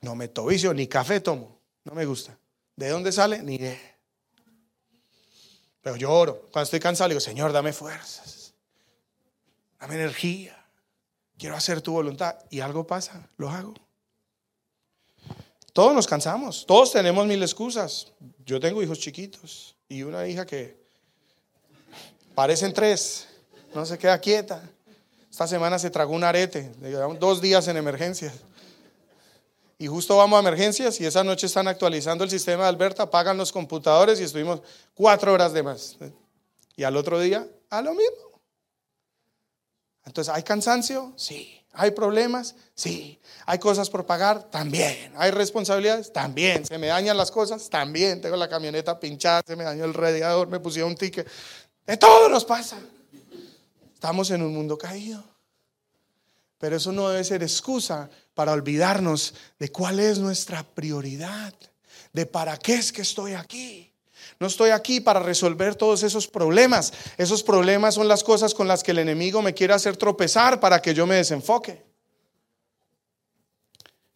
No 0.00 0.16
me 0.16 0.26
tovicio, 0.26 0.74
ni 0.74 0.88
café 0.88 1.20
tomo. 1.20 1.60
No 1.84 1.94
me 1.94 2.04
gusta. 2.04 2.36
¿De 2.74 2.88
dónde 2.88 3.12
sale? 3.12 3.44
Ni 3.44 3.58
de. 3.58 3.78
Pero 5.82 5.94
lloro. 5.94 6.48
Cuando 6.50 6.64
estoy 6.64 6.80
cansado, 6.80 7.06
le 7.06 7.14
digo, 7.14 7.20
Señor, 7.20 7.52
dame 7.52 7.72
fuerzas. 7.72 8.54
Dame 9.78 9.94
energía. 9.94 10.63
Quiero 11.38 11.56
hacer 11.56 11.80
tu 11.80 11.92
voluntad. 11.92 12.36
Y 12.50 12.60
algo 12.60 12.86
pasa, 12.86 13.28
lo 13.36 13.48
hago. 13.48 13.74
Todos 15.72 15.92
nos 15.92 16.06
cansamos. 16.06 16.64
Todos 16.66 16.92
tenemos 16.92 17.26
mil 17.26 17.42
excusas. 17.42 18.12
Yo 18.44 18.60
tengo 18.60 18.82
hijos 18.82 18.98
chiquitos 19.00 19.76
y 19.88 20.02
una 20.02 20.26
hija 20.26 20.46
que 20.46 20.76
parecen 22.34 22.72
tres, 22.72 23.28
no 23.74 23.84
se 23.84 23.98
queda 23.98 24.18
quieta. 24.20 24.62
Esta 25.30 25.48
semana 25.48 25.80
se 25.80 25.90
tragó 25.90 26.14
un 26.14 26.22
arete, 26.22 26.70
dos 27.18 27.40
días 27.40 27.66
en 27.66 27.76
emergencias. 27.76 28.34
Y 29.78 29.88
justo 29.88 30.16
vamos 30.16 30.36
a 30.36 30.40
emergencias 30.40 31.00
y 31.00 31.06
esa 31.06 31.24
noche 31.24 31.46
están 31.46 31.66
actualizando 31.66 32.22
el 32.22 32.30
sistema 32.30 32.62
de 32.62 32.68
Alberta, 32.68 33.10
pagan 33.10 33.36
los 33.36 33.50
computadores 33.50 34.20
y 34.20 34.22
estuvimos 34.22 34.62
cuatro 34.94 35.32
horas 35.32 35.52
de 35.52 35.64
más. 35.64 35.96
Y 36.76 36.84
al 36.84 36.96
otro 36.96 37.18
día, 37.18 37.48
a 37.70 37.82
lo 37.82 37.94
mismo. 37.94 38.33
Entonces, 40.04 40.32
¿hay 40.34 40.42
cansancio? 40.42 41.12
Sí. 41.16 41.60
¿Hay 41.72 41.90
problemas? 41.90 42.54
Sí. 42.74 43.18
¿Hay 43.46 43.58
cosas 43.58 43.90
por 43.90 44.06
pagar? 44.06 44.44
También. 44.50 45.12
¿Hay 45.16 45.30
responsabilidades? 45.30 46.12
También. 46.12 46.64
¿Se 46.64 46.78
me 46.78 46.88
dañan 46.88 47.16
las 47.16 47.30
cosas? 47.30 47.68
También. 47.68 48.20
Tengo 48.20 48.36
la 48.36 48.48
camioneta 48.48 48.98
pinchada, 49.00 49.42
se 49.46 49.56
me 49.56 49.64
dañó 49.64 49.84
el 49.84 49.94
radiador, 49.94 50.48
me 50.48 50.60
pusieron 50.60 50.92
un 50.92 50.96
ticket. 50.96 51.26
De 51.86 51.96
todo 51.96 52.28
nos 52.28 52.44
pasa. 52.44 52.78
Estamos 53.92 54.30
en 54.30 54.42
un 54.42 54.54
mundo 54.54 54.78
caído. 54.78 55.24
Pero 56.58 56.76
eso 56.76 56.92
no 56.92 57.08
debe 57.08 57.24
ser 57.24 57.42
excusa 57.42 58.08
para 58.34 58.52
olvidarnos 58.52 59.34
de 59.58 59.70
cuál 59.70 60.00
es 60.00 60.18
nuestra 60.18 60.62
prioridad, 60.62 61.54
de 62.12 62.26
para 62.26 62.56
qué 62.56 62.74
es 62.74 62.92
que 62.92 63.02
estoy 63.02 63.34
aquí. 63.34 63.93
No 64.40 64.46
estoy 64.46 64.70
aquí 64.70 65.00
para 65.00 65.20
resolver 65.20 65.74
todos 65.74 66.02
esos 66.02 66.26
problemas. 66.26 66.92
Esos 67.16 67.42
problemas 67.42 67.94
son 67.94 68.08
las 68.08 68.24
cosas 68.24 68.54
con 68.54 68.68
las 68.68 68.82
que 68.82 68.90
el 68.90 68.98
enemigo 68.98 69.42
me 69.42 69.54
quiere 69.54 69.74
hacer 69.74 69.96
tropezar 69.96 70.60
para 70.60 70.80
que 70.80 70.94
yo 70.94 71.06
me 71.06 71.16
desenfoque. 71.16 71.82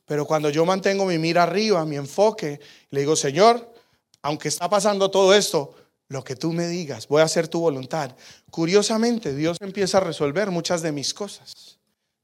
Pero 0.06 0.26
cuando 0.26 0.50
yo 0.50 0.64
mantengo 0.64 1.04
mi 1.04 1.18
mira 1.18 1.42
arriba, 1.42 1.84
mi 1.84 1.96
enfoque, 1.96 2.60
le 2.90 3.00
digo, 3.00 3.14
Señor, 3.14 3.74
aunque 4.22 4.48
está 4.48 4.68
pasando 4.68 5.10
todo 5.10 5.34
esto, 5.34 5.74
lo 6.08 6.24
que 6.24 6.36
tú 6.36 6.52
me 6.52 6.66
digas, 6.66 7.06
voy 7.08 7.20
a 7.20 7.24
hacer 7.24 7.48
tu 7.48 7.60
voluntad. 7.60 8.16
Curiosamente, 8.50 9.34
Dios 9.34 9.58
empieza 9.60 9.98
a 9.98 10.00
resolver 10.00 10.50
muchas 10.50 10.80
de 10.82 10.92
mis 10.92 11.12
cosas 11.12 11.78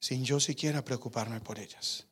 sin 0.04 0.22
yo 0.22 0.38
siquiera 0.38 0.84
preocuparme 0.84 1.40
por 1.40 1.58
ellas. 1.58 2.06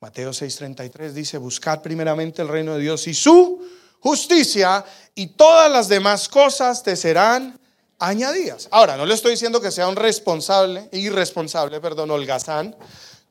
Mateo 0.00 0.30
6:33 0.30 1.12
dice, 1.12 1.38
buscad 1.38 1.80
primeramente 1.80 2.42
el 2.42 2.48
reino 2.48 2.74
de 2.74 2.80
Dios 2.80 3.06
y 3.06 3.14
su 3.14 3.64
justicia 4.00 4.84
y 5.14 5.28
todas 5.28 5.70
las 5.70 5.88
demás 5.88 6.28
cosas 6.28 6.82
te 6.82 6.96
serán 6.96 7.58
añadidas. 7.98 8.68
Ahora, 8.70 8.96
no 8.96 9.06
le 9.06 9.14
estoy 9.14 9.32
diciendo 9.32 9.60
que 9.60 9.70
sea 9.70 9.88
un 9.88 9.96
responsable, 9.96 10.88
irresponsable, 10.92 11.80
perdón, 11.80 12.10
holgazán. 12.10 12.76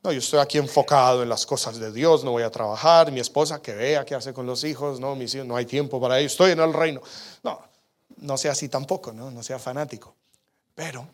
No, 0.04 0.12
yo 0.12 0.20
estoy 0.20 0.40
aquí 0.40 0.58
enfocado 0.58 1.24
en 1.24 1.30
las 1.30 1.46
cosas 1.46 1.80
de 1.80 1.92
Dios, 1.92 2.24
no 2.24 2.32
voy 2.32 2.44
a 2.44 2.52
trabajar, 2.52 3.12
mi 3.12 3.20
esposa 3.20 3.62
que 3.62 3.74
vea 3.74 4.06
qué 4.06 4.14
hace 4.14 4.34
con 4.34 4.46
los 4.46 4.64
hijos, 4.64 5.00
no, 5.00 5.16
mis 5.16 5.34
hijos, 5.34 5.48
no 5.48 5.56
hay 5.56 5.66
tiempo 5.66 6.00
para 6.00 6.20
ello, 6.20 6.28
estoy 6.28 6.52
en 6.52 6.60
el 6.60 6.74
reino. 6.74 7.02
No, 7.44 7.60
no 8.18 8.38
sea 8.38 8.52
así 8.52 8.70
tampoco, 8.70 9.12
no, 9.12 9.32
no 9.32 9.42
sea 9.42 9.58
fanático. 9.58 10.16
Pero, 10.76 11.08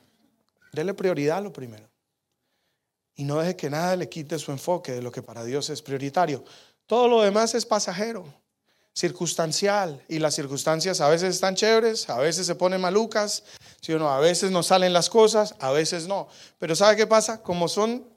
dele 0.73 0.93
prioridad 0.93 1.37
a 1.37 1.41
lo 1.41 1.53
primero. 1.53 1.87
Y 3.15 3.23
no 3.23 3.37
deje 3.37 3.55
que 3.55 3.69
nada 3.69 3.95
le 3.95 4.09
quite 4.09 4.39
su 4.39 4.51
enfoque 4.51 4.93
de 4.93 5.01
lo 5.01 5.11
que 5.11 5.21
para 5.21 5.43
Dios 5.43 5.69
es 5.69 5.81
prioritario. 5.81 6.43
Todo 6.85 7.07
lo 7.07 7.21
demás 7.21 7.53
es 7.55 7.65
pasajero, 7.65 8.25
circunstancial. 8.93 10.03
Y 10.07 10.19
las 10.19 10.35
circunstancias 10.35 11.01
a 11.01 11.09
veces 11.09 11.35
están 11.35 11.55
chéveres, 11.55 12.09
a 12.09 12.17
veces 12.17 12.45
se 12.45 12.55
ponen 12.55 12.81
malucas, 12.81 13.43
¿sí 13.81 13.93
o 13.93 13.99
no? 13.99 14.09
a 14.09 14.19
veces 14.19 14.51
no 14.51 14.63
salen 14.63 14.93
las 14.93 15.09
cosas, 15.09 15.55
a 15.59 15.71
veces 15.71 16.07
no. 16.07 16.27
Pero 16.59 16.75
¿sabe 16.75 16.95
qué 16.95 17.07
pasa? 17.07 17.41
Como 17.41 17.67
son 17.67 18.07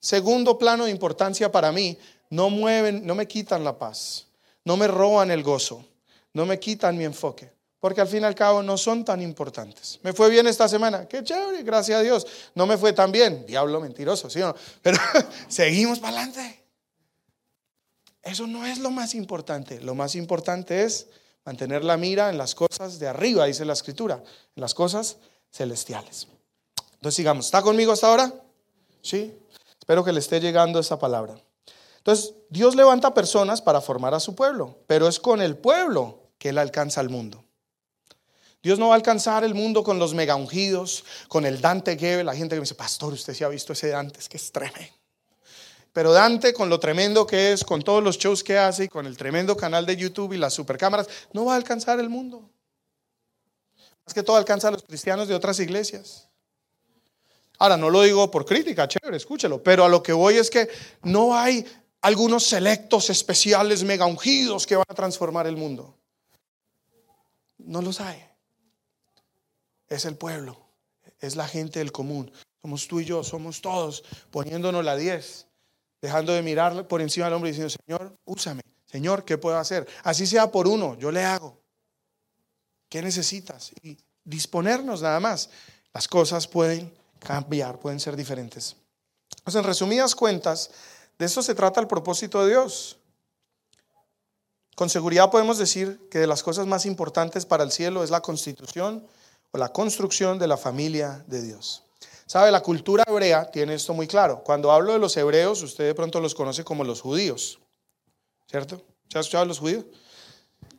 segundo 0.00 0.58
plano 0.58 0.84
de 0.84 0.90
importancia 0.90 1.50
para 1.50 1.72
mí, 1.72 1.98
no 2.30 2.50
mueven, 2.50 3.06
no 3.06 3.14
me 3.14 3.28
quitan 3.28 3.64
la 3.64 3.78
paz, 3.78 4.26
no 4.64 4.76
me 4.76 4.88
roban 4.88 5.30
el 5.30 5.42
gozo, 5.42 5.84
no 6.32 6.46
me 6.46 6.58
quitan 6.58 6.96
mi 6.96 7.04
enfoque 7.04 7.54
porque 7.84 8.00
al 8.00 8.08
fin 8.08 8.22
y 8.22 8.24
al 8.24 8.34
cabo 8.34 8.62
no 8.62 8.78
son 8.78 9.04
tan 9.04 9.20
importantes. 9.20 10.00
Me 10.02 10.14
fue 10.14 10.30
bien 10.30 10.46
esta 10.46 10.66
semana, 10.66 11.06
qué 11.06 11.22
chévere, 11.22 11.62
gracias 11.62 11.98
a 11.98 12.02
Dios. 12.02 12.26
No 12.54 12.66
me 12.66 12.78
fue 12.78 12.94
tan 12.94 13.12
bien, 13.12 13.44
diablo 13.44 13.78
mentiroso, 13.78 14.30
¿sí 14.30 14.38
no? 14.38 14.56
Pero 14.80 14.96
seguimos 15.48 15.98
para 15.98 16.16
adelante. 16.16 16.63
Eso 18.24 18.46
no 18.46 18.64
es 18.64 18.78
lo 18.78 18.90
más 18.90 19.14
importante. 19.14 19.80
Lo 19.80 19.94
más 19.94 20.14
importante 20.14 20.82
es 20.82 21.08
mantener 21.44 21.84
la 21.84 21.96
mira 21.96 22.30
en 22.30 22.38
las 22.38 22.54
cosas 22.54 22.98
de 22.98 23.06
arriba, 23.06 23.44
dice 23.44 23.64
la 23.64 23.74
escritura, 23.74 24.22
en 24.56 24.60
las 24.60 24.74
cosas 24.74 25.18
celestiales. 25.52 26.26
Entonces 26.94 27.16
sigamos. 27.16 27.46
¿Está 27.46 27.62
conmigo 27.62 27.92
hasta 27.92 28.08
ahora? 28.08 28.32
Sí. 29.02 29.36
Espero 29.78 30.02
que 30.02 30.12
le 30.12 30.20
esté 30.20 30.40
llegando 30.40 30.80
esa 30.80 30.98
palabra. 30.98 31.38
Entonces, 31.98 32.34
Dios 32.48 32.74
levanta 32.74 33.14
personas 33.14 33.60
para 33.60 33.80
formar 33.80 34.14
a 34.14 34.20
su 34.20 34.34
pueblo, 34.34 34.78
pero 34.86 35.08
es 35.08 35.20
con 35.20 35.42
el 35.42 35.56
pueblo 35.56 36.30
que 36.38 36.50
Él 36.50 36.58
alcanza 36.58 37.00
al 37.00 37.10
mundo. 37.10 37.44
Dios 38.62 38.78
no 38.78 38.88
va 38.88 38.94
a 38.94 38.96
alcanzar 38.96 39.44
el 39.44 39.54
mundo 39.54 39.84
con 39.84 39.98
los 39.98 40.14
mega 40.14 40.34
ungidos, 40.34 41.04
con 41.28 41.44
el 41.44 41.60
Dante 41.60 41.98
Gebel. 41.98 42.24
La 42.24 42.34
gente 42.34 42.54
que 42.54 42.60
me 42.60 42.64
dice, 42.64 42.74
pastor, 42.74 43.12
usted 43.12 43.34
sí 43.34 43.44
ha 43.44 43.48
visto 43.48 43.74
ese 43.74 43.88
Dante, 43.88 44.20
es 44.20 44.28
que 44.28 44.38
es 44.38 44.50
tremendo. 44.50 45.03
Pero 45.94 46.12
Dante, 46.12 46.52
con 46.52 46.68
lo 46.68 46.78
tremendo 46.78 47.26
que 47.26 47.52
es, 47.52 47.64
con 47.64 47.80
todos 47.80 48.02
los 48.02 48.18
shows 48.18 48.44
que 48.44 48.58
hace 48.58 48.84
y 48.84 48.88
con 48.88 49.06
el 49.06 49.16
tremendo 49.16 49.56
canal 49.56 49.86
de 49.86 49.96
YouTube 49.96 50.34
y 50.34 50.36
las 50.36 50.52
supercámaras, 50.52 51.08
no 51.32 51.46
va 51.46 51.54
a 51.54 51.56
alcanzar 51.56 51.98
el 51.98 52.10
mundo. 52.10 52.50
Más 54.04 54.12
que 54.12 54.22
todo 54.22 54.36
alcanza 54.36 54.68
a 54.68 54.72
los 54.72 54.82
cristianos 54.82 55.26
de 55.26 55.34
otras 55.34 55.58
iglesias. 55.60 56.28
Ahora, 57.58 57.78
no 57.78 57.88
lo 57.88 58.02
digo 58.02 58.30
por 58.30 58.44
crítica, 58.44 58.86
chévere, 58.86 59.16
escúchelo, 59.16 59.62
pero 59.62 59.86
a 59.86 59.88
lo 59.88 60.02
que 60.02 60.12
voy 60.12 60.36
es 60.36 60.50
que 60.50 60.68
no 61.04 61.34
hay 61.34 61.64
algunos 62.02 62.44
selectos 62.44 63.08
especiales 63.08 63.82
mega 63.82 64.04
ungidos 64.04 64.66
que 64.66 64.76
van 64.76 64.84
a 64.86 64.94
transformar 64.94 65.46
el 65.46 65.56
mundo. 65.56 65.96
No 67.56 67.80
los 67.80 68.02
hay 68.02 68.22
es 69.88 70.04
el 70.04 70.16
pueblo, 70.16 70.58
es 71.20 71.36
la 71.36 71.48
gente 71.48 71.78
del 71.78 71.92
común. 71.92 72.30
Somos 72.62 72.88
tú 72.88 73.00
y 73.00 73.04
yo, 73.04 73.22
somos 73.22 73.60
todos 73.60 74.04
poniéndonos 74.30 74.84
la 74.84 74.96
10, 74.96 75.46
dejando 76.04 76.34
de 76.34 76.42
mirar 76.42 76.86
por 76.86 77.00
encima 77.00 77.24
del 77.24 77.34
hombre 77.34 77.48
y 77.48 77.52
diciendo, 77.52 77.74
Señor, 77.86 78.14
úsame. 78.26 78.60
Señor, 78.84 79.24
¿qué 79.24 79.38
puedo 79.38 79.56
hacer? 79.56 79.88
Así 80.02 80.26
sea 80.26 80.52
por 80.52 80.68
uno, 80.68 80.98
yo 80.98 81.10
le 81.10 81.24
hago. 81.24 81.58
¿Qué 82.90 83.00
necesitas? 83.00 83.72
Y 83.82 83.96
disponernos 84.22 85.00
nada 85.00 85.18
más. 85.18 85.48
Las 85.94 86.06
cosas 86.06 86.46
pueden 86.46 86.92
cambiar, 87.18 87.78
pueden 87.78 87.98
ser 87.98 88.16
diferentes. 88.16 88.76
Entonces, 89.38 89.60
en 89.60 89.64
resumidas 89.64 90.14
cuentas, 90.14 90.70
de 91.18 91.24
eso 91.24 91.42
se 91.42 91.54
trata 91.54 91.80
el 91.80 91.86
propósito 91.86 92.44
de 92.44 92.50
Dios. 92.50 92.98
Con 94.76 94.90
seguridad 94.90 95.30
podemos 95.30 95.56
decir 95.56 96.00
que 96.10 96.18
de 96.18 96.26
las 96.26 96.42
cosas 96.42 96.66
más 96.66 96.84
importantes 96.84 97.46
para 97.46 97.64
el 97.64 97.72
cielo 97.72 98.04
es 98.04 98.10
la 98.10 98.20
constitución 98.20 99.06
la 99.58 99.72
construcción 99.72 100.38
de 100.38 100.48
la 100.48 100.56
familia 100.56 101.24
de 101.28 101.40
Dios. 101.42 101.83
¿Sabe? 102.26 102.50
La 102.50 102.62
cultura 102.62 103.04
hebrea 103.06 103.50
tiene 103.50 103.74
esto 103.74 103.92
muy 103.94 104.06
claro. 104.06 104.42
Cuando 104.44 104.72
hablo 104.72 104.92
de 104.92 104.98
los 104.98 105.16
hebreos, 105.16 105.62
usted 105.62 105.84
de 105.84 105.94
pronto 105.94 106.20
los 106.20 106.34
conoce 106.34 106.64
como 106.64 106.84
los 106.84 107.00
judíos. 107.00 107.58
¿Cierto? 108.48 108.82
¿Se 109.08 109.18
ha 109.18 109.20
escuchado 109.20 109.44
los 109.44 109.58
judíos? 109.58 109.84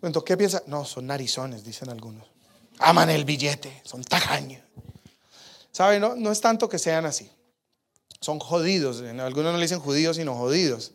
Entonces, 0.01 0.23
¿qué 0.25 0.37
piensa? 0.37 0.63
No, 0.67 0.85
son 0.85 1.07
narizones, 1.07 1.63
dicen 1.63 1.89
algunos. 1.89 2.27
Aman 2.79 3.09
el 3.09 3.25
billete, 3.25 3.81
son 3.85 4.03
tacaños. 4.03 4.61
¿Sabe? 5.71 5.99
No, 5.99 6.15
no 6.15 6.31
es 6.31 6.41
tanto 6.41 6.67
que 6.67 6.79
sean 6.79 7.05
así. 7.05 7.31
Son 8.21 8.39
jodidos. 8.39 9.01
Algunos 9.01 9.51
no 9.51 9.57
le 9.57 9.65
dicen 9.65 9.79
judíos, 9.79 10.17
sino 10.17 10.35
jodidos. 10.35 10.93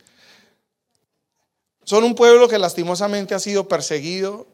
Son 1.85 2.05
un 2.05 2.15
pueblo 2.15 2.49
que 2.49 2.59
lastimosamente 2.59 3.35
ha 3.35 3.39
sido 3.39 3.69
perseguido 3.69 4.47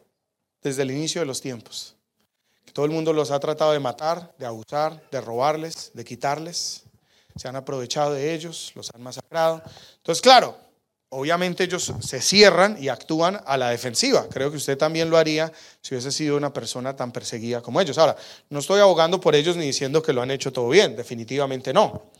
desde 0.61 0.83
el 0.83 0.91
inicio 0.91 1.21
de 1.21 1.27
los 1.27 1.41
tiempos. 1.41 1.96
Todo 2.77 2.85
el 2.85 2.91
mundo 2.91 3.11
los 3.11 3.31
ha 3.31 3.39
tratado 3.39 3.71
de 3.71 3.79
matar, 3.79 4.35
de 4.37 4.45
abusar, 4.45 5.01
de 5.09 5.19
robarles, 5.19 5.89
de 5.95 6.05
quitarles. 6.05 6.83
Se 7.35 7.47
han 7.47 7.55
aprovechado 7.55 8.13
de 8.13 8.35
ellos, 8.35 8.71
los 8.75 8.91
han 8.93 9.01
masacrado. 9.01 9.63
Entonces, 9.95 10.21
claro, 10.21 10.55
obviamente 11.09 11.63
ellos 11.63 11.91
se 12.01 12.21
cierran 12.21 12.77
y 12.79 12.89
actúan 12.89 13.41
a 13.47 13.57
la 13.57 13.71
defensiva. 13.71 14.27
Creo 14.29 14.51
que 14.51 14.57
usted 14.57 14.77
también 14.77 15.09
lo 15.09 15.17
haría 15.17 15.51
si 15.81 15.95
hubiese 15.95 16.11
sido 16.11 16.37
una 16.37 16.53
persona 16.53 16.95
tan 16.95 17.11
perseguida 17.11 17.63
como 17.63 17.81
ellos. 17.81 17.97
Ahora, 17.97 18.15
no 18.51 18.59
estoy 18.59 18.79
abogando 18.79 19.19
por 19.19 19.33
ellos 19.33 19.57
ni 19.57 19.65
diciendo 19.65 20.03
que 20.03 20.13
lo 20.13 20.21
han 20.21 20.29
hecho 20.29 20.53
todo 20.53 20.69
bien, 20.69 20.95
definitivamente 20.95 21.73
no. 21.73 22.11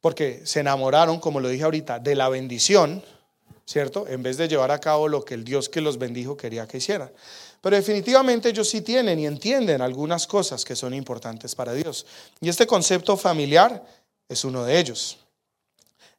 Porque 0.00 0.46
se 0.46 0.60
enamoraron, 0.60 1.20
como 1.20 1.40
lo 1.40 1.48
dije 1.50 1.64
ahorita, 1.64 1.98
de 1.98 2.14
la 2.14 2.30
bendición, 2.30 3.04
¿cierto? 3.66 4.06
En 4.08 4.22
vez 4.22 4.36
de 4.36 4.48
llevar 4.48 4.70
a 4.70 4.80
cabo 4.80 5.08
lo 5.08 5.24
que 5.24 5.34
el 5.34 5.44
Dios 5.44 5.68
que 5.68 5.80
los 5.80 5.98
bendijo 5.98 6.36
quería 6.36 6.66
que 6.66 6.78
hicieran. 6.78 7.10
Pero 7.60 7.76
definitivamente 7.76 8.50
ellos 8.50 8.68
sí 8.68 8.82
tienen 8.82 9.18
y 9.18 9.26
entienden 9.26 9.80
algunas 9.80 10.26
cosas 10.26 10.64
que 10.64 10.76
son 10.76 10.92
importantes 10.92 11.54
para 11.54 11.72
Dios. 11.72 12.04
Y 12.40 12.48
este 12.48 12.66
concepto 12.66 13.16
familiar 13.16 13.84
es 14.28 14.44
uno 14.44 14.64
de 14.64 14.78
ellos. 14.78 15.18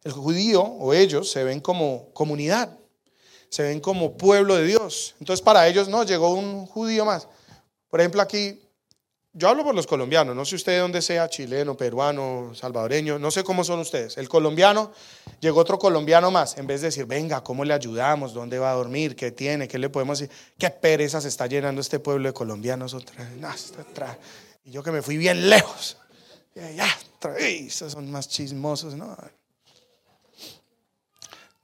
El 0.03 0.11
judío 0.11 0.63
o 0.63 0.93
ellos 0.93 1.29
se 1.29 1.43
ven 1.43 1.59
como 1.59 2.09
comunidad, 2.13 2.77
se 3.49 3.63
ven 3.63 3.79
como 3.79 4.17
pueblo 4.17 4.55
de 4.55 4.65
Dios. 4.65 5.15
Entonces 5.19 5.43
para 5.43 5.67
ellos 5.67 5.87
no, 5.87 6.03
llegó 6.03 6.33
un 6.33 6.65
judío 6.65 7.05
más. 7.05 7.27
Por 7.89 7.99
ejemplo 7.99 8.21
aquí 8.21 8.64
yo 9.37 9.49
hablo 9.49 9.65
por 9.65 9.75
los 9.75 9.85
colombianos, 9.85 10.33
no 10.33 10.45
sé 10.45 10.55
usted 10.55 10.71
de 10.71 10.79
dónde 10.79 11.01
sea, 11.01 11.27
chileno, 11.27 11.75
peruano, 11.75 12.51
salvadoreño, 12.55 13.19
no 13.19 13.31
sé 13.31 13.43
cómo 13.43 13.65
son 13.65 13.81
ustedes. 13.81 14.17
El 14.17 14.29
colombiano, 14.29 14.93
llegó 15.41 15.59
otro 15.59 15.77
colombiano 15.77 16.31
más, 16.31 16.57
en 16.57 16.65
vez 16.65 16.79
de 16.79 16.87
decir, 16.87 17.05
venga, 17.05 17.43
¿cómo 17.43 17.65
le 17.65 17.73
ayudamos? 17.73 18.33
¿Dónde 18.33 18.59
va 18.59 18.71
a 18.71 18.75
dormir? 18.75 19.13
¿Qué 19.13 19.31
tiene? 19.31 19.67
¿Qué 19.67 19.77
le 19.77 19.89
podemos 19.89 20.19
decir? 20.19 20.33
¿Qué 20.57 20.69
pereza 20.69 21.19
se 21.19 21.27
está 21.27 21.47
llenando 21.47 21.81
este 21.81 21.99
pueblo 21.99 22.29
de 22.29 22.33
colombianos 22.33 22.93
otra 22.93 23.25
vez? 23.25 23.73
y 24.63 24.71
yo 24.71 24.81
que 24.81 24.91
me 24.91 25.01
fui 25.01 25.17
bien 25.17 25.49
lejos. 25.49 25.97
Ya, 26.55 26.87
esos 27.37 27.91
son 27.91 28.09
más 28.09 28.29
chismosos, 28.29 28.95
¿no? 28.95 29.17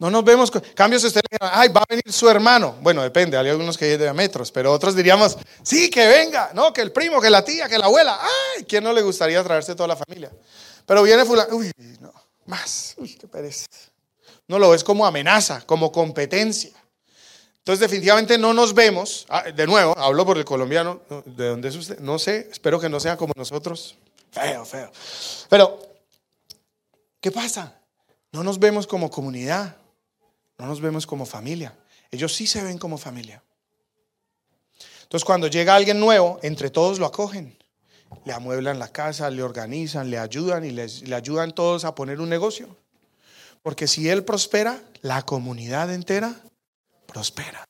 No 0.02 0.10
nos 0.10 0.24
vemos. 0.24 0.50
Cambios, 0.74 1.04
usted 1.04 1.22
ay, 1.40 1.70
va 1.70 1.82
a 1.82 1.86
venir 1.88 2.12
su 2.12 2.28
hermano. 2.28 2.76
Bueno, 2.82 3.04
depende, 3.04 3.38
hay 3.38 3.50
algunos 3.50 3.78
que 3.78 4.00
de 4.00 4.10
a 4.10 4.14
metros, 4.14 4.52
pero 4.52 4.74
otros 4.74 4.96
diríamos, 4.96 5.38
sí, 5.62 5.92
que 5.92 6.08
venga, 6.08 6.50
no, 6.56 6.74
que 6.74 6.82
el 6.82 6.92
primo, 6.92 7.22
que 7.22 7.30
la 7.30 7.46
tía, 7.46 7.70
que 7.70 7.78
la 7.78 7.86
abuela. 7.86 8.20
Ay, 8.20 8.64
¿quién 8.64 8.84
no 8.84 8.94
le 8.94 9.04
gustaría 9.04 9.44
traerse 9.44 9.76
toda 9.76 9.90
la 9.90 9.96
familia? 9.96 10.32
Pero 10.88 11.04
viene 11.04 11.24
fulano, 11.24 11.56
uy, 11.56 11.72
no, 12.00 12.12
más, 12.48 12.96
uy, 12.98 13.14
qué 13.14 13.28
pereza. 13.28 13.68
No 14.48 14.58
lo 14.58 14.72
ves 14.72 14.84
como 14.84 15.06
amenaza, 15.06 15.62
como 15.68 15.92
competencia. 15.92 16.72
Entonces, 17.60 17.80
definitivamente 17.80 18.40
no 18.40 18.56
nos 18.56 18.74
vemos. 18.74 19.28
Ah, 19.30 19.52
de 19.56 19.68
nuevo, 19.68 19.96
hablo 20.00 20.26
por 20.26 20.36
el 20.40 20.46
colombiano. 20.46 21.02
¿De 21.26 21.50
dónde 21.50 21.70
es 21.70 21.76
usted? 21.76 22.00
No 22.00 22.18
sé, 22.18 22.50
espero 22.52 22.80
que 22.80 22.90
no 22.90 23.00
sea 23.00 23.18
como 23.18 23.34
nosotros. 23.38 23.96
Feo, 24.32 24.66
feo. 24.66 24.92
Pero, 25.48 25.80
¿qué 27.20 27.30
pasa? 27.30 27.80
No 28.32 28.44
nos 28.44 28.58
vemos 28.58 28.88
como 28.88 29.12
comunidad. 29.12 29.76
No 30.62 30.68
nos 30.68 30.80
vemos 30.80 31.08
como 31.08 31.26
familia. 31.26 31.76
Ellos 32.12 32.36
sí 32.36 32.46
se 32.46 32.62
ven 32.62 32.78
como 32.78 33.00
familia. 33.00 33.42
Entonces 35.02 35.26
cuando 35.26 35.48
llega 35.48 35.74
alguien 35.74 36.00
nuevo, 36.00 36.38
entre 36.44 36.70
todos 36.70 37.00
lo 37.00 37.08
acogen. 37.08 37.58
Le 38.26 38.34
amueblan 38.34 38.78
la 38.78 38.90
casa, 38.90 39.32
le 39.32 39.42
organizan, 39.42 40.12
le 40.12 40.20
ayudan 40.20 40.64
y 40.64 40.70
le 40.70 41.16
ayudan 41.16 41.56
todos 41.56 41.84
a 41.84 41.96
poner 41.96 42.22
un 42.22 42.30
negocio. 42.30 42.78
Porque 43.64 43.88
si 43.88 44.08
él 44.08 44.24
prospera, 44.24 44.80
la 45.02 45.24
comunidad 45.24 45.92
entera 45.92 46.40
prospera. 47.08 47.66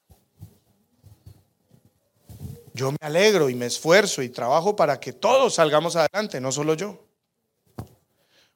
yo 2.74 2.92
me 2.92 2.98
alegro 3.00 3.50
y 3.50 3.56
me 3.56 3.68
esfuerzo 3.68 4.22
y 4.22 4.28
trabajo 4.28 4.76
para 4.76 5.00
que 5.00 5.14
todos 5.14 5.56
salgamos 5.56 5.96
adelante, 5.96 6.42
no 6.42 6.52
solo 6.52 6.74
yo. 6.74 7.06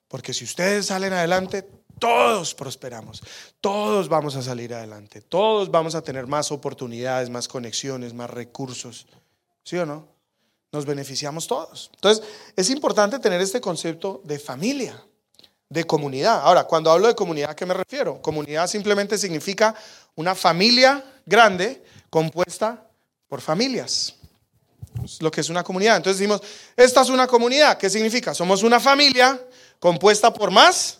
Porque 0.09 0.33
si 0.33 0.43
ustedes 0.43 0.87
salen 0.87 1.13
adelante, 1.13 1.65
todos 1.99 2.53
prosperamos, 2.53 3.21
todos 3.61 4.09
vamos 4.09 4.35
a 4.35 4.41
salir 4.41 4.73
adelante, 4.73 5.21
todos 5.21 5.71
vamos 5.71 5.95
a 5.95 6.01
tener 6.01 6.27
más 6.27 6.51
oportunidades, 6.51 7.29
más 7.29 7.47
conexiones, 7.47 8.13
más 8.13 8.29
recursos. 8.29 9.07
¿Sí 9.63 9.77
o 9.77 9.85
no? 9.85 10.07
Nos 10.71 10.85
beneficiamos 10.85 11.47
todos. 11.47 11.89
Entonces, 11.95 12.23
es 12.55 12.69
importante 12.69 13.19
tener 13.19 13.41
este 13.41 13.61
concepto 13.61 14.21
de 14.23 14.37
familia, 14.39 15.01
de 15.69 15.85
comunidad. 15.85 16.41
Ahora, 16.41 16.65
cuando 16.65 16.91
hablo 16.91 17.07
de 17.07 17.15
comunidad, 17.15 17.51
¿a 17.51 17.55
qué 17.55 17.65
me 17.65 17.73
refiero? 17.73 18.21
Comunidad 18.21 18.67
simplemente 18.67 19.17
significa 19.17 19.73
una 20.15 20.35
familia 20.35 21.03
grande 21.25 21.83
compuesta 22.09 22.85
por 23.27 23.41
familias. 23.41 24.15
Es 25.03 25.21
lo 25.21 25.31
que 25.31 25.41
es 25.41 25.49
una 25.49 25.63
comunidad. 25.63 25.97
Entonces 25.97 26.19
decimos, 26.19 26.41
esta 26.75 27.01
es 27.01 27.09
una 27.09 27.27
comunidad. 27.27 27.77
¿Qué 27.77 27.89
significa? 27.89 28.33
Somos 28.33 28.63
una 28.63 28.79
familia 28.79 29.41
compuesta 29.79 30.33
por 30.33 30.51
más 30.51 30.99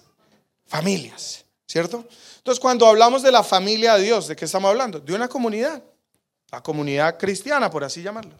familias, 0.68 1.45
¿cierto? 1.68 2.05
Entonces, 2.38 2.59
cuando 2.59 2.88
hablamos 2.88 3.24
de 3.24 3.32
la 3.32 3.43
familia 3.43 3.95
de 3.95 4.03
Dios, 4.03 4.28
¿de 4.28 4.36
qué 4.36 4.45
estamos 4.45 4.70
hablando? 4.70 4.99
De 4.99 5.13
una 5.13 5.28
comunidad, 5.28 5.84
la 6.51 6.61
comunidad 6.61 7.18
cristiana, 7.18 7.70
por 7.70 7.84
así 7.84 8.01
llamarlo, 8.01 8.39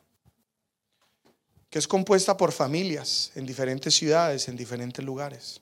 que 1.70 1.80
es 1.80 1.88
compuesta 1.88 2.38
por 2.38 2.52
familias 2.52 3.32
en 3.36 3.46
diferentes 3.46 3.94
ciudades, 3.94 4.48
en 4.48 4.56
diferentes 4.56 5.04
lugares. 5.04 5.62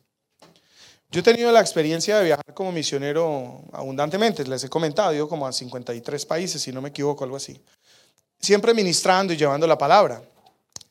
Yo 1.09 1.19
he 1.19 1.23
tenido 1.23 1.51
la 1.51 1.61
experiencia 1.61 2.17
de 2.17 2.25
viajar 2.25 2.53
como 2.55 2.71
misionero 2.71 3.61
abundantemente, 3.71 4.43
les 4.45 4.63
he 4.63 4.69
comentado, 4.69 5.13
yo 5.13 5.29
como 5.29 5.45
a 5.45 5.53
53 5.53 6.25
países, 6.25 6.61
si 6.61 6.71
no 6.71 6.81
me 6.81 6.89
equivoco, 6.89 7.23
algo 7.23 7.37
así. 7.37 7.61
Siempre 8.39 8.73
ministrando 8.73 9.31
y 9.31 9.37
llevando 9.37 9.67
la 9.67 9.77
palabra. 9.77 10.23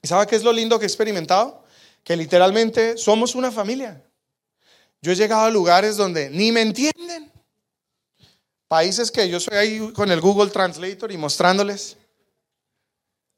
¿Y 0.01 0.07
sabe 0.07 0.27
qué 0.29 0.37
es 0.37 0.45
lo 0.45 0.53
lindo 0.53 0.79
que 0.79 0.85
he 0.85 0.87
experimentado? 0.87 1.65
Que 2.05 2.17
literalmente 2.17 2.97
somos 2.97 3.35
una 3.35 3.51
familia. 3.51 4.01
Yo 5.03 5.11
he 5.11 5.17
llegado 5.17 5.43
a 5.43 5.51
lugares 5.51 5.97
donde 5.97 6.31
ni 6.31 6.53
me 6.53 6.63
entienden. 6.63 7.31
Países 8.69 9.11
que 9.11 9.29
yo 9.29 9.41
soy 9.41 9.57
ahí 9.57 9.93
con 9.93 10.13
el 10.13 10.21
Google 10.21 10.51
Translator 10.51 11.11
y 11.11 11.17
mostrándoles. 11.17 11.97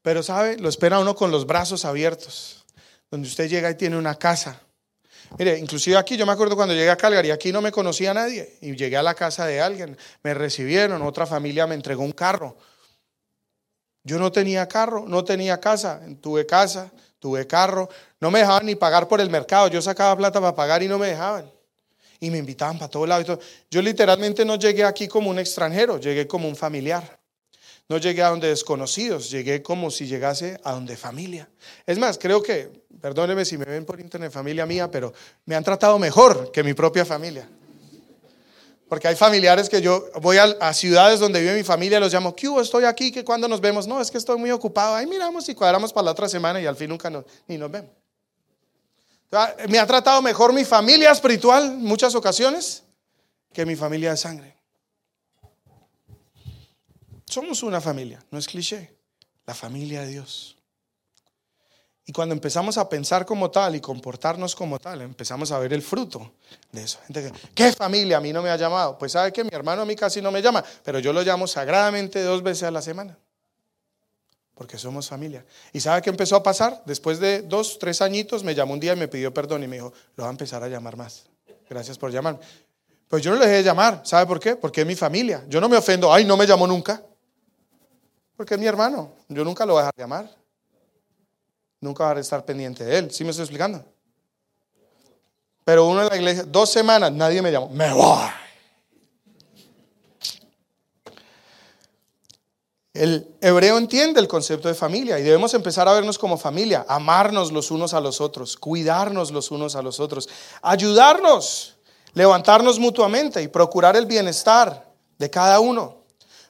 Pero 0.03 0.21
sabe, 0.21 0.57
lo 0.57 0.69
espera 0.69 0.99
uno 0.99 1.15
con 1.15 1.31
los 1.31 1.47
brazos 1.47 1.83
abiertos. 1.83 2.63
Donde 3.09 3.27
usted 3.27 3.49
llega 3.49 3.71
y 3.71 3.75
tiene 3.75 3.97
una 3.97 4.13
casa. 4.13 4.61
Mire, 5.39 5.57
inclusive 5.57 5.97
aquí 5.97 6.15
yo 6.15 6.25
me 6.27 6.33
acuerdo 6.33 6.55
cuando 6.55 6.75
llegué 6.75 6.91
a 6.91 6.95
Calgary, 6.95 7.31
aquí 7.31 7.51
no 7.51 7.61
me 7.63 7.71
conocía 7.71 8.13
nadie. 8.13 8.57
Y 8.61 8.75
llegué 8.75 8.97
a 8.97 9.03
la 9.03 9.15
casa 9.15 9.47
de 9.47 9.59
alguien, 9.59 9.97
me 10.21 10.35
recibieron, 10.35 11.01
otra 11.01 11.25
familia 11.25 11.65
me 11.65 11.73
entregó 11.73 12.03
un 12.03 12.11
carro. 12.11 12.57
Yo 14.03 14.19
no 14.19 14.31
tenía 14.31 14.67
carro, 14.67 15.05
no 15.07 15.23
tenía 15.23 15.59
casa, 15.59 15.99
tuve 16.21 16.45
casa, 16.45 16.91
tuve 17.17 17.47
carro, 17.47 17.89
no 18.19 18.29
me 18.29 18.39
dejaban 18.39 18.67
ni 18.67 18.75
pagar 18.75 19.07
por 19.07 19.19
el 19.19 19.31
mercado, 19.31 19.67
yo 19.67 19.81
sacaba 19.81 20.15
plata 20.15 20.39
para 20.39 20.55
pagar 20.55 20.83
y 20.83 20.87
no 20.87 20.99
me 20.99 21.07
dejaban 21.07 21.54
y 22.19 22.29
me 22.29 22.37
invitaban 22.37 22.77
para 22.77 22.89
todos 22.89 23.07
lados. 23.07 23.39
Yo 23.69 23.81
literalmente 23.81 24.45
no 24.45 24.55
llegué 24.55 24.83
aquí 24.83 25.07
como 25.07 25.29
un 25.29 25.39
extranjero, 25.39 25.99
llegué 25.99 26.27
como 26.27 26.47
un 26.47 26.55
familiar. 26.55 27.19
No 27.87 27.99
llegué 27.99 28.23
a 28.23 28.29
donde 28.29 28.47
desconocidos, 28.47 29.29
llegué 29.29 29.61
como 29.61 29.91
si 29.91 30.07
llegase 30.07 30.59
a 30.63 30.71
donde 30.71 30.97
familia. 30.97 31.47
Es 31.85 31.99
más, 31.99 32.17
creo 32.17 32.41
que, 32.41 32.71
perdónenme 32.99 33.45
si 33.45 33.59
me 33.59 33.65
ven 33.65 33.85
por 33.85 33.99
internet 33.99 34.31
familia 34.31 34.65
mía, 34.65 34.89
pero 34.89 35.13
me 35.45 35.55
han 35.55 35.63
tratado 35.63 35.99
mejor 35.99 36.51
que 36.51 36.63
mi 36.63 36.73
propia 36.73 37.05
familia. 37.05 37.47
Porque 38.89 39.07
hay 39.07 39.15
familiares 39.15 39.69
que 39.69 39.81
yo 39.81 40.09
voy 40.21 40.37
a, 40.37 40.73
ciudades 40.73 41.19
donde 41.19 41.39
vive 41.39 41.55
mi 41.55 41.63
familia, 41.63 41.99
los 41.99 42.11
llamo, 42.11 42.35
¿qué 42.35 42.47
hubo? 42.47 42.59
Estoy 42.59 42.85
aquí, 42.85 43.11
que 43.11 43.23
cuando 43.23 43.47
nos 43.47 43.61
vemos, 43.61 43.85
no, 43.85 44.01
es 44.01 44.09
que 44.09 44.17
estoy 44.17 44.37
muy 44.39 44.49
ocupado. 44.49 44.95
Ahí 44.95 45.05
miramos 45.05 45.47
y 45.49 45.53
cuadramos 45.53 45.93
para 45.93 46.05
la 46.05 46.11
otra 46.11 46.27
semana 46.27 46.59
y 46.59 46.65
al 46.65 46.75
fin 46.75 46.89
nunca 46.89 47.11
ni 47.47 47.57
nos 47.57 47.69
vemos. 47.69 48.04
Me 49.69 49.79
ha 49.79 49.85
tratado 49.85 50.21
mejor 50.21 50.53
mi 50.53 50.65
familia 50.65 51.11
espiritual 51.11 51.65
en 51.65 51.83
muchas 51.83 52.15
ocasiones 52.15 52.83
que 53.53 53.65
mi 53.65 53.75
familia 53.75 54.11
de 54.11 54.17
sangre. 54.17 54.55
Somos 57.25 57.63
una 57.63 57.81
familia, 57.81 58.23
no 58.31 58.37
es 58.37 58.47
cliché, 58.47 58.95
la 59.45 59.53
familia 59.53 60.01
de 60.01 60.07
Dios. 60.07 60.55
Y 62.07 62.13
cuando 62.13 62.35
empezamos 62.35 62.77
a 62.77 62.87
pensar 62.87 63.25
como 63.25 63.49
tal 63.49 63.75
y 63.75 63.81
comportarnos 63.81 64.55
como 64.55 64.77
tal, 64.77 65.01
empezamos 65.01 65.51
a 65.51 65.57
ver 65.57 65.73
el 65.73 65.81
fruto 65.81 66.33
de 66.71 66.83
eso. 66.83 66.99
¿qué 67.55 67.71
familia? 67.71 68.17
A 68.17 68.21
mí 68.21 68.31
no 68.31 68.43
me 68.43 68.49
ha 68.51 68.57
llamado. 68.57 68.97
Pues 68.97 69.13
sabe 69.13 69.33
que 69.33 69.43
mi 69.43 69.49
hermano 69.51 69.81
a 69.81 69.85
mí 69.85 69.95
casi 69.95 70.21
no 70.21 70.31
me 70.31 70.41
llama, 70.41 70.63
pero 70.83 70.99
yo 70.99 71.11
lo 71.11 71.23
llamo 71.23 71.47
sagradamente 71.47 72.21
dos 72.21 72.43
veces 72.43 72.63
a 72.63 72.71
la 72.71 72.83
semana 72.83 73.17
porque 74.55 74.77
somos 74.77 75.07
familia. 75.07 75.45
¿Y 75.73 75.81
sabe 75.81 76.01
qué 76.01 76.09
empezó 76.09 76.37
a 76.37 76.43
pasar? 76.43 76.81
Después 76.85 77.19
de 77.19 77.41
dos, 77.41 77.77
tres 77.77 78.01
añitos, 78.01 78.43
me 78.43 78.55
llamó 78.55 78.73
un 78.73 78.79
día 78.79 78.93
y 78.93 78.95
me 78.95 79.07
pidió 79.07 79.33
perdón 79.33 79.63
y 79.63 79.67
me 79.67 79.75
dijo, 79.75 79.93
lo 80.15 80.23
va 80.23 80.29
a 80.29 80.31
empezar 80.31 80.63
a 80.63 80.67
llamar 80.67 80.95
más. 80.95 81.25
Gracias 81.69 81.97
por 81.97 82.11
llamarme. 82.11 82.39
Pues 83.07 83.21
yo 83.21 83.31
no 83.31 83.37
le 83.37 83.45
dejé 83.45 83.57
de 83.57 83.63
llamar. 83.63 84.01
¿Sabe 84.03 84.25
por 84.25 84.39
qué? 84.39 84.55
Porque 84.55 84.81
es 84.81 84.87
mi 84.87 84.95
familia. 84.95 85.43
Yo 85.47 85.59
no 85.59 85.69
me 85.69 85.77
ofendo, 85.77 86.11
ay, 86.11 86.25
no 86.25 86.37
me 86.37 86.47
llamó 86.47 86.65
nunca. 86.65 87.03
Porque 88.35 88.55
es 88.55 88.59
mi 88.59 88.65
hermano. 88.65 89.13
Yo 89.27 89.43
nunca 89.43 89.65
lo 89.65 89.73
voy 89.73 89.81
a 89.81 89.83
dejar 89.83 89.95
de 89.95 90.03
llamar. 90.03 90.29
Nunca 91.81 92.07
voy 92.07 92.17
a 92.17 92.21
estar 92.21 92.43
pendiente 92.45 92.83
de 92.83 92.97
él. 92.97 93.11
¿Sí 93.11 93.23
me 93.23 93.31
estoy 93.31 93.43
explicando? 93.43 93.83
Pero 95.65 95.85
uno 95.87 96.01
en 96.03 96.07
la 96.07 96.15
iglesia, 96.15 96.43
dos 96.43 96.71
semanas, 96.71 97.11
nadie 97.11 97.41
me 97.41 97.51
llamó. 97.51 97.69
Me 97.69 97.91
voy. 97.93 98.44
El 102.95 103.27
hebreo 103.41 103.77
entiende 103.77 104.21
el 104.21 104.27
concepto 104.29 104.69
de 104.69 104.73
familia 104.73 105.19
y 105.19 105.23
debemos 105.23 105.53
empezar 105.53 105.85
a 105.85 105.93
vernos 105.93 106.17
como 106.17 106.37
familia, 106.37 106.85
amarnos 106.87 107.51
los 107.51 107.69
unos 107.69 107.93
a 107.93 107.99
los 107.99 108.21
otros, 108.21 108.55
cuidarnos 108.55 109.31
los 109.31 109.51
unos 109.51 109.75
a 109.75 109.81
los 109.81 109.99
otros, 109.99 110.29
ayudarnos, 110.61 111.75
levantarnos 112.13 112.79
mutuamente 112.79 113.43
y 113.43 113.49
procurar 113.49 113.97
el 113.97 114.05
bienestar 114.05 114.89
de 115.17 115.29
cada 115.29 115.59
uno. 115.59 116.03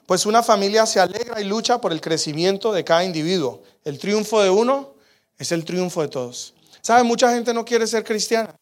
Pues 0.06 0.24
una 0.24 0.40
familia 0.40 0.86
se 0.86 1.00
alegra 1.00 1.40
y 1.40 1.44
lucha 1.44 1.80
por 1.80 1.90
el 1.90 2.00
crecimiento 2.00 2.72
de 2.72 2.84
cada 2.84 3.02
individuo. 3.02 3.64
El 3.82 3.98
triunfo 3.98 4.40
de 4.40 4.50
uno 4.50 4.94
es 5.38 5.50
el 5.50 5.64
triunfo 5.64 6.02
de 6.02 6.08
todos. 6.08 6.54
¿Sabe? 6.80 7.02
Mucha 7.02 7.28
gente 7.32 7.52
no 7.52 7.64
quiere 7.64 7.88
ser 7.88 8.04
cristiana. 8.04 8.54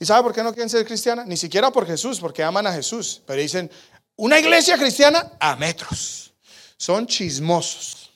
¿Y 0.00 0.06
sabe 0.06 0.22
por 0.22 0.32
qué 0.32 0.42
no 0.42 0.54
quieren 0.54 0.70
ser 0.70 0.86
cristiana? 0.86 1.26
Ni 1.26 1.36
siquiera 1.36 1.70
por 1.70 1.86
Jesús, 1.86 2.20
porque 2.20 2.42
aman 2.42 2.66
a 2.66 2.72
Jesús. 2.72 3.20
Pero 3.26 3.42
dicen, 3.42 3.70
una 4.16 4.38
iglesia 4.38 4.78
cristiana 4.78 5.32
a 5.38 5.56
metros 5.56 6.27
son 6.78 7.06
chismosos, 7.06 8.10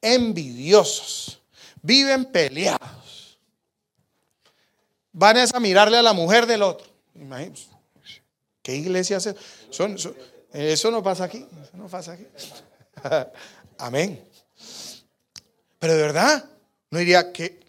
envidiosos, 0.00 1.40
viven 1.82 2.26
peleados. 2.26 3.38
Van 5.10 5.38
a 5.38 5.60
mirarle 5.60 5.96
a 5.96 6.02
la 6.02 6.12
mujer 6.12 6.46
del 6.46 6.62
otro. 6.62 6.86
Imagínense. 7.14 7.66
¿Qué 8.62 8.76
iglesia 8.76 9.16
hace? 9.16 9.34
Son, 9.70 9.96
eso 10.52 10.90
no 10.90 11.02
pasa 11.02 11.24
aquí. 11.24 11.46
Eso 11.62 11.76
no 11.76 11.88
pasa 11.88 12.12
aquí. 12.12 12.26
Amén. 13.78 14.22
Pero 15.78 15.94
de 15.94 16.02
verdad, 16.02 16.44
no 16.90 16.98
diría 16.98 17.32
que. 17.32 17.60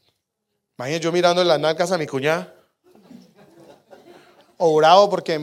Imagínense 0.77 1.03
yo 1.03 1.11
mirando 1.11 1.41
en 1.41 1.47
las 1.47 1.59
nalgas 1.59 1.91
a 1.91 1.97
mi 1.97 2.07
cuñada. 2.07 2.53
O 4.57 5.09
porque 5.09 5.35
a 5.35 5.39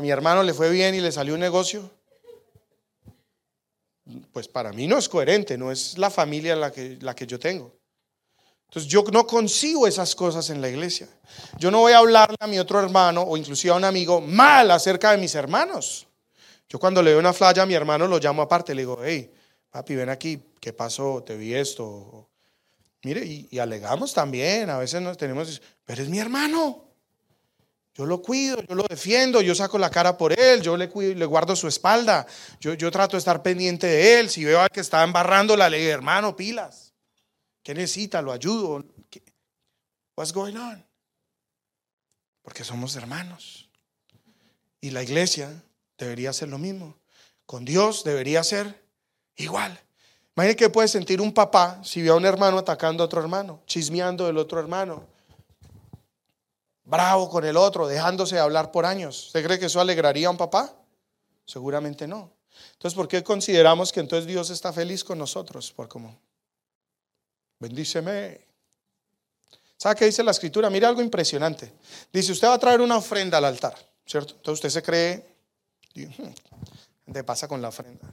mi 0.00 0.10
hermano 0.10 0.42
le 0.42 0.52
fue 0.52 0.70
bien 0.70 0.94
y 0.94 1.00
le 1.00 1.12
salió 1.12 1.34
un 1.34 1.40
negocio 1.40 1.90
pues 4.32 4.48
para 4.48 4.72
mí 4.72 4.86
no 4.86 4.98
es 4.98 5.08
coherente, 5.08 5.56
no 5.56 5.70
es 5.70 5.98
la 5.98 6.10
familia 6.10 6.56
la 6.56 6.70
que, 6.70 6.98
la 7.00 7.14
que 7.14 7.26
yo 7.26 7.38
tengo. 7.38 7.74
Entonces 8.68 8.90
yo 8.90 9.02
no 9.12 9.26
consigo 9.26 9.86
esas 9.86 10.14
cosas 10.14 10.48
en 10.50 10.60
la 10.60 10.68
iglesia. 10.68 11.08
Yo 11.58 11.70
no 11.70 11.80
voy 11.80 11.92
a 11.92 11.98
hablarle 11.98 12.36
a 12.38 12.46
mi 12.46 12.58
otro 12.58 12.78
hermano 12.78 13.22
o 13.22 13.36
inclusive 13.36 13.72
a 13.72 13.76
un 13.76 13.84
amigo 13.84 14.20
mal 14.20 14.70
acerca 14.70 15.10
de 15.10 15.18
mis 15.18 15.34
hermanos. 15.34 16.06
Yo 16.68 16.78
cuando 16.78 17.02
le 17.02 17.10
doy 17.10 17.18
una 17.18 17.32
flaya 17.32 17.64
a 17.64 17.66
mi 17.66 17.74
hermano 17.74 18.06
lo 18.06 18.18
llamo 18.18 18.42
aparte, 18.42 18.74
le 18.74 18.82
digo, 18.82 19.00
hey, 19.02 19.32
papi, 19.70 19.96
ven 19.96 20.08
aquí, 20.08 20.40
¿qué 20.60 20.72
pasó? 20.72 21.24
Te 21.24 21.36
vi 21.36 21.52
esto. 21.52 22.28
Mire, 23.02 23.26
y, 23.26 23.48
y 23.50 23.58
alegamos 23.58 24.14
también, 24.14 24.70
a 24.70 24.78
veces 24.78 25.02
nos 25.02 25.16
tenemos, 25.16 25.60
pero 25.84 26.02
es 26.02 26.08
mi 26.08 26.20
hermano. 26.20 26.89
Yo 27.94 28.06
lo 28.06 28.22
cuido, 28.22 28.62
yo 28.62 28.74
lo 28.74 28.84
defiendo, 28.84 29.42
yo 29.42 29.54
saco 29.54 29.76
la 29.78 29.90
cara 29.90 30.16
por 30.16 30.38
él, 30.38 30.62
yo 30.62 30.76
le, 30.76 30.88
le 30.88 31.24
guardo 31.26 31.56
su 31.56 31.66
espalda, 31.66 32.26
yo, 32.60 32.74
yo 32.74 32.90
trato 32.90 33.16
de 33.16 33.18
estar 33.18 33.42
pendiente 33.42 33.86
de 33.86 34.20
él. 34.20 34.30
Si 34.30 34.44
veo 34.44 34.60
a 34.60 34.68
que 34.68 34.80
está 34.80 35.02
embarrando 35.02 35.56
la 35.56 35.68
ley, 35.68 35.86
hermano, 35.86 36.36
pilas. 36.36 36.94
¿Qué 37.62 37.74
necesita? 37.74 38.22
Lo 38.22 38.32
ayudo. 38.32 38.84
What's 40.16 40.32
going 40.32 40.56
on? 40.56 40.84
Porque 42.42 42.64
somos 42.64 42.94
hermanos. 42.94 43.68
Y 44.80 44.90
la 44.90 45.02
iglesia 45.02 45.62
debería 45.98 46.32
ser 46.32 46.48
lo 46.48 46.58
mismo. 46.58 46.96
Con 47.44 47.64
Dios 47.64 48.04
debería 48.04 48.44
ser 48.44 48.82
igual. 49.36 49.78
Imagínate 50.36 50.56
que 50.56 50.70
puede 50.70 50.88
sentir 50.88 51.20
un 51.20 51.34
papá 51.34 51.80
si 51.84 52.00
ve 52.00 52.10
a 52.10 52.14
un 52.14 52.24
hermano 52.24 52.56
atacando 52.56 53.02
a 53.02 53.06
otro 53.06 53.20
hermano, 53.20 53.62
chismeando 53.66 54.26
del 54.26 54.38
otro 54.38 54.60
hermano 54.60 55.09
bravo 56.90 57.30
con 57.30 57.44
el 57.44 57.56
otro, 57.56 57.86
dejándose 57.86 58.34
de 58.34 58.40
hablar 58.40 58.72
por 58.72 58.84
años. 58.84 59.28
¿Usted 59.28 59.44
cree 59.44 59.58
que 59.58 59.66
eso 59.66 59.80
alegraría 59.80 60.26
a 60.26 60.30
un 60.30 60.36
papá? 60.36 60.74
Seguramente 61.46 62.06
no. 62.06 62.30
Entonces, 62.72 62.96
¿por 62.96 63.08
qué 63.08 63.22
consideramos 63.22 63.92
que 63.92 64.00
entonces 64.00 64.26
Dios 64.26 64.50
está 64.50 64.72
feliz 64.72 65.04
con 65.04 65.18
nosotros? 65.18 65.72
Por 65.72 65.88
cómo 65.88 66.18
bendíceme. 67.60 68.40
¿Sabe 69.76 69.94
qué 69.94 70.04
dice 70.06 70.22
la 70.24 70.32
escritura? 70.32 70.68
Mira 70.68 70.88
algo 70.88 71.00
impresionante. 71.00 71.72
Dice, 72.12 72.32
usted 72.32 72.48
va 72.48 72.54
a 72.54 72.58
traer 72.58 72.80
una 72.80 72.96
ofrenda 72.96 73.38
al 73.38 73.44
altar, 73.44 73.74
¿cierto? 74.04 74.34
Entonces 74.34 74.64
usted 74.64 74.70
se 74.70 74.82
cree, 74.82 75.36
¿qué 75.94 77.24
pasa 77.24 77.46
con 77.46 77.62
la 77.62 77.68
ofrenda? 77.68 78.10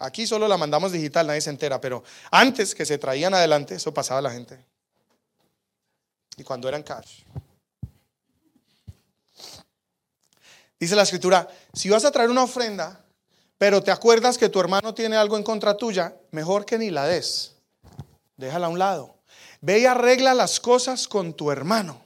Aquí 0.00 0.26
solo 0.26 0.48
la 0.48 0.58
mandamos 0.58 0.92
digital, 0.92 1.26
nadie 1.26 1.40
se 1.40 1.50
entera, 1.50 1.80
pero 1.80 2.02
antes 2.30 2.74
que 2.74 2.84
se 2.84 2.98
traían 2.98 3.32
adelante, 3.32 3.76
eso 3.76 3.94
pasaba 3.94 4.18
a 4.18 4.22
la 4.22 4.30
gente. 4.32 4.62
Y 6.36 6.42
cuando 6.42 6.68
eran 6.68 6.82
cash. 6.82 7.22
Dice 10.82 10.96
la 10.96 11.04
escritura, 11.04 11.46
si 11.72 11.90
vas 11.90 12.04
a 12.04 12.10
traer 12.10 12.28
una 12.28 12.42
ofrenda, 12.42 13.04
pero 13.56 13.84
te 13.84 13.92
acuerdas 13.92 14.36
que 14.36 14.48
tu 14.48 14.58
hermano 14.58 14.92
tiene 14.92 15.14
algo 15.14 15.36
en 15.36 15.44
contra 15.44 15.76
tuya, 15.76 16.16
mejor 16.32 16.64
que 16.64 16.76
ni 16.76 16.90
la 16.90 17.06
des. 17.06 17.52
Déjala 18.36 18.66
a 18.66 18.68
un 18.68 18.80
lado. 18.80 19.14
Ve 19.60 19.78
y 19.78 19.86
arregla 19.86 20.34
las 20.34 20.58
cosas 20.58 21.06
con 21.06 21.34
tu 21.34 21.52
hermano. 21.52 22.04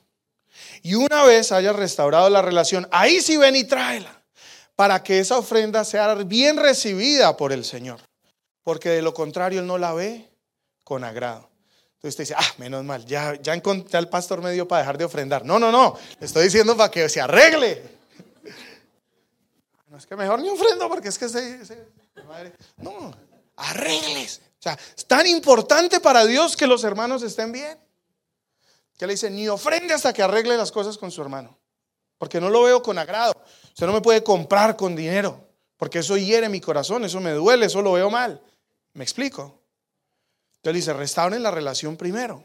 Y 0.82 0.94
una 0.94 1.24
vez 1.24 1.52
hayas 1.52 1.74
restaurado 1.74 2.28
la 2.28 2.42
relación, 2.42 2.86
ahí 2.90 3.22
sí 3.22 3.38
ven 3.38 3.56
y 3.56 3.64
tráela, 3.64 4.22
para 4.74 5.02
que 5.02 5.20
esa 5.20 5.38
ofrenda 5.38 5.82
sea 5.82 6.14
bien 6.16 6.58
recibida 6.58 7.34
por 7.34 7.54
el 7.54 7.64
Señor. 7.64 8.00
Porque 8.62 8.90
de 8.90 9.00
lo 9.00 9.14
contrario 9.14 9.60
Él 9.60 9.66
no 9.66 9.78
la 9.78 9.94
ve 9.94 10.28
con 10.84 11.02
agrado. 11.02 11.48
Entonces 11.94 12.10
usted 12.10 12.24
dice, 12.24 12.34
ah, 12.36 12.54
menos 12.58 12.84
mal, 12.84 13.06
ya, 13.06 13.40
ya 13.40 13.54
encontré 13.54 13.96
al 13.96 14.10
pastor 14.10 14.42
medio 14.42 14.68
para 14.68 14.80
dejar 14.82 14.98
de 14.98 15.06
ofrendar. 15.06 15.46
No, 15.46 15.58
no, 15.58 15.72
no, 15.72 15.96
le 16.20 16.26
estoy 16.26 16.44
diciendo 16.44 16.76
para 16.76 16.90
que 16.90 17.08
se 17.08 17.22
arregle. 17.22 17.95
Es 19.96 20.06
que 20.06 20.16
mejor 20.16 20.40
ni 20.40 20.48
ofrendo 20.48 20.88
porque 20.88 21.08
es 21.08 21.18
que 21.18 21.28
se, 21.28 21.60
madre, 22.26 22.52
no, 22.76 23.14
arregles 23.56 24.40
sea, 24.66 24.78
es 24.96 25.06
tan 25.06 25.26
importante 25.26 26.00
para 26.00 26.26
Dios 26.26 26.56
que 26.56 26.66
los 26.66 26.82
hermanos 26.82 27.22
estén 27.22 27.52
bien. 27.52 27.78
Que 28.98 29.06
le 29.06 29.12
dice, 29.12 29.30
ni 29.30 29.48
ofrende 29.48 29.94
hasta 29.94 30.12
que 30.12 30.22
arregle 30.22 30.56
las 30.56 30.72
cosas 30.72 30.98
con 30.98 31.10
su 31.10 31.22
hermano. 31.22 31.56
Porque 32.18 32.40
no 32.40 32.48
lo 32.50 32.62
veo 32.62 32.82
con 32.82 32.98
agrado. 32.98 33.34
Usted 33.68 33.86
no 33.86 33.92
me 33.92 34.00
puede 34.00 34.24
comprar 34.24 34.76
con 34.76 34.96
dinero. 34.96 35.46
Porque 35.76 35.98
eso 35.98 36.16
hiere 36.16 36.48
mi 36.48 36.60
corazón, 36.60 37.04
eso 37.04 37.20
me 37.20 37.32
duele, 37.32 37.66
eso 37.66 37.82
lo 37.82 37.92
veo 37.92 38.10
mal. 38.10 38.40
¿Me 38.94 39.04
explico? 39.04 39.60
Entonces 40.56 40.84
dice, 40.84 40.92
restauren 40.94 41.42
la 41.42 41.50
relación 41.50 41.96
primero. 41.96 42.42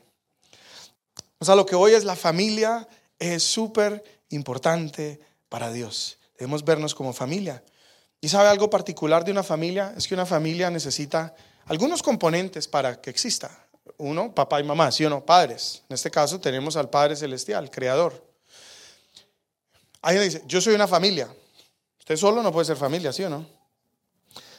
O 1.39 1.45
sea, 1.45 1.55
lo 1.55 1.65
que 1.65 1.75
hoy 1.75 1.93
es 1.93 2.03
la 2.03 2.17
familia 2.17 2.87
es 3.17 3.41
súper 3.41 4.03
importante 4.29 5.21
para 5.47 5.71
Dios. 5.71 6.19
Debemos 6.41 6.65
vernos 6.65 6.95
como 6.95 7.13
familia. 7.13 7.63
¿Y 8.19 8.27
sabe 8.27 8.49
algo 8.49 8.67
particular 8.67 9.23
de 9.23 9.31
una 9.31 9.43
familia? 9.43 9.93
Es 9.95 10.07
que 10.07 10.15
una 10.15 10.25
familia 10.25 10.71
necesita 10.71 11.35
algunos 11.67 12.01
componentes 12.01 12.67
para 12.67 12.99
que 12.99 13.11
exista. 13.11 13.51
Uno, 13.97 14.33
papá 14.33 14.59
y 14.59 14.63
mamá, 14.63 14.91
¿sí 14.91 15.05
o 15.05 15.09
no? 15.11 15.23
Padres. 15.23 15.83
En 15.87 15.93
este 15.93 16.09
caso 16.09 16.39
tenemos 16.39 16.75
al 16.77 16.89
Padre 16.89 17.15
Celestial, 17.15 17.69
Creador. 17.69 18.25
Alguien 20.01 20.23
dice, 20.23 20.41
yo 20.47 20.59
soy 20.59 20.73
una 20.73 20.87
familia. 20.87 21.31
Usted 21.99 22.17
solo 22.17 22.41
no 22.41 22.51
puede 22.51 22.65
ser 22.65 22.75
familia, 22.75 23.13
¿sí 23.13 23.23
o 23.23 23.29
no? 23.29 23.45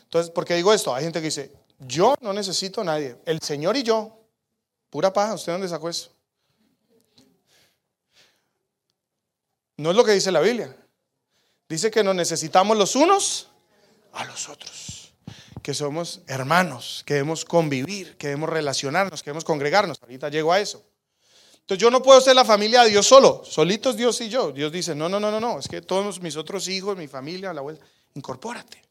Entonces, 0.05 0.31
¿por 0.31 0.45
qué 0.45 0.55
digo 0.55 0.73
esto? 0.73 0.95
Hay 0.95 1.03
gente 1.03 1.19
que 1.19 1.25
dice, 1.25 1.51
yo 1.81 2.15
no 2.21 2.33
necesito 2.33 2.83
a 2.83 2.85
nadie. 2.85 3.17
El 3.27 3.43
Señor 3.43 3.77
y 3.77 3.83
yo, 3.83 4.21
pura 4.89 5.13
paja, 5.13 5.35
¿usted 5.35 5.51
dónde 5.51 5.67
sacó 5.67 5.89
eso? 5.89 6.13
No 9.79 9.91
es 9.91 9.97
lo 9.97 10.05
que 10.05 10.13
dice 10.13 10.31
la 10.31 10.43
Biblia. 10.43 10.77
Dice 11.73 11.91
que 11.91 12.05
nos 12.05 12.15
necesitamos 12.15 12.77
los 12.77 12.95
unos 12.97 13.49
a 14.13 14.27
los 14.27 14.51
otros 14.51 15.15
que 15.63 15.73
somos 15.73 16.21
hermanos, 16.27 17.03
que 17.07 17.15
debemos 17.15 17.47
convivir, 17.47 18.19
que 18.19 18.27
debemos 18.27 18.51
relacionarnos, 18.51 19.23
que 19.23 19.31
debemos 19.31 19.45
congregarnos. 19.45 19.97
Ahorita 20.03 20.29
llego 20.29 20.53
a 20.53 20.61
eso. 20.61 20.85
Entonces 21.61 21.79
yo 21.81 21.91
no 21.91 22.03
puedo 22.03 22.21
ser 22.21 22.35
la 22.37 22.45
familia 22.45 22.83
de 22.83 22.91
Dios 22.91 23.07
solo, 23.07 23.43
solitos 23.47 23.97
Dios 23.97 24.21
y 24.21 24.29
yo. 24.29 24.53
Dios 24.53 24.71
dice, 24.71 24.95
no, 24.95 25.09
no, 25.09 25.19
no, 25.19 25.31
no, 25.31 25.41
no, 25.41 25.59
es 25.59 25.67
que 25.67 25.81
todos 25.81 26.21
mis 26.21 26.37
otros 26.37 26.69
hijos, 26.69 26.95
mi 26.95 27.09
familia, 27.09 27.55
la 27.55 27.63
vuelta, 27.63 27.87
incorpórate. 28.17 28.83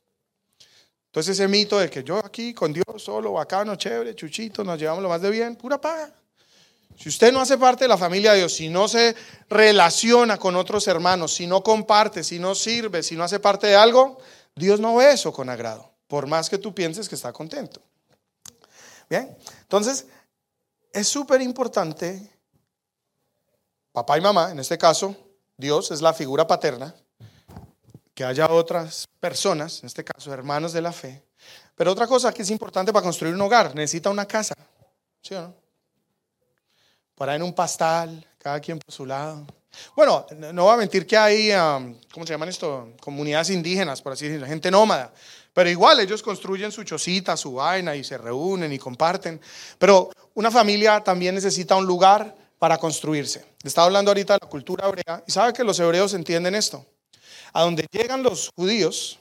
Entonces 1.05 1.37
ese 1.37 1.47
mito 1.47 1.77
de 1.77 1.87
que 1.87 2.03
yo 2.03 2.17
aquí 2.17 2.51
con 2.51 2.73
Dios 2.73 2.83
solo, 2.97 3.33
bacano, 3.33 3.75
chévere, 3.75 4.15
chuchito, 4.15 4.63
nos 4.63 4.79
llevamos 4.79 5.03
lo 5.03 5.09
más 5.09 5.21
de 5.21 5.29
bien, 5.29 5.55
pura 5.55 5.79
paga. 5.79 6.11
Si 7.01 7.09
usted 7.09 7.33
no 7.33 7.41
hace 7.41 7.57
parte 7.57 7.85
de 7.85 7.87
la 7.87 7.97
familia 7.97 8.33
de 8.33 8.39
Dios, 8.39 8.53
si 8.53 8.69
no 8.69 8.87
se 8.87 9.15
relaciona 9.49 10.37
con 10.37 10.55
otros 10.55 10.87
hermanos, 10.87 11.33
si 11.33 11.47
no 11.47 11.63
comparte, 11.63 12.23
si 12.23 12.37
no 12.37 12.53
sirve, 12.53 13.01
si 13.01 13.15
no 13.15 13.23
hace 13.23 13.39
parte 13.39 13.67
de 13.67 13.75
algo, 13.75 14.19
Dios 14.55 14.79
no 14.79 14.95
ve 14.97 15.11
eso 15.11 15.33
con 15.33 15.49
agrado 15.49 15.91
por 16.11 16.27
más 16.27 16.49
que 16.49 16.57
tú 16.57 16.75
pienses 16.75 17.07
que 17.07 17.15
está 17.15 17.31
contento. 17.31 17.81
Bien, 19.09 19.33
entonces 19.61 20.05
es 20.91 21.07
súper 21.07 21.41
importante, 21.41 22.29
papá 23.93 24.17
y 24.17 24.21
mamá, 24.21 24.51
en 24.51 24.59
este 24.59 24.77
caso, 24.77 25.15
Dios 25.55 25.89
es 25.89 26.01
la 26.01 26.13
figura 26.13 26.45
paterna, 26.45 26.93
que 28.13 28.25
haya 28.25 28.51
otras 28.51 29.07
personas, 29.21 29.79
en 29.79 29.87
este 29.87 30.03
caso 30.03 30.33
hermanos 30.33 30.73
de 30.73 30.81
la 30.81 30.91
fe. 30.91 31.23
Pero 31.75 31.93
otra 31.93 32.07
cosa 32.07 32.33
que 32.33 32.41
es 32.41 32.49
importante 32.49 32.91
para 32.91 33.03
construir 33.03 33.33
un 33.33 33.41
hogar, 33.41 33.73
necesita 33.73 34.09
una 34.09 34.27
casa, 34.27 34.53
¿sí 35.21 35.33
o 35.33 35.41
no? 35.41 35.60
Para 37.21 37.35
en 37.35 37.43
un 37.43 37.53
pastal, 37.53 38.25
cada 38.39 38.59
quien 38.59 38.79
por 38.79 38.91
su 38.91 39.05
lado. 39.05 39.45
Bueno, 39.95 40.25
no 40.53 40.63
voy 40.63 40.73
a 40.73 40.77
mentir 40.77 41.05
que 41.05 41.15
hay, 41.15 41.51
um, 41.51 41.95
¿cómo 42.11 42.25
se 42.25 42.33
llaman 42.33 42.49
esto? 42.49 42.93
Comunidades 42.99 43.51
indígenas, 43.51 44.01
por 44.01 44.13
así 44.13 44.25
decirlo, 44.25 44.47
gente 44.47 44.71
nómada. 44.71 45.13
Pero 45.53 45.69
igual 45.69 45.99
ellos 45.99 46.23
construyen 46.23 46.71
su 46.71 46.83
chocita, 46.83 47.37
su 47.37 47.53
vaina 47.53 47.95
y 47.95 48.03
se 48.03 48.17
reúnen 48.17 48.73
y 48.73 48.79
comparten. 48.79 49.39
Pero 49.77 50.09
una 50.33 50.49
familia 50.49 50.99
también 51.01 51.35
necesita 51.35 51.75
un 51.75 51.85
lugar 51.85 52.35
para 52.57 52.79
construirse. 52.79 53.45
Estaba 53.63 53.85
hablando 53.85 54.09
ahorita 54.09 54.33
de 54.33 54.39
la 54.41 54.49
cultura 54.49 54.87
hebrea 54.87 55.23
y 55.27 55.31
sabe 55.31 55.53
que 55.53 55.63
los 55.63 55.79
hebreos 55.79 56.15
entienden 56.15 56.55
esto. 56.55 56.83
A 57.53 57.61
donde 57.61 57.85
llegan 57.91 58.23
los 58.23 58.49
judíos, 58.55 59.19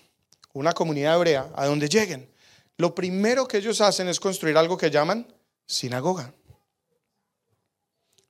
una 0.55 0.73
comunidad 0.73 1.17
hebrea, 1.17 1.51
a 1.55 1.67
donde 1.67 1.87
lleguen, 1.87 2.31
lo 2.79 2.95
primero 2.95 3.47
que 3.47 3.59
ellos 3.59 3.83
hacen 3.83 4.09
es 4.09 4.19
construir 4.19 4.57
algo 4.57 4.79
que 4.79 4.91
llaman 4.91 5.27
sinagoga. 5.67 6.33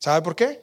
¿Sabe 0.00 0.22
por 0.22 0.34
qué? 0.34 0.60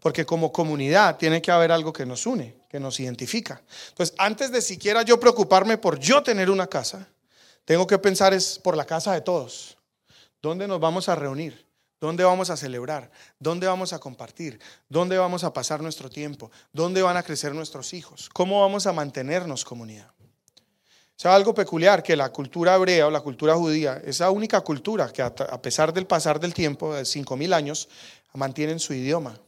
Porque 0.00 0.26
como 0.26 0.50
comunidad 0.50 1.16
tiene 1.16 1.40
que 1.40 1.52
haber 1.52 1.70
algo 1.70 1.92
que 1.92 2.04
nos 2.04 2.26
une 2.26 2.62
que 2.72 2.80
nos 2.80 2.98
identifica. 2.98 3.60
Entonces, 3.90 4.14
antes 4.16 4.50
de 4.50 4.62
siquiera 4.62 5.02
yo 5.02 5.20
preocuparme 5.20 5.76
por 5.76 5.98
yo 5.98 6.22
tener 6.22 6.48
una 6.48 6.66
casa, 6.66 7.06
tengo 7.66 7.86
que 7.86 7.98
pensar 7.98 8.32
es 8.32 8.58
por 8.58 8.78
la 8.78 8.86
casa 8.86 9.12
de 9.12 9.20
todos. 9.20 9.76
¿Dónde 10.40 10.66
nos 10.66 10.80
vamos 10.80 11.10
a 11.10 11.14
reunir? 11.14 11.66
¿Dónde 12.00 12.24
vamos 12.24 12.48
a 12.48 12.56
celebrar? 12.56 13.10
¿Dónde 13.38 13.66
vamos 13.66 13.92
a 13.92 13.98
compartir? 13.98 14.58
¿Dónde 14.88 15.18
vamos 15.18 15.44
a 15.44 15.52
pasar 15.52 15.82
nuestro 15.82 16.08
tiempo? 16.08 16.50
¿Dónde 16.72 17.02
van 17.02 17.18
a 17.18 17.22
crecer 17.22 17.54
nuestros 17.54 17.92
hijos? 17.92 18.30
¿Cómo 18.32 18.62
vamos 18.62 18.86
a 18.86 18.92
mantenernos 18.94 19.66
comunidad? 19.66 20.10
¿Sabe 21.14 21.36
algo 21.36 21.54
peculiar? 21.54 22.02
Que 22.02 22.16
la 22.16 22.32
cultura 22.32 22.74
hebrea 22.74 23.06
o 23.06 23.10
la 23.10 23.20
cultura 23.20 23.54
judía 23.54 24.00
es 24.02 24.18
la 24.20 24.30
única 24.30 24.62
cultura 24.62 25.12
que 25.12 25.20
a 25.20 25.62
pesar 25.62 25.92
del 25.92 26.06
pasar 26.06 26.40
del 26.40 26.54
tiempo, 26.54 26.94
de 26.94 27.02
5.000 27.02 27.54
años, 27.54 27.88
mantienen 28.34 28.78
su 28.78 28.94
idioma, 28.94 29.38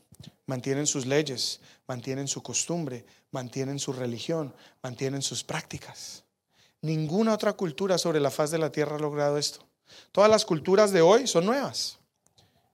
mantienen 0.46 0.86
sus 0.86 1.06
leyes, 1.06 1.60
mantienen 1.86 2.28
su 2.28 2.42
costumbre, 2.42 3.04
mantienen 3.30 3.78
su 3.78 3.92
religión, 3.92 4.54
mantienen 4.82 5.22
sus 5.22 5.44
prácticas. 5.44 6.24
Ninguna 6.80 7.32
otra 7.32 7.54
cultura 7.54 7.98
sobre 7.98 8.20
la 8.20 8.30
faz 8.30 8.50
de 8.50 8.58
la 8.58 8.70
tierra 8.70 8.96
ha 8.96 9.00
logrado 9.00 9.38
esto. 9.38 9.64
Todas 10.12 10.30
las 10.30 10.44
culturas 10.44 10.92
de 10.92 11.00
hoy 11.00 11.26
son 11.26 11.46
nuevas. 11.46 11.98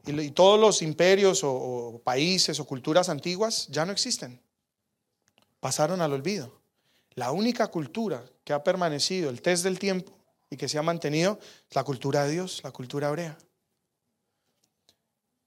Y, 0.07 0.31
todos 0.31 0.59
los 0.59 0.83
imperios 0.83 1.43
o 1.45 2.01
países 2.03 2.59
o 2.59 2.65
culturas 2.65 3.09
antiguas 3.09 3.69
ya 3.69 3.85
no 3.85 3.93
existen. 3.93 4.41
Pasaron 5.61 6.01
al 6.01 6.13
olvido. 6.13 6.61
La 7.15 7.33
única 7.33 7.67
cultura 7.69 8.25
que 8.45 8.53
ha 8.53 8.65
permanecido 8.65 9.31
el 9.31 9.43
test 9.43 9.63
del 9.63 9.79
tiempo 9.79 10.13
y 10.49 10.57
que 10.57 10.69
se 10.69 10.79
ha 10.79 10.83
mantenido 10.83 11.39
es 11.69 11.77
la 11.77 11.85
cultura 11.85 12.25
de 12.25 12.33
Dios, 12.33 12.61
la 12.65 12.73
cultura 12.73 13.09
hebrea. 13.09 13.37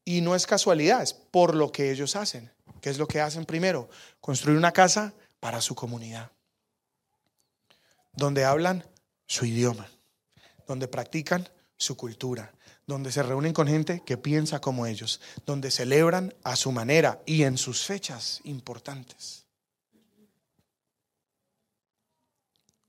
Y 0.05 0.21
no 0.21 0.35
es 0.35 0.45
casualidad, 0.45 1.01
es 1.01 1.13
por 1.13 1.55
lo 1.55 1.71
que 1.71 1.91
ellos 1.91 2.15
hacen. 2.15 2.51
¿Qué 2.81 2.89
es 2.89 2.97
lo 2.97 3.07
que 3.07 3.21
hacen 3.21 3.45
primero? 3.45 3.89
Construir 4.19 4.57
una 4.57 4.71
casa 4.71 5.13
para 5.39 5.61
su 5.61 5.75
comunidad, 5.75 6.31
donde 8.13 8.45
hablan 8.45 8.85
su 9.25 9.45
idioma, 9.45 9.89
donde 10.67 10.87
practican 10.87 11.47
su 11.77 11.95
cultura, 11.95 12.53
donde 12.85 13.11
se 13.11 13.23
reúnen 13.23 13.53
con 13.53 13.67
gente 13.67 14.01
que 14.05 14.17
piensa 14.17 14.59
como 14.59 14.85
ellos, 14.85 15.21
donde 15.45 15.71
celebran 15.71 16.33
a 16.43 16.55
su 16.55 16.71
manera 16.71 17.21
y 17.25 17.43
en 17.43 17.57
sus 17.57 17.85
fechas 17.85 18.41
importantes. 18.43 19.45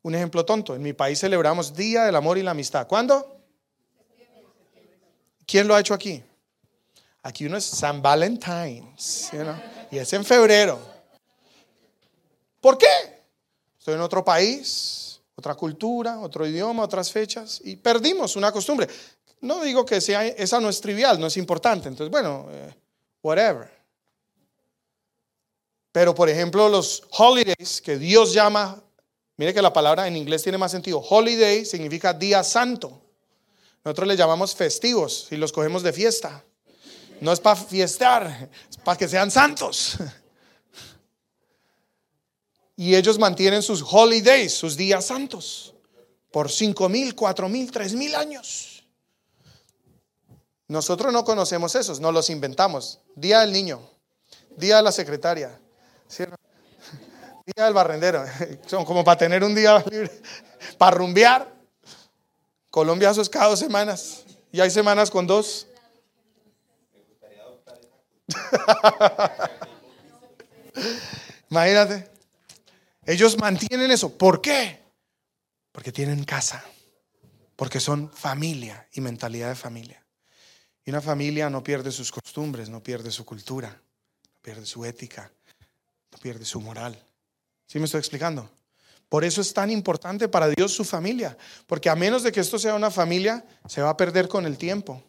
Un 0.03 0.15
ejemplo 0.15 0.45
tonto, 0.45 0.75
en 0.75 0.83
mi 0.83 0.93
país 0.93 1.19
celebramos 1.19 1.75
Día 1.75 2.05
del 2.05 2.17
Amor 2.17 2.37
y 2.37 2.43
la 2.43 2.51
Amistad. 2.51 2.87
¿Cuándo? 2.87 3.41
¿Quién 5.47 5.67
lo 5.67 5.75
ha 5.75 5.81
hecho 5.81 5.95
aquí? 5.95 6.23
Aquí 7.27 7.47
uno 7.47 7.57
es 7.57 7.65
San 7.65 8.03
Valentine's, 8.03 9.31
y 9.91 9.97
es 9.97 10.13
en 10.13 10.27
febrero. 10.27 10.79
¿Por 12.61 12.77
qué? 12.77 12.87
Estoy 13.79 13.95
en 13.95 14.03
otro 14.03 14.23
país, 14.23 15.23
otra 15.35 15.55
cultura, 15.55 16.21
otro 16.21 16.47
idioma, 16.47 16.83
otras 16.83 17.11
fechas, 17.11 17.63
y 17.65 17.77
perdimos 17.77 18.37
una 18.37 18.53
costumbre. 18.53 18.89
No 19.41 19.63
digo 19.63 19.87
que 19.87 20.03
sea, 20.03 20.27
esa 20.27 20.61
no 20.61 20.69
es 20.69 20.83
trivial, 20.83 21.19
no 21.19 21.29
es 21.29 21.39
importante. 21.39 21.89
Entonces, 21.89 22.11
bueno, 22.11 22.47
eh, 22.51 22.75
whatever. 23.23 23.73
Pero, 25.93 26.15
por 26.15 26.29
ejemplo, 26.29 26.69
los 26.69 27.05
holidays 27.11 27.81
que 27.81 27.97
Dios 27.97 28.35
llama, 28.35 28.83
mire 29.39 29.55
que 29.55 29.63
la 29.63 29.73
palabra 29.73 30.07
en 30.07 30.17
inglés 30.19 30.43
tiene 30.43 30.59
más 30.59 30.73
sentido. 30.73 30.99
Holiday 30.99 31.65
significa 31.65 32.13
día 32.13 32.45
santo. 32.45 33.01
Nosotros 33.83 34.09
le 34.09 34.17
llamamos 34.17 34.55
festivos 34.55 35.29
y 35.31 35.37
los 35.37 35.53
cogemos 35.53 35.83
de 35.83 35.95
fiesta. 35.95 36.45
No 37.25 37.33
es 37.33 37.41
para 37.41 37.57
fiestar, 37.57 38.51
es 38.69 38.77
para 38.77 38.99
que 38.99 39.09
sean 39.09 39.31
santos. 39.31 39.97
Y 42.77 42.95
ellos 42.95 43.19
mantienen 43.19 43.63
sus 43.63 43.83
holidays, 43.83 44.53
sus 44.53 44.77
días 44.77 45.07
santos, 45.07 45.75
por 46.31 46.51
cinco 46.51 46.87
mil, 46.91 47.15
cuatro 47.15 47.49
mil, 47.49 47.73
tres 47.73 47.95
mil 47.95 48.15
años. 48.15 48.85
Nosotros 50.69 51.15
no 51.15 51.25
conocemos 51.25 51.75
esos, 51.75 51.99
no 51.99 52.13
los 52.13 52.29
inventamos. 52.29 53.01
Día 53.17 53.41
del 53.41 53.53
niño, 53.53 53.81
día 54.59 54.77
de 54.77 54.83
la 54.83 54.93
secretaria, 54.93 55.59
día 57.47 57.65
del 57.65 57.73
barrendero. 57.73 58.23
Son 58.67 58.85
como 58.85 59.03
para 59.03 59.17
tener 59.17 59.43
un 59.43 59.55
día 59.55 59.83
libre, 59.91 60.11
para 60.77 60.95
rumbear. 60.95 61.55
Colombia 62.69 63.13
eso 63.13 63.23
es 63.23 63.31
cada 63.31 63.49
dos 63.49 63.61
semanas. 63.61 64.25
Y 64.53 64.61
hay 64.61 64.71
semanas 64.71 65.11
con 65.11 65.27
dos. 65.27 65.69
Imagínate. 71.51 72.11
Ellos 73.07 73.39
mantienen 73.39 73.91
eso. 73.91 74.17
¿Por 74.17 74.41
qué? 74.41 74.83
Porque 75.73 75.93
tienen 75.93 76.25
casa. 76.25 76.65
Porque 77.57 77.81
son 77.81 78.11
familia 78.11 78.89
y 78.93 79.01
mentalidad 79.01 79.49
de 79.49 79.55
familia. 79.55 80.03
Y 80.85 80.91
una 80.91 81.01
familia 81.01 81.49
no 81.49 81.63
pierde 81.63 81.93
sus 81.93 82.11
costumbres, 82.11 82.69
no 82.69 82.83
pierde 82.83 83.11
su 83.11 83.25
cultura, 83.25 83.69
no 83.69 84.41
pierde 84.43 84.67
su 84.67 84.85
ética, 84.85 85.31
no 86.13 86.19
pierde 86.19 86.45
su 86.45 86.61
moral. 86.61 86.99
¿Sí 87.67 87.79
me 87.79 87.87
estoy 87.87 88.01
explicando? 88.01 88.51
Por 89.09 89.25
eso 89.25 89.41
es 89.41 89.55
tan 89.55 89.71
importante 89.71 90.29
para 90.29 90.49
Dios 90.49 90.73
su 90.73 90.85
familia. 90.85 91.37
Porque 91.67 91.89
a 91.89 91.95
menos 91.95 92.23
de 92.23 92.33
que 92.33 92.41
esto 92.41 92.59
sea 92.59 92.75
una 92.75 92.91
familia, 92.91 93.45
se 93.69 93.81
va 93.81 93.91
a 93.91 93.97
perder 93.97 94.29
con 94.29 94.45
el 94.45 94.59
tiempo. 94.59 95.03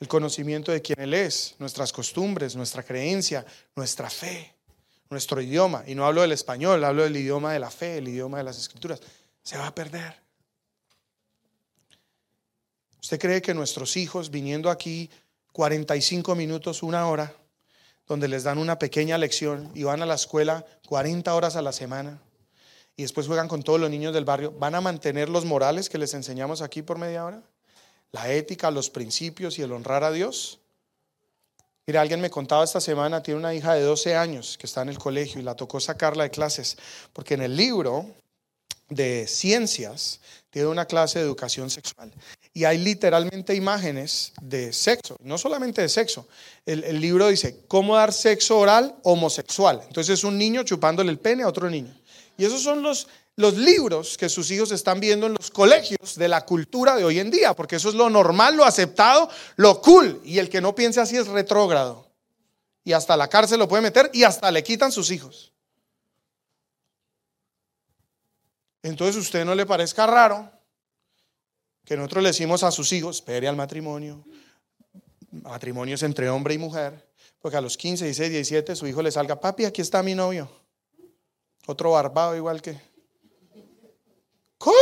El 0.00 0.08
conocimiento 0.08 0.72
de 0.72 0.82
quién 0.82 0.98
Él 0.98 1.14
es, 1.14 1.54
nuestras 1.58 1.92
costumbres, 1.92 2.56
nuestra 2.56 2.82
creencia, 2.82 3.44
nuestra 3.76 4.10
fe 4.10 4.54
nuestro 5.10 5.40
idioma, 5.40 5.82
y 5.88 5.96
no 5.96 6.06
hablo 6.06 6.22
del 6.22 6.30
español, 6.30 6.84
hablo 6.84 7.02
del 7.02 7.16
idioma 7.16 7.52
de 7.52 7.58
la 7.58 7.70
fe, 7.70 7.98
el 7.98 8.08
idioma 8.08 8.38
de 8.38 8.44
las 8.44 8.58
escrituras, 8.58 9.00
se 9.42 9.58
va 9.58 9.66
a 9.66 9.74
perder. 9.74 10.14
¿Usted 13.02 13.18
cree 13.18 13.42
que 13.42 13.52
nuestros 13.52 13.96
hijos 13.96 14.30
viniendo 14.30 14.70
aquí 14.70 15.10
45 15.52 16.36
minutos, 16.36 16.84
una 16.84 17.08
hora, 17.08 17.34
donde 18.06 18.28
les 18.28 18.44
dan 18.44 18.58
una 18.58 18.78
pequeña 18.78 19.18
lección 19.18 19.70
y 19.74 19.82
van 19.82 20.00
a 20.00 20.06
la 20.06 20.14
escuela 20.14 20.64
40 20.86 21.34
horas 21.34 21.56
a 21.56 21.62
la 21.62 21.72
semana 21.72 22.20
y 22.96 23.02
después 23.02 23.26
juegan 23.26 23.48
con 23.48 23.62
todos 23.64 23.80
los 23.80 23.90
niños 23.90 24.14
del 24.14 24.24
barrio, 24.24 24.52
¿van 24.52 24.76
a 24.76 24.80
mantener 24.80 25.28
los 25.28 25.44
morales 25.44 25.88
que 25.88 25.98
les 25.98 26.14
enseñamos 26.14 26.62
aquí 26.62 26.82
por 26.82 26.98
media 26.98 27.24
hora? 27.24 27.42
La 28.12 28.32
ética, 28.32 28.70
los 28.70 28.90
principios 28.90 29.58
y 29.58 29.62
el 29.62 29.72
honrar 29.72 30.04
a 30.04 30.10
Dios. 30.10 30.58
Mira, 31.86 32.00
alguien 32.00 32.20
me 32.20 32.30
contaba 32.30 32.64
esta 32.64 32.80
semana, 32.80 33.22
tiene 33.22 33.40
una 33.40 33.54
hija 33.54 33.74
de 33.74 33.82
12 33.82 34.14
años 34.14 34.56
que 34.58 34.66
está 34.66 34.82
en 34.82 34.90
el 34.90 34.98
colegio 34.98 35.40
y 35.40 35.44
la 35.44 35.56
tocó 35.56 35.80
sacarla 35.80 36.24
de 36.24 36.30
clases, 36.30 36.76
porque 37.12 37.34
en 37.34 37.42
el 37.42 37.56
libro 37.56 38.06
de 38.88 39.26
ciencias 39.26 40.20
tiene 40.50 40.68
una 40.68 40.84
clase 40.84 41.18
de 41.18 41.24
educación 41.24 41.70
sexual. 41.70 42.12
Y 42.52 42.64
hay 42.64 42.78
literalmente 42.78 43.54
imágenes 43.54 44.32
de 44.42 44.72
sexo, 44.72 45.16
no 45.22 45.38
solamente 45.38 45.82
de 45.82 45.88
sexo. 45.88 46.26
El, 46.66 46.82
el, 46.84 47.00
libro 47.00 47.28
dice, 47.28 47.60
¿cómo 47.68 47.94
dar 47.94 48.12
sexo 48.12 48.58
oral 48.58 48.96
homosexual? 49.04 49.80
Entonces 49.86 50.18
es 50.18 50.24
un 50.24 50.36
niño 50.36 50.64
chupándole 50.64 51.10
el 51.10 51.18
pene 51.18 51.44
a 51.44 51.48
otro 51.48 51.70
niño. 51.70 51.94
Y 52.36 52.44
esos 52.44 52.62
son 52.62 52.82
los 52.82 53.06
los 53.36 53.56
libros 53.56 54.18
que 54.18 54.28
sus 54.28 54.50
hijos 54.50 54.70
están 54.72 55.00
viendo 55.00 55.26
en 55.26 55.34
los 55.34 55.50
colegios 55.50 56.16
de 56.16 56.28
la 56.28 56.44
cultura 56.44 56.96
de 56.96 57.04
hoy 57.04 57.18
en 57.18 57.30
día, 57.30 57.54
porque 57.54 57.76
eso 57.76 57.88
es 57.88 57.94
lo 57.94 58.10
normal, 58.10 58.56
lo 58.56 58.64
aceptado, 58.64 59.30
lo 59.56 59.80
cool. 59.80 60.20
Y 60.24 60.38
el 60.38 60.48
que 60.48 60.60
no 60.60 60.74
piense 60.74 61.00
así 61.00 61.16
es 61.16 61.26
retrógrado. 61.26 62.10
Y 62.84 62.92
hasta 62.92 63.16
la 63.16 63.28
cárcel 63.28 63.58
lo 63.58 63.68
puede 63.68 63.82
meter 63.82 64.10
y 64.12 64.24
hasta 64.24 64.50
le 64.50 64.62
quitan 64.62 64.92
sus 64.92 65.10
hijos. 65.10 65.52
Entonces, 68.82 69.16
¿usted 69.16 69.44
no 69.44 69.54
le 69.54 69.66
parezca 69.66 70.06
raro 70.06 70.50
que 71.84 71.96
nosotros 71.96 72.22
le 72.22 72.28
decimos 72.30 72.62
a 72.62 72.70
sus 72.70 72.92
hijos, 72.92 73.16
espere 73.16 73.48
al 73.48 73.56
matrimonio, 73.56 74.24
matrimonios 75.30 76.02
entre 76.02 76.28
hombre 76.30 76.54
y 76.54 76.58
mujer, 76.58 77.08
porque 77.40 77.56
a 77.56 77.60
los 77.60 77.76
15, 77.76 78.04
16, 78.04 78.30
17 78.30 78.76
su 78.76 78.86
hijo 78.86 79.02
le 79.02 79.10
salga, 79.10 79.40
papi, 79.40 79.64
aquí 79.64 79.82
está 79.82 80.02
mi 80.02 80.14
novio, 80.14 80.50
otro 81.66 81.92
barbado 81.92 82.36
igual 82.36 82.62
que... 82.62 82.89
¿Cómo? 84.60 84.74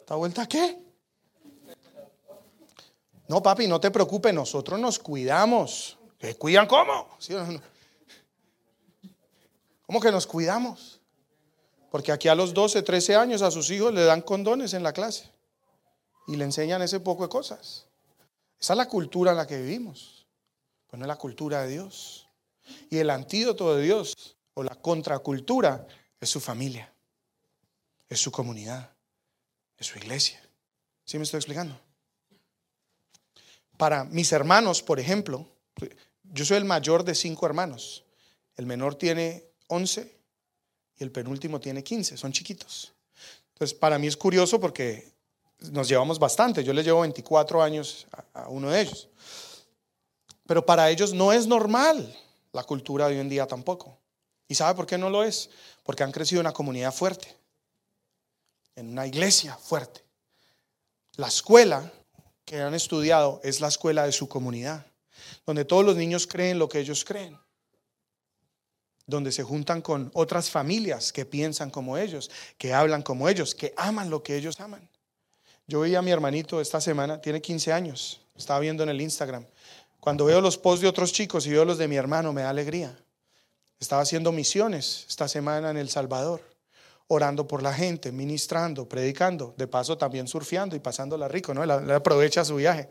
¿Esta 0.00 0.16
vuelta 0.16 0.48
qué? 0.48 0.82
No, 3.28 3.40
papi, 3.40 3.68
no 3.68 3.80
te 3.80 3.92
preocupes, 3.92 4.34
nosotros 4.34 4.80
nos 4.80 4.98
cuidamos. 4.98 5.96
¿Se 6.20 6.36
cuidan 6.36 6.66
cómo? 6.66 7.08
¿Cómo 9.86 10.00
que 10.00 10.10
nos 10.10 10.26
cuidamos? 10.26 11.00
Porque 11.92 12.10
aquí 12.10 12.26
a 12.26 12.34
los 12.34 12.52
12, 12.52 12.82
13 12.82 13.14
años 13.14 13.42
a 13.42 13.52
sus 13.52 13.70
hijos 13.70 13.94
le 13.94 14.02
dan 14.02 14.22
condones 14.22 14.74
en 14.74 14.82
la 14.82 14.92
clase 14.92 15.30
y 16.26 16.34
le 16.34 16.42
enseñan 16.42 16.82
ese 16.82 16.98
poco 16.98 17.22
de 17.22 17.28
cosas. 17.28 17.86
Esa 18.58 18.72
es 18.72 18.76
la 18.76 18.88
cultura 18.88 19.30
en 19.30 19.36
la 19.36 19.46
que 19.46 19.56
vivimos, 19.56 20.26
pues 20.88 20.98
no 20.98 21.04
es 21.04 21.08
la 21.08 21.16
cultura 21.16 21.62
de 21.62 21.68
Dios. 21.68 22.28
Y 22.90 22.98
el 22.98 23.08
antídoto 23.08 23.76
de 23.76 23.84
Dios 23.84 24.16
o 24.54 24.64
la 24.64 24.74
contracultura 24.74 25.86
es 26.20 26.28
su 26.28 26.40
familia 26.40 26.92
es 28.10 28.20
su 28.20 28.32
comunidad, 28.32 28.90
es 29.78 29.86
su 29.86 29.98
iglesia. 29.98 30.42
¿Sí 31.04 31.16
me 31.16 31.24
estoy 31.24 31.38
explicando? 31.38 31.80
Para 33.76 34.04
mis 34.04 34.30
hermanos, 34.32 34.82
por 34.82 35.00
ejemplo, 35.00 35.46
yo 36.24 36.44
soy 36.44 36.58
el 36.58 36.64
mayor 36.64 37.04
de 37.04 37.14
cinco 37.14 37.46
hermanos. 37.46 38.04
El 38.56 38.66
menor 38.66 38.96
tiene 38.96 39.44
11 39.68 40.12
y 40.98 41.02
el 41.02 41.12
penúltimo 41.12 41.60
tiene 41.60 41.82
15, 41.82 42.16
son 42.16 42.32
chiquitos. 42.32 42.92
Entonces, 43.54 43.78
para 43.78 43.98
mí 43.98 44.08
es 44.08 44.16
curioso 44.16 44.60
porque 44.60 45.12
nos 45.70 45.88
llevamos 45.88 46.18
bastante. 46.18 46.64
Yo 46.64 46.72
les 46.72 46.84
llevo 46.84 47.00
24 47.02 47.62
años 47.62 48.06
a, 48.34 48.48
uno 48.48 48.70
de 48.70 48.82
ellos. 48.82 49.08
Pero 50.46 50.66
para 50.66 50.90
ellos 50.90 51.14
no 51.14 51.32
es 51.32 51.46
normal 51.46 52.14
la 52.52 52.64
cultura 52.64 53.06
de 53.06 53.14
hoy 53.14 53.20
en 53.20 53.28
día 53.28 53.46
tampoco. 53.46 53.96
¿Y 54.48 54.56
sabe 54.56 54.74
por 54.74 54.86
qué 54.86 54.98
no 54.98 55.08
lo 55.08 55.22
es? 55.22 55.48
Porque 55.84 56.02
han 56.02 56.10
crecido 56.10 56.40
en 56.40 56.46
una 56.46 56.52
comunidad 56.52 56.92
fuerte 56.92 57.39
en 58.76 58.90
una 58.90 59.06
iglesia 59.06 59.56
fuerte. 59.56 60.04
La 61.16 61.28
escuela 61.28 61.92
que 62.44 62.60
han 62.60 62.74
estudiado 62.74 63.40
es 63.44 63.60
la 63.60 63.68
escuela 63.68 64.04
de 64.04 64.12
su 64.12 64.28
comunidad, 64.28 64.86
donde 65.46 65.64
todos 65.64 65.84
los 65.84 65.96
niños 65.96 66.26
creen 66.26 66.58
lo 66.58 66.68
que 66.68 66.80
ellos 66.80 67.04
creen, 67.04 67.38
donde 69.06 69.32
se 69.32 69.42
juntan 69.42 69.82
con 69.82 70.10
otras 70.14 70.50
familias 70.50 71.12
que 71.12 71.24
piensan 71.24 71.70
como 71.70 71.98
ellos, 71.98 72.30
que 72.58 72.72
hablan 72.72 73.02
como 73.02 73.28
ellos, 73.28 73.54
que 73.54 73.74
aman 73.76 74.10
lo 74.10 74.22
que 74.22 74.36
ellos 74.36 74.60
aman. 74.60 74.88
Yo 75.66 75.82
vi 75.82 75.94
a 75.94 76.02
mi 76.02 76.10
hermanito 76.10 76.60
esta 76.60 76.80
semana, 76.80 77.20
tiene 77.20 77.40
15 77.40 77.72
años, 77.72 78.20
estaba 78.36 78.60
viendo 78.60 78.82
en 78.82 78.88
el 78.88 79.00
Instagram. 79.00 79.46
Cuando 80.00 80.24
veo 80.24 80.40
los 80.40 80.56
posts 80.56 80.82
de 80.82 80.88
otros 80.88 81.12
chicos 81.12 81.46
y 81.46 81.50
veo 81.50 81.64
los 81.64 81.78
de 81.78 81.86
mi 81.86 81.96
hermano, 81.96 82.32
me 82.32 82.42
da 82.42 82.50
alegría. 82.50 82.98
Estaba 83.78 84.02
haciendo 84.02 84.32
misiones 84.32 85.04
esta 85.08 85.28
semana 85.28 85.70
en 85.70 85.76
El 85.76 85.88
Salvador 85.88 86.49
orando 87.12 87.44
por 87.46 87.60
la 87.60 87.74
gente, 87.74 88.12
ministrando, 88.12 88.88
predicando, 88.88 89.52
de 89.56 89.66
paso 89.66 89.98
también 89.98 90.28
surfeando 90.28 90.76
y 90.76 90.78
pasándola 90.78 91.26
rico, 91.26 91.52
¿no? 91.52 91.66
Le 91.66 91.92
aprovecha 91.92 92.44
su 92.44 92.54
viaje. 92.54 92.88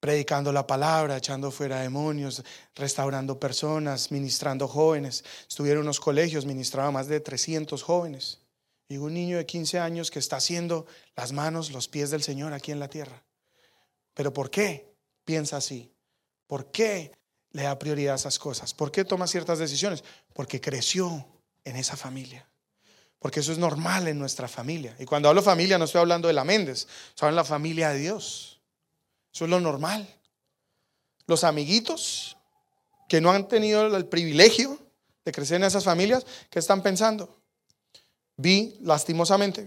Predicando 0.00 0.50
la 0.50 0.66
palabra, 0.66 1.18
echando 1.18 1.50
fuera 1.50 1.80
demonios, 1.80 2.42
restaurando 2.74 3.38
personas, 3.38 4.10
ministrando 4.10 4.66
jóvenes. 4.66 5.24
Estuvieron 5.46 5.82
unos 5.82 6.00
colegios, 6.00 6.46
ministraba 6.46 6.90
más 6.90 7.06
de 7.06 7.20
300 7.20 7.82
jóvenes. 7.82 8.40
Y 8.88 8.96
un 8.96 9.12
niño 9.12 9.36
de 9.36 9.44
15 9.44 9.78
años 9.78 10.10
que 10.10 10.18
está 10.18 10.36
haciendo 10.36 10.86
las 11.16 11.32
manos, 11.32 11.70
los 11.70 11.86
pies 11.86 12.10
del 12.10 12.22
Señor 12.22 12.54
aquí 12.54 12.72
en 12.72 12.80
la 12.80 12.88
tierra. 12.88 13.22
¿Pero 14.14 14.32
por 14.32 14.48
qué 14.48 14.90
piensa 15.26 15.58
así? 15.58 15.92
¿Por 16.46 16.70
qué 16.70 17.12
le 17.50 17.64
da 17.64 17.78
prioridad 17.78 18.14
a 18.14 18.16
esas 18.16 18.38
cosas? 18.38 18.72
¿Por 18.72 18.90
qué 18.90 19.04
toma 19.04 19.26
ciertas 19.26 19.58
decisiones? 19.58 20.02
Porque 20.32 20.62
creció 20.62 21.26
en 21.66 21.76
esa 21.76 21.96
familia. 21.96 22.48
Porque 23.18 23.40
eso 23.40 23.52
es 23.52 23.58
normal 23.58 24.08
en 24.08 24.18
nuestra 24.18 24.48
familia. 24.48 24.96
Y 24.98 25.04
cuando 25.04 25.28
hablo 25.28 25.42
familia 25.42 25.78
no 25.78 25.84
estoy 25.84 26.00
hablando 26.00 26.28
de 26.28 26.34
la 26.34 26.44
Méndez, 26.44 26.86
estoy 27.08 27.30
de 27.30 27.36
la 27.36 27.44
familia 27.44 27.90
de 27.90 27.98
Dios. 27.98 28.60
Eso 29.34 29.44
es 29.44 29.50
lo 29.50 29.60
normal. 29.60 30.08
Los 31.26 31.44
amiguitos 31.44 32.36
que 33.08 33.20
no 33.20 33.32
han 33.32 33.48
tenido 33.48 33.94
el 33.94 34.06
privilegio 34.06 34.78
de 35.24 35.32
crecer 35.32 35.56
en 35.56 35.64
esas 35.64 35.84
familias, 35.84 36.24
¿qué 36.50 36.60
están 36.60 36.82
pensando? 36.82 37.36
Vi, 38.36 38.78
lastimosamente, 38.82 39.66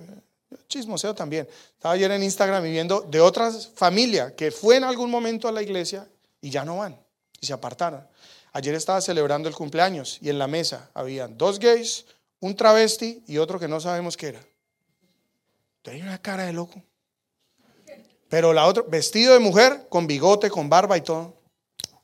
chismoseo 0.69 1.13
también. 1.13 1.47
Estaba 1.73 1.95
ayer 1.95 2.11
en 2.11 2.23
Instagram 2.23 2.65
y 2.65 2.71
viendo 2.71 3.01
de 3.01 3.19
otras 3.19 3.67
familias 3.75 4.33
que 4.33 4.51
fue 4.51 4.77
en 4.77 4.85
algún 4.85 5.11
momento 5.11 5.49
a 5.49 5.51
la 5.51 5.61
iglesia 5.61 6.07
y 6.39 6.49
ya 6.49 6.63
no 6.63 6.77
van 6.77 6.97
y 7.41 7.45
se 7.45 7.51
apartaron. 7.51 8.07
Ayer 8.51 8.75
estaba 8.75 9.01
celebrando 9.01 9.47
el 9.47 9.55
cumpleaños 9.55 10.17
y 10.21 10.29
en 10.29 10.39
la 10.39 10.47
mesa 10.47 10.89
habían 10.93 11.37
dos 11.37 11.59
gays, 11.59 12.05
un 12.39 12.55
travesti 12.55 13.23
y 13.27 13.37
otro 13.37 13.59
que 13.59 13.67
no 13.67 13.79
sabemos 13.79 14.17
qué 14.17 14.29
era. 14.29 14.41
Tenía 15.81 16.03
una 16.03 16.21
cara 16.21 16.45
de 16.45 16.53
loco. 16.53 16.81
Pero 18.27 18.53
la 18.53 18.67
otra, 18.67 18.83
vestido 18.87 19.33
de 19.33 19.39
mujer, 19.39 19.87
con 19.89 20.07
bigote, 20.07 20.49
con 20.49 20.69
barba 20.69 20.97
y 20.97 21.01
todo. 21.01 21.35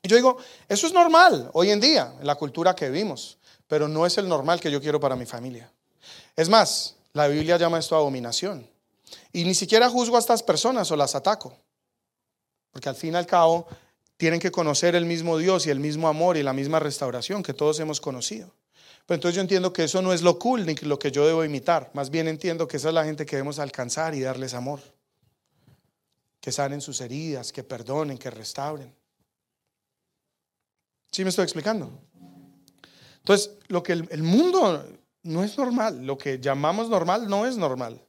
Yo 0.03 0.15
digo, 0.15 0.37
eso 0.67 0.87
es 0.87 0.93
normal 0.93 1.49
hoy 1.53 1.71
en 1.71 1.79
día, 1.79 2.13
en 2.19 2.27
la 2.27 2.35
cultura 2.35 2.75
que 2.75 2.89
vivimos, 2.89 3.37
pero 3.67 3.87
no 3.87 4.05
es 4.05 4.17
el 4.17 4.27
normal 4.27 4.59
que 4.59 4.71
yo 4.71 4.81
quiero 4.81 4.99
para 4.99 5.15
mi 5.15 5.25
familia. 5.25 5.71
Es 6.35 6.49
más, 6.49 6.95
la 7.13 7.27
Biblia 7.27 7.57
llama 7.57 7.79
esto 7.79 7.95
abominación. 7.95 8.67
Y 9.31 9.45
ni 9.45 9.55
siquiera 9.55 9.89
juzgo 9.89 10.15
a 10.15 10.19
estas 10.19 10.43
personas 10.43 10.91
o 10.91 10.95
las 10.95 11.15
ataco. 11.15 11.57
Porque 12.71 12.89
al 12.89 12.95
fin 12.95 13.13
y 13.13 13.17
al 13.17 13.25
cabo 13.25 13.67
tienen 14.17 14.39
que 14.39 14.51
conocer 14.51 14.95
el 14.95 15.05
mismo 15.05 15.37
Dios 15.37 15.67
y 15.67 15.69
el 15.69 15.79
mismo 15.79 16.07
amor 16.07 16.37
y 16.37 16.43
la 16.43 16.53
misma 16.53 16.79
restauración 16.79 17.43
que 17.43 17.53
todos 17.53 17.79
hemos 17.79 17.99
conocido. 17.99 18.53
Pero 19.05 19.15
entonces 19.15 19.35
yo 19.35 19.41
entiendo 19.41 19.71
que 19.71 19.83
eso 19.83 20.01
no 20.01 20.13
es 20.13 20.21
lo 20.21 20.39
cool 20.39 20.65
ni 20.65 20.75
lo 20.75 20.97
que 20.97 21.11
yo 21.11 21.27
debo 21.27 21.43
imitar. 21.43 21.91
Más 21.93 22.09
bien 22.09 22.27
entiendo 22.27 22.67
que 22.67 22.77
esa 22.77 22.87
es 22.87 22.93
la 22.93 23.05
gente 23.05 23.25
que 23.25 23.35
debemos 23.35 23.59
alcanzar 23.59 24.15
y 24.15 24.21
darles 24.21 24.53
amor. 24.53 24.79
Que 26.39 26.51
sanen 26.51 26.81
sus 26.81 27.01
heridas, 27.01 27.51
que 27.51 27.63
perdonen, 27.63 28.17
que 28.17 28.31
restauren. 28.31 28.93
¿Sí 31.11 31.23
me 31.23 31.29
estoy 31.29 31.43
explicando? 31.43 31.91
Entonces, 33.17 33.51
lo 33.67 33.83
que 33.83 33.93
el, 33.93 34.07
el 34.11 34.23
mundo 34.23 34.85
no 35.23 35.43
es 35.43 35.57
normal, 35.57 36.05
lo 36.05 36.17
que 36.17 36.39
llamamos 36.39 36.89
normal 36.89 37.27
no 37.27 37.45
es 37.45 37.57
normal. 37.57 38.04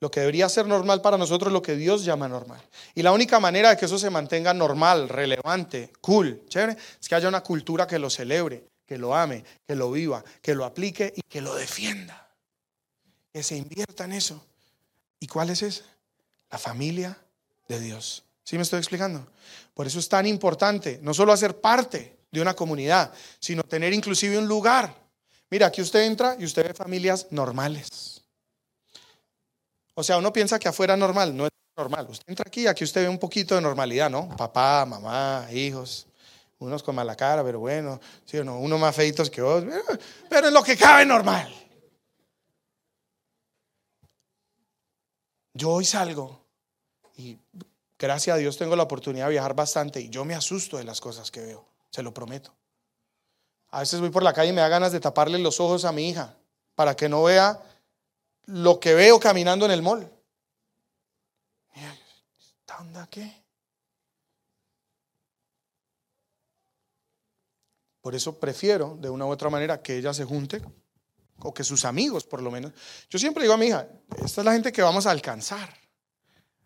Lo 0.00 0.10
que 0.10 0.20
debería 0.20 0.48
ser 0.48 0.66
normal 0.66 1.02
para 1.02 1.18
nosotros 1.18 1.48
es 1.48 1.52
lo 1.52 1.60
que 1.60 1.76
Dios 1.76 2.04
llama 2.04 2.26
normal. 2.26 2.60
Y 2.94 3.02
la 3.02 3.12
única 3.12 3.38
manera 3.38 3.68
de 3.68 3.76
que 3.76 3.84
eso 3.84 3.98
se 3.98 4.08
mantenga 4.08 4.54
normal, 4.54 5.10
relevante, 5.10 5.92
cool, 6.00 6.42
chévere, 6.48 6.76
es 6.98 7.06
que 7.06 7.14
haya 7.14 7.28
una 7.28 7.42
cultura 7.42 7.86
que 7.86 7.98
lo 7.98 8.08
celebre, 8.08 8.64
que 8.86 8.96
lo 8.96 9.14
ame, 9.14 9.44
que 9.66 9.76
lo 9.76 9.90
viva, 9.92 10.24
que 10.40 10.54
lo 10.54 10.64
aplique 10.64 11.12
y 11.14 11.20
que 11.20 11.42
lo 11.42 11.54
defienda. 11.54 12.28
Que 13.30 13.42
se 13.42 13.56
invierta 13.56 14.04
en 14.04 14.12
eso. 14.12 14.42
¿Y 15.20 15.26
cuál 15.26 15.50
es 15.50 15.62
esa? 15.62 15.84
La 16.50 16.58
familia 16.58 17.16
de 17.68 17.78
Dios. 17.78 18.24
¿Sí 18.42 18.56
me 18.56 18.62
estoy 18.62 18.78
explicando? 18.78 19.28
Por 19.74 19.86
eso 19.86 19.98
es 19.98 20.08
tan 20.08 20.26
importante 20.26 20.98
no 21.02 21.12
solo 21.12 21.32
hacer 21.32 21.60
parte 21.60 22.16
de 22.30 22.40
una 22.40 22.54
comunidad, 22.54 23.12
sino 23.38 23.62
tener 23.64 23.92
inclusive 23.92 24.38
un 24.38 24.48
lugar. 24.48 24.94
Mira, 25.50 25.66
aquí 25.66 25.82
usted 25.82 26.04
entra 26.04 26.36
y 26.38 26.44
usted 26.44 26.66
ve 26.68 26.74
familias 26.74 27.26
normales 27.30 28.19
o 29.94 30.02
sea, 30.02 30.18
uno 30.18 30.32
piensa 30.32 30.58
que 30.58 30.68
afuera 30.68 30.96
normal, 30.96 31.36
no 31.36 31.46
es 31.46 31.50
normal. 31.76 32.06
Usted 32.10 32.24
entra 32.28 32.44
aquí, 32.46 32.66
aquí 32.66 32.84
usted 32.84 33.02
ve 33.02 33.08
un 33.08 33.18
poquito 33.18 33.54
de 33.54 33.60
normalidad, 33.60 34.10
¿no? 34.10 34.28
Papá, 34.36 34.84
mamá, 34.86 35.46
hijos, 35.52 36.06
unos 36.58 36.82
con 36.82 36.94
mala 36.94 37.16
cara, 37.16 37.42
pero 37.42 37.60
bueno, 37.60 38.00
sí 38.24 38.38
no, 38.44 38.58
unos 38.58 38.78
más 38.78 38.94
feitos 38.94 39.30
que 39.30 39.42
otros, 39.42 39.74
pero 40.28 40.48
es 40.48 40.52
lo 40.52 40.62
que 40.62 40.76
cabe 40.76 41.04
normal. 41.04 41.52
Yo 45.54 45.70
hoy 45.70 45.84
salgo 45.84 46.40
y 47.16 47.38
gracias 47.98 48.34
a 48.34 48.38
Dios 48.38 48.56
tengo 48.56 48.76
la 48.76 48.84
oportunidad 48.84 49.26
de 49.26 49.32
viajar 49.32 49.54
bastante 49.54 50.00
y 50.00 50.08
yo 50.08 50.24
me 50.24 50.34
asusto 50.34 50.76
de 50.76 50.84
las 50.84 51.00
cosas 51.00 51.30
que 51.30 51.40
veo, 51.40 51.66
se 51.90 52.02
lo 52.02 52.14
prometo. 52.14 52.54
A 53.70 53.80
veces 53.80 54.00
voy 54.00 54.10
por 54.10 54.22
la 54.22 54.32
calle 54.32 54.50
y 54.50 54.52
me 54.52 54.60
da 54.60 54.68
ganas 54.68 54.92
de 54.92 55.00
taparle 55.00 55.38
los 55.38 55.60
ojos 55.60 55.84
a 55.84 55.92
mi 55.92 56.08
hija 56.08 56.34
para 56.74 56.94
que 56.94 57.08
no 57.08 57.22
vea 57.22 57.60
lo 58.52 58.80
que 58.80 58.94
veo 58.94 59.18
caminando 59.20 59.64
en 59.64 59.72
el 59.72 59.82
mall. 59.82 60.10
¿Esta 62.38 63.08
qué? 63.10 63.44
Por 68.00 68.14
eso 68.14 68.38
prefiero, 68.38 68.96
de 68.98 69.10
una 69.10 69.26
u 69.26 69.28
otra 69.28 69.50
manera, 69.50 69.82
que 69.82 69.96
ella 69.96 70.14
se 70.14 70.24
junte, 70.24 70.62
o 71.40 71.52
que 71.52 71.64
sus 71.64 71.84
amigos, 71.84 72.24
por 72.24 72.42
lo 72.42 72.50
menos. 72.50 72.72
Yo 73.08 73.18
siempre 73.18 73.42
digo 73.42 73.54
a 73.54 73.58
mi 73.58 73.66
hija, 73.66 73.86
esta 74.24 74.40
es 74.40 74.44
la 74.44 74.52
gente 74.52 74.72
que 74.72 74.82
vamos 74.82 75.06
a 75.06 75.10
alcanzar. 75.10 75.68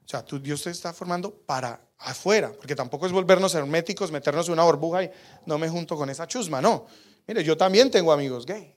O 0.05 0.09
sea, 0.09 0.25
tú, 0.25 0.39
Dios 0.39 0.63
te 0.63 0.71
está 0.71 0.93
formando 0.93 1.35
para 1.35 1.81
afuera, 1.99 2.53
porque 2.53 2.77
tampoco 2.77 3.07
es 3.07 3.13
volvernos 3.13 3.55
herméticos, 3.55 4.13
meternos 4.13 4.47
en 4.47 4.53
una 4.53 4.65
burbuja 4.65 5.03
y 5.03 5.11
no 5.47 5.59
me 5.59 5.69
junto 5.69 5.97
con 5.97 6.09
esa 6.11 6.27
chusma, 6.29 6.61
no. 6.61 6.87
Mire, 7.27 7.43
yo 7.43 7.57
también 7.57 7.91
tengo 7.91 8.13
amigos 8.13 8.47
gay. 8.47 8.77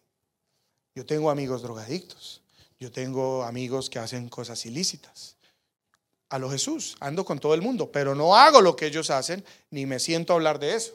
Yo 0.95 1.05
tengo 1.05 1.29
amigos 1.29 1.61
drogadictos. 1.61 2.41
Yo 2.79 2.91
tengo 2.91 3.43
amigos 3.43 3.89
que 3.89 3.99
hacen 3.99 4.29
cosas 4.29 4.65
ilícitas. 4.65 5.35
A 6.29 6.37
lo 6.37 6.49
Jesús, 6.49 6.95
ando 6.99 7.23
con 7.23 7.39
todo 7.39 7.53
el 7.53 7.61
mundo, 7.61 7.91
pero 7.91 8.13
no 8.13 8.35
hago 8.35 8.61
lo 8.61 8.75
que 8.75 8.87
ellos 8.87 9.09
hacen 9.09 9.43
ni 9.71 9.85
me 9.85 9.99
siento 9.99 10.33
a 10.33 10.35
hablar 10.35 10.59
de 10.59 10.75
eso. 10.75 10.93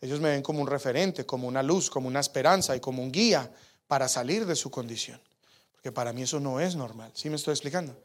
Ellos 0.00 0.20
me 0.20 0.30
ven 0.30 0.42
como 0.42 0.60
un 0.60 0.66
referente, 0.66 1.24
como 1.24 1.46
una 1.46 1.62
luz, 1.62 1.88
como 1.90 2.08
una 2.08 2.20
esperanza 2.20 2.74
y 2.74 2.80
como 2.80 3.02
un 3.02 3.12
guía 3.12 3.50
para 3.86 4.08
salir 4.08 4.46
de 4.46 4.56
su 4.56 4.70
condición. 4.70 5.20
Porque 5.72 5.92
para 5.92 6.12
mí 6.12 6.22
eso 6.22 6.40
no 6.40 6.60
es 6.60 6.74
normal. 6.74 7.10
¿Sí 7.14 7.30
me 7.30 7.36
estoy 7.36 7.52
explicando? 7.52 7.96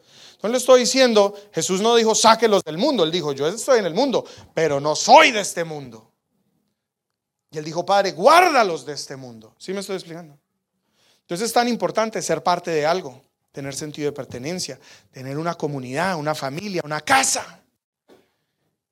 No 0.41 0.49
le 0.49 0.57
estoy 0.57 0.81
diciendo, 0.81 1.33
Jesús 1.53 1.81
no 1.81 1.95
dijo, 1.95 2.15
sáquelos 2.15 2.63
del 2.63 2.77
mundo. 2.77 3.03
Él 3.03 3.11
dijo, 3.11 3.33
yo 3.33 3.47
estoy 3.47 3.79
en 3.79 3.85
el 3.85 3.93
mundo, 3.93 4.25
pero 4.53 4.79
no 4.79 4.95
soy 4.95 5.31
de 5.31 5.41
este 5.41 5.63
mundo. 5.63 6.11
Y 7.51 7.57
él 7.57 7.65
dijo, 7.65 7.85
Padre, 7.85 8.11
guárdalos 8.11 8.85
de 8.85 8.93
este 8.93 9.15
mundo. 9.15 9.55
¿Sí 9.57 9.73
me 9.73 9.79
estoy 9.79 9.95
explicando? 9.95 10.37
Entonces 11.26 11.47
es 11.47 11.53
tan 11.53 11.67
importante 11.67 12.21
ser 12.21 12.43
parte 12.43 12.69
de 12.69 12.86
algo, 12.86 13.19
tener 13.51 13.73
sentido 13.73 14.05
de 14.05 14.15
pertenencia, 14.15 14.80
tener 15.09 15.39
una 15.39 15.55
comunidad, 15.55 16.17
una 16.17 16.36
familia, 16.36 16.84
una 16.86 17.01
casa 17.01 17.63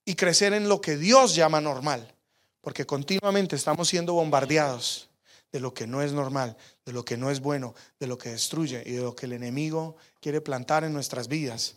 y 0.04 0.16
crecer 0.16 0.54
en 0.54 0.68
lo 0.68 0.82
que 0.82 0.98
Dios 0.98 1.36
llama 1.36 1.62
normal, 1.62 2.12
porque 2.60 2.88
continuamente 2.88 3.56
estamos 3.56 3.88
siendo 3.88 4.14
bombardeados 4.14 5.10
de 5.52 5.60
lo 5.60 5.76
que 5.76 5.86
no 5.86 6.02
es 6.02 6.12
normal, 6.12 6.58
de 6.84 6.92
lo 6.92 7.06
que 7.06 7.18
no 7.18 7.30
es 7.30 7.40
bueno, 7.40 7.76
de 8.00 8.08
lo 8.08 8.18
que 8.18 8.30
destruye 8.30 8.82
y 8.84 8.94
de 8.94 9.04
lo 9.04 9.16
que 9.16 9.28
el 9.28 9.34
enemigo 9.34 9.96
quiere 10.20 10.42
plantar 10.42 10.84
en 10.84 10.92
nuestras 10.92 11.28
vidas 11.28 11.76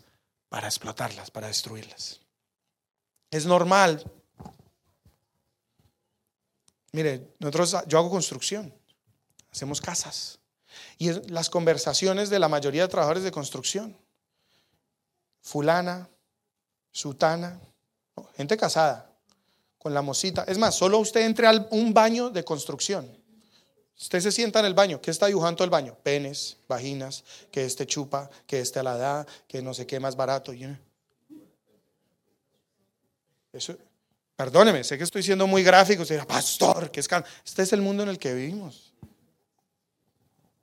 para 0.49 0.69
explotarlas, 0.69 1.31
para 1.31 1.49
destruirlas. 1.49 2.21
Es 3.31 3.45
normal. 3.45 4.11
Mire, 6.93 7.35
nosotros 7.41 7.77
yo 7.87 7.99
hago 7.99 8.09
construcción, 8.09 8.73
hacemos 9.51 9.83
casas. 9.83 10.39
Y 10.99 11.13
las 11.31 11.51
conversaciones 11.51 12.31
de 12.31 12.39
la 12.39 12.49
mayoría 12.49 12.83
de 12.83 12.89
trabajadores 12.89 13.23
de 13.23 13.31
construcción. 13.31 13.97
Fulana, 15.41 16.09
sutana, 16.91 17.61
gente 18.37 18.57
casada, 18.57 19.11
con 19.79 19.93
la 19.93 20.03
mosita. 20.03 20.45
Es 20.49 20.59
más, 20.59 20.75
solo 20.75 20.99
usted 20.99 21.21
entre 21.21 21.47
a 21.47 21.69
un 21.71 21.93
baño 21.93 22.31
de 22.31 22.45
construcción. 22.45 23.17
Usted 23.99 24.21
se 24.21 24.33
sienta 24.33 24.61
en 24.61 24.67
el 24.67 24.75
baño. 24.75 25.01
¿Qué 25.01 25.11
está 25.11 25.27
dibujando 25.27 25.65
el 25.65 25.71
baño? 25.71 25.97
Penes, 26.03 26.59
vaginas, 26.69 27.25
que 27.51 27.65
este 27.65 27.87
chupa, 27.87 28.29
que 28.47 28.61
este 28.61 28.83
la 28.83 28.97
da, 28.97 29.27
que 29.49 29.63
no 29.63 29.73
sé 29.73 29.87
qué 29.87 29.99
más 30.01 30.17
barato. 30.17 30.53
Eso, 33.53 33.75
perdóneme, 34.37 34.85
sé 34.85 34.99
que 34.99 35.05
estoy 35.05 35.23
siendo 35.23 35.47
muy 35.47 35.63
gráfico. 35.63 36.03
Usted 36.03 36.27
pastor, 36.27 36.91
que 36.91 37.01
es 37.01 37.09
Este 37.45 37.63
es 37.63 37.73
el 37.73 37.81
mundo 37.81 38.03
en 38.03 38.11
el 38.11 38.19
que 38.19 38.35
vivimos. 38.35 38.86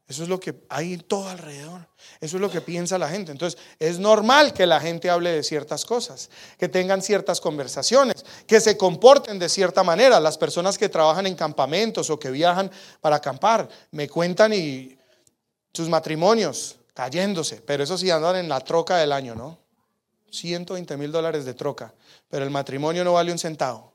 Eso 0.07 0.23
es 0.23 0.29
lo 0.29 0.39
que 0.39 0.53
hay 0.69 0.97
todo 0.97 1.29
alrededor. 1.29 1.87
Eso 2.19 2.37
es 2.37 2.41
lo 2.41 2.51
que 2.51 2.61
piensa 2.61 2.97
la 2.97 3.07
gente. 3.07 3.31
Entonces, 3.31 3.59
es 3.79 3.99
normal 3.99 4.53
que 4.53 4.65
la 4.65 4.79
gente 4.79 5.09
hable 5.09 5.31
de 5.31 5.43
ciertas 5.43 5.85
cosas, 5.85 6.29
que 6.57 6.67
tengan 6.67 7.01
ciertas 7.01 7.39
conversaciones, 7.39 8.25
que 8.45 8.59
se 8.59 8.77
comporten 8.77 9.39
de 9.39 9.47
cierta 9.47 9.83
manera. 9.83 10.19
Las 10.19 10.37
personas 10.37 10.77
que 10.77 10.89
trabajan 10.89 11.25
en 11.25 11.35
campamentos 11.35 12.09
o 12.09 12.19
que 12.19 12.31
viajan 12.31 12.69
para 12.99 13.17
acampar 13.17 13.69
me 13.91 14.09
cuentan 14.09 14.53
y 14.53 14.97
sus 15.73 15.87
matrimonios 15.89 16.77
cayéndose, 16.93 17.61
pero 17.61 17.83
eso 17.83 17.97
sí 17.97 18.11
andan 18.11 18.35
en 18.35 18.49
la 18.49 18.59
troca 18.59 18.97
del 18.97 19.11
año, 19.11 19.35
¿no? 19.35 19.57
120 20.31 20.97
mil 20.97 21.11
dólares 21.11 21.45
de 21.45 21.53
troca, 21.53 21.93
pero 22.29 22.43
el 22.43 22.51
matrimonio 22.51 23.03
no 23.03 23.13
vale 23.13 23.31
un 23.31 23.39
centavo. 23.39 23.93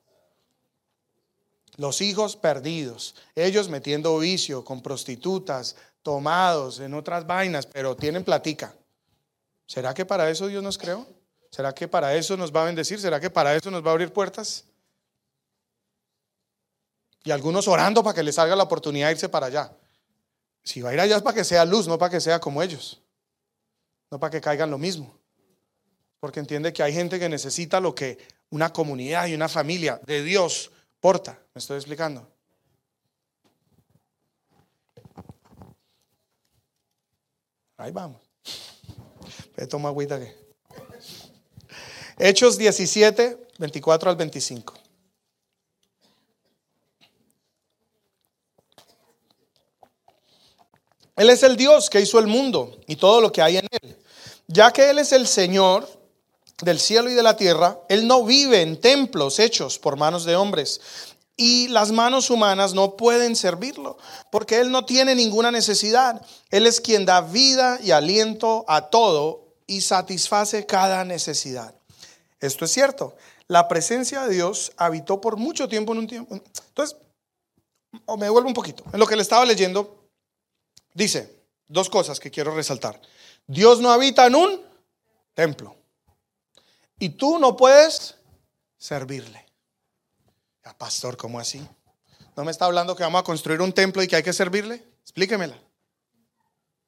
Los 1.77 2.01
hijos 2.01 2.37
perdidos, 2.37 3.15
ellos 3.37 3.69
metiendo 3.69 4.19
vicio 4.19 4.65
con 4.65 4.83
prostitutas, 4.83 5.77
tomados 6.09 6.81
en 6.81 6.95
otras 6.95 7.27
vainas, 7.27 7.67
pero 7.67 7.95
tienen 7.95 8.25
platica. 8.25 8.75
¿Será 9.67 9.93
que 9.93 10.07
para 10.07 10.31
eso 10.31 10.47
Dios 10.47 10.63
nos 10.63 10.79
creó? 10.79 11.07
¿Será 11.51 11.75
que 11.75 11.87
para 11.87 12.15
eso 12.15 12.35
nos 12.35 12.51
va 12.51 12.63
a 12.63 12.65
bendecir? 12.65 12.99
¿Será 12.99 13.21
que 13.21 13.29
para 13.29 13.55
eso 13.55 13.71
nos 13.71 13.85
va 13.85 13.91
a 13.91 13.93
abrir 13.93 14.11
puertas? 14.11 14.65
Y 17.25 17.31
algunos 17.31 17.69
orando 17.69 18.03
para 18.03 18.15
que 18.15 18.23
les 18.23 18.37
salga 18.37 18.57
la 18.57 18.63
oportunidad 18.63 19.09
de 19.09 19.13
irse 19.13 19.29
para 19.29 19.49
allá. 19.49 19.71
Si 20.65 20.81
va 20.81 20.89
a 20.89 20.95
ir 20.95 21.01
allá 21.01 21.17
es 21.17 21.23
para 21.23 21.35
que 21.35 21.45
sea 21.45 21.67
luz, 21.67 21.87
no 21.87 21.99
para 21.99 22.13
que 22.13 22.23
sea 22.23 22.41
como 22.41 22.63
ellos. 22.63 23.03
No 24.11 24.19
para 24.19 24.31
que 24.31 24.41
caigan 24.41 24.71
lo 24.71 24.79
mismo. 24.79 25.15
Porque 26.21 26.41
entiende 26.41 26.73
que 26.73 26.83
hay 26.83 26.95
gente 26.95 27.19
que 27.19 27.29
necesita 27.29 27.81
lo 27.81 27.95
que 27.95 28.17
una 28.49 28.73
comunidad 28.73 29.27
y 29.27 29.35
una 29.35 29.51
familia 29.51 30.01
de 30.07 30.23
Dios 30.23 30.71
porta. 31.01 31.39
¿Me 31.53 31.59
estoy 31.59 31.77
explicando? 31.77 32.27
Ahí 37.79 37.93
vamos. 37.93 38.21
¿Qué 39.57 39.67
toma 39.67 39.89
agüita 39.89 40.19
qué? 40.19 40.37
Hechos 42.19 42.59
17, 42.59 43.49
24 43.59 44.11
al 44.11 44.17
25. 44.17 44.75
Él 51.15 51.31
es 51.31 51.43
el 51.45 51.57
Dios 51.57 51.89
que 51.89 52.01
hizo 52.01 52.19
el 52.19 52.27
mundo 52.27 52.81
y 52.89 52.97
todo 52.97 53.21
lo 53.21 53.31
que 53.31 53.43
hay 53.43 53.59
en 53.59 53.67
él. 53.71 53.97
Ya 54.49 54.73
que 54.73 54.91
Él 54.91 54.99
es 54.99 55.13
el 55.13 55.29
Señor 55.29 55.89
del 56.63 56.81
cielo 56.81 57.11
y 57.11 57.15
de 57.15 57.23
la 57.23 57.37
tierra, 57.37 57.81
Él 57.89 58.09
no 58.09 58.25
vive 58.25 58.63
en 58.63 58.81
templos 58.81 59.39
hechos 59.39 59.79
por 59.79 59.97
manos 59.97 60.25
de 60.25 60.35
hombres. 60.35 60.81
Y 61.41 61.69
las 61.69 61.93
manos 61.93 62.31
humanas 62.31 62.75
no 62.75 62.97
pueden 62.97 63.37
servirlo, 63.37 63.97
porque 64.33 64.59
Él 64.59 64.73
no 64.73 64.85
tiene 64.85 65.15
ninguna 65.15 65.53
necesidad. 65.53 66.21
Él 66.51 66.67
es 66.67 66.81
quien 66.81 67.07
da 67.07 67.21
vida 67.21 67.79
y 67.81 67.93
aliento 67.93 68.65
a 68.67 68.91
todo 68.91 69.55
y 69.65 69.83
satisface 69.83 70.67
cada 70.67 71.05
necesidad. 71.05 71.77
Esto 72.41 72.65
es 72.65 72.73
cierto. 72.73 73.15
La 73.47 73.69
presencia 73.69 74.27
de 74.27 74.35
Dios 74.35 74.73
habitó 74.77 75.21
por 75.21 75.37
mucho 75.37 75.69
tiempo 75.69 75.93
en 75.93 75.99
un 76.01 76.07
tiempo. 76.09 76.35
Entonces, 76.35 76.97
o 78.05 78.17
me 78.17 78.29
vuelvo 78.29 78.49
un 78.49 78.55
poquito. 78.55 78.83
En 78.93 78.99
lo 78.99 79.07
que 79.07 79.15
le 79.15 79.23
estaba 79.23 79.45
leyendo, 79.45 80.09
dice 80.93 81.45
dos 81.69 81.89
cosas 81.89 82.19
que 82.19 82.33
quiero 82.33 82.53
resaltar. 82.53 83.01
Dios 83.47 83.81
no 83.81 83.93
habita 83.93 84.27
en 84.27 84.35
un 84.35 84.61
templo. 85.35 85.77
Y 86.99 87.11
tú 87.11 87.39
no 87.39 87.57
puedes 87.57 88.17
servirle. 88.77 89.48
Ya, 90.69 90.77
pastor, 90.77 91.17
¿cómo 91.17 91.41
así? 91.41 91.67
¿No 92.37 92.45
me 92.45 92.51
está 92.51 92.67
hablando 92.67 92.95
que 92.95 93.03
vamos 93.03 93.21
a 93.23 93.25
construir 93.25 93.63
un 93.63 93.73
templo 93.73 94.03
y 94.03 94.07
que 94.07 94.17
hay 94.17 94.23
que 94.23 94.35
servirle? 94.35 94.85
Explíquemela. 95.01 95.59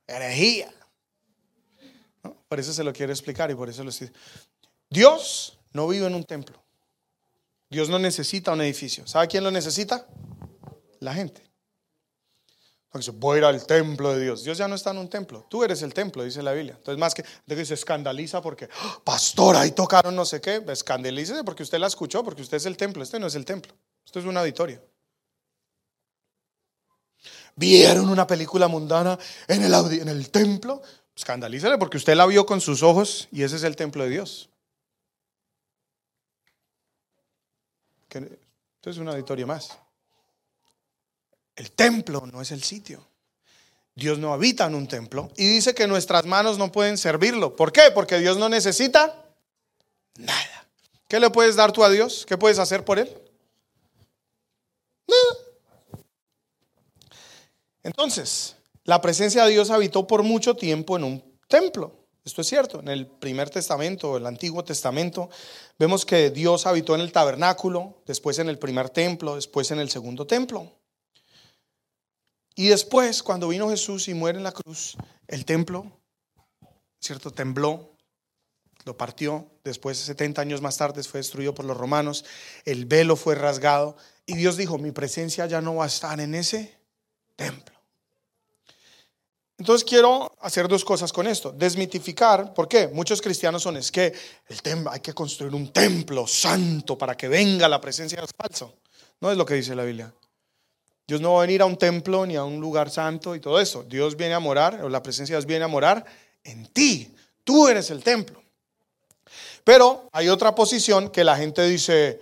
Herejía. 0.06 0.70
Por 2.46 2.60
eso 2.60 2.74
se 2.74 2.84
lo 2.84 2.92
quiero 2.92 3.10
explicar 3.10 3.50
y 3.50 3.54
por 3.54 3.70
eso 3.70 3.82
lo 3.82 3.88
estoy. 3.88 4.12
Dios 4.90 5.58
no 5.72 5.88
vive 5.88 6.06
en 6.06 6.14
un 6.14 6.24
templo. 6.24 6.62
Dios 7.70 7.88
no 7.88 7.98
necesita 7.98 8.52
un 8.52 8.60
edificio. 8.60 9.06
¿Sabe 9.06 9.28
quién 9.28 9.44
lo 9.44 9.50
necesita? 9.50 10.06
La 10.98 11.14
gente. 11.14 11.49
Entonces, 12.91 13.14
voy 13.14 13.36
a 13.36 13.38
ir 13.38 13.45
al 13.45 13.64
templo 13.66 14.12
de 14.12 14.20
Dios. 14.20 14.43
Dios 14.43 14.59
ya 14.59 14.66
no 14.66 14.74
está 14.74 14.91
en 14.91 14.99
un 14.99 15.09
templo. 15.09 15.47
Tú 15.49 15.62
eres 15.62 15.80
el 15.82 15.95
templo, 15.95 16.24
dice 16.24 16.43
la 16.43 16.53
Biblia. 16.53 16.74
Entonces, 16.76 16.99
más 16.99 17.14
que 17.14 17.22
que 17.47 17.64
se 17.64 17.74
escandaliza 17.74 18.43
porque, 18.43 18.68
¡Ah, 18.82 19.01
pastor, 19.05 19.55
ahí 19.55 19.70
tocaron 19.70 20.16
no 20.16 20.24
sé 20.24 20.41
qué, 20.41 20.61
escandalícese 20.66 21.45
porque 21.45 21.62
usted 21.62 21.78
la 21.78 21.86
escuchó, 21.86 22.24
porque 22.24 22.43
usted 22.43 22.57
es 22.57 22.66
el 22.66 22.76
templo. 22.76 23.05
Este 23.05 23.20
no 23.20 23.28
es 23.28 23.36
el 23.36 23.45
templo. 23.45 23.72
Esto 24.05 24.18
es 24.18 24.24
un 24.24 24.36
auditorio. 24.36 24.82
¿Vieron 27.55 28.09
una 28.09 28.26
película 28.26 28.66
mundana 28.66 29.16
en 29.47 29.62
el, 29.62 29.72
en 29.72 30.09
el 30.09 30.30
templo? 30.30 30.82
Escandalícele 31.14 31.78
porque 31.78 31.97
usted 31.97 32.16
la 32.16 32.26
vio 32.26 32.45
con 32.45 32.61
sus 32.61 32.82
ojos 32.82 33.28
y 33.30 33.45
ese 33.45 33.55
es 33.55 33.62
el 33.62 33.76
templo 33.76 34.03
de 34.03 34.11
Dios. 34.11 34.51
Esto 38.09 38.91
es 38.91 38.99
un 38.99 39.09
auditorio 39.09 39.47
más. 39.47 39.78
El 41.61 41.72
templo 41.72 42.24
no 42.32 42.40
es 42.40 42.52
el 42.52 42.62
sitio. 42.62 43.06
Dios 43.94 44.18
no 44.18 44.32
habita 44.32 44.64
en 44.64 44.74
un 44.74 44.88
templo 44.88 45.30
y 45.36 45.46
dice 45.46 45.74
que 45.74 45.86
nuestras 45.86 46.24
manos 46.24 46.56
no 46.56 46.72
pueden 46.72 46.96
servirlo. 46.96 47.54
¿Por 47.54 47.70
qué? 47.70 47.90
Porque 47.94 48.18
Dios 48.18 48.38
no 48.38 48.48
necesita 48.48 49.26
nada. 50.16 50.66
¿Qué 51.06 51.20
le 51.20 51.28
puedes 51.28 51.56
dar 51.56 51.70
tú 51.70 51.84
a 51.84 51.90
Dios? 51.90 52.24
¿Qué 52.26 52.38
puedes 52.38 52.58
hacer 52.58 52.82
por 52.82 52.98
Él? 52.98 53.14
Nada. 55.06 56.00
Entonces, 57.82 58.56
la 58.84 59.02
presencia 59.02 59.44
de 59.44 59.50
Dios 59.50 59.68
habitó 59.68 60.06
por 60.06 60.22
mucho 60.22 60.56
tiempo 60.56 60.96
en 60.96 61.04
un 61.04 61.38
templo. 61.46 61.92
Esto 62.24 62.40
es 62.40 62.46
cierto. 62.46 62.80
En 62.80 62.88
el 62.88 63.06
primer 63.06 63.50
testamento, 63.50 64.16
el 64.16 64.24
antiguo 64.24 64.64
testamento, 64.64 65.28
vemos 65.78 66.06
que 66.06 66.30
Dios 66.30 66.64
habitó 66.64 66.94
en 66.94 67.02
el 67.02 67.12
tabernáculo, 67.12 68.02
después 68.06 68.38
en 68.38 68.48
el 68.48 68.58
primer 68.58 68.88
templo, 68.88 69.34
después 69.34 69.70
en 69.72 69.78
el 69.78 69.90
segundo 69.90 70.26
templo. 70.26 70.79
Y 72.55 72.68
después, 72.68 73.22
cuando 73.22 73.48
vino 73.48 73.70
Jesús 73.70 74.09
y 74.09 74.14
muere 74.14 74.38
en 74.38 74.44
la 74.44 74.53
cruz, 74.53 74.96
el 75.28 75.44
templo, 75.44 75.90
¿cierto? 77.01 77.30
Tembló, 77.30 77.96
lo 78.84 78.96
partió. 78.96 79.51
Después, 79.64 79.98
70 79.98 80.42
años 80.42 80.61
más 80.61 80.76
tarde, 80.76 81.03
fue 81.03 81.20
destruido 81.20 81.55
por 81.55 81.64
los 81.64 81.76
romanos. 81.76 82.24
El 82.64 82.86
velo 82.86 83.16
fue 83.16 83.34
rasgado. 83.34 83.96
Y 84.26 84.34
Dios 84.34 84.57
dijo, 84.57 84.78
mi 84.78 84.90
presencia 84.90 85.46
ya 85.46 85.61
no 85.61 85.76
va 85.76 85.84
a 85.84 85.88
estar 85.88 86.20
en 86.20 86.34
ese 86.34 86.78
templo. 87.36 87.80
Entonces 89.61 89.84
quiero 89.84 90.34
hacer 90.40 90.68
dos 90.68 90.86
cosas 90.86 91.12
con 91.12 91.26
esto. 91.26 91.53
Desmitificar, 91.53 92.55
¿por 92.55 92.66
qué? 92.66 92.88
Muchos 92.88 93.20
cristianos 93.20 93.62
son, 93.62 93.76
es 93.76 93.92
que 93.92 94.11
el 94.48 94.62
templo, 94.62 94.90
hay 94.90 95.01
que 95.01 95.12
construir 95.12 95.55
un 95.55 95.70
templo 95.70 96.26
santo 96.26 96.96
para 96.96 97.14
que 97.14 97.28
venga 97.28 97.68
la 97.68 97.78
presencia 97.78 98.16
de 98.16 98.22
Dios 98.22 98.34
falso. 98.34 98.78
No 99.20 99.30
es 99.30 99.36
lo 99.36 99.44
que 99.44 99.53
dice 99.53 99.74
la 99.74 99.84
Biblia. 99.84 100.14
Dios 101.11 101.20
no 101.20 101.32
va 101.32 101.42
a 101.42 101.46
venir 101.46 101.61
a 101.61 101.64
un 101.64 101.76
templo 101.76 102.24
ni 102.24 102.36
a 102.36 102.44
un 102.44 102.61
lugar 102.61 102.88
santo 102.88 103.34
y 103.34 103.40
todo 103.40 103.58
eso. 103.58 103.82
Dios 103.82 104.16
viene 104.16 104.34
a 104.34 104.38
morar, 104.38 104.84
o 104.84 104.88
la 104.88 105.02
presencia 105.02 105.34
de 105.34 105.40
Dios 105.40 105.46
viene 105.48 105.64
a 105.64 105.66
morar 105.66 106.04
en 106.44 106.66
ti. 106.66 107.12
Tú 107.42 107.66
eres 107.66 107.90
el 107.90 108.04
templo. 108.04 108.40
Pero 109.64 110.08
hay 110.12 110.28
otra 110.28 110.54
posición 110.54 111.08
que 111.08 111.24
la 111.24 111.36
gente 111.36 111.66
dice, 111.66 112.20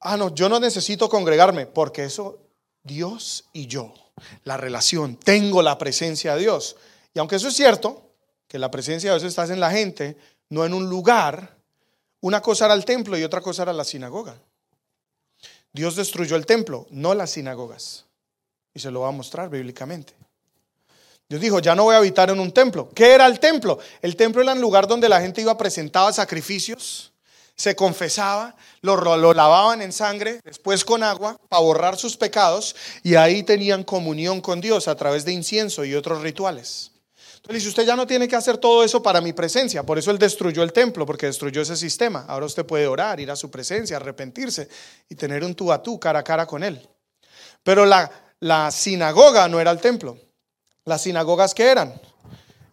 ah, 0.00 0.16
no, 0.16 0.34
yo 0.34 0.48
no 0.48 0.58
necesito 0.58 1.08
congregarme, 1.08 1.66
porque 1.66 2.02
eso, 2.02 2.40
Dios 2.82 3.44
y 3.52 3.68
yo, 3.68 3.94
la 4.42 4.56
relación, 4.56 5.14
tengo 5.14 5.62
la 5.62 5.78
presencia 5.78 6.34
de 6.34 6.40
Dios. 6.40 6.74
Y 7.14 7.20
aunque 7.20 7.36
eso 7.36 7.46
es 7.46 7.54
cierto, 7.54 8.10
que 8.48 8.58
la 8.58 8.72
presencia 8.72 9.12
de 9.12 9.20
Dios 9.20 9.30
está 9.30 9.44
en 9.54 9.60
la 9.60 9.70
gente, 9.70 10.16
no 10.48 10.64
en 10.66 10.74
un 10.74 10.90
lugar, 10.90 11.56
una 12.22 12.42
cosa 12.42 12.64
era 12.64 12.74
el 12.74 12.84
templo 12.84 13.16
y 13.16 13.22
otra 13.22 13.40
cosa 13.40 13.62
era 13.62 13.72
la 13.72 13.84
sinagoga. 13.84 14.36
Dios 15.76 15.94
destruyó 15.94 16.36
el 16.36 16.46
templo, 16.46 16.86
no 16.88 17.12
las 17.12 17.32
sinagogas. 17.32 18.06
Y 18.72 18.80
se 18.80 18.90
lo 18.90 19.00
va 19.00 19.08
a 19.08 19.12
mostrar 19.12 19.50
bíblicamente. 19.50 20.14
Dios 21.28 21.38
dijo, 21.38 21.58
ya 21.58 21.74
no 21.74 21.84
voy 21.84 21.94
a 21.94 21.98
habitar 21.98 22.30
en 22.30 22.40
un 22.40 22.50
templo. 22.50 22.88
¿Qué 22.94 23.12
era 23.12 23.26
el 23.26 23.38
templo? 23.38 23.78
El 24.00 24.16
templo 24.16 24.40
era 24.40 24.54
un 24.54 24.60
lugar 24.62 24.86
donde 24.86 25.06
la 25.06 25.20
gente 25.20 25.42
iba 25.42 25.58
presentaba 25.58 26.14
sacrificios, 26.14 27.12
se 27.54 27.76
confesaba, 27.76 28.56
lo, 28.80 28.96
lo, 29.18 29.34
lavaban 29.34 29.82
en 29.82 29.92
sangre, 29.92 30.40
después 30.44 30.82
con 30.82 31.02
agua, 31.02 31.38
para 31.50 31.62
borrar 31.62 31.98
sus 31.98 32.16
pecados, 32.16 32.74
y 33.02 33.16
ahí 33.16 33.42
tenían 33.42 33.84
comunión 33.84 34.40
con 34.40 34.62
Dios 34.62 34.88
a 34.88 34.96
través 34.96 35.26
de 35.26 35.32
incienso 35.32 35.84
y 35.84 35.94
otros 35.94 36.22
rituales. 36.22 36.90
Entonces 37.46 37.62
dice, 37.62 37.68
usted 37.68 37.86
ya 37.86 37.94
no 37.94 38.08
tiene 38.08 38.26
que 38.26 38.34
hacer 38.34 38.58
todo 38.58 38.82
eso 38.82 39.00
para 39.00 39.20
mi 39.20 39.32
presencia. 39.32 39.84
Por 39.84 39.98
eso 39.98 40.10
él 40.10 40.18
destruyó 40.18 40.64
el 40.64 40.72
templo, 40.72 41.06
porque 41.06 41.26
destruyó 41.26 41.62
ese 41.62 41.76
sistema. 41.76 42.24
Ahora 42.26 42.46
usted 42.46 42.66
puede 42.66 42.88
orar, 42.88 43.20
ir 43.20 43.30
a 43.30 43.36
su 43.36 43.52
presencia, 43.52 43.98
arrepentirse 43.98 44.68
y 45.08 45.14
tener 45.14 45.44
un 45.44 45.54
tú 45.54 45.70
a 45.70 45.80
tú, 45.80 46.00
cara 46.00 46.18
a 46.18 46.24
cara 46.24 46.44
con 46.44 46.64
él. 46.64 46.88
Pero 47.62 47.86
la, 47.86 48.10
la 48.40 48.72
sinagoga 48.72 49.46
no 49.46 49.60
era 49.60 49.70
el 49.70 49.78
templo. 49.78 50.18
Las 50.84 51.02
sinagogas 51.02 51.54
que 51.54 51.70
eran 51.70 52.00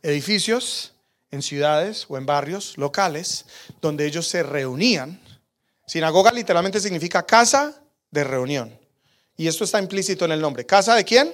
edificios 0.02 0.94
en 1.30 1.44
ciudades 1.44 2.08
o 2.08 2.18
en 2.18 2.26
barrios 2.26 2.76
locales 2.80 3.46
donde 3.80 4.08
ellos 4.08 4.28
se 4.28 4.42
reunían. 4.42 5.22
Sinagoga 5.86 6.32
literalmente 6.32 6.80
significa 6.80 7.24
casa 7.24 7.80
de 8.10 8.24
reunión. 8.24 8.76
Y 9.38 9.48
esto 9.48 9.66
está 9.66 9.78
implícito 9.78 10.26
en 10.26 10.32
el 10.32 10.42
nombre. 10.42 10.66
¿Casa 10.66 10.96
de 10.96 11.04
quién? 11.04 11.32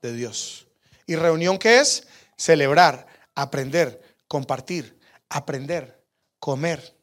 De 0.00 0.12
Dios. 0.12 0.68
¿Y 1.04 1.16
reunión 1.16 1.58
qué 1.58 1.80
es? 1.80 2.06
Celebrar, 2.40 3.06
aprender, 3.34 4.16
compartir, 4.26 4.98
aprender, 5.28 6.02
comer, 6.38 6.96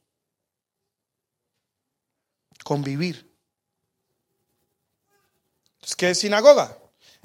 convivir. 2.64 3.31
¿qué 5.95 6.09
es 6.09 6.19
sinagoga? 6.19 6.77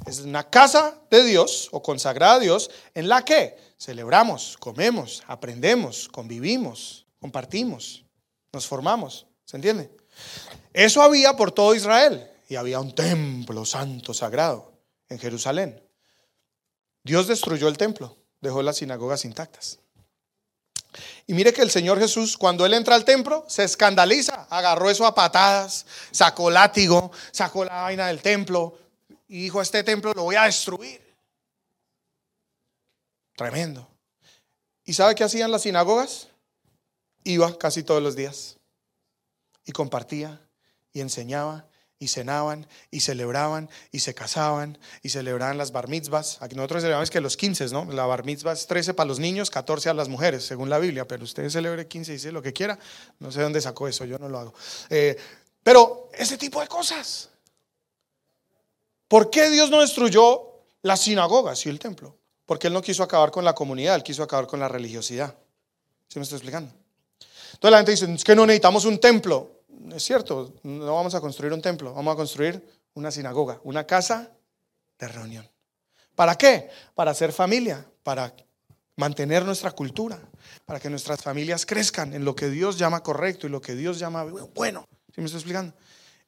Es 0.06 0.20
una 0.20 0.48
casa 0.51 1.01
de 1.10 1.24
Dios 1.24 1.70
o 1.72 1.82
consagrada 1.82 2.34
a 2.34 2.39
Dios 2.40 2.70
en 2.94 3.09
la 3.09 3.24
que 3.24 3.56
celebramos, 3.78 4.59
comemos, 4.59 5.22
aprendemos, 5.26 6.09
convivimos, 6.09 7.06
compartimos, 7.18 8.05
nos 8.52 8.66
formamos. 8.66 9.26
¿Se 9.47 9.56
entiende? 9.56 9.90
Eso 10.74 11.02
había 11.02 11.34
por 11.34 11.51
todo 11.51 11.74
Israel 11.74 12.30
y 12.48 12.56
había 12.56 12.78
un 12.78 12.94
templo 12.94 13.64
santo, 13.64 14.12
sagrado 14.12 14.72
en 15.09 15.18
Jerusalén. 15.18 15.81
Dios 17.05 17.27
destruyó 17.27 17.69
el 17.69 17.77
templo, 17.77 18.16
dejó 18.41 18.62
las 18.62 18.77
sinagogas 18.77 19.24
intactas. 19.24 19.79
Y 21.27 21.35
mire 21.35 21.53
que 21.53 21.62
el 21.62 21.70
Señor 21.70 21.99
Jesús, 21.99 22.37
cuando 22.37 22.66
Él 22.66 22.74
entra 22.74 22.95
al 22.95 23.05
templo, 23.05 23.45
se 23.49 23.65
escandaliza, 23.65 24.47
agarró 24.51 24.91
eso 24.91 25.07
a 25.07 25.15
patadas, 25.15 25.87
sacó 26.11 26.51
látigo, 26.51 27.11
sacó 27.31 27.65
la 27.65 27.83
vaina 27.83 28.09
del 28.09 28.20
templo 28.20 28.79
y 29.29 29.43
dijo, 29.43 29.62
este 29.62 29.83
templo 29.83 30.12
lo 30.15 30.24
voy 30.24 30.37
a 30.37 30.45
destruir. 30.45 31.01
Tremendo. 33.37 33.89
¿Y 34.85 34.95
sabe 34.95 35.15
qué 35.15 35.24
hacían 35.24 35.51
las 35.51 35.62
sinagogas? 35.62 36.29
Iba 37.24 37.57
casi 37.57 37.83
todos 37.83 38.03
los 38.03 38.16
días 38.16 38.59
y 39.65 39.73
compartía 39.73 40.41
y 40.93 41.01
enseñaba 41.01 41.66
y 42.03 42.09
cenaban 42.09 42.66
y 42.91 42.99
celebraban 42.99 43.70
y 43.93 44.01
se 44.01 44.12
casaban 44.12 44.77
y 45.05 45.11
celebraban 45.11 45.57
las 45.57 45.70
bar 45.70 45.87
mitzvahs. 45.87 46.43
Aquí 46.43 46.57
nosotros 46.57 46.83
celebramos 46.83 47.11
que 47.11 47.20
los 47.20 47.37
15, 47.37 47.69
¿no? 47.69 47.85
La 47.93 48.07
bar 48.07 48.24
mitzvah 48.24 48.53
es 48.53 48.66
13 48.66 48.93
para 48.95 49.07
los 49.07 49.20
niños, 49.20 49.51
14 49.51 49.89
a 49.89 49.95
las 49.95 50.09
mujeres, 50.09 50.45
según 50.45 50.69
la 50.69 50.81
Biblia, 50.81 51.07
pero 51.07 51.23
usted 51.23 51.49
celebre 51.49 51.87
15 51.87 52.11
y 52.11 52.15
dice 52.15 52.33
lo 52.33 52.43
que 52.43 52.53
quiera. 52.53 52.77
No 53.20 53.31
sé 53.31 53.41
dónde 53.41 53.61
sacó 53.61 53.87
eso, 53.87 54.05
yo 54.05 54.19
no 54.19 54.29
lo 54.29 54.41
hago. 54.41 54.55
Eh, 54.91 55.16
pero 55.62 56.11
ese 56.12 56.37
tipo 56.37 56.61
de 56.61 56.66
cosas. 56.66 57.31
¿Por 59.07 59.31
qué 59.31 59.49
Dios 59.49 59.70
no 59.70 59.81
destruyó 59.81 60.43
las 60.83 61.03
sinagogas 61.03 61.65
y 61.66 61.69
el 61.69 61.79
templo? 61.79 62.16
Porque 62.47 62.66
Él 62.66 62.73
no 62.73 62.83
quiso 62.83 63.05
acabar 63.05 63.31
con 63.31 63.45
la 63.45 63.55
comunidad, 63.55 63.95
Él 63.95 64.03
quiso 64.03 64.24
acabar 64.24 64.49
con 64.49 64.59
la 64.59 64.66
religiosidad. 64.66 65.37
¿Se 66.09 66.19
me 66.19 66.24
está 66.24 66.35
explicando? 66.35 66.74
Entonces 67.53 67.70
la 67.70 67.77
gente 67.77 67.91
dice, 67.93 68.12
es 68.12 68.24
que 68.24 68.35
no 68.35 68.45
necesitamos 68.45 68.87
un 68.87 68.99
templo 68.99 69.61
es 69.90 70.02
cierto, 70.02 70.54
no 70.62 70.94
vamos 70.94 71.14
a 71.14 71.20
construir 71.20 71.52
un 71.52 71.62
templo, 71.62 71.94
vamos 71.94 72.14
a 72.14 72.16
construir 72.16 72.64
una 72.94 73.10
sinagoga, 73.10 73.60
una 73.64 73.86
casa 73.86 74.30
de 74.98 75.09
reunión. 75.09 75.48
¿Para 76.14 76.36
qué? 76.36 76.70
Para 76.94 77.10
hacer 77.10 77.32
familia, 77.32 77.86
para 78.02 78.34
mantener 78.96 79.44
nuestra 79.44 79.72
cultura, 79.72 80.20
para 80.66 80.78
que 80.78 80.90
nuestras 80.90 81.22
familias 81.22 81.66
crezcan 81.66 82.14
en 82.14 82.24
lo 82.24 82.36
que 82.36 82.48
Dios 82.48 82.78
llama 82.78 83.02
correcto 83.02 83.46
y 83.46 83.50
lo 83.50 83.60
que 83.60 83.74
Dios 83.74 83.98
llama 83.98 84.24
bueno. 84.54 84.86
¿Sí 85.14 85.20
me 85.20 85.26
estoy 85.26 85.38
explicando? 85.38 85.74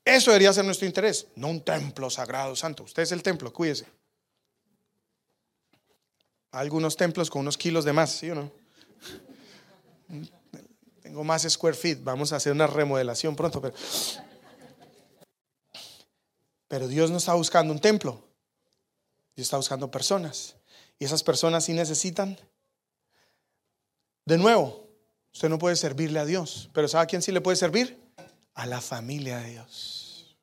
Eso 0.04 0.30
debería 0.30 0.52
ser 0.52 0.64
nuestro 0.64 0.86
interés, 0.86 1.28
no 1.36 1.48
un 1.48 1.62
templo 1.62 2.10
sagrado, 2.10 2.54
santo. 2.56 2.82
Usted 2.82 3.02
es 3.02 3.12
el 3.12 3.22
templo, 3.22 3.52
cuídese. 3.52 3.86
Algunos 6.50 6.96
templos 6.96 7.30
con 7.30 7.40
unos 7.40 7.56
kilos 7.56 7.84
de 7.84 7.92
más, 7.92 8.10
¿sí 8.10 8.30
o 8.30 8.34
no? 8.34 8.63
Tengo 11.14 11.22
más 11.22 11.48
square 11.48 11.76
feet, 11.76 11.98
vamos 12.02 12.32
a 12.32 12.36
hacer 12.36 12.50
una 12.50 12.66
remodelación 12.66 13.36
pronto, 13.36 13.60
pero, 13.62 13.72
pero 16.66 16.88
Dios 16.88 17.08
no 17.12 17.18
está 17.18 17.34
buscando 17.34 17.72
un 17.72 17.78
templo, 17.78 18.20
Dios 19.36 19.46
está 19.46 19.56
buscando 19.56 19.92
personas. 19.92 20.56
Y 20.98 21.04
esas 21.04 21.22
personas 21.22 21.66
sí 21.66 21.72
necesitan. 21.72 22.36
De 24.24 24.38
nuevo, 24.38 24.88
usted 25.32 25.48
no 25.48 25.56
puede 25.56 25.76
servirle 25.76 26.18
a 26.18 26.24
Dios, 26.24 26.68
pero 26.72 26.88
¿sabe 26.88 27.04
a 27.04 27.06
quién 27.06 27.22
sí 27.22 27.30
le 27.30 27.40
puede 27.40 27.58
servir? 27.58 27.96
A 28.54 28.66
la 28.66 28.80
familia 28.80 29.38
de 29.38 29.50
Dios. 29.50 30.36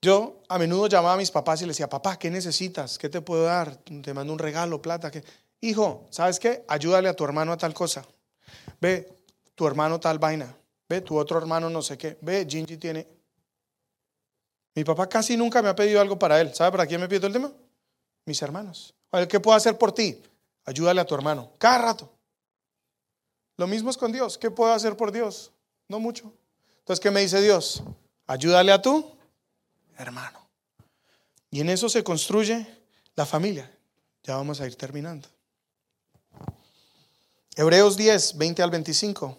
Yo 0.00 0.44
a 0.48 0.60
menudo 0.60 0.86
llamaba 0.86 1.14
a 1.14 1.16
mis 1.16 1.32
papás 1.32 1.60
y 1.60 1.66
les 1.66 1.74
decía, 1.74 1.88
papá, 1.88 2.20
¿qué 2.20 2.30
necesitas? 2.30 2.98
¿Qué 2.98 3.08
te 3.08 3.20
puedo 3.20 3.46
dar? 3.46 3.78
Te 3.78 4.14
mando 4.14 4.32
un 4.32 4.38
regalo, 4.38 4.80
plata. 4.80 5.10
¿qué? 5.10 5.24
Hijo, 5.60 6.06
¿sabes 6.10 6.38
qué? 6.38 6.64
Ayúdale 6.68 7.08
a 7.08 7.14
tu 7.14 7.24
hermano 7.24 7.50
a 7.50 7.58
tal 7.58 7.74
cosa. 7.74 8.06
Ve, 8.84 9.08
tu 9.54 9.66
hermano 9.66 9.98
tal 9.98 10.18
vaina. 10.18 10.54
Ve, 10.86 11.00
tu 11.00 11.16
otro 11.16 11.38
hermano 11.38 11.70
no 11.70 11.80
sé 11.80 11.96
qué. 11.96 12.18
Ve, 12.20 12.46
Gingy 12.46 12.76
tiene. 12.76 13.08
Mi 14.74 14.84
papá 14.84 15.08
casi 15.08 15.38
nunca 15.38 15.62
me 15.62 15.70
ha 15.70 15.74
pedido 15.74 16.02
algo 16.02 16.18
para 16.18 16.38
él. 16.38 16.54
¿Sabe 16.54 16.72
para 16.72 16.86
quién 16.86 17.00
me 17.00 17.08
pidió 17.08 17.26
el 17.26 17.32
tema? 17.32 17.50
Mis 18.26 18.42
hermanos. 18.42 18.92
¿Qué 19.30 19.40
puedo 19.40 19.56
hacer 19.56 19.78
por 19.78 19.92
ti? 19.92 20.20
Ayúdale 20.66 21.00
a 21.00 21.06
tu 21.06 21.14
hermano. 21.14 21.50
Cada 21.56 21.78
rato. 21.78 22.12
Lo 23.56 23.66
mismo 23.66 23.88
es 23.88 23.96
con 23.96 24.12
Dios. 24.12 24.36
¿Qué 24.36 24.50
puedo 24.50 24.70
hacer 24.70 24.98
por 24.98 25.12
Dios? 25.12 25.50
No 25.88 25.98
mucho. 25.98 26.30
Entonces, 26.80 27.00
¿qué 27.00 27.10
me 27.10 27.20
dice 27.20 27.40
Dios? 27.40 27.82
Ayúdale 28.26 28.70
a 28.70 28.82
tu 28.82 29.16
hermano. 29.96 30.46
Y 31.50 31.62
en 31.62 31.70
eso 31.70 31.88
se 31.88 32.04
construye 32.04 32.66
la 33.16 33.24
familia. 33.24 33.70
Ya 34.24 34.36
vamos 34.36 34.60
a 34.60 34.66
ir 34.66 34.76
terminando. 34.76 35.26
Hebreos 37.56 37.96
10, 37.96 38.36
20 38.36 38.62
al 38.64 38.70
25. 38.70 39.38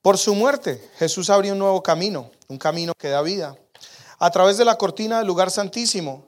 Por 0.00 0.16
su 0.16 0.34
muerte, 0.34 0.90
Jesús 0.98 1.28
abrió 1.28 1.52
un 1.52 1.58
nuevo 1.58 1.82
camino, 1.82 2.30
un 2.48 2.56
camino 2.56 2.94
que 2.96 3.08
da 3.08 3.20
vida, 3.20 3.58
a 4.18 4.30
través 4.30 4.56
de 4.56 4.64
la 4.64 4.78
cortina 4.78 5.18
del 5.18 5.26
lugar 5.26 5.50
santísimo, 5.50 6.24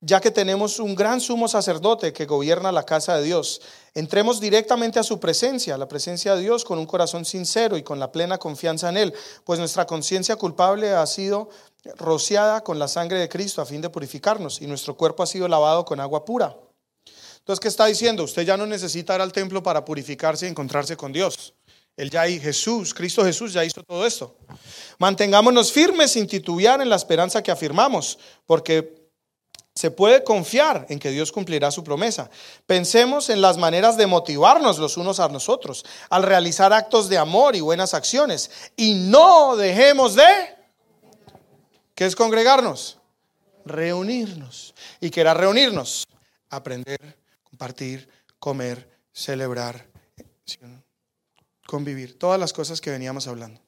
ya 0.00 0.18
que 0.18 0.30
tenemos 0.30 0.78
un 0.78 0.94
gran 0.94 1.20
sumo 1.20 1.46
sacerdote 1.46 2.14
que 2.14 2.24
gobierna 2.24 2.72
la 2.72 2.84
casa 2.84 3.16
de 3.16 3.24
Dios. 3.24 3.60
Entremos 3.92 4.40
directamente 4.40 4.98
a 4.98 5.02
su 5.02 5.20
presencia, 5.20 5.76
la 5.76 5.88
presencia 5.88 6.34
de 6.34 6.40
Dios, 6.40 6.64
con 6.64 6.78
un 6.78 6.86
corazón 6.86 7.26
sincero 7.26 7.76
y 7.76 7.82
con 7.82 8.00
la 8.00 8.12
plena 8.12 8.38
confianza 8.38 8.88
en 8.88 8.96
Él, 8.96 9.14
pues 9.44 9.58
nuestra 9.58 9.86
conciencia 9.86 10.36
culpable 10.36 10.92
ha 10.92 11.04
sido 11.04 11.50
rociada 11.96 12.62
con 12.62 12.78
la 12.78 12.88
sangre 12.88 13.18
de 13.18 13.28
Cristo 13.28 13.60
a 13.60 13.66
fin 13.66 13.82
de 13.82 13.90
purificarnos 13.90 14.62
y 14.62 14.66
nuestro 14.66 14.96
cuerpo 14.96 15.22
ha 15.22 15.26
sido 15.26 15.48
lavado 15.48 15.84
con 15.84 16.00
agua 16.00 16.24
pura. 16.24 16.56
Entonces, 17.50 17.62
¿qué 17.62 17.68
está 17.68 17.86
diciendo? 17.86 18.22
Usted 18.22 18.42
ya 18.42 18.56
no 18.56 18.64
necesita 18.64 19.16
ir 19.16 19.20
al 19.20 19.32
templo 19.32 19.60
para 19.60 19.84
purificarse 19.84 20.46
y 20.46 20.50
encontrarse 20.50 20.96
con 20.96 21.12
Dios. 21.12 21.52
Él 21.96 22.08
ya 22.08 22.28
y 22.28 22.38
Jesús, 22.38 22.94
Cristo 22.94 23.24
Jesús 23.24 23.52
ya 23.52 23.64
hizo 23.64 23.82
todo 23.82 24.06
esto. 24.06 24.36
Mantengámonos 24.98 25.72
firmes 25.72 26.12
sin 26.12 26.28
titubear 26.28 26.80
en 26.80 26.88
la 26.88 26.94
esperanza 26.94 27.42
que 27.42 27.50
afirmamos, 27.50 28.20
porque 28.46 29.10
se 29.74 29.90
puede 29.90 30.22
confiar 30.22 30.86
en 30.90 31.00
que 31.00 31.10
Dios 31.10 31.32
cumplirá 31.32 31.72
su 31.72 31.82
promesa. 31.82 32.30
Pensemos 32.66 33.30
en 33.30 33.40
las 33.40 33.56
maneras 33.56 33.96
de 33.96 34.06
motivarnos 34.06 34.78
los 34.78 34.96
unos 34.96 35.18
a 35.18 35.28
nosotros 35.28 35.84
al 36.08 36.22
realizar 36.22 36.72
actos 36.72 37.08
de 37.08 37.18
amor 37.18 37.56
y 37.56 37.60
buenas 37.60 37.94
acciones. 37.94 38.48
Y 38.76 38.94
no 38.94 39.56
dejemos 39.56 40.14
de... 40.14 40.22
¿Qué 41.96 42.06
es 42.06 42.14
congregarnos? 42.14 42.98
Reunirnos. 43.64 44.72
¿Y 45.00 45.10
qué 45.10 45.22
era 45.22 45.34
reunirnos? 45.34 46.06
Aprender 46.48 47.19
compartir, 47.60 48.08
comer, 48.38 48.88
celebrar, 49.12 49.86
convivir, 51.66 52.18
todas 52.18 52.40
las 52.40 52.54
cosas 52.54 52.80
que 52.80 52.90
veníamos 52.90 53.26
hablando. 53.26 53.60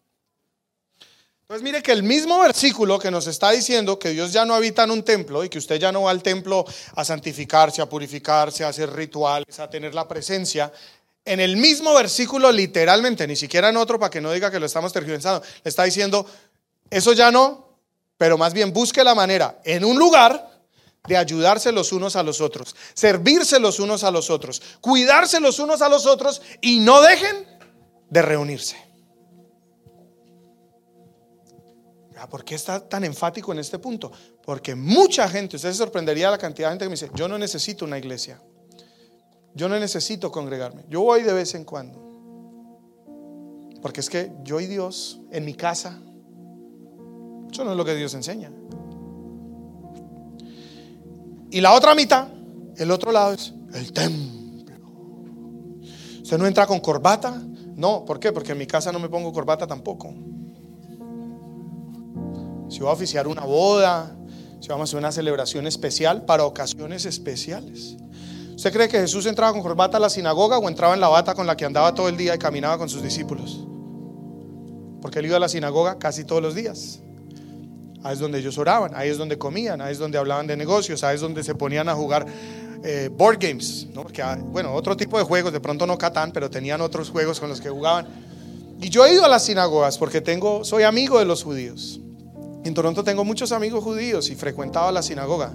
Entonces 1.43 1.63
mire 1.63 1.83
que 1.83 1.93
el 1.93 2.03
mismo 2.03 2.41
versículo 2.41 2.99
que 2.99 3.11
nos 3.11 3.27
está 3.27 3.51
diciendo 3.51 3.99
que 3.99 4.09
Dios 4.09 4.33
ya 4.33 4.47
no 4.47 4.55
habita 4.55 4.85
en 4.85 4.93
un 4.93 5.03
templo 5.03 5.45
y 5.45 5.51
que 5.51 5.59
usted 5.59 5.77
ya 5.79 5.93
no 5.93 6.05
va 6.05 6.11
al 6.11 6.23
templo 6.23 6.65
a 6.97 7.05
santificarse, 7.05 7.83
a 7.83 7.87
purificarse, 7.87 8.65
a 8.65 8.69
hacer 8.69 8.91
rituales, 8.91 9.61
a 9.61 9.69
tener 9.69 9.95
la 9.95 10.09
presencia, 10.09 10.73
en 11.27 11.41
el 11.41 11.59
mismo 11.59 11.93
versículo 11.93 12.51
literalmente, 12.51 13.27
ni 13.27 13.37
siquiera 13.37 13.69
en 13.69 13.77
otro 13.77 13.99
para 13.99 14.09
que 14.09 14.23
no 14.23 14.33
diga 14.33 14.51
que 14.51 14.59
lo 14.59 14.65
estamos 14.65 14.91
tergiversando, 14.95 15.43
le 15.63 15.69
está 15.69 15.85
diciendo, 15.85 16.25
eso 16.89 17.13
ya 17.13 17.31
no, 17.31 17.77
pero 18.17 18.39
más 18.39 18.55
bien 18.55 18.73
busque 18.73 19.05
la 19.05 19.15
manera 19.15 19.61
en 19.65 19.85
un 19.85 19.99
lugar 19.99 20.52
de 21.07 21.17
ayudarse 21.17 21.73
los 21.73 21.93
unos 21.93 22.15
a 22.17 22.23
los 22.23 22.41
otros, 22.41 22.77
servirse 22.95 23.59
los 23.59 23.81
unos 23.81 24.05
a 24.05 24.11
los 24.11 24.31
otros, 24.31 24.63
cuidarse 24.81 25.41
los 25.41 25.59
unos 25.59 25.83
a 25.83 25.89
los 25.89 26.07
otros 26.07 26.43
y 26.61 26.81
no 26.81 27.01
dejen 27.03 27.47
de 28.09 28.23
reunirse. 28.23 28.77
¿Por 32.31 32.45
qué 32.45 32.55
está 32.55 32.89
tan 32.89 33.03
enfático 33.05 33.51
en 33.53 33.59
este 33.59 33.81
punto? 33.81 34.13
Porque 34.45 34.77
mucha 34.77 35.29
gente, 35.29 35.57
usted 35.57 35.73
se 35.73 35.79
sorprendería 35.79 36.31
la 36.31 36.39
cantidad 36.39 36.69
de 36.69 36.73
gente 36.75 36.85
que 36.85 36.89
me 36.89 36.95
dice, 36.95 37.11
yo 37.15 37.27
no 37.27 37.37
necesito 37.37 37.85
una 37.85 37.99
iglesia, 37.99 38.41
yo 39.55 39.69
no 39.69 39.79
necesito 39.79 40.31
congregarme, 40.31 40.85
yo 40.89 41.01
voy 41.01 41.23
de 41.23 41.33
vez 41.33 41.55
en 41.57 41.65
cuando. 41.65 42.01
Porque 43.83 44.01
es 44.01 44.09
que 44.09 44.31
yo 44.45 44.61
y 44.61 44.67
Dios 44.67 45.21
en 45.33 45.45
mi 45.45 45.55
casa, 45.55 46.01
eso 47.51 47.65
no 47.65 47.73
es 47.73 47.77
lo 47.77 47.85
que 47.85 47.97
Dios 47.97 48.15
enseña. 48.15 48.53
Y 51.53 51.61
la 51.61 51.75
otra 51.75 51.95
mitad, 51.95 52.29
el 52.79 52.91
otro 52.91 53.13
lado 53.13 53.35
es 53.35 53.53
el 53.75 53.93
templo. 53.93 54.41
Usted 56.23 56.39
no 56.39 56.47
entra 56.47 56.67
con 56.67 56.81
corbata. 56.81 57.43
No, 57.77 58.07
¿por 58.07 58.19
qué? 58.19 58.33
Porque 58.33 58.53
en 58.53 58.59
mi 58.59 58.67
casa 58.67 58.91
no 58.91 58.99
me 58.99 59.11
pongo 59.11 59.31
corbata 59.35 59.67
tampoco. 59.67 60.15
Si 62.71 62.79
voy 62.79 62.89
a 62.89 62.93
oficiar 62.93 63.29
una 63.29 63.43
boda, 63.43 64.17
si 64.61 64.69
vamos 64.69 64.81
a 64.81 64.85
hacer 64.89 64.99
una 64.99 65.13
celebración 65.13 65.67
especial 65.67 66.25
para 66.25 66.47
ocasiones 66.47 67.05
especiales. 67.05 67.99
¿Usted 68.55 68.73
cree 68.73 68.89
que 68.89 69.01
Jesús 69.01 69.27
entraba 69.27 69.53
con 69.53 69.61
corbata 69.61 69.99
a 69.99 70.01
la 70.01 70.09
sinagoga 70.09 70.57
o 70.57 70.67
entraba 70.71 70.95
en 70.95 71.01
la 71.03 71.09
bata 71.09 71.35
con 71.35 71.47
la 71.47 71.55
que 71.55 71.67
andaba 71.67 71.95
todo 71.95 72.09
el 72.09 72.17
día 72.17 72.35
y 72.35 72.39
caminaba 72.39 72.79
con 72.79 72.89
sus 72.89 73.03
discípulos? 73.03 73.67
Porque 75.03 75.19
él 75.19 75.27
iba 75.27 75.37
a 75.37 75.41
la 75.41 75.51
sinagoga 75.51 75.99
casi 75.99 76.25
todos 76.25 76.41
los 76.41 76.55
días. 76.55 77.03
Ahí 78.05 78.15
es 78.15 78.19
donde 78.19 78.39
ellos 78.39 78.59
oraban, 78.59 78.93
ahí 78.95 79.09
es 79.11 79.19
donde 79.19 79.39
comían, 79.39 79.81
ahí 79.81 79.93
es 79.93 79.99
donde 79.99 80.19
hablaban 80.19 80.47
de 80.47 80.57
negocios, 80.57 81.05
ahí 81.05 81.15
es 81.15 81.21
donde 81.21 81.45
se 81.45 81.55
ponían 81.55 81.89
a 81.89 81.95
jugar 81.95 82.27
eh, 82.85 83.09
board 83.13 83.39
games, 83.39 83.87
¿no? 83.95 84.05
Ah, 84.23 84.37
bueno, 84.41 84.75
otro 84.75 84.97
tipo 84.97 85.19
de 85.19 85.25
juegos, 85.25 85.53
de 85.53 85.61
pronto 85.61 85.87
no 85.87 85.97
Catán, 85.97 86.33
pero 86.33 86.51
tenían 86.51 86.81
otros 86.81 87.11
juegos 87.11 87.39
con 87.39 87.49
los 87.49 87.61
que 87.61 87.71
jugaban. 87.71 88.07
Y 88.81 88.89
yo 88.89 89.07
he 89.07 89.15
ido 89.15 89.25
a 89.25 89.29
las 89.29 89.45
sinagogas 89.45 89.99
porque 89.99 90.21
tengo, 90.21 90.65
soy 90.65 90.83
amigo 90.83 91.21
de 91.21 91.25
los 91.25 91.45
judíos. 91.45 92.01
En 92.65 92.75
Toronto 92.75 93.05
tengo 93.05 93.25
muchos 93.25 93.53
amigos 93.53 93.85
judíos 93.85 94.31
y 94.31 94.35
frecuentaba 94.35 94.91
la 94.91 95.03
sinagoga. 95.03 95.53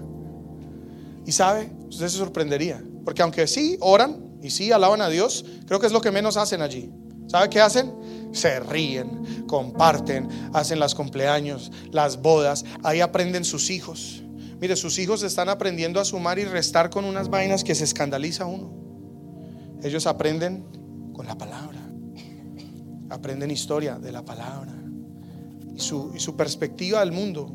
Y 1.25 1.33
sabe, 1.33 1.69
usted 1.89 2.07
se 2.07 2.17
sorprendería, 2.17 2.81
porque 3.03 3.21
aunque 3.21 3.47
sí 3.47 3.77
oran 3.81 4.39
y 4.41 4.49
sí 4.49 4.71
alaban 4.71 5.01
a 5.01 5.09
Dios, 5.09 5.43
creo 5.65 5.81
que 5.81 5.87
es 5.87 5.91
lo 5.91 5.99
que 5.99 6.11
menos 6.11 6.37
hacen 6.37 6.61
allí. 6.61 6.89
¿Sabe 7.27 7.49
qué 7.49 7.59
hacen? 7.59 7.91
Se 8.31 8.59
ríen, 8.59 9.45
comparten, 9.47 10.27
hacen 10.53 10.79
las 10.79 10.95
cumpleaños, 10.95 11.71
las 11.91 12.21
bodas, 12.21 12.65
ahí 12.83 13.01
aprenden 13.01 13.43
sus 13.45 13.69
hijos. 13.69 14.23
Mire, 14.59 14.75
sus 14.75 14.97
hijos 14.97 15.23
están 15.23 15.49
aprendiendo 15.49 15.99
a 15.99 16.05
sumar 16.05 16.39
y 16.39 16.45
restar 16.45 16.89
con 16.89 17.05
unas 17.05 17.29
vainas 17.29 17.63
que 17.63 17.75
se 17.75 17.83
escandaliza 17.83 18.45
uno. 18.45 18.73
Ellos 19.83 20.07
aprenden 20.07 20.65
con 21.13 21.27
la 21.27 21.37
palabra, 21.37 21.79
aprenden 23.09 23.51
historia 23.51 23.99
de 23.99 24.11
la 24.11 24.25
palabra. 24.25 24.73
y 25.75 25.79
su, 25.79 26.11
y 26.15 26.19
su 26.19 26.35
perspectiva 26.35 27.01
del 27.01 27.11
mundo 27.11 27.51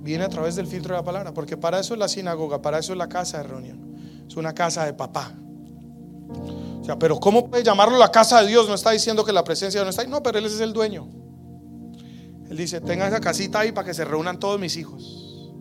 viene 0.00 0.24
a 0.24 0.28
través 0.28 0.56
del 0.56 0.66
filtro 0.66 0.94
de 0.94 1.00
la 1.00 1.04
palabra, 1.04 1.34
porque 1.34 1.56
para 1.56 1.80
eso 1.80 1.92
es 1.92 2.00
la 2.00 2.08
sinagoga, 2.08 2.62
para 2.62 2.78
eso 2.78 2.92
es 2.92 2.98
la 2.98 3.08
casa 3.08 3.38
de 3.38 3.44
reunión. 3.44 4.24
Es 4.26 4.36
una 4.36 4.54
casa 4.54 4.86
de 4.86 4.94
papá. 4.94 5.34
Pero 6.94 7.18
¿cómo 7.18 7.50
puede 7.50 7.64
llamarlo 7.64 7.98
la 7.98 8.10
casa 8.10 8.40
de 8.42 8.48
Dios? 8.48 8.68
No 8.68 8.74
está 8.74 8.92
diciendo 8.92 9.24
que 9.24 9.32
la 9.32 9.42
presencia 9.42 9.82
no 9.82 9.90
está 9.90 10.02
ahí. 10.02 10.08
No, 10.08 10.22
pero 10.22 10.38
Él 10.38 10.44
es 10.44 10.60
el 10.60 10.72
dueño. 10.72 11.08
Él 12.48 12.56
dice, 12.56 12.80
tenga 12.80 13.08
esa 13.08 13.20
casita 13.20 13.60
ahí 13.60 13.72
para 13.72 13.86
que 13.86 13.94
se 13.94 14.04
reúnan 14.04 14.38
todos 14.38 14.60
mis 14.60 14.76
hijos. 14.76 15.52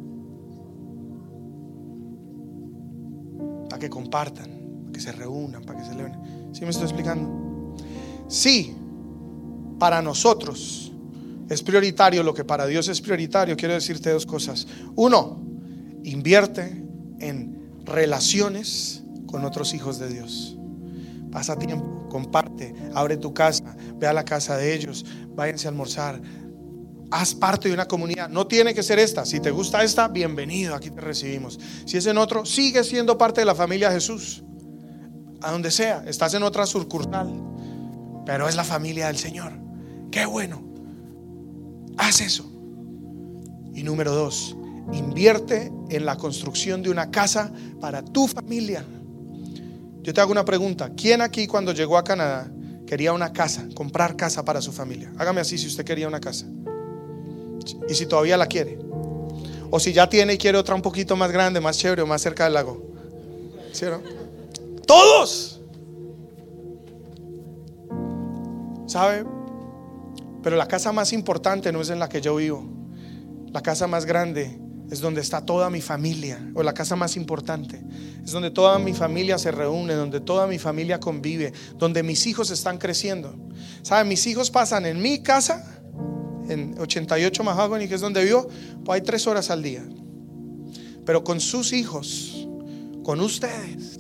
Para 3.69 3.80
que 3.80 3.89
compartan, 3.89 4.81
para 4.84 4.91
que 4.93 4.99
se 4.99 5.11
reúnan, 5.11 5.64
para 5.64 5.80
que 5.80 5.85
se 5.85 5.91
celebren. 5.91 6.53
¿Sí 6.53 6.61
me 6.61 6.69
estoy 6.69 6.85
explicando? 6.85 7.76
Sí, 8.27 8.76
para 9.80 10.02
nosotros 10.02 10.91
es 11.49 11.61
prioritario 11.61 12.23
lo 12.23 12.34
que 12.34 12.43
para 12.43 12.68
Dios 12.68 12.88
es 12.88 13.02
prioritario. 13.02 13.57
Quiero 13.57 13.73
decirte 13.73 14.11
dos 14.11 14.26
cosas. 14.26 14.68
Uno, 14.95 15.39
invierte 16.03 16.84
en 17.19 17.81
relaciones 17.84 19.03
con 19.26 19.43
otros 19.43 19.73
hijos 19.73 19.99
de 19.99 20.10
Dios. 20.10 20.57
Pasa 21.36 21.57
tiempo, 21.57 22.07
comparte, 22.07 22.74
abre 22.94 23.18
tu 23.18 23.34
casa, 23.34 23.76
ve 23.98 24.07
a 24.07 24.14
la 24.14 24.24
casa 24.24 24.56
de 24.56 24.74
ellos, 24.74 25.06
váyanse 25.36 25.68
a 25.68 25.70
almorzar, 25.70 26.22
haz 27.12 27.36
parte 27.36 27.68
de 27.68 27.74
una 27.74 27.90
comunidad. 27.90 28.30
No 28.30 28.48
tiene 28.48 28.74
que 28.74 28.82
ser 28.82 28.99
esta. 28.99 29.26
Si 29.26 29.41
te 29.41 29.52
gusta 29.52 29.84
esta, 29.84 30.07
bienvenido, 30.07 30.74
aquí 30.74 30.91
te 30.91 31.02
recibimos. 31.02 31.60
Si 31.86 31.98
es 31.98 32.06
en 32.06 32.18
otro, 32.18 32.45
sigue 32.45 32.86
siendo 32.86 33.18
parte 33.18 33.41
de 33.41 33.45
la 33.45 33.53
familia 33.53 33.91
Jesús. 33.91 34.45
A 35.41 35.52
donde 35.52 35.72
sea, 35.72 36.06
estás 36.07 36.34
en 36.36 36.44
otra 36.44 36.66
sucursal, 36.66 37.30
pero 38.26 38.48
es 38.48 38.56
la 38.56 38.64
familia 38.64 39.07
del 39.07 39.18
Señor. 39.18 39.52
Qué 40.12 40.26
bueno. 40.26 40.64
Haz 41.98 42.22
eso. 42.22 42.49
Y 43.74 43.84
número 43.84 44.14
dos, 44.14 44.56
invierte 44.94 45.70
en 45.90 46.06
la 46.06 46.16
construcción 46.16 46.82
de 46.82 46.91
una 46.91 47.12
casa 47.12 47.52
para 47.82 48.06
tu 48.06 48.26
familia. 48.26 48.86
Yo 50.06 50.14
te 50.14 50.22
hago 50.22 50.32
una 50.32 50.45
pregunta. 50.45 50.91
¿Quién 50.95 51.22
aquí 51.22 51.48
cuando 51.48 51.72
llegó 51.72 51.98
a 51.98 52.03
Canadá 52.03 52.48
quería 52.86 53.11
una 53.11 53.34
casa, 53.34 53.68
comprar 53.73 54.15
casa 54.15 54.45
para 54.45 54.61
su 54.61 54.72
familia? 54.72 55.11
Hágame 55.18 55.41
así 55.41 55.57
si 55.57 55.65
usted 55.65 55.84
quería 55.84 56.07
una 56.07 56.19
casa 56.19 56.45
y 57.90 57.95
si 57.95 58.06
todavía 58.06 58.38
la 58.38 58.45
quiere. 58.45 58.77
O 59.72 59.80
si 59.80 59.94
ya 59.94 60.07
tiene 60.07 60.36
y 60.36 60.38
quiere 60.38 60.60
otra 60.60 60.76
un 60.76 60.84
poquito 60.84 61.15
más 61.15 61.32
grande, 61.32 61.60
más 61.60 61.80
chévere 61.80 62.03
o 62.03 62.06
más 62.06 62.22
cerca 62.22 62.44
del 62.44 62.53
lago. 62.53 62.84
¿Sí 63.72 63.88
Todos. 64.86 65.60
¿Sabe? 68.86 69.26
Pero 70.44 70.56
la 70.56 70.68
casa 70.68 70.91
más 70.91 71.14
importante 71.14 71.72
no 71.72 71.82
es 71.82 71.90
en 71.90 71.98
la 71.98 72.10
que 72.10 72.22
yo 72.22 72.36
vivo. 72.36 72.64
La 73.52 73.61
casa 73.64 73.88
más 73.88 74.06
grande 74.06 74.60
es 74.90 75.02
donde 75.02 75.22
está 75.22 75.45
toda 75.45 75.70
mi 75.70 75.82
familia, 75.82 76.52
o 76.53 76.64
la 76.64 76.74
casa 76.74 76.95
más 76.95 77.18
importante. 77.18 77.82
Es 78.24 78.32
donde 78.32 78.52
toda 78.52 78.78
mi 78.80 78.94
familia 78.94 79.38
se 79.38 79.52
reúne, 79.52 79.94
donde 79.94 80.20
toda 80.20 80.48
mi 80.48 80.60
familia 80.60 80.99
convive, 80.99 81.53
donde 81.78 82.03
mis 82.03 82.26
hijos 82.28 82.52
están 82.52 82.78
creciendo. 82.78 83.36
¿Saben? 83.82 84.07
Mis 84.07 84.26
hijos 84.28 84.52
pasan 84.52 84.86
en 84.86 85.02
mi 85.02 85.22
casa 85.22 85.82
en 86.49 86.76
88 86.80 87.44
Mahogany, 87.44 87.88
que 87.88 87.95
es 87.95 88.02
donde 88.02 88.24
vivo, 88.24 88.48
pues 88.84 88.99
hay 88.99 89.06
tres 89.06 89.26
horas 89.28 89.49
al 89.49 89.64
día. 89.64 89.84
Pero 91.06 91.24
con 91.24 91.40
sus 91.40 91.74
hijos, 91.74 92.48
con 93.03 93.20
ustedes, 93.20 93.99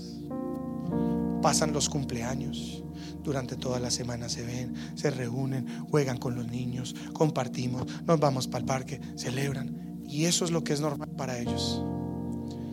pasan 1.41 1.73
los 1.73 1.89
cumpleaños. 1.89 2.83
Durante 3.23 3.55
toda 3.55 3.79
la 3.79 3.89
semana 3.89 4.29
se 4.29 4.45
ven, 4.45 4.75
se 4.95 5.09
reúnen, 5.09 5.85
juegan 5.89 6.17
con 6.17 6.35
los 6.35 6.47
niños, 6.47 6.95
compartimos, 7.13 7.87
nos 8.05 8.19
vamos 8.19 8.47
para 8.47 8.59
el 8.59 8.65
parque, 8.65 9.01
celebran. 9.15 9.94
Y 10.07 10.25
eso 10.25 10.45
es 10.45 10.51
lo 10.51 10.63
que 10.63 10.73
es 10.73 10.81
normal 10.81 11.09
para 11.17 11.37
ellos. 11.37 11.81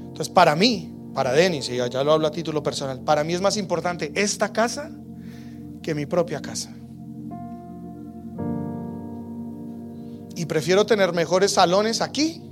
Entonces, 0.08 0.28
para 0.28 0.54
mí, 0.54 0.94
para 1.14 1.32
Denis, 1.32 1.68
y 1.68 1.76
ya 1.76 2.04
lo 2.04 2.12
hablo 2.12 2.26
a 2.26 2.30
título 2.30 2.62
personal, 2.62 3.00
para 3.00 3.24
mí 3.24 3.34
es 3.34 3.40
más 3.40 3.56
importante 3.56 4.12
esta 4.14 4.52
casa 4.52 4.90
que 5.82 5.94
mi 5.94 6.06
propia 6.06 6.40
casa. 6.40 6.74
y 10.42 10.46
prefiero 10.46 10.84
tener 10.86 11.12
mejores 11.12 11.52
salones 11.52 12.00
aquí 12.00 12.42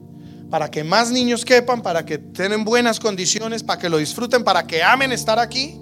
para 0.50 0.70
que 0.70 0.84
más 0.84 1.10
niños 1.10 1.44
quepan, 1.44 1.82
para 1.82 2.04
que 2.04 2.18
tengan 2.18 2.64
buenas 2.64 2.98
condiciones, 3.00 3.62
para 3.62 3.80
que 3.80 3.88
lo 3.88 3.98
disfruten, 3.98 4.44
para 4.44 4.66
que 4.66 4.82
amen 4.82 5.12
estar 5.12 5.38
aquí 5.38 5.80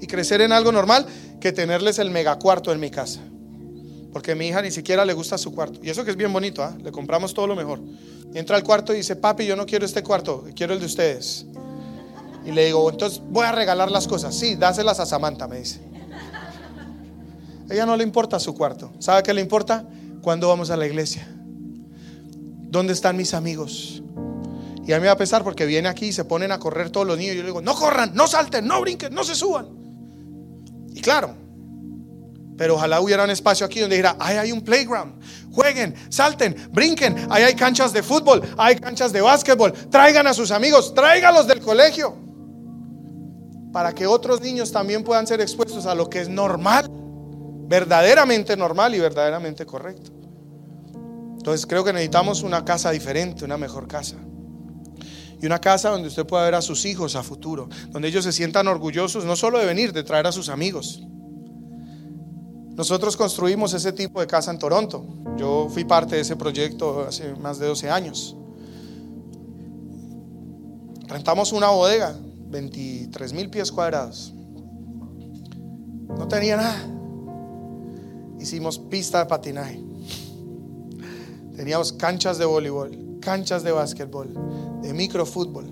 y 0.00 0.06
crecer 0.06 0.40
en 0.40 0.52
algo 0.52 0.72
normal, 0.72 1.06
que 1.40 1.52
tenerles 1.52 1.98
el 1.98 2.10
megacuarto 2.10 2.72
en 2.72 2.80
mi 2.80 2.90
casa. 2.90 3.20
Porque 4.14 4.36
mi 4.36 4.46
hija 4.46 4.62
ni 4.62 4.70
siquiera 4.70 5.04
le 5.04 5.12
gusta 5.12 5.36
su 5.36 5.52
cuarto. 5.52 5.80
Y 5.82 5.90
eso 5.90 6.04
que 6.04 6.12
es 6.12 6.16
bien 6.16 6.32
bonito, 6.32 6.62
¿ah? 6.62 6.72
le 6.80 6.92
compramos 6.92 7.34
todo 7.34 7.48
lo 7.48 7.56
mejor. 7.56 7.80
entra 8.32 8.56
al 8.56 8.62
cuarto 8.62 8.94
y 8.94 8.98
dice, 8.98 9.16
papi, 9.16 9.44
yo 9.44 9.56
no 9.56 9.66
quiero 9.66 9.84
este 9.84 10.04
cuarto, 10.04 10.44
quiero 10.54 10.72
el 10.72 10.78
de 10.78 10.86
ustedes. 10.86 11.46
Y 12.46 12.52
le 12.52 12.66
digo, 12.66 12.88
entonces 12.88 13.20
voy 13.28 13.44
a 13.44 13.50
regalar 13.50 13.90
las 13.90 14.06
cosas. 14.06 14.32
Sí, 14.36 14.54
dáselas 14.54 15.00
a 15.00 15.06
Samantha, 15.06 15.48
me 15.48 15.58
dice. 15.58 15.80
ella 17.68 17.86
no 17.86 17.96
le 17.96 18.04
importa 18.04 18.38
su 18.38 18.54
cuarto. 18.54 18.92
¿Sabe 19.00 19.24
qué 19.24 19.34
le 19.34 19.40
importa? 19.40 19.84
¿Cuándo 20.22 20.46
vamos 20.46 20.70
a 20.70 20.76
la 20.76 20.86
iglesia? 20.86 21.26
¿Dónde 22.70 22.92
están 22.92 23.16
mis 23.16 23.34
amigos? 23.34 24.00
Y 24.86 24.92
a 24.92 24.96
mí 24.96 25.00
me 25.00 25.06
va 25.08 25.14
a 25.14 25.18
pesar 25.18 25.42
porque 25.42 25.66
viene 25.66 25.88
aquí 25.88 26.06
y 26.06 26.12
se 26.12 26.24
ponen 26.24 26.52
a 26.52 26.60
correr 26.60 26.90
todos 26.90 27.04
los 27.04 27.18
niños. 27.18 27.34
Y 27.34 27.38
yo 27.38 27.42
le 27.42 27.48
digo, 27.48 27.62
no 27.62 27.74
corran, 27.74 28.14
no 28.14 28.28
salten, 28.28 28.64
no 28.64 28.80
brinquen, 28.80 29.12
no 29.12 29.24
se 29.24 29.34
suban. 29.34 29.66
Y 30.94 31.00
claro, 31.00 31.34
pero 32.56 32.74
ojalá 32.74 33.00
hubiera 33.00 33.24
un 33.24 33.30
espacio 33.30 33.66
aquí 33.66 33.80
donde 33.80 33.96
dijera, 33.96 34.16
ahí 34.18 34.36
hay 34.36 34.52
un 34.52 34.62
playground. 34.62 35.20
Jueguen, 35.52 35.94
salten, 36.08 36.56
brinquen. 36.70 37.26
Ahí 37.30 37.42
hay 37.42 37.54
canchas 37.54 37.92
de 37.92 38.02
fútbol, 38.02 38.42
hay 38.56 38.76
canchas 38.76 39.12
de 39.12 39.20
básquetbol. 39.20 39.72
Traigan 39.90 40.26
a 40.26 40.34
sus 40.34 40.50
amigos, 40.50 40.94
tráigalos 40.94 41.46
del 41.46 41.60
colegio. 41.60 42.16
Para 43.72 43.92
que 43.92 44.06
otros 44.06 44.40
niños 44.40 44.70
también 44.70 45.02
puedan 45.02 45.26
ser 45.26 45.40
expuestos 45.40 45.86
a 45.86 45.94
lo 45.94 46.08
que 46.08 46.20
es 46.20 46.28
normal 46.28 46.88
verdaderamente 47.66 48.56
normal 48.56 48.94
y 48.94 49.00
verdaderamente 49.00 49.66
correcto. 49.66 50.12
Entonces 51.36 51.66
creo 51.66 51.84
que 51.84 51.92
necesitamos 51.92 52.42
una 52.42 52.64
casa 52.64 52.90
diferente, 52.90 53.44
una 53.44 53.58
mejor 53.58 53.88
casa. 53.88 54.16
Y 55.40 55.46
una 55.46 55.60
casa 55.60 55.90
donde 55.90 56.08
usted 56.08 56.24
pueda 56.24 56.44
ver 56.44 56.54
a 56.54 56.62
sus 56.62 56.84
hijos 56.84 57.16
a 57.16 57.22
futuro, 57.22 57.68
donde 57.90 58.08
ellos 58.08 58.24
se 58.24 58.32
sientan 58.32 58.66
orgullosos 58.68 59.24
no 59.24 59.36
solo 59.36 59.58
de 59.58 59.66
venir, 59.66 59.92
de 59.92 60.02
traer 60.02 60.26
a 60.26 60.32
sus 60.32 60.48
amigos. 60.48 61.02
Nosotros 62.76 63.16
construimos 63.16 63.72
ese 63.72 63.92
tipo 63.92 64.20
de 64.20 64.26
casa 64.26 64.50
en 64.50 64.58
Toronto. 64.58 65.04
Yo 65.36 65.68
fui 65.70 65.84
parte 65.84 66.16
de 66.16 66.22
ese 66.22 66.36
proyecto 66.36 67.02
hace 67.08 67.34
más 67.34 67.58
de 67.58 67.66
12 67.66 67.90
años. 67.90 68.36
Rentamos 71.06 71.52
una 71.52 71.70
bodega, 71.70 72.16
23 72.48 73.32
mil 73.32 73.50
pies 73.50 73.70
cuadrados. 73.70 74.32
No 76.18 76.26
tenía 76.28 76.56
nada 76.56 76.94
hicimos 78.44 78.78
pista 78.78 79.18
de 79.20 79.26
patinaje. 79.26 79.80
Teníamos 81.56 81.92
canchas 81.92 82.38
de 82.38 82.44
voleibol, 82.44 83.18
canchas 83.20 83.62
de 83.62 83.72
básquetbol, 83.72 84.32
de 84.82 84.92
microfútbol, 84.92 85.66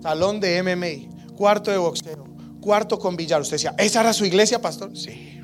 salón 0.00 0.40
de 0.40 0.62
MMA, 0.62 1.34
cuarto 1.36 1.70
de 1.70 1.78
boxeo, 1.78 2.24
cuarto 2.60 2.98
con 2.98 3.16
billar. 3.16 3.40
Usted 3.40 3.54
decía, 3.54 3.74
¿esa 3.78 4.00
era 4.00 4.12
su 4.12 4.24
iglesia, 4.24 4.60
pastor? 4.60 4.96
Sí. 4.96 5.40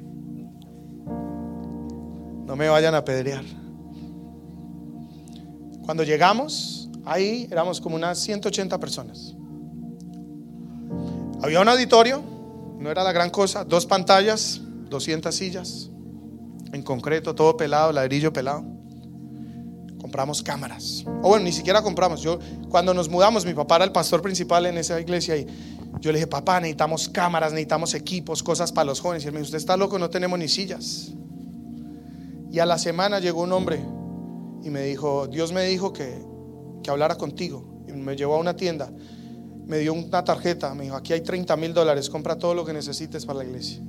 No 2.48 2.56
me 2.56 2.66
vayan 2.66 2.94
a 2.94 3.04
pedrear. 3.04 3.44
Cuando 5.84 6.02
llegamos, 6.02 6.88
ahí 7.04 7.46
éramos 7.50 7.78
como 7.78 7.94
unas 7.94 8.18
180 8.20 8.80
personas. 8.80 9.34
Había 11.42 11.60
un 11.60 11.68
auditorio, 11.68 12.22
no 12.78 12.90
era 12.90 13.04
la 13.04 13.12
gran 13.12 13.28
cosa, 13.28 13.64
dos 13.64 13.84
pantallas, 13.84 14.62
200 14.88 15.34
sillas, 15.34 15.90
en 16.72 16.82
concreto, 16.82 17.34
todo 17.34 17.54
pelado, 17.54 17.92
ladrillo 17.92 18.32
pelado. 18.32 18.64
Compramos 20.00 20.42
cámaras. 20.42 21.04
O 21.22 21.28
bueno, 21.28 21.44
ni 21.44 21.52
siquiera 21.52 21.82
compramos. 21.82 22.22
Yo, 22.22 22.38
cuando 22.70 22.94
nos 22.94 23.10
mudamos, 23.10 23.44
mi 23.44 23.52
papá 23.52 23.76
era 23.76 23.84
el 23.84 23.92
pastor 23.92 24.22
principal 24.22 24.64
en 24.64 24.78
esa 24.78 24.98
iglesia 24.98 25.36
y 25.36 25.46
yo 26.00 26.12
le 26.12 26.18
dije, 26.18 26.26
papá, 26.26 26.60
necesitamos 26.60 27.10
cámaras, 27.10 27.52
necesitamos 27.52 27.92
equipos, 27.92 28.42
cosas 28.42 28.72
para 28.72 28.86
los 28.86 29.00
jóvenes. 29.00 29.24
Y 29.24 29.26
él 29.26 29.34
me 29.34 29.40
dijo, 29.40 29.48
usted 29.48 29.58
está 29.58 29.76
loco, 29.76 29.98
no 29.98 30.08
tenemos 30.08 30.38
ni 30.38 30.48
sillas. 30.48 31.12
Y 32.50 32.58
a 32.60 32.66
la 32.66 32.78
semana 32.78 33.18
llegó 33.18 33.42
un 33.42 33.52
hombre 33.52 33.80
y 34.62 34.70
me 34.70 34.82
dijo, 34.82 35.26
Dios 35.26 35.52
me 35.52 35.64
dijo 35.64 35.92
que, 35.92 36.24
que 36.82 36.90
hablara 36.90 37.16
contigo. 37.16 37.84
Y 37.88 37.92
me 37.92 38.16
llevó 38.16 38.36
a 38.36 38.38
una 38.38 38.56
tienda, 38.56 38.92
me 39.66 39.78
dio 39.78 39.94
una 39.94 40.24
tarjeta, 40.24 40.74
me 40.74 40.84
dijo, 40.84 40.96
aquí 40.96 41.12
hay 41.12 41.20
30 41.20 41.56
mil 41.56 41.74
dólares, 41.74 42.10
compra 42.10 42.38
todo 42.38 42.54
lo 42.54 42.64
que 42.64 42.72
necesites 42.72 43.24
para 43.24 43.40
la 43.40 43.44
iglesia 43.44 43.82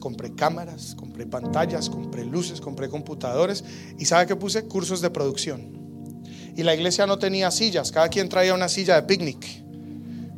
compré 0.00 0.34
cámaras, 0.34 0.94
compré 0.94 1.26
pantallas, 1.26 1.90
compré 1.90 2.24
luces, 2.24 2.60
compré 2.60 2.88
computadores 2.88 3.64
y 3.98 4.04
¿sabe 4.04 4.26
qué 4.26 4.36
puse? 4.36 4.64
Cursos 4.66 5.00
de 5.00 5.10
producción. 5.10 6.22
Y 6.54 6.62
la 6.62 6.74
iglesia 6.74 7.06
no 7.06 7.18
tenía 7.18 7.50
sillas, 7.50 7.90
cada 7.90 8.08
quien 8.08 8.28
traía 8.28 8.54
una 8.54 8.68
silla 8.68 8.94
de 8.94 9.02
picnic. 9.02 9.65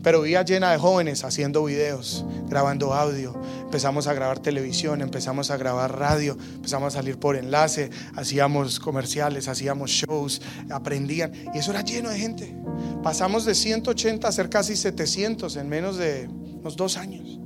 Pero 0.03 0.23
vivía 0.23 0.45
llena 0.45 0.70
de 0.70 0.79
jóvenes 0.79 1.25
haciendo 1.25 1.65
videos, 1.65 2.25
grabando 2.49 2.95
audio. 2.95 3.41
Empezamos 3.62 4.07
a 4.07 4.15
grabar 4.15 4.39
televisión, 4.39 5.01
empezamos 5.01 5.51
a 5.51 5.57
grabar 5.57 5.99
radio, 5.99 6.37
empezamos 6.55 6.95
a 6.95 6.99
salir 6.99 7.19
por 7.19 7.37
enlace, 7.37 7.91
hacíamos 8.15 8.81
comerciales, 8.81 9.49
hacíamos 9.49 9.91
shows, 9.91 10.41
aprendían. 10.70 11.33
Y 11.55 11.59
eso 11.59 11.73
era 11.73 11.83
lleno 11.83 12.11
de 12.11 12.19
gente. 12.19 12.57
Pasamos 13.03 13.45
de 13.45 13.55
180 13.55 14.27
a 14.27 14.33
ser 14.33 14.49
casi 14.49 14.77
700 14.77 15.57
en 15.57 15.69
menos 15.69 15.97
de 15.97 16.29
unos 16.29 16.77
dos 16.77 16.97
años. 16.97 17.39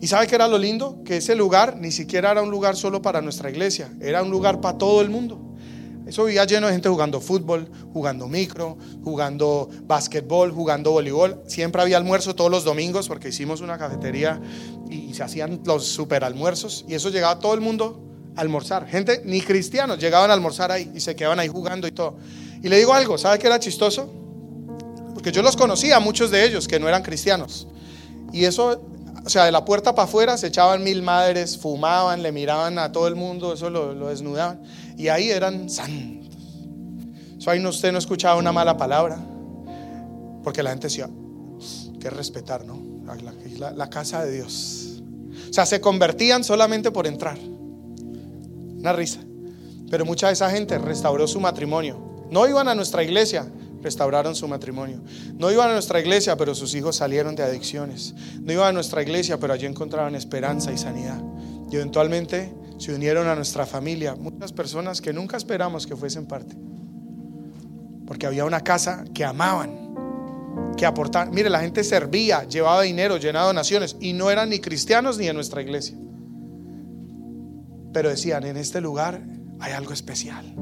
¿Y 0.00 0.06
sabe 0.06 0.26
qué 0.26 0.34
era 0.34 0.48
lo 0.48 0.58
lindo? 0.58 1.02
Que 1.04 1.16
ese 1.16 1.34
lugar 1.34 1.78
ni 1.78 1.90
siquiera 1.90 2.30
era 2.30 2.42
un 2.42 2.50
lugar 2.50 2.76
solo 2.76 3.00
para 3.00 3.22
nuestra 3.22 3.50
iglesia, 3.50 3.90
era 4.00 4.22
un 4.22 4.30
lugar 4.30 4.60
para 4.60 4.76
todo 4.76 5.00
el 5.00 5.08
mundo. 5.08 5.53
Eso 6.06 6.24
vivía 6.24 6.44
lleno 6.44 6.66
de 6.66 6.74
gente 6.74 6.88
jugando 6.88 7.20
fútbol, 7.20 7.66
jugando 7.92 8.28
micro, 8.28 8.76
jugando 9.02 9.70
básquetbol, 9.84 10.52
jugando 10.52 10.90
voleibol. 10.90 11.40
Siempre 11.46 11.80
había 11.80 11.96
almuerzo 11.96 12.34
todos 12.34 12.50
los 12.50 12.62
domingos 12.62 13.08
porque 13.08 13.28
hicimos 13.28 13.62
una 13.62 13.78
cafetería 13.78 14.40
y 14.90 15.14
se 15.14 15.22
hacían 15.22 15.62
los 15.64 15.86
super 15.86 16.22
almuerzos. 16.22 16.84
Y 16.88 16.94
eso 16.94 17.08
llegaba 17.08 17.38
todo 17.38 17.54
el 17.54 17.62
mundo 17.62 18.02
a 18.36 18.42
almorzar. 18.42 18.86
Gente, 18.86 19.22
ni 19.24 19.40
cristianos, 19.40 19.98
llegaban 19.98 20.30
a 20.30 20.34
almorzar 20.34 20.70
ahí 20.70 20.90
y 20.94 21.00
se 21.00 21.16
quedaban 21.16 21.38
ahí 21.38 21.48
jugando 21.48 21.86
y 21.86 21.92
todo. 21.92 22.18
Y 22.62 22.68
le 22.68 22.76
digo 22.76 22.92
algo, 22.92 23.16
¿sabe 23.16 23.38
qué 23.38 23.46
era 23.46 23.58
chistoso? 23.58 24.12
Porque 25.14 25.32
yo 25.32 25.40
los 25.40 25.56
conocía, 25.56 26.00
muchos 26.00 26.30
de 26.30 26.44
ellos, 26.44 26.68
que 26.68 26.78
no 26.78 26.86
eran 26.86 27.02
cristianos. 27.02 27.66
Y 28.30 28.44
eso, 28.44 28.82
o 29.24 29.28
sea, 29.30 29.44
de 29.44 29.52
la 29.52 29.64
puerta 29.64 29.94
para 29.94 30.06
afuera 30.06 30.36
se 30.36 30.48
echaban 30.48 30.82
mil 30.82 31.00
madres, 31.02 31.56
fumaban, 31.56 32.22
le 32.22 32.30
miraban 32.30 32.78
a 32.78 32.92
todo 32.92 33.08
el 33.08 33.14
mundo, 33.14 33.54
eso 33.54 33.70
lo, 33.70 33.94
lo 33.94 34.08
desnudaban 34.08 34.60
y 34.96 35.08
ahí 35.08 35.30
eran 35.30 35.68
santos. 35.68 36.30
So, 37.38 37.50
ahí 37.50 37.64
usted 37.64 37.92
no 37.92 37.98
escuchaba 37.98 38.36
una 38.36 38.52
mala 38.52 38.76
palabra, 38.76 39.18
porque 40.42 40.62
la 40.62 40.70
gente 40.70 40.86
decía, 40.86 41.08
que 42.00 42.10
respetar, 42.10 42.64
¿no? 42.64 42.82
La, 43.58 43.72
la, 43.72 43.90
casa 43.90 44.24
de 44.24 44.32
Dios. 44.32 45.02
O 45.50 45.52
sea, 45.52 45.66
se 45.66 45.80
convertían 45.80 46.44
solamente 46.44 46.90
por 46.90 47.06
entrar. 47.06 47.38
Una 47.38 48.92
risa. 48.92 49.20
Pero 49.90 50.04
mucha 50.04 50.28
de 50.28 50.34
esa 50.34 50.50
gente 50.50 50.78
restauró 50.78 51.26
su 51.26 51.40
matrimonio. 51.40 52.26
No 52.30 52.46
iban 52.48 52.68
a 52.68 52.74
nuestra 52.74 53.02
iglesia, 53.02 53.46
restauraron 53.82 54.34
su 54.34 54.48
matrimonio. 54.48 55.00
No 55.38 55.50
iban 55.50 55.70
a 55.70 55.74
nuestra 55.74 56.00
iglesia, 56.00 56.36
pero 56.36 56.54
sus 56.54 56.74
hijos 56.74 56.96
salieron 56.96 57.36
de 57.36 57.42
adicciones. 57.42 58.14
No 58.40 58.52
iban 58.52 58.68
a 58.68 58.72
nuestra 58.72 59.02
iglesia, 59.02 59.38
pero 59.38 59.52
allí 59.52 59.66
encontraron 59.66 60.14
esperanza 60.14 60.72
y 60.72 60.78
sanidad. 60.78 61.22
Y 61.74 61.76
eventualmente 61.76 62.54
se 62.78 62.94
unieron 62.94 63.26
a 63.26 63.34
nuestra 63.34 63.66
familia 63.66 64.14
muchas 64.14 64.52
personas 64.52 65.00
que 65.00 65.12
nunca 65.12 65.36
esperamos 65.36 65.88
que 65.88 65.96
fuesen 65.96 66.24
parte. 66.24 66.54
Porque 68.06 68.26
había 68.26 68.44
una 68.44 68.60
casa 68.60 69.02
que 69.12 69.24
amaban, 69.24 69.92
que 70.76 70.86
aportaban. 70.86 71.34
Mire, 71.34 71.50
la 71.50 71.58
gente 71.58 71.82
servía, 71.82 72.44
llevaba 72.44 72.82
dinero, 72.82 73.16
llenaba 73.16 73.46
donaciones 73.46 73.96
y 73.98 74.12
no 74.12 74.30
eran 74.30 74.50
ni 74.50 74.60
cristianos 74.60 75.18
ni 75.18 75.26
en 75.26 75.34
nuestra 75.34 75.62
iglesia. 75.62 75.96
Pero 77.92 78.08
decían, 78.08 78.44
en 78.44 78.56
este 78.56 78.80
lugar 78.80 79.20
hay 79.58 79.72
algo 79.72 79.92
especial. 79.92 80.54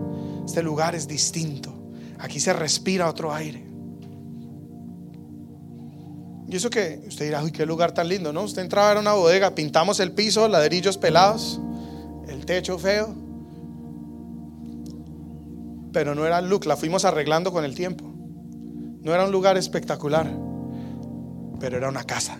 Este 0.46 0.62
lugar 0.62 0.94
es 0.94 1.06
distinto. 1.06 1.92
Aquí 2.20 2.40
se 2.40 2.54
respira 2.54 3.06
otro 3.06 3.34
aire. 3.34 3.66
Y 6.52 6.56
eso 6.56 6.68
que 6.68 7.02
usted 7.08 7.24
dirá, 7.24 7.42
uy, 7.42 7.50
qué 7.50 7.64
lugar 7.64 7.92
tan 7.92 8.08
lindo, 8.08 8.30
¿no? 8.30 8.42
Usted 8.42 8.60
entraba 8.60 8.92
en 8.92 8.98
una 8.98 9.14
bodega, 9.14 9.54
pintamos 9.54 10.00
el 10.00 10.12
piso, 10.12 10.48
ladrillos 10.48 10.98
pelados 10.98 11.58
el 12.28 12.44
techo 12.44 12.78
feo. 12.78 13.14
Pero 15.94 16.14
no 16.14 16.26
era 16.26 16.42
look, 16.42 16.66
la 16.66 16.76
fuimos 16.76 17.06
arreglando 17.06 17.52
con 17.52 17.64
el 17.64 17.74
tiempo. 17.74 18.04
No 19.00 19.14
era 19.14 19.24
un 19.24 19.32
lugar 19.32 19.56
espectacular, 19.56 20.30
pero 21.58 21.78
era 21.78 21.88
una 21.88 22.04
casa. 22.04 22.38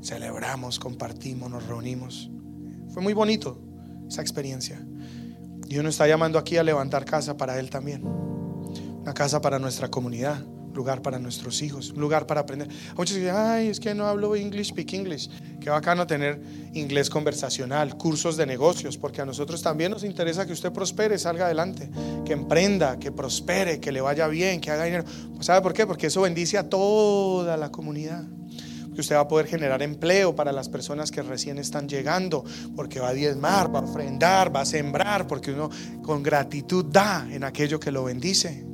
Celebramos, 0.00 0.78
compartimos, 0.78 1.50
nos 1.50 1.66
reunimos. 1.66 2.30
Fue 2.90 3.02
muy 3.02 3.14
bonito 3.14 3.58
esa 4.08 4.22
experiencia. 4.22 4.80
Y 5.68 5.78
uno 5.78 5.88
está 5.88 6.06
llamando 6.06 6.38
aquí 6.38 6.56
a 6.56 6.62
levantar 6.62 7.04
casa 7.04 7.36
para 7.36 7.58
Él 7.58 7.68
también. 7.68 8.04
Una 8.04 9.12
casa 9.12 9.40
para 9.40 9.58
nuestra 9.58 9.88
comunidad 9.88 10.40
lugar 10.76 11.02
para 11.02 11.18
nuestros 11.18 11.62
hijos, 11.62 11.90
un 11.90 12.00
lugar 12.00 12.26
para 12.26 12.42
aprender. 12.42 12.68
Muchos 12.96 13.16
dicen, 13.16 13.34
ay, 13.34 13.68
es 13.68 13.80
que 13.80 13.94
no 13.94 14.06
hablo 14.06 14.36
English, 14.36 14.68
speak 14.68 14.92
English. 14.92 15.28
Qué 15.60 15.70
bacano 15.70 16.06
tener 16.06 16.40
inglés 16.74 17.10
conversacional, 17.10 17.96
cursos 17.96 18.36
de 18.36 18.46
negocios, 18.46 18.96
porque 18.98 19.22
a 19.22 19.26
nosotros 19.26 19.62
también 19.62 19.90
nos 19.90 20.04
interesa 20.04 20.46
que 20.46 20.52
usted 20.52 20.72
prospere, 20.72 21.18
salga 21.18 21.46
adelante, 21.46 21.90
que 22.24 22.34
emprenda, 22.34 22.98
que 22.98 23.10
prospere, 23.10 23.80
que 23.80 23.90
le 23.90 24.00
vaya 24.00 24.28
bien, 24.28 24.60
que 24.60 24.70
haga 24.70 24.84
dinero. 24.84 25.04
¿Sabe 25.40 25.62
por 25.62 25.72
qué? 25.72 25.86
Porque 25.86 26.06
eso 26.08 26.20
bendice 26.20 26.58
a 26.58 26.68
toda 26.68 27.56
la 27.56 27.72
comunidad. 27.72 28.24
Que 28.94 29.02
usted 29.02 29.16
va 29.16 29.20
a 29.20 29.28
poder 29.28 29.46
generar 29.46 29.82
empleo 29.82 30.34
para 30.34 30.52
las 30.52 30.70
personas 30.70 31.10
que 31.10 31.22
recién 31.22 31.58
están 31.58 31.86
llegando, 31.86 32.44
porque 32.74 32.98
va 32.98 33.08
a 33.08 33.12
diezmar, 33.12 33.74
va 33.74 33.80
a 33.80 33.82
ofrendar, 33.82 34.54
va 34.54 34.62
a 34.62 34.64
sembrar, 34.64 35.26
porque 35.26 35.52
uno 35.52 35.68
con 36.02 36.22
gratitud 36.22 36.82
da 36.84 37.28
en 37.30 37.44
aquello 37.44 37.78
que 37.78 37.90
lo 37.92 38.04
bendice 38.04 38.65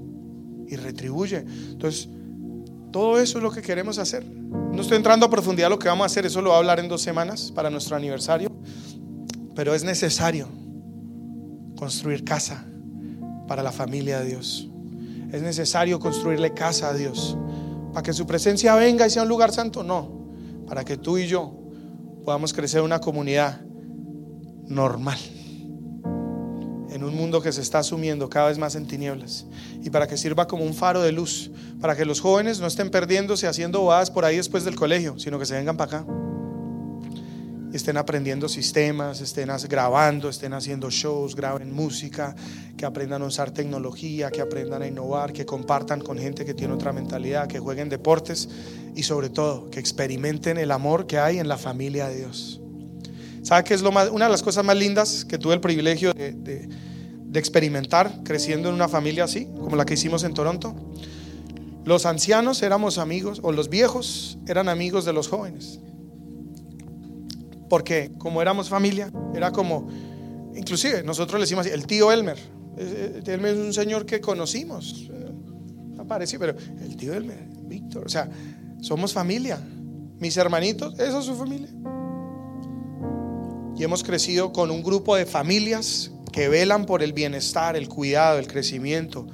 y 0.73 0.77
retribuye. 0.77 1.45
Entonces, 1.71 2.09
todo 2.91 3.21
eso 3.21 3.39
es 3.39 3.45
lo 3.45 3.51
que 3.51 3.61
queremos 3.61 3.99
hacer. 3.99 4.25
No 4.25 4.81
estoy 4.81 4.97
entrando 4.97 5.27
a 5.27 5.31
profundidad 5.31 5.69
lo 5.69 5.79
que 5.79 5.89
vamos 5.89 6.05
a 6.05 6.07
hacer, 6.07 6.25
eso 6.25 6.41
lo 6.41 6.49
voy 6.49 6.57
a 6.57 6.59
hablar 6.59 6.81
en 6.81 6.89
dos 6.89 7.03
semanas 7.03 7.53
para 7.55 7.69
nuestro 7.69 7.95
aniversario, 7.95 8.51
pero 9.55 9.75
es 9.75 9.85
necesario 9.85 10.49
construir 11.77 12.25
casa 12.25 12.65
para 13.47 13.63
la 13.63 13.71
familia 13.71 14.21
de 14.21 14.29
Dios. 14.29 14.69
Es 15.31 15.43
necesario 15.43 16.01
construirle 16.01 16.55
casa 16.55 16.89
a 16.89 16.95
Dios. 16.95 17.37
Para 17.93 18.03
que 18.03 18.15
su 18.15 18.27
presencia 18.27 18.75
venga 18.75 19.07
y 19.07 19.11
sea 19.11 19.23
un 19.23 19.29
lugar 19.29 19.53
santo, 19.53 19.83
no. 19.83 20.23
Para 20.67 20.85
que 20.85 20.97
tú 20.97 21.19
y 21.19 21.27
yo 21.27 21.53
podamos 22.25 22.55
crecer 22.55 22.81
una 22.81 22.99
comunidad 23.01 23.61
normal 24.69 25.19
en 27.03 27.09
un 27.09 27.17
mundo 27.17 27.43
que 27.43 27.53
se 27.53 27.61
está 27.61 27.83
sumiendo 27.83 28.29
cada 28.29 28.49
vez 28.49 28.59
más 28.59 28.77
en 28.77 28.87
tinieblas 28.87 29.45
y 29.83 29.91
para 29.91 30.07
que 30.07 30.17
sirva 30.17 30.47
como 30.47 30.65
un 30.65 30.73
faro 30.73 31.03
de 31.03 31.13
luz, 31.13 31.51
para 31.81 31.97
que 31.97 32.05
los 32.05 32.21
jóvenes 32.21 32.61
no 32.61 32.67
estén 32.67 32.91
perdiéndose 32.91 33.47
haciendo 33.47 33.81
bobadas 33.81 34.11
por 34.11 34.25
ahí 34.25 34.37
después 34.37 34.65
del 34.65 34.77
colegio, 34.77 35.19
sino 35.19 35.39
que 35.39 35.47
se 35.47 35.55
vengan 35.55 35.77
para 35.77 35.99
acá. 35.99 36.07
Y 37.73 37.77
estén 37.77 37.97
aprendiendo 37.97 38.49
sistemas, 38.49 39.21
estén 39.21 39.49
grabando, 39.69 40.29
estén 40.29 40.53
haciendo 40.53 40.91
shows, 40.91 41.35
graben 41.35 41.73
música, 41.73 42.37
que 42.77 42.85
aprendan 42.85 43.23
a 43.23 43.25
usar 43.25 43.51
tecnología, 43.51 44.31
que 44.31 44.43
aprendan 44.43 44.83
a 44.83 44.87
innovar, 44.87 45.33
que 45.33 45.47
compartan 45.47 46.01
con 46.01 46.19
gente 46.19 46.45
que 46.45 46.53
tiene 46.55 46.75
otra 46.75 46.93
mentalidad, 46.93 47.49
que 47.49 47.59
jueguen 47.59 47.89
deportes 47.89 48.49
y 48.95 49.03
sobre 49.03 49.31
todo 49.31 49.71
que 49.71 49.81
experimenten 49.81 50.59
el 50.59 50.71
amor 50.71 51.07
que 51.07 51.19
hay 51.19 51.39
en 51.39 51.49
la 51.49 51.57
familia 51.57 52.09
de 52.09 52.19
Dios. 52.19 52.63
¿Sabe 53.43 53.65
qué 53.65 53.75
es 53.75 53.83
lo 53.83 53.91
más, 53.91 54.09
una 54.11 54.27
de 54.27 54.31
las 54.31 54.43
cosas 54.43 54.65
más 54.65 54.77
lindas 54.77 55.25
que 55.25 55.37
tuve 55.37 55.55
el 55.55 55.61
privilegio 55.61 56.13
de, 56.15 56.33
de, 56.33 56.69
experimentar 57.39 58.23
creciendo 58.25 58.69
en 58.69 58.75
una 58.75 58.89
familia 58.89 59.25
así, 59.25 59.47
como 59.47 59.77
la 59.77 59.85
que 59.85 59.95
hicimos 59.95 60.25
en 60.25 60.35
Toronto? 60.35 60.75
Los 61.85 62.07
ancianos 62.07 62.63
éramos 62.63 62.99
amigos, 62.99 63.41
o 63.43 63.53
los 63.53 63.69
viejos 63.69 64.39
eran 64.47 64.69
amigos 64.69 65.05
de 65.05 65.13
los 65.13 65.29
jóvenes. 65.29 65.81
Porque 67.69 68.13
como 68.19 68.43
éramos 68.43 68.69
familia, 68.69 69.11
era 69.35 69.51
como, 69.51 69.89
inclusive 70.55 71.03
nosotros 71.03 71.41
le 71.41 71.45
decimos 71.45 71.67
así, 71.67 71.75
el 71.75 71.87
tío 71.87 72.13
Elmer. 72.13 72.39
Elmer 73.27 73.55
es 73.55 73.61
un 73.61 73.73
señor 73.73 74.07
que 74.07 74.21
conocimos, 74.21 75.11
apareció, 75.99 76.39
pero 76.39 76.57
el 76.83 76.97
tío 76.97 77.15
Elmer, 77.15 77.49
Víctor, 77.65 78.07
o 78.07 78.09
sea, 78.09 78.29
somos 78.81 79.13
familia. 79.13 79.59
Mis 80.19 80.37
hermanitos, 80.37 80.95
esa 81.01 81.19
es 81.19 81.25
su 81.25 81.35
familia 81.35 81.69
y 83.77 83.85
hemos 83.85 84.03
crecido 84.03 84.53
con 84.53 84.71
un 84.71 84.83
grupo 84.83 85.17
de 85.17 85.27
familias 85.27 86.11
que 86.33 86.49
velan 86.49 86.87
por 86.87 87.03
el 87.03 87.13
bienestar, 87.13 87.77
el 87.77 87.89
cuidado, 87.89 88.39
el 88.39 88.47
crecimiento 88.47 89.27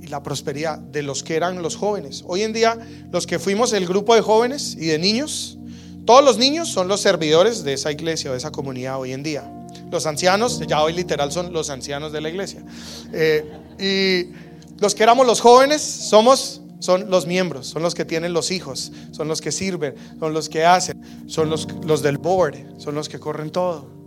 y 0.00 0.06
la 0.06 0.22
prosperidad 0.22 0.78
de 0.78 1.02
los 1.02 1.22
que 1.22 1.36
eran 1.36 1.60
los 1.62 1.76
jóvenes. 1.76 2.24
Hoy 2.26 2.42
en 2.42 2.52
día, 2.52 2.78
los 3.10 3.26
que 3.26 3.38
fuimos 3.38 3.72
el 3.72 3.86
grupo 3.86 4.14
de 4.14 4.20
jóvenes 4.20 4.76
y 4.78 4.86
de 4.86 4.98
niños, 4.98 5.58
todos 6.06 6.24
los 6.24 6.38
niños 6.38 6.68
son 6.68 6.88
los 6.88 7.00
servidores 7.00 7.64
de 7.64 7.74
esa 7.74 7.92
iglesia 7.92 8.30
o 8.30 8.32
de 8.32 8.38
esa 8.38 8.50
comunidad 8.50 8.98
hoy 8.98 9.12
en 9.12 9.22
día. 9.22 9.50
Los 9.90 10.06
ancianos, 10.06 10.60
ya 10.66 10.82
hoy 10.82 10.92
literal 10.92 11.32
son 11.32 11.52
los 11.52 11.68
ancianos 11.68 12.12
de 12.12 12.20
la 12.20 12.28
iglesia. 12.28 12.64
Eh, 13.12 13.44
y 13.78 14.80
los 14.80 14.94
que 14.94 15.02
éramos 15.02 15.26
los 15.26 15.40
jóvenes 15.40 15.82
somos 15.82 16.62
son 16.78 17.10
los 17.10 17.26
miembros, 17.26 17.66
son 17.66 17.82
los 17.82 17.94
que 17.94 18.06
tienen 18.06 18.32
los 18.32 18.50
hijos, 18.50 18.90
son 19.10 19.28
los 19.28 19.42
que 19.42 19.52
sirven, 19.52 19.94
son 20.18 20.32
los 20.32 20.48
que 20.48 20.64
hacen, 20.64 21.26
son 21.26 21.50
los, 21.50 21.68
los 21.84 22.02
del 22.02 22.16
board, 22.16 22.56
son 22.78 22.94
los 22.94 23.08
que 23.08 23.18
corren 23.18 23.50
todo. 23.50 23.99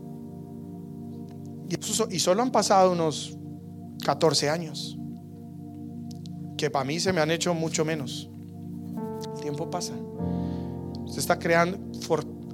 Y, 2.10 2.20
solo 2.20 2.42
han 2.42 2.52
pasado 2.52 2.92
unos 2.92 3.38
14 4.06 4.50
años, 4.50 4.98
que 6.58 6.70
para 6.70 6.86
mí 6.86 7.00
se 7.00 7.12
me 7.12 7.22
han 7.22 7.32
hecho 7.32 7.54
mucho 7.54 7.84
menos. 7.84 8.30
El 9.36 9.42
tiempo 9.42 9.70
pasa. 9.70 9.94
Se 11.08 11.20
está 11.20 11.40
creando, 11.40 11.80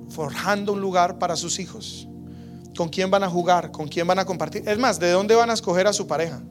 forjando 0.09 0.73
un 0.73 0.81
lugar 0.81 1.19
para 1.19 1.35
sus 1.35 1.59
hijos. 1.59 2.07
¿Con 2.77 2.87
quién 2.89 3.11
van 3.11 3.23
a 3.23 3.29
jugar? 3.29 3.71
¿Con 3.71 3.87
quién 3.87 4.07
van 4.07 4.19
a 4.19 4.25
compartir? 4.25 4.67
Es 4.67 4.77
más, 4.77 4.99
¿de 4.99 5.11
dónde 5.11 5.35
van 5.35 5.49
a 5.49 5.53
escoger 5.53 5.87
a 5.87 5.93
su 5.93 6.07
pareja? 6.07 6.41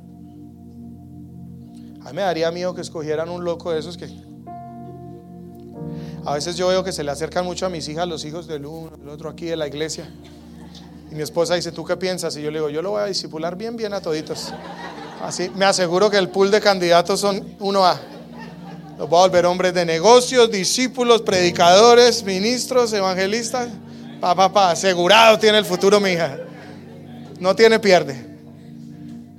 A 2.00 2.10
mí 2.10 2.16
me 2.16 2.22
daría 2.22 2.50
miedo 2.50 2.74
que 2.74 2.80
escogieran 2.80 3.28
un 3.28 3.44
loco 3.44 3.70
de 3.70 3.80
esos 3.80 3.96
que 3.96 4.08
A 6.24 6.34
veces 6.34 6.56
yo 6.56 6.68
veo 6.68 6.84
que 6.84 6.92
se 6.92 7.04
le 7.04 7.10
acercan 7.10 7.44
mucho 7.44 7.66
a 7.66 7.68
mis 7.68 7.88
hijas 7.88 8.06
los 8.06 8.24
hijos 8.24 8.46
del 8.46 8.66
uno, 8.66 8.96
del 8.96 9.08
otro 9.08 9.30
aquí 9.30 9.46
de 9.46 9.56
la 9.56 9.66
iglesia. 9.66 10.10
Y 11.10 11.14
mi 11.14 11.22
esposa 11.22 11.54
dice, 11.54 11.72
¿tú 11.72 11.84
qué 11.84 11.96
piensas? 11.96 12.36
Y 12.36 12.42
yo 12.42 12.50
le 12.50 12.58
digo, 12.58 12.70
yo 12.70 12.82
lo 12.82 12.90
voy 12.90 13.02
a 13.02 13.06
disipular 13.06 13.56
bien, 13.56 13.76
bien 13.76 13.94
a 13.94 14.00
toditos. 14.00 14.52
Así, 15.22 15.50
me 15.54 15.64
aseguro 15.64 16.10
que 16.10 16.18
el 16.18 16.28
pool 16.28 16.50
de 16.50 16.60
candidatos 16.60 17.20
son 17.20 17.58
1A. 17.58 17.96
Los 18.98 19.08
voy 19.08 19.18
a 19.18 19.22
volver 19.22 19.46
hombres 19.46 19.74
de 19.74 19.84
negocios, 19.84 20.50
discípulos, 20.50 21.22
predicadores, 21.22 22.24
ministros, 22.24 22.92
evangelistas. 22.92 23.68
Pa, 24.20 24.34
pa, 24.34 24.52
pa, 24.52 24.72
asegurado 24.72 25.38
tiene 25.38 25.58
el 25.58 25.64
futuro 25.64 26.00
mi 26.00 26.10
hija. 26.10 26.36
No 27.38 27.54
tiene 27.54 27.78
pierde. 27.78 28.26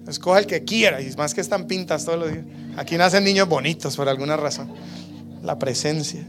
Escoja 0.08 0.40
el 0.40 0.48
que 0.48 0.64
quiera. 0.64 1.02
Y 1.02 1.12
más 1.16 1.34
que 1.34 1.41
están 1.41 1.68
pintas 1.68 2.06
todos 2.06 2.20
los 2.20 2.32
días. 2.32 2.46
Aquí 2.78 2.98
nacen 2.98 3.24
niños 3.24 3.48
bonitos 3.48 3.96
por 3.96 4.08
alguna 4.08 4.38
razón. 4.38 4.72
La 5.44 5.60
presencia. 5.60 6.26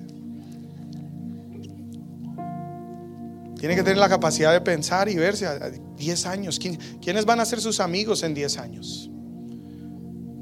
Tiene 3.60 3.76
que 3.76 3.82
tener 3.82 3.98
la 3.98 4.08
capacidad 4.08 4.54
de 4.54 4.62
pensar 4.62 5.10
y 5.10 5.16
verse 5.16 5.46
a 5.46 5.70
10 5.70 6.26
años. 6.26 6.58
¿Quiénes 6.58 7.26
van 7.26 7.40
a 7.40 7.44
ser 7.44 7.60
sus 7.60 7.78
amigos 7.78 8.22
en 8.22 8.32
10 8.32 8.56
años? 8.56 9.10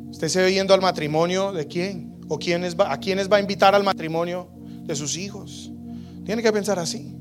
¿Usted 0.08 0.28
se 0.28 0.40
ve 0.40 0.52
yendo 0.52 0.72
al 0.72 0.80
matrimonio 0.80 1.52
de 1.52 1.66
quién? 1.66 2.16
¿O 2.28 2.38
quiénes 2.38 2.78
va, 2.78 2.92
a 2.92 3.00
quiénes 3.00 3.28
va 3.28 3.38
a 3.38 3.40
invitar 3.40 3.74
al 3.74 3.82
matrimonio 3.82 4.48
de 4.84 4.94
sus 4.94 5.16
hijos? 5.16 5.72
Tiene 6.24 6.44
que 6.44 6.52
pensar 6.52 6.78
así. 6.78 7.16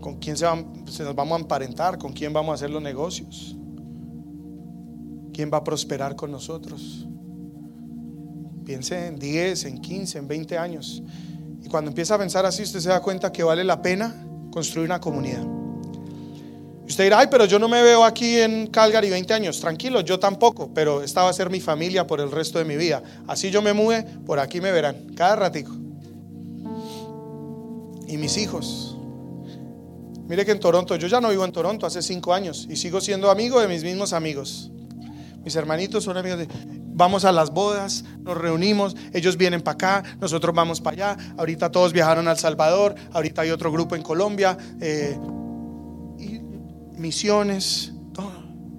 ¿Con 0.00 0.18
quién 0.20 0.36
se, 0.36 0.46
se 0.88 1.04
nos 1.04 1.14
vamos 1.14 1.38
a 1.38 1.42
emparentar? 1.42 1.98
¿Con 1.98 2.12
quién 2.12 2.32
vamos 2.32 2.50
a 2.50 2.54
hacer 2.56 2.70
los 2.70 2.82
negocios? 2.82 3.56
¿Quién 5.32 5.48
va 5.52 5.58
a 5.58 5.64
prosperar 5.64 6.16
con 6.16 6.32
nosotros? 6.32 7.06
Piense 8.64 9.06
en 9.06 9.16
10, 9.16 9.64
en 9.66 9.80
15, 9.80 10.18
en 10.18 10.26
20 10.26 10.58
años. 10.58 11.04
Y 11.62 11.68
cuando 11.68 11.90
empieza 11.90 12.14
a 12.14 12.18
pensar 12.18 12.46
así, 12.46 12.62
usted 12.62 12.80
se 12.80 12.88
da 12.88 13.00
cuenta 13.00 13.32
que 13.32 13.42
vale 13.42 13.64
la 13.64 13.82
pena 13.82 14.14
construir 14.50 14.86
una 14.86 15.00
comunidad. 15.00 15.42
Y 16.86 16.90
usted 16.90 17.04
dirá, 17.04 17.18
ay, 17.18 17.26
pero 17.28 17.46
yo 17.46 17.58
no 17.58 17.68
me 17.68 17.82
veo 17.82 18.04
aquí 18.04 18.38
en 18.38 18.68
Calgary 18.68 19.10
20 19.10 19.34
años. 19.34 19.60
Tranquilo, 19.60 20.00
yo 20.02 20.20
tampoco, 20.20 20.70
pero 20.72 21.02
esta 21.02 21.24
va 21.24 21.30
a 21.30 21.32
ser 21.32 21.50
mi 21.50 21.60
familia 21.60 22.06
por 22.06 22.20
el 22.20 22.30
resto 22.30 22.58
de 22.58 22.64
mi 22.64 22.76
vida. 22.76 23.02
Así 23.26 23.50
yo 23.50 23.60
me 23.60 23.72
mueve, 23.72 24.04
por 24.24 24.38
aquí 24.38 24.60
me 24.60 24.70
verán, 24.70 25.14
cada 25.16 25.34
ratico. 25.34 25.72
Y 28.06 28.16
mis 28.16 28.36
hijos. 28.36 28.96
Mire 30.28 30.44
que 30.44 30.52
en 30.52 30.60
Toronto, 30.60 30.94
yo 30.94 31.08
ya 31.08 31.20
no 31.20 31.30
vivo 31.30 31.44
en 31.44 31.52
Toronto 31.52 31.86
hace 31.86 32.02
cinco 32.02 32.32
años 32.32 32.66
y 32.70 32.76
sigo 32.76 33.00
siendo 33.00 33.30
amigo 33.30 33.60
de 33.60 33.66
mis 33.66 33.82
mismos 33.82 34.12
amigos. 34.12 34.70
Mis 35.44 35.54
hermanitos 35.56 36.04
son 36.04 36.16
amigos 36.16 36.38
de 36.38 36.48
vamos 36.96 37.26
a 37.26 37.30
las 37.30 37.50
bodas, 37.50 38.04
nos 38.20 38.36
reunimos, 38.36 38.96
ellos 39.12 39.36
vienen 39.36 39.60
para 39.60 39.74
acá, 39.74 40.16
nosotros 40.18 40.54
vamos 40.54 40.80
para 40.80 41.12
allá, 41.12 41.34
ahorita 41.36 41.70
todos 41.70 41.92
viajaron 41.92 42.26
al 42.26 42.38
Salvador, 42.38 42.94
ahorita 43.12 43.42
hay 43.42 43.50
otro 43.50 43.70
grupo 43.70 43.94
en 43.94 44.02
Colombia, 44.02 44.56
eh, 44.80 45.16
misiones, 46.96 47.92
todo 48.14 48.32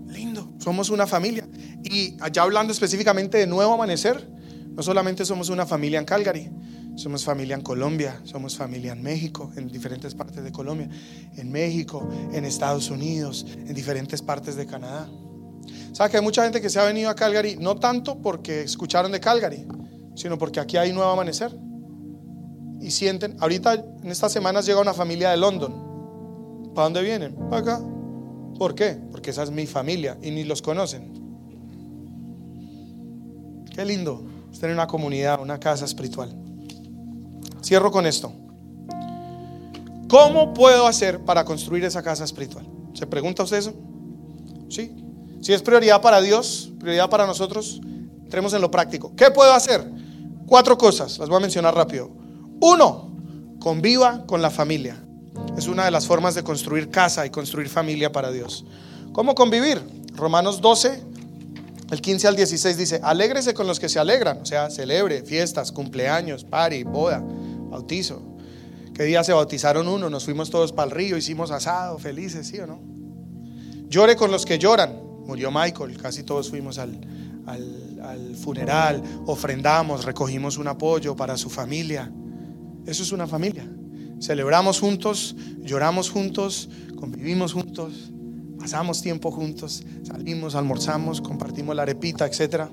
lindo, 0.07 0.51
somos 0.57 0.89
una 0.89 1.05
familia. 1.05 1.47
Y 1.83 2.17
allá 2.19 2.41
hablando 2.41 2.73
específicamente 2.73 3.37
de 3.37 3.45
Nuevo 3.45 3.75
Amanecer, 3.75 4.27
no 4.69 4.81
solamente 4.81 5.23
somos 5.23 5.49
una 5.49 5.67
familia 5.67 5.99
en 5.99 6.05
Calgary, 6.05 6.49
somos 6.95 7.23
familia 7.23 7.55
en 7.55 7.61
Colombia, 7.61 8.19
somos 8.23 8.57
familia 8.57 8.93
en 8.93 9.03
México, 9.03 9.51
en 9.55 9.67
diferentes 9.67 10.15
partes 10.15 10.43
de 10.43 10.51
Colombia, 10.51 10.89
en 11.35 11.51
México, 11.51 12.09
en 12.33 12.45
Estados 12.45 12.89
Unidos, 12.89 13.45
en 13.55 13.73
diferentes 13.75 14.23
partes 14.23 14.55
de 14.55 14.65
Canadá. 14.65 15.07
¿Sabe 15.97 16.11
que 16.11 16.17
hay 16.17 16.23
mucha 16.23 16.43
gente 16.43 16.61
que 16.61 16.69
se 16.69 16.79
ha 16.79 16.83
venido 16.83 17.09
a 17.09 17.15
Calgary 17.15 17.57
no 17.59 17.77
tanto 17.77 18.21
porque 18.21 18.61
escucharon 18.61 19.11
de 19.11 19.19
Calgary, 19.19 19.65
sino 20.13 20.37
porque 20.37 20.59
aquí 20.59 20.77
hay 20.77 20.93
nuevo 20.93 21.09
amanecer? 21.09 21.51
Y 22.79 22.91
sienten, 22.91 23.35
ahorita 23.39 23.73
en 23.73 24.11
estas 24.11 24.31
semanas 24.31 24.67
llega 24.67 24.79
una 24.79 24.93
familia 24.93 25.31
de 25.31 25.37
London. 25.37 26.71
¿Para 26.75 26.83
dónde 26.83 27.01
vienen? 27.01 27.33
Para 27.49 27.57
acá. 27.57 27.81
¿Por 28.59 28.75
qué? 28.75 28.99
Porque 29.09 29.31
esa 29.31 29.41
es 29.41 29.49
mi 29.49 29.65
familia 29.65 30.19
y 30.21 30.29
ni 30.29 30.43
los 30.43 30.61
conocen. 30.61 31.13
Qué 33.73 33.83
lindo 33.83 34.23
tener 34.59 34.75
una 34.75 34.85
comunidad, 34.85 35.41
una 35.41 35.59
casa 35.59 35.85
espiritual. 35.85 36.29
Cierro 37.63 37.89
con 37.89 38.05
esto. 38.05 38.31
¿Cómo 40.07 40.53
puedo 40.53 40.85
hacer 40.85 41.25
para 41.25 41.43
construir 41.43 41.85
esa 41.85 42.03
casa 42.03 42.23
espiritual? 42.23 42.67
¿Se 42.93 43.07
pregunta 43.07 43.41
usted 43.41 43.57
eso? 43.57 43.73
Sí. 44.69 45.06
Si 45.41 45.53
es 45.53 45.61
prioridad 45.61 46.01
para 46.01 46.21
Dios, 46.21 46.71
prioridad 46.79 47.09
para 47.09 47.25
nosotros, 47.25 47.79
entremos 48.23 48.53
en 48.53 48.61
lo 48.61 48.71
práctico. 48.71 49.13
¿Qué 49.15 49.31
puedo 49.31 49.53
hacer? 49.53 49.83
Cuatro 50.45 50.77
cosas, 50.77 51.17
las 51.19 51.29
voy 51.29 51.37
a 51.37 51.41
mencionar 51.41 51.75
rápido. 51.75 52.09
Uno, 52.59 53.11
conviva 53.59 54.25
con 54.25 54.41
la 54.41 54.49
familia. 54.49 55.03
Es 55.57 55.67
una 55.67 55.85
de 55.85 55.91
las 55.91 56.07
formas 56.07 56.35
de 56.35 56.43
construir 56.43 56.89
casa 56.89 57.25
y 57.25 57.29
construir 57.29 57.69
familia 57.69 58.11
para 58.11 58.31
Dios. 58.31 58.65
¿Cómo 59.13 59.35
convivir? 59.35 59.81
Romanos 60.15 60.61
12, 60.61 61.03
el 61.91 62.01
15 62.01 62.27
al 62.27 62.35
16 62.35 62.77
dice, 62.77 62.99
alégrese 63.03 63.53
con 63.53 63.67
los 63.67 63.79
que 63.79 63.87
se 63.89 63.99
alegran, 63.99 64.39
o 64.41 64.45
sea, 64.45 64.69
celebre 64.69 65.23
fiestas, 65.23 65.71
cumpleaños, 65.71 66.43
party, 66.43 66.83
boda, 66.83 67.23
bautizo. 67.69 68.21
¿Qué 68.93 69.03
día 69.03 69.23
se 69.23 69.31
bautizaron 69.31 69.87
uno? 69.87 70.09
Nos 70.09 70.25
fuimos 70.25 70.49
todos 70.49 70.73
para 70.73 70.85
el 70.85 70.91
río, 70.91 71.17
hicimos 71.17 71.51
asado, 71.51 71.99
felices, 71.99 72.47
¿sí 72.47 72.59
o 72.59 72.67
no? 72.67 72.81
Llore 73.89 74.15
con 74.15 74.31
los 74.31 74.45
que 74.45 74.57
lloran 74.59 75.06
murió 75.27 75.51
Michael, 75.51 75.97
casi 75.97 76.23
todos 76.23 76.49
fuimos 76.49 76.79
al, 76.79 76.97
funeral, 78.41 79.03
ofrendamos, 79.25 80.05
recogimos 80.05 80.57
un 80.57 80.67
apoyo 80.67 81.15
para 81.15 81.37
su 81.37 81.49
familia. 81.49 82.11
Eso 82.85 83.03
es 83.03 83.11
una 83.11 83.27
familia. 83.27 83.69
Celebramos 84.21 84.79
juntos, 84.79 85.35
lloramos 85.59 86.09
juntos, 86.09 86.69
convivimos 86.95 87.53
juntos, 87.53 88.11
pasamos 88.57 89.01
tiempo 89.01 89.31
juntos, 89.31 89.83
salimos, 90.03 90.55
almorzamos, 90.55 91.21
compartimos 91.21 91.75
la 91.75 91.83
arepita, 91.83 92.25
etc. 92.25 92.69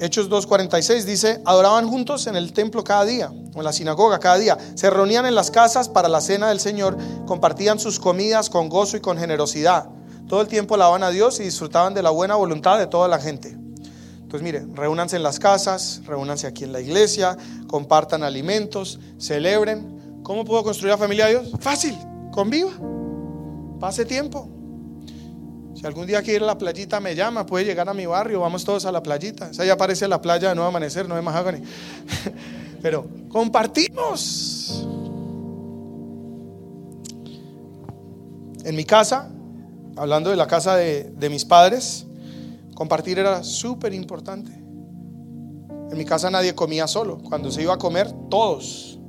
Hechos 0.00 0.30
2.46 0.30 1.04
dice, 1.04 1.42
adoraban 1.44 1.86
juntos 1.86 2.26
en 2.26 2.34
el 2.34 2.54
templo 2.54 2.82
cada 2.82 3.04
día, 3.04 3.30
o 3.54 3.58
en 3.58 3.64
la 3.64 3.72
sinagoga 3.72 4.18
cada 4.18 4.38
día. 4.38 4.56
Se 4.74 4.88
reunían 4.88 5.26
en 5.26 5.34
las 5.34 5.50
casas 5.50 5.90
para 5.90 6.08
la 6.08 6.22
cena 6.22 6.48
del 6.48 6.58
Señor, 6.58 6.96
compartían 7.26 7.78
sus 7.78 8.00
comidas 8.00 8.48
con 8.48 8.70
gozo 8.70 8.96
y 8.96 9.00
con 9.00 9.18
generosidad. 9.18 9.90
Todo 10.26 10.40
el 10.40 10.48
tiempo 10.48 10.74
alaban 10.74 11.02
a 11.02 11.10
Dios 11.10 11.38
y 11.40 11.42
disfrutaban 11.42 11.92
de 11.92 12.02
la 12.02 12.08
buena 12.08 12.36
voluntad 12.36 12.78
de 12.78 12.86
toda 12.86 13.08
la 13.08 13.18
gente. 13.18 13.50
Entonces, 13.50 14.42
mire, 14.42 14.64
reúnanse 14.74 15.16
en 15.16 15.22
las 15.22 15.38
casas, 15.38 16.00
reúnanse 16.06 16.46
aquí 16.46 16.64
en 16.64 16.72
la 16.72 16.80
iglesia, 16.80 17.36
compartan 17.66 18.22
alimentos, 18.22 19.00
celebren. 19.18 20.22
¿Cómo 20.22 20.46
puedo 20.46 20.62
construir 20.62 20.92
la 20.92 20.98
familia 20.98 21.26
de 21.26 21.32
Dios? 21.32 21.50
Fácil, 21.60 21.98
conviva, 22.32 22.70
pase 23.78 24.06
tiempo. 24.06 24.48
Si 25.80 25.86
algún 25.86 26.06
día 26.06 26.20
quiere 26.20 26.36
ir 26.36 26.42
a 26.42 26.46
la 26.46 26.58
playita, 26.58 27.00
me 27.00 27.14
llama, 27.14 27.46
puede 27.46 27.64
llegar 27.64 27.88
a 27.88 27.94
mi 27.94 28.04
barrio, 28.04 28.40
vamos 28.40 28.64
todos 28.64 28.84
a 28.84 28.92
la 28.92 29.02
playita. 29.02 29.48
Esa 29.48 29.64
ya 29.64 29.78
parece 29.78 30.06
la 30.08 30.20
playa 30.20 30.50
de 30.50 30.54
Nuevo 30.54 30.68
Amanecer, 30.68 31.08
no 31.08 31.16
de 31.16 31.22
Mahagani. 31.22 31.62
Pero 32.82 33.08
compartimos. 33.30 34.86
En 38.62 38.76
mi 38.76 38.84
casa, 38.84 39.30
hablando 39.96 40.28
de 40.28 40.36
la 40.36 40.46
casa 40.46 40.76
de, 40.76 41.28
mis 41.30 41.46
padres, 41.46 42.04
compartir 42.74 43.18
era 43.18 43.42
súper 43.42 43.94
importante. 43.94 44.52
En 44.52 45.96
mi 45.96 46.04
casa 46.04 46.30
nadie 46.30 46.54
comía 46.54 46.86
solo. 46.88 47.22
Cuando 47.22 47.50
se 47.50 47.62
iba 47.62 47.72
a 47.72 47.78
comer, 47.78 48.12
todos 48.28 49.00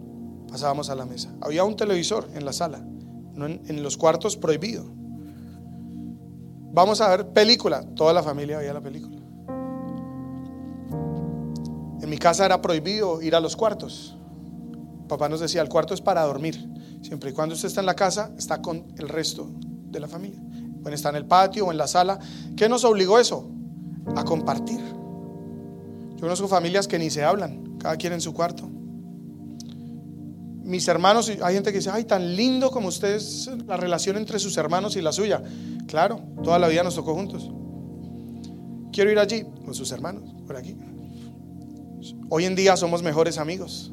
pasábamos 0.49 0.89
a 0.89 0.95
la 0.95 1.05
mesa. 1.05 1.35
Había 1.41 1.65
un 1.65 1.75
televisor 1.75 2.29
en 2.33 2.45
la 2.45 2.53
sala, 2.53 2.77
en, 2.77 3.61
en 3.67 3.83
los 3.83 3.97
cuartos 3.97 4.37
prohibido. 4.37 5.00
Vamos 6.73 7.01
a 7.01 7.09
ver 7.09 7.27
película. 7.27 7.83
Toda 7.95 8.13
la 8.13 8.23
familia 8.23 8.57
veía 8.57 8.73
la 8.73 8.81
película. 8.81 9.17
En 12.01 12.09
mi 12.09 12.17
casa 12.17 12.45
era 12.45 12.61
prohibido 12.61 13.21
ir 13.21 13.35
a 13.35 13.39
los 13.39 13.55
cuartos. 13.55 14.15
Papá 15.07 15.27
nos 15.27 15.41
decía, 15.41 15.61
el 15.61 15.69
cuarto 15.69 15.93
es 15.93 16.01
para 16.01 16.23
dormir. 16.23 16.69
Siempre 17.01 17.31
y 17.31 17.33
cuando 17.33 17.55
usted 17.55 17.67
está 17.67 17.81
en 17.81 17.85
la 17.85 17.95
casa, 17.95 18.31
está 18.37 18.61
con 18.61 18.93
el 18.97 19.09
resto 19.09 19.49
de 19.61 19.99
la 19.99 20.07
familia. 20.07 20.39
Bueno, 20.41 20.95
está 20.95 21.09
en 21.09 21.17
el 21.17 21.25
patio 21.25 21.67
o 21.67 21.71
en 21.71 21.77
la 21.77 21.87
sala. 21.87 22.19
¿Qué 22.55 22.69
nos 22.69 22.85
obligó 22.85 23.19
eso? 23.19 23.49
A 24.15 24.23
compartir. 24.23 24.79
Yo 24.79 26.21
conozco 26.21 26.47
familias 26.47 26.87
que 26.87 26.97
ni 26.97 27.09
se 27.09 27.23
hablan, 27.23 27.77
cada 27.77 27.97
quien 27.97 28.13
en 28.13 28.21
su 28.21 28.33
cuarto. 28.33 28.69
Mis 30.71 30.87
hermanos, 30.87 31.29
hay 31.29 31.53
gente 31.53 31.69
que 31.73 31.79
dice, 31.79 31.89
ay, 31.89 32.05
tan 32.05 32.33
lindo 32.33 32.71
como 32.71 32.87
ustedes, 32.87 33.51
la 33.67 33.75
relación 33.75 34.15
entre 34.15 34.39
sus 34.39 34.55
hermanos 34.55 34.95
y 34.95 35.01
la 35.01 35.11
suya. 35.11 35.43
Claro, 35.85 36.21
toda 36.41 36.59
la 36.59 36.69
vida 36.69 36.81
nos 36.81 36.95
tocó 36.95 37.13
juntos. 37.13 37.51
Quiero 38.93 39.11
ir 39.11 39.19
allí 39.19 39.43
con 39.65 39.73
sus 39.73 39.91
hermanos, 39.91 40.33
por 40.47 40.55
aquí. 40.55 40.77
Hoy 42.29 42.45
en 42.45 42.55
día 42.55 42.77
somos 42.77 43.03
mejores 43.03 43.37
amigos. 43.37 43.91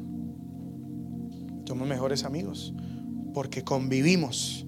Somos 1.67 1.85
mejores 1.85 2.23
amigos 2.23 2.73
porque 3.33 3.61
convivimos, 3.65 4.65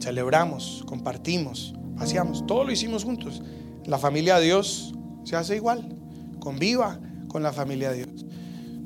celebramos, 0.00 0.84
compartimos, 0.86 1.74
paseamos. 1.96 2.46
Todo 2.46 2.62
lo 2.62 2.70
hicimos 2.70 3.02
juntos. 3.02 3.42
La 3.86 3.98
familia 3.98 4.38
de 4.38 4.44
Dios 4.44 4.94
se 5.24 5.34
hace 5.34 5.56
igual. 5.56 5.96
Conviva 6.38 7.00
con 7.26 7.42
la 7.42 7.52
familia 7.52 7.90
de 7.90 8.04
Dios. 8.04 8.24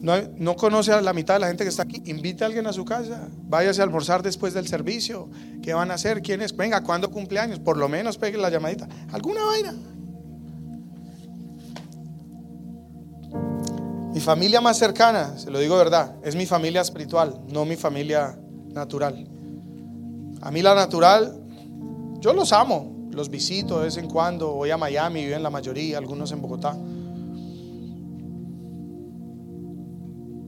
No, 0.04 0.54
conoce 0.56 0.92
a 0.92 1.00
la 1.00 1.14
mitad 1.14 1.32
de 1.34 1.40
la 1.40 1.46
gente 1.46 1.64
que 1.64 1.70
está 1.70 1.84
aquí. 1.84 2.02
Invite 2.04 2.44
a 2.44 2.46
alguien 2.46 2.66
a 2.66 2.74
su 2.74 2.84
casa. 2.84 3.26
Váyase 3.48 3.80
a 3.80 3.84
almorzar 3.84 4.22
después 4.22 4.52
del 4.52 4.68
servicio. 4.68 5.30
¿Qué 5.62 5.72
van 5.72 5.90
a 5.90 5.94
hacer? 5.94 6.20
¿Quién 6.20 6.42
es? 6.42 6.54
Venga, 6.54 6.82
¿cuándo 6.82 7.10
cumpleaños? 7.10 7.58
Por 7.58 7.78
lo 7.78 7.88
menos 7.88 8.18
pegue 8.18 8.36
la 8.36 8.50
llamadita. 8.50 8.86
¿Alguna 9.12 9.42
vaina? 9.44 9.74
Mi 14.12 14.20
familia 14.20 14.60
más 14.60 14.78
cercana, 14.78 15.38
se 15.38 15.50
lo 15.50 15.58
digo 15.58 15.76
verdad, 15.76 16.16
es 16.22 16.36
mi 16.36 16.46
familia 16.46 16.82
espiritual, 16.82 17.40
no 17.48 17.64
mi 17.64 17.74
familia 17.74 18.38
natural. 18.72 19.26
A 20.42 20.50
mí 20.52 20.62
la 20.62 20.74
natural, 20.74 21.36
yo 22.20 22.32
los 22.32 22.52
amo, 22.52 23.08
los 23.10 23.28
visito 23.28 23.78
de 23.78 23.86
vez 23.86 23.96
en 23.96 24.08
cuando, 24.08 24.52
voy 24.52 24.70
a 24.70 24.76
Miami, 24.76 25.24
viven 25.24 25.42
la 25.42 25.50
mayoría, 25.50 25.98
algunos 25.98 26.30
en 26.30 26.42
Bogotá. 26.42 26.76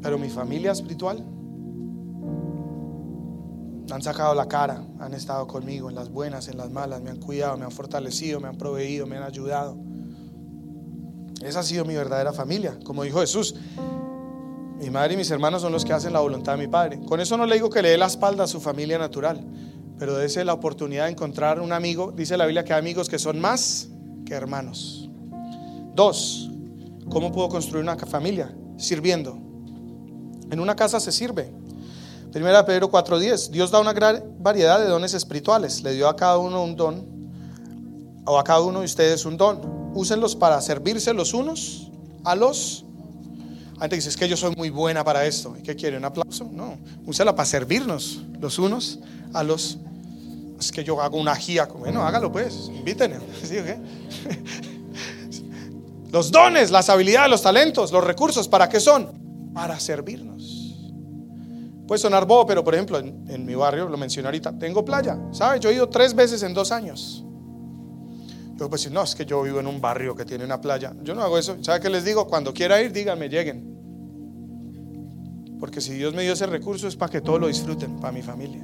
Pero 0.07 0.19
mi 0.19 0.29
familia 0.29 0.71
espiritual 0.71 1.19
han 3.91 4.03
sacado 4.03 4.37
la 4.37 4.47
cara, 4.47 4.87
han 5.01 5.15
estado 5.15 5.49
conmigo 5.49 5.91
en 5.91 5.97
las 5.97 6.11
buenas, 6.11 6.47
en 6.47 6.59
las 6.59 6.71
malas, 6.71 7.03
me 7.03 7.11
han 7.11 7.17
cuidado, 7.17 7.57
me 7.57 7.65
han 7.65 7.73
fortalecido, 7.73 8.39
me 8.39 8.47
han 8.47 8.57
proveído, 8.57 9.05
me 9.09 9.17
han 9.17 9.25
ayudado. 9.25 9.77
Esa 11.43 11.59
ha 11.59 11.63
sido 11.65 11.85
mi 11.85 11.97
verdadera 11.97 12.33
familia. 12.33 12.79
Como 12.85 13.03
dijo 13.03 13.19
Jesús, 13.19 13.57
mi 14.79 14.91
madre 14.91 15.15
y 15.15 15.17
mis 15.17 15.29
hermanos 15.33 15.63
son 15.63 15.73
los 15.73 15.85
que 15.85 15.93
hacen 15.93 16.13
la 16.13 16.21
voluntad 16.21 16.53
de 16.57 16.59
mi 16.65 16.69
Padre. 16.69 17.01
Con 17.01 17.19
eso 17.19 17.37
no 17.37 17.45
le 17.45 17.57
digo 17.57 17.69
que 17.69 17.83
le 17.83 17.89
dé 17.89 17.99
la 17.99 18.07
espalda 18.07 18.45
a 18.45 18.47
su 18.47 18.61
familia 18.61 18.99
natural, 18.99 19.45
pero 19.99 20.17
dése 20.17 20.45
la 20.45 20.53
oportunidad 20.53 21.07
de 21.07 21.11
encontrar 21.11 21.61
un 21.61 21.73
amigo. 21.73 22.13
Dice 22.13 22.37
la 22.37 22.47
Biblia 22.47 22.63
que 22.63 22.73
hay 22.73 22.79
amigos 22.79 23.09
que 23.09 23.19
son 23.19 23.41
más 23.41 23.89
que 24.25 24.35
hermanos. 24.35 25.11
Dos, 25.97 26.49
¿cómo 27.11 27.33
puedo 27.33 27.49
construir 27.49 27.83
una 27.83 27.97
familia? 27.97 28.57
Sirviendo. 28.77 29.47
En 30.51 30.61
una 30.61 30.77
casa 30.77 31.01
se 31.01 31.13
sirve. 31.13 31.51
Primera 32.33 32.65
Pedro 32.67 32.91
4:10, 32.91 33.51
Dios 33.51 33.71
da 33.71 33.81
una 33.81 33.93
gran 33.93 34.23
variedad 34.39 34.79
de 34.79 34.87
dones 34.87 35.15
espirituales. 35.15 35.83
Le 35.83 35.93
dio 35.95 36.09
a 36.09 36.17
cada 36.17 36.39
uno 36.39 36.63
un 36.63 36.77
don, 36.77 37.05
o 38.25 38.39
a 38.39 38.45
cada 38.45 38.61
uno 38.61 38.81
de 38.81 38.85
ustedes 38.85 39.25
un 39.25 39.37
don 39.37 39.77
úsenlos 39.95 40.37
para 40.37 40.61
servirse 40.61 41.13
los 41.15 41.33
unos 41.33 41.91
a 42.25 42.35
los. 42.35 42.85
Antes 43.79 43.99
dices, 43.99 44.15
es 44.15 44.17
que 44.17 44.29
yo 44.29 44.37
soy 44.37 44.55
muy 44.57 44.71
buena 44.71 45.05
para 45.05 45.27
esto. 45.27 45.55
¿Y 45.59 45.63
qué 45.63 45.77
quiere? 45.77 45.97
¿Un 45.97 46.05
aplauso? 46.05 46.49
No, 46.51 46.79
úsela 47.07 47.35
para 47.35 47.47
servirnos 47.47 48.21
los 48.41 48.59
unos 48.59 48.99
a 49.33 49.43
los. 49.43 49.79
Es 50.59 50.73
que 50.73 50.83
yo 50.83 51.01
hago 51.01 51.19
una 51.19 51.37
gía. 51.37 51.67
Bueno, 51.67 52.03
hágalo 52.03 52.33
pues, 52.33 52.71
invítenme. 52.75 53.17
Los 56.17 56.31
dones, 56.31 56.71
las 56.71 56.89
habilidades, 56.89 57.31
los 57.31 57.43
talentos, 57.43 57.93
los 57.93 58.03
recursos, 58.03 58.49
¿para 58.49 58.69
qué 58.69 58.81
son? 58.81 59.11
Para 59.53 59.79
servirnos. 59.79 60.36
Puede 61.87 62.01
sonar 62.01 62.27
bobo, 62.27 62.47
pero 62.47 62.65
por 62.65 62.75
ejemplo, 62.75 62.99
en, 62.99 63.47
mi 63.47 63.55
barrio, 63.55 63.89
lo 63.89 63.97
mencioné 63.97 64.27
ahorita, 64.29 64.59
tengo 64.59 64.85
playa. 64.85 65.19
¿Sabes? 65.31 65.61
Yo 65.61 65.71
he 65.71 65.75
ido 65.75 65.89
tres 65.89 66.15
veces 66.15 66.43
en 66.43 66.53
dos 66.53 66.73
años. 66.73 67.25
Yo 68.57 68.69
pues 68.69 68.91
no, 68.91 69.03
es 69.03 69.15
que 69.15 69.25
yo 69.25 69.43
vivo 69.43 69.61
en 69.61 69.67
un 69.67 69.81
barrio 69.81 70.17
que 70.17 70.25
tiene 70.25 70.45
una 70.45 70.61
playa. 70.61 70.95
Yo 71.03 71.15
no 71.15 71.23
hago 71.23 71.39
eso. 71.39 71.57
¿Sabe 71.63 71.81
qué 71.81 71.91
les 71.91 72.05
digo? 72.05 72.27
Cuando 72.27 72.53
quiera 72.53 72.81
ir, 72.81 72.93
díganme, 72.93 73.29
lleguen. 73.29 73.77
Porque 75.61 75.81
si 75.81 75.95
Dios 75.95 76.15
me 76.15 76.23
dio 76.23 76.33
ese 76.33 76.47
recurso 76.47 76.89
es 76.89 76.97
para 76.97 77.13
que 77.13 77.21
todos 77.21 77.41
lo 77.41 77.47
disfruten, 77.47 78.01
para 78.01 78.13
mi 78.13 78.23
familia. 78.23 78.63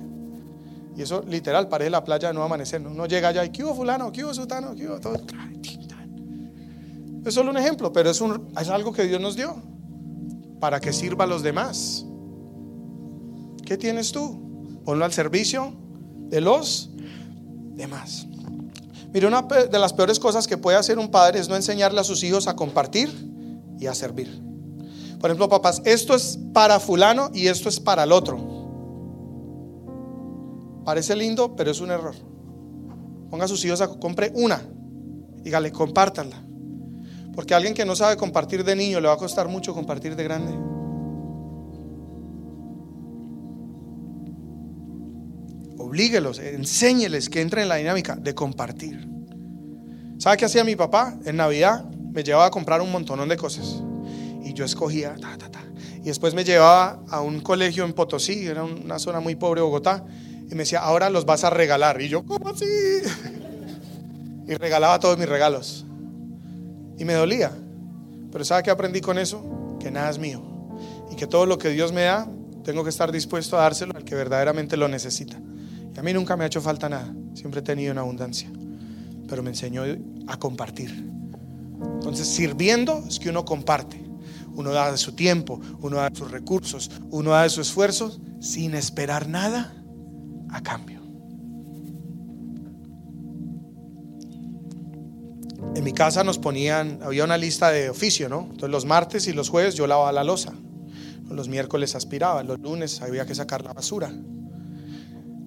Y 0.97 1.03
eso 1.03 1.23
literal, 1.27 1.69
parece 1.69 1.91
la 1.91 2.03
playa 2.05 2.29
de 2.29 2.35
no 2.35 2.43
amanecer. 2.43 2.85
Uno 2.87 3.07
llega 3.07 3.29
allá 3.29 3.45
y 3.45 3.51
¿qué 3.51 3.65
hubo 3.65 3.75
fulano? 3.75 4.11
¿Qué 4.13 4.25
hubo 4.25 4.35
sutano? 4.35 4.75
¿Qué 4.75 4.89
hubo 4.89 4.99
todo? 4.99 5.15
Es 7.25 7.35
solo 7.35 7.51
un 7.51 7.57
ejemplo, 7.57 7.93
pero 7.93 8.11
es 8.11 8.21
algo 8.69 8.93
que 8.93 9.05
Dios 9.05 9.21
nos 9.21 9.37
dio 9.37 9.55
para 10.59 10.81
que 10.81 10.93
sirva 10.93 11.25
a 11.25 11.27
los 11.27 11.43
demás. 11.43 12.07
¿Qué 13.65 13.77
tienes 13.77 14.13
tú? 14.13 14.81
Ponlo 14.85 15.05
al 15.05 15.13
servicio 15.13 15.75
de 16.29 16.41
los 16.41 16.91
demás. 17.75 18.27
Mire, 19.13 19.27
una 19.27 19.43
de 19.43 19.79
las 19.79 19.93
peores 19.93 20.19
cosas 20.19 20.47
que 20.47 20.57
puede 20.57 20.79
hacer 20.79 20.99
un 20.99 21.11
padre 21.11 21.39
es 21.39 21.49
no 21.49 21.57
enseñarle 21.57 22.01
a 22.01 22.05
sus 22.05 22.23
hijos 22.25 22.49
a 22.49 22.57
compartir 22.57 23.11
y 23.79 23.87
a 23.87 23.95
servir. 23.95 24.43
Por 25.21 25.31
ejemplo, 25.31 25.49
papás, 25.49 25.83
esto 25.85 26.15
es 26.15 26.39
para 26.53 26.81
fulano 26.81 27.31
y 27.35 27.47
esto 27.47 27.69
es 27.69 27.79
para 27.79 28.05
el 28.05 28.13
otro. 28.13 28.63
Parece 30.85 31.15
lindo, 31.15 31.55
pero 31.55 31.71
es 31.71 31.81
un 31.81 31.91
error. 31.91 32.15
Ponga 33.31 33.45
a 33.45 33.49
sus 33.49 33.65
hijos 33.65 33.81
a 33.81 33.89
compre 33.89 34.33
una. 34.35 34.63
Dígale, 35.43 35.71
compártanla. 35.71 36.43
Porque 37.35 37.55
alguien 37.55 37.75
que 37.75 37.85
no 37.85 37.95
sabe 37.95 38.17
compartir 38.17 38.65
de 38.65 38.75
niño 38.75 39.01
le 39.01 39.09
va 39.09 39.15
a 39.15 39.19
costar 39.19 39.49
mucho 39.49 39.75
compartir 39.75 40.17
de 40.17 40.25
grande. 40.25 40.72
Oblíguelos, 45.93 46.39
enséñeles 46.39 47.29
que 47.29 47.43
entren 47.43 47.65
en 47.65 47.69
la 47.69 47.77
dinámica 47.77 48.17
de 48.17 48.35
compartir. 48.35 49.07
¿Sabe 50.17 50.39
qué 50.39 50.47
hacía 50.47 50.65
mi 50.65 50.75
papá? 50.75 51.19
En 51.27 51.37
Navidad 51.37 51.85
me 51.85 52.25
llevaba 52.25 52.47
a 52.47 52.51
comprar 52.51 52.81
un 52.81 52.91
montón 52.91 53.29
de 53.29 53.37
cosas. 53.37 53.83
Y 54.43 54.55
yo 54.55 54.65
escogía, 54.65 55.15
ta, 55.21 55.37
ta, 55.37 55.51
ta. 55.51 55.63
Y 55.99 56.05
después 56.05 56.33
me 56.33 56.45
llevaba 56.45 57.03
a 57.11 57.21
un 57.21 57.41
colegio 57.41 57.85
en 57.85 57.93
Potosí, 57.93 58.47
era 58.47 58.65
una 58.65 58.99
zona 58.99 59.21
muy 59.21 59.35
pobre 59.35 59.61
de 59.61 59.67
Bogotá. 59.67 60.03
Y 60.51 60.55
me 60.55 60.61
decía, 60.61 60.81
ahora 60.81 61.11
los 61.11 61.27
vas 61.27 61.45
a 61.45 61.51
regalar. 61.51 62.01
Y 62.01 62.09
yo, 62.09 62.25
¿cómo 62.25 62.49
así? 62.49 62.65
Y 64.49 64.55
regalaba 64.55 64.99
todos 64.99 65.19
mis 65.19 65.29
regalos. 65.29 65.85
Y 66.99 67.05
me 67.05 67.13
dolía. 67.13 67.53
Pero 68.33 68.45
¿sabe 68.47 68.63
qué 68.63 68.71
aprendí 68.71 69.03
con 69.03 69.19
eso? 69.19 69.77
Que 69.79 69.91
nada 69.91 70.09
es 70.09 70.19
mío. 70.19 70.43
Y 71.11 71.17
que 71.17 71.27
todo 71.27 71.45
lo 71.45 71.59
que 71.59 71.69
Dios 71.69 71.93
me 71.93 72.05
da, 72.05 72.27
tengo 72.65 72.83
que 72.83 72.91
estar 72.91 73.13
dispuesto 73.13 73.59
a 73.59 73.63
dárselo 73.63 73.95
al 73.95 74.05
que 74.05 74.15
verdaderamente 74.15 74.79
lo 74.79 74.89
necesita. 74.89 75.39
Y 75.95 75.99
a 75.99 76.03
mí 76.03 76.13
nunca 76.13 76.37
me 76.37 76.45
ha 76.45 76.47
hecho 76.47 76.61
falta 76.61 76.89
nada, 76.89 77.13
siempre 77.35 77.61
he 77.61 77.63
tenido 77.63 77.93
una 77.93 78.01
abundancia, 78.01 78.51
pero 79.29 79.43
me 79.43 79.51
enseñó 79.51 79.83
a 80.27 80.39
compartir. 80.39 81.13
Entonces, 81.95 82.29
sirviendo 82.29 83.05
es 83.07 83.19
que 83.19 83.29
uno 83.29 83.45
comparte, 83.45 84.03
uno 84.55 84.71
da 84.71 84.91
de 84.91 84.99
su 84.99 85.13
tiempo, 85.13 85.61
uno 85.81 85.97
da 85.97 86.11
de 86.11 86.17
sus 86.17 86.31
recursos, 86.31 86.91
uno 87.11 87.31
da 87.31 87.43
de 87.43 87.51
su 87.51 87.61
esfuerzo 87.61 88.19
sin 88.41 88.75
esperar 88.75 89.29
nada 89.29 89.75
a 90.51 90.63
cambio. 90.63 91.01
En 95.75 95.85
mi 95.85 95.93
casa 95.93 96.23
nos 96.23 96.39
ponían, 96.39 96.99
había 97.03 97.25
una 97.25 97.39
lista 97.39 97.71
de 97.71 97.89
oficio, 97.89 98.29
¿no? 98.29 98.43
Entonces 98.43 98.71
los 98.71 98.85
martes 98.85 99.27
y 99.27 99.33
los 99.33 99.49
jueves 99.49 99.75
yo 99.75 99.87
lavaba 99.87 100.13
la 100.13 100.23
losa, 100.23 100.53
los 101.31 101.49
miércoles 101.49 101.95
aspiraba, 101.95 102.43
los 102.43 102.59
lunes 102.61 103.01
había 103.01 103.25
que 103.25 103.35
sacar 103.35 103.65
la 103.65 103.73
basura. 103.73 104.13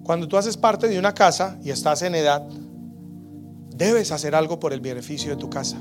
Cuando 0.06 0.28
tú 0.28 0.36
haces 0.36 0.56
parte 0.56 0.86
de 0.86 1.00
una 1.00 1.12
casa 1.12 1.58
y 1.64 1.70
estás 1.70 2.00
en 2.02 2.14
edad, 2.14 2.46
debes 3.74 4.12
hacer 4.12 4.36
algo 4.36 4.60
por 4.60 4.72
el 4.72 4.80
beneficio 4.80 5.30
de 5.30 5.36
tu 5.36 5.50
casa. 5.50 5.78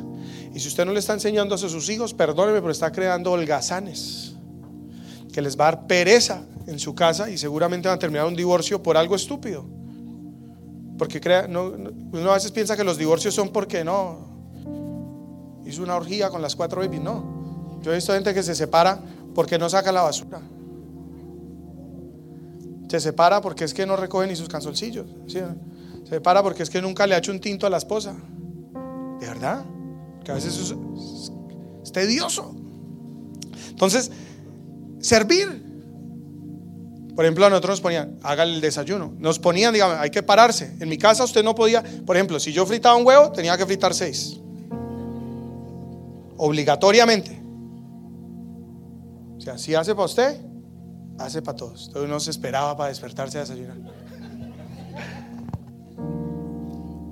Y 0.52 0.60
si 0.60 0.68
usted 0.68 0.84
no 0.84 0.94
le 0.94 1.00
está 1.00 1.14
enseñando 1.14 1.54
a 1.54 1.60
sus 1.60 1.88
hijos, 1.90 2.16
perdóneme, 2.16 2.60
pero 2.60 2.72
está 2.72 2.92
creando 2.92 3.32
holgazanes 3.32 4.34
que 5.32 5.44
les 5.44 5.56
va 5.56 5.68
a 5.68 5.72
dar 5.74 5.86
pereza 5.86 6.42
en 6.66 6.80
su 6.80 6.96
casa 6.96 7.30
y 7.30 7.38
seguramente 7.38 7.88
van 7.88 7.98
a 7.98 8.00
terminar 8.00 8.26
un 8.26 8.36
divorcio 8.36 8.82
por 8.82 8.98
algo 8.98 9.16
estúpido. 9.16 9.64
Porque 10.98 11.22
crea, 11.22 11.48
no, 11.48 11.66
uno 12.12 12.32
a 12.32 12.34
veces 12.34 12.50
piensa 12.50 12.76
que 12.76 12.84
los 12.84 12.98
divorcios 12.98 13.36
son 13.36 13.50
porque 13.50 13.84
no 13.84 14.22
hizo 15.68 15.84
una 15.84 15.98
orgía 15.98 16.32
con 16.32 16.42
las 16.42 16.56
cuatro 16.56 16.82
babies. 16.82 17.04
No, 17.04 17.80
yo 17.84 17.92
he 17.92 17.96
visto 17.96 18.12
gente 18.12 18.34
que 18.34 18.42
se 18.42 18.56
separa 18.56 19.00
porque 19.36 19.60
no 19.60 19.70
saca 19.70 19.92
la 19.92 20.02
basura. 20.02 20.42
Se 22.96 23.02
separa 23.02 23.42
porque 23.42 23.66
es 23.66 23.74
que 23.74 23.86
no 23.86 23.98
recoge 23.98 24.26
ni 24.26 24.38
sus 24.38 24.48
canzoncillos. 24.48 25.06
Se 25.28 25.44
separa 26.08 26.42
porque 26.42 26.64
es 26.64 26.70
que 26.70 26.82
nunca 26.82 27.06
le 27.06 27.14
ha 27.14 27.18
hecho 27.18 27.34
un 27.34 27.42
tinto 27.42 27.68
a 27.68 27.70
la 27.70 27.76
esposa. 27.76 28.16
¿De 29.20 29.28
verdad? 29.28 29.66
Que 30.24 30.32
a 30.32 30.36
veces 30.36 30.58
es, 31.84 31.92
tedioso. 31.92 32.56
Entonces, 33.68 34.10
servir. 35.02 35.62
Por 37.18 37.26
ejemplo, 37.26 37.46
a 37.46 37.50
nosotros 37.50 37.72
nos 37.72 37.82
ponían, 37.82 38.18
haga 38.24 38.44
el 38.44 38.62
desayuno. 38.62 39.14
Nos 39.20 39.40
ponían, 39.40 39.74
digamos, 39.74 39.98
hay 40.00 40.10
que 40.10 40.24
pararse. 40.24 40.78
En 40.80 40.88
mi 40.88 40.98
casa 40.98 41.26
usted 41.26 41.44
no 41.44 41.54
podía, 41.54 41.84
por 42.06 42.16
ejemplo, 42.16 42.40
si 42.40 42.54
yo 42.54 42.66
fritaba 42.66 42.96
un 42.96 43.06
huevo, 43.06 43.34
tenía 43.34 43.58
que 43.58 43.66
fritar 43.66 43.94
seis. 43.94 44.40
Obligatoriamente. 46.38 47.42
O 49.38 49.42
sea, 49.42 49.58
si 49.58 49.76
hace 49.76 49.94
para 49.94 50.06
usted, 50.06 50.55
hace 51.18 51.42
para 51.42 51.58
todos. 51.58 51.88
Entonces 51.88 52.10
uno 52.10 52.20
se 52.20 52.32
esperaba 52.32 52.76
para 52.76 52.90
despertarse 52.90 53.38
a 53.38 53.42
desayunar. 53.42 53.78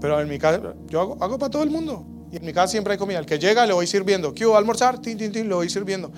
Pero 0.01 0.19
en 0.19 0.27
mi 0.27 0.37
casa, 0.37 0.73
yo 0.89 1.17
hago, 1.21 1.37
para 1.37 1.49
todo 1.49 1.63
el 1.63 1.69
mundo. 1.69 2.05
Y 2.31 2.37
en 2.37 2.45
mi 2.45 2.51
casa 2.51 2.67
siempre 2.67 2.93
hay 2.93 2.99
comida. 2.99 3.19
El 3.19 3.25
que 3.25 3.39
llega 3.39 3.65
le 3.65 3.73
voy 3.73 3.87
sirviendo. 3.87 4.33
¿Qué 4.33 4.43
almorzar? 4.43 4.99
Tin, 4.99 5.17
tin, 5.17 5.31
tin, 5.31 5.47
lo 5.47 5.57
voy 5.57 5.69
sirviendo. 5.69 6.11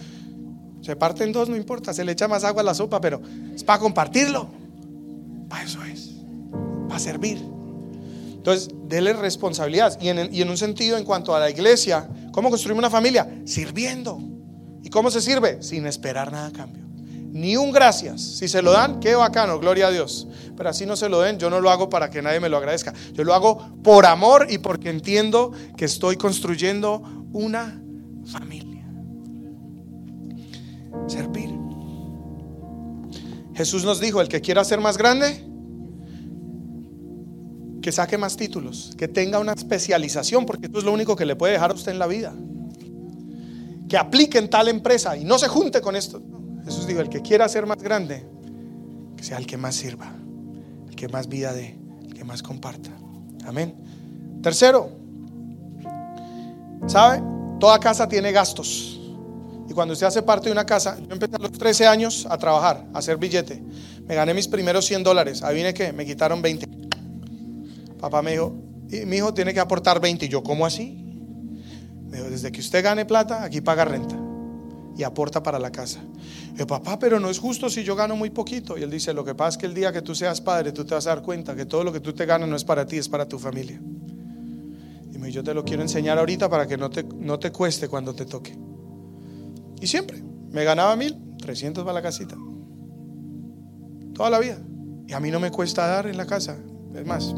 Se 0.81 0.95
parten 0.95 1.31
dos, 1.31 1.49
no 1.49 1.55
importa. 1.55 1.93
Se 1.93 2.03
le 2.03 2.13
echa 2.13 2.27
más 2.27 2.43
agua 2.43 2.61
a 2.61 2.65
la 2.65 2.73
sopa, 2.73 2.99
pero 2.99 3.21
es 3.53 3.63
para 3.63 3.79
compartirlo. 3.79 4.47
Para 5.47 5.63
eso 5.63 5.83
es. 5.83 6.11
Para 6.87 6.99
servir. 6.99 7.37
Entonces, 8.33 8.69
déle 8.85 9.13
responsabilidad. 9.13 9.99
Y 10.01 10.09
en, 10.09 10.33
y 10.33 10.41
en 10.41 10.49
un 10.49 10.57
sentido, 10.57 10.97
en 10.97 11.03
cuanto 11.03 11.35
a 11.35 11.39
la 11.39 11.49
iglesia, 11.49 12.09
¿Cómo 12.35 12.49
construimos 12.49 12.79
una 12.79 12.89
familia? 12.89 13.33
Sirviendo. 13.45 14.19
¿Y 14.83 14.89
cómo 14.89 15.09
se 15.09 15.21
sirve? 15.21 15.63
Sin 15.63 15.87
esperar 15.87 16.33
nada 16.33 16.47
a 16.47 16.51
cambio. 16.51 16.84
Ni 17.35 17.57
un 17.57 17.73
gracias. 17.73 18.21
Si 18.21 18.47
se 18.47 18.61
lo 18.61 18.71
dan, 18.71 19.01
qué 19.01 19.13
bacano, 19.13 19.59
gloria 19.59 19.87
a 19.87 19.91
Dios. 19.91 20.25
Pero 20.55 20.69
así 20.69 20.85
no 20.85 20.95
se 20.95 21.09
lo 21.09 21.19
den, 21.19 21.37
yo 21.37 21.49
no 21.49 21.59
lo 21.59 21.69
hago 21.69 21.89
para 21.89 22.09
que 22.09 22.21
nadie 22.21 22.39
me 22.39 22.47
lo 22.47 22.55
agradezca. 22.55 22.93
Yo 23.11 23.25
lo 23.25 23.33
hago 23.33 23.77
por 23.83 24.05
amor 24.05 24.47
y 24.49 24.59
porque 24.59 24.89
entiendo 24.89 25.51
que 25.75 25.83
estoy 25.83 26.15
construyendo 26.15 27.03
una 27.33 27.83
familia. 28.25 28.85
Servir. 31.07 31.49
Jesús 33.53 33.83
nos 33.83 33.99
dijo, 33.99 34.21
el 34.21 34.29
que 34.29 34.39
quiera 34.39 34.63
ser 34.63 34.79
más 34.79 34.97
grande, 34.97 35.45
que 37.81 37.91
saque 37.91 38.17
más 38.17 38.37
títulos, 38.37 38.93
que 38.97 39.09
tenga 39.09 39.39
una 39.39 39.51
especialización, 39.51 40.45
porque 40.45 40.67
eso 40.67 40.77
es 40.77 40.85
lo 40.85 40.93
único 40.93 41.17
que 41.17 41.25
le 41.25 41.35
puede 41.35 41.51
dejar 41.51 41.71
a 41.71 41.73
usted 41.73 41.91
en 41.91 41.99
la 41.99 42.07
vida. 42.07 42.33
Que 43.89 43.97
aplique 43.97 44.37
en 44.37 44.49
tal 44.49 44.69
empresa 44.69 45.17
y 45.17 45.25
no 45.25 45.37
se 45.37 45.49
junte 45.49 45.81
con 45.81 45.97
esto. 45.97 46.23
Jesús 46.65 46.87
dijo, 46.87 46.99
el 46.99 47.09
que 47.09 47.21
quiera 47.21 47.47
ser 47.47 47.67
más 47.67 47.81
grande, 47.81 48.25
que 49.15 49.23
sea 49.23 49.37
el 49.37 49.45
que 49.45 49.55
más 49.55 49.75
sirva, 49.75 50.11
el 50.89 50.95
que 50.95 51.07
más 51.07 51.27
vida 51.29 51.53
dé, 51.53 51.77
el 52.03 52.13
que 52.13 52.23
más 52.23 52.41
comparta. 52.41 52.89
Amén. 53.45 53.75
Tercero, 54.41 54.89
¿sabe? 56.87 57.21
Toda 57.59 57.79
casa 57.79 58.07
tiene 58.07 58.31
gastos. 58.31 58.99
Y 59.69 59.73
cuando 59.73 59.93
usted 59.93 60.07
hace 60.07 60.23
parte 60.23 60.49
de 60.49 60.53
una 60.53 60.65
casa, 60.65 60.97
yo 60.97 61.13
empecé 61.13 61.35
a 61.35 61.39
los 61.39 61.51
13 61.51 61.87
años 61.87 62.27
a 62.29 62.37
trabajar, 62.37 62.85
a 62.93 62.97
hacer 62.97 63.17
billete. 63.17 63.61
Me 64.07 64.15
gané 64.15 64.33
mis 64.33 64.47
primeros 64.47 64.85
100 64.85 65.03
dólares. 65.03 65.43
Ahí 65.43 65.55
vine 65.55 65.73
que 65.73 65.93
me 65.93 66.05
quitaron 66.05 66.41
20. 66.41 66.67
Papá 67.99 68.21
me 68.21 68.31
dijo, 68.31 68.55
mi 69.05 69.17
hijo 69.17 69.33
tiene 69.33 69.53
que 69.53 69.59
aportar 69.59 69.99
20. 69.99 70.25
Y 70.25 70.29
yo, 70.29 70.43
¿cómo 70.43 70.65
así? 70.65 71.03
Me 72.09 72.17
dijo, 72.17 72.29
desde 72.29 72.51
que 72.51 72.59
usted 72.59 72.83
gane 72.83 73.05
plata, 73.05 73.43
aquí 73.43 73.61
paga 73.61 73.85
renta 73.85 74.24
y 74.97 75.03
aporta 75.03 75.43
para 75.43 75.59
la 75.59 75.71
casa. 75.71 75.99
yo, 76.55 76.65
papá, 76.65 76.97
pero 76.97 77.19
no 77.19 77.29
es 77.29 77.39
justo 77.39 77.69
si 77.69 77.83
yo 77.83 77.95
gano 77.95 78.15
muy 78.15 78.29
poquito. 78.29 78.77
Y 78.77 78.83
él 78.83 78.89
dice, 78.89 79.13
lo 79.13 79.25
que 79.25 79.35
pasa 79.35 79.49
es 79.49 79.57
que 79.57 79.65
el 79.65 79.73
día 79.73 79.91
que 79.91 80.01
tú 80.01 80.15
seas 80.15 80.41
padre, 80.41 80.71
tú 80.71 80.85
te 80.85 80.93
vas 80.93 81.05
a 81.07 81.09
dar 81.09 81.21
cuenta 81.21 81.55
que 81.55 81.65
todo 81.65 81.83
lo 81.83 81.91
que 81.91 81.99
tú 81.99 82.13
te 82.13 82.25
ganas 82.25 82.47
no 82.47 82.55
es 82.55 82.63
para 82.63 82.85
ti, 82.85 82.97
es 82.97 83.09
para 83.09 83.27
tu 83.27 83.37
familia. 83.37 83.81
Y 85.13 85.17
me 85.17 85.31
yo 85.31 85.43
te 85.43 85.53
lo 85.53 85.65
quiero 85.65 85.81
enseñar 85.81 86.17
ahorita 86.17 86.49
para 86.49 86.67
que 86.67 86.77
no 86.77 86.89
te, 86.89 87.03
no 87.03 87.39
te 87.39 87.51
cueste 87.51 87.89
cuando 87.89 88.13
te 88.13 88.25
toque. 88.25 88.57
Y 89.81 89.87
siempre, 89.87 90.23
me 90.51 90.63
ganaba 90.63 90.95
mil, 90.95 91.35
trescientos 91.37 91.83
para 91.83 91.95
la 91.95 92.01
casita. 92.01 92.35
Toda 94.13 94.29
la 94.29 94.39
vida. 94.39 94.57
Y 95.07 95.13
a 95.13 95.19
mí 95.19 95.29
no 95.29 95.39
me 95.39 95.51
cuesta 95.51 95.85
dar 95.85 96.07
en 96.07 96.17
la 96.17 96.25
casa. 96.25 96.57
Es 96.93 97.05
más, 97.05 97.35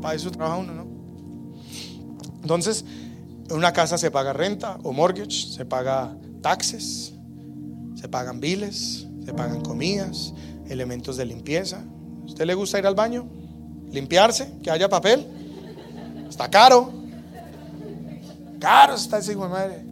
para 0.00 0.14
eso 0.14 0.30
trabaja 0.30 0.56
uno, 0.56 0.72
¿no? 0.72 0.86
Entonces, 2.42 2.84
en 3.48 3.56
una 3.56 3.72
casa 3.72 3.98
se 3.98 4.10
paga 4.10 4.32
renta 4.32 4.78
o 4.82 4.92
mortgage, 4.92 5.52
se 5.52 5.64
paga 5.64 6.16
taxes, 6.42 7.14
se 7.94 8.08
pagan 8.08 8.40
biles, 8.40 9.06
se 9.24 9.32
pagan 9.32 9.62
comidas, 9.62 10.34
elementos 10.68 11.16
de 11.16 11.24
limpieza. 11.24 11.84
¿Usted 12.24 12.44
le 12.44 12.54
gusta 12.54 12.78
ir 12.78 12.86
al 12.86 12.94
baño? 12.94 13.28
¿Limpiarse? 13.90 14.52
¿Que 14.62 14.70
haya 14.70 14.88
papel? 14.88 15.26
Está 16.28 16.50
caro. 16.50 16.92
Caro 18.58 18.94
está 18.94 19.18
ese 19.18 19.32
hijo 19.32 19.44
de 19.44 19.48
madre. 19.48 19.84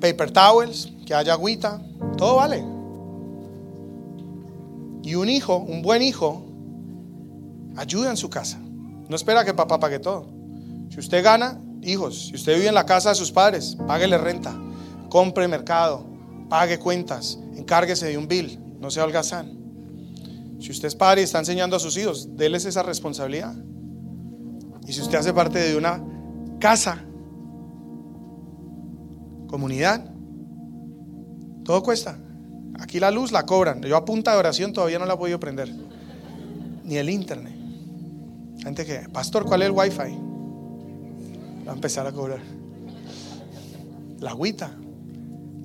Paper 0.00 0.30
towels, 0.30 0.92
que 1.06 1.14
haya 1.14 1.34
agüita, 1.34 1.80
todo 2.16 2.36
vale. 2.36 2.64
Y 5.02 5.14
un 5.14 5.28
hijo, 5.28 5.56
un 5.58 5.82
buen 5.82 6.02
hijo, 6.02 6.44
ayuda 7.76 8.10
en 8.10 8.16
su 8.16 8.30
casa. 8.30 8.58
No 9.08 9.16
espera 9.16 9.44
que 9.44 9.54
papá 9.54 9.80
pague 9.80 9.98
todo. 9.98 10.26
Si 10.90 11.00
usted 11.00 11.24
gana, 11.24 11.60
hijos, 11.82 12.26
si 12.28 12.34
usted 12.34 12.54
vive 12.54 12.68
en 12.68 12.74
la 12.74 12.86
casa 12.86 13.10
de 13.10 13.14
sus 13.14 13.30
padres, 13.30 13.76
páguele 13.86 14.18
renta, 14.18 14.54
compre 15.08 15.48
mercado, 15.48 16.06
pague 16.48 16.78
cuentas, 16.78 17.38
encárguese 17.56 18.06
de 18.06 18.18
un 18.18 18.28
bill, 18.28 18.58
no 18.80 18.90
sea 18.90 19.04
holgazán. 19.04 19.58
Si 20.60 20.70
usted 20.70 20.88
es 20.88 20.94
padre 20.94 21.22
y 21.22 21.24
está 21.24 21.38
enseñando 21.38 21.76
a 21.76 21.80
sus 21.80 21.96
hijos, 21.96 22.36
déles 22.36 22.64
esa 22.64 22.82
responsabilidad. 22.82 23.54
Y 24.86 24.92
si 24.92 25.00
usted 25.00 25.18
hace 25.18 25.32
parte 25.32 25.58
de 25.58 25.76
una 25.76 26.02
casa, 26.60 27.04
comunidad, 29.48 30.10
todo 31.64 31.82
cuesta. 31.82 32.18
Aquí 32.80 33.00
la 33.00 33.10
luz 33.10 33.32
la 33.32 33.44
cobran. 33.44 33.82
Yo 33.82 33.96
a 33.96 34.04
punta 34.04 34.32
de 34.32 34.38
oración 34.38 34.72
todavía 34.72 34.98
no 34.98 35.06
la 35.06 35.14
he 35.14 35.16
podido 35.16 35.38
prender. 35.38 35.72
Ni 36.84 36.96
el 36.96 37.10
internet. 37.10 37.54
Gente 38.62 38.84
que, 38.84 39.08
pastor, 39.12 39.44
¿cuál 39.44 39.62
es 39.62 39.68
el 39.68 39.72
wifi? 39.72 40.31
A 41.66 41.72
empezar 41.72 42.06
a 42.06 42.12
cobrar. 42.12 42.40
La 44.20 44.30
agüita, 44.30 44.76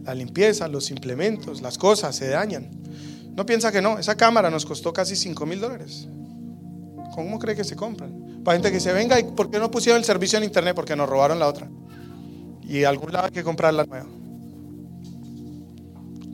la 0.03 0.15
limpieza, 0.15 0.67
los 0.67 0.89
implementos, 0.91 1.61
las 1.61 1.77
cosas 1.77 2.15
se 2.15 2.29
dañan. 2.29 2.69
No 3.35 3.45
piensa 3.45 3.71
que 3.71 3.81
no. 3.81 3.99
Esa 3.99 4.15
cámara 4.15 4.49
nos 4.49 4.65
costó 4.65 4.91
casi 4.93 5.15
5 5.15 5.45
mil 5.45 5.59
dólares. 5.59 6.07
¿Cómo 7.13 7.37
cree 7.39 7.55
que 7.55 7.63
se 7.63 7.75
compran? 7.75 8.41
Para 8.43 8.55
gente 8.55 8.71
que 8.71 8.79
se 8.79 8.93
venga, 8.93 9.19
¿y 9.19 9.23
por 9.23 9.51
qué 9.51 9.59
no 9.59 9.69
pusieron 9.69 9.99
el 9.99 10.05
servicio 10.05 10.37
en 10.37 10.43
internet? 10.43 10.75
Porque 10.75 10.95
nos 10.95 11.09
robaron 11.09 11.39
la 11.39 11.47
otra. 11.47 11.69
Y 12.63 12.83
algún 12.83 13.11
lado 13.11 13.25
hay 13.25 13.31
que 13.31 13.43
comprar 13.43 13.73
la 13.73 13.85
nueva. 13.85 14.07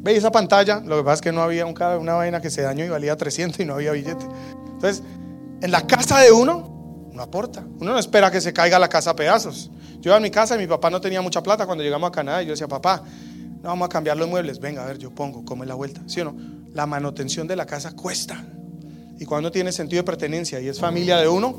¿Veis 0.03 0.18
esa 0.18 0.31
pantalla? 0.31 0.81
Lo 0.81 0.98
que 0.98 1.03
pasa 1.03 1.15
es 1.15 1.22
que 1.22 1.31
no 1.31 1.41
había 1.41 1.65
un, 1.65 1.73
una 1.99 2.14
vaina 2.14 2.41
que 2.41 2.49
se 2.49 2.61
dañó 2.61 2.84
y 2.84 2.90
valía 2.90 3.15
300 3.15 3.60
y 3.61 3.65
no 3.65 3.76
había 3.76 3.94
billete. 3.94 4.26
Entonces, 4.73 5.02
en 5.61 5.72
la 5.72 5.88
casa 5.88 6.19
de 6.19 6.31
uno, 6.31 6.82
uno 7.14 7.22
aporta. 7.22 7.64
Uno 7.80 7.94
no 7.94 7.99
espera 7.99 8.31
que 8.31 8.41
se 8.41 8.52
caiga 8.52 8.80
la 8.80 8.90
casa 8.90 9.11
a 9.11 9.15
pedazos. 9.15 9.69
Yo 10.02 10.10
iba 10.10 10.15
a 10.15 10.19
mi 10.19 10.31
casa 10.31 10.56
y 10.56 10.57
mi 10.57 10.68
papá 10.68 10.90
no 10.90 10.99
tenía 10.99 11.22
mucha 11.22 11.44
plata 11.44 11.65
cuando 11.65 11.84
llegamos 11.84 12.07
a 12.07 12.11
Canadá. 12.11 12.41
Y 12.41 12.48
yo 12.48 12.52
decía, 12.52 12.68
papá, 12.68 13.03
no 13.61 13.69
vamos 13.69 13.85
a 13.85 13.90
cambiar 13.90 14.18
los 14.18 14.27
muebles. 14.27 14.60
Venga, 14.60 14.84
a 14.84 14.88
ver, 14.88 14.98
yo 14.98 15.11
pongo, 15.11 15.45
come 15.45 15.65
la 15.65 15.76
vuelta. 15.76 16.02
¿Sí 16.07 16.22
o 16.22 16.26
no? 16.26 16.35
La 16.73 16.85
manutención 16.88 17.48
de 17.48 17.56
la 17.56 17.65
casa 17.65 17.95
cuesta. 17.95 18.44
Y 19.19 19.26
cuando 19.26 19.52
tiene 19.52 19.72
sentido 19.72 20.02
de 20.02 20.06
pertenencia 20.06 20.60
y 20.60 20.68
es 20.68 20.80
familia 20.80 21.18
de 21.18 21.27
uno, 21.27 21.49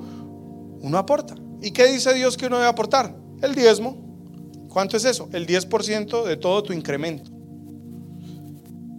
uno 0.81 0.99
aporta. 0.99 1.35
¿Y 1.63 1.71
qué 1.71 1.87
dice 1.87 2.13
Dios 2.13 2.37
que 2.37 2.47
uno 2.47 2.57
debe 2.57 2.69
aportar? 2.69 3.15
El 3.41 3.55
diezmo. 3.55 3.97
¿Cuánto 4.69 4.97
es 4.97 5.05
eso? 5.05 5.29
El 5.33 5.47
10% 5.47 6.25
de 6.25 6.37
todo 6.37 6.65
tu 6.65 6.73
incremento. 6.73 7.31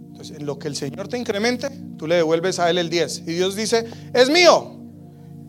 Entonces, 0.08 0.38
en 0.38 0.46
lo 0.46 0.58
que 0.58 0.68
el 0.68 0.74
Señor 0.74 1.06
te 1.08 1.18
incremente, 1.18 1.68
tú 1.98 2.06
le 2.06 2.14
devuelves 2.14 2.58
a 2.58 2.70
Él 2.70 2.78
el 2.78 2.88
10. 2.88 3.24
Y 3.26 3.34
Dios 3.34 3.54
dice, 3.54 3.84
es 4.14 4.30
mío. 4.30 4.75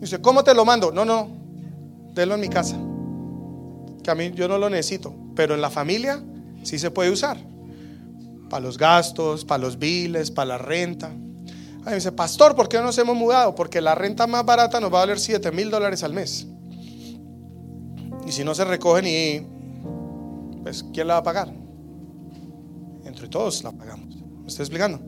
Dice, 0.00 0.20
¿cómo 0.20 0.44
te 0.44 0.54
lo 0.54 0.64
mando? 0.64 0.92
No, 0.92 1.04
no, 1.04 1.28
délo 2.14 2.34
en 2.34 2.40
mi 2.40 2.48
casa. 2.48 2.76
Que 4.02 4.10
a 4.10 4.14
mí 4.14 4.30
yo 4.34 4.48
no 4.48 4.58
lo 4.58 4.70
necesito. 4.70 5.14
Pero 5.34 5.54
en 5.54 5.60
la 5.60 5.70
familia 5.70 6.22
sí 6.62 6.78
se 6.78 6.90
puede 6.90 7.10
usar. 7.10 7.38
Para 8.48 8.60
los 8.60 8.78
gastos, 8.78 9.44
para 9.44 9.62
los 9.62 9.78
biles, 9.78 10.30
para 10.30 10.50
la 10.50 10.58
renta. 10.58 11.10
Ahí 11.84 11.94
dice, 11.94 12.12
pastor, 12.12 12.54
¿por 12.54 12.68
qué 12.68 12.78
no 12.78 12.84
nos 12.84 12.98
hemos 12.98 13.16
mudado? 13.16 13.54
Porque 13.54 13.80
la 13.80 13.94
renta 13.94 14.26
más 14.26 14.44
barata 14.44 14.80
nos 14.80 14.92
va 14.92 14.98
a 14.98 15.00
valer 15.00 15.18
7 15.18 15.52
mil 15.52 15.70
dólares 15.70 16.02
al 16.02 16.12
mes. 16.12 16.46
Y 18.26 18.32
si 18.32 18.44
no 18.44 18.54
se 18.54 18.64
recogen 18.64 19.06
y 19.06 19.46
pues 20.62 20.84
¿quién 20.92 21.06
la 21.06 21.14
va 21.14 21.20
a 21.20 21.22
pagar? 21.22 21.52
Entre 23.04 23.26
todos 23.28 23.64
la 23.64 23.72
pagamos. 23.72 24.16
¿Me 24.16 24.48
estoy 24.48 24.64
explicando? 24.64 25.00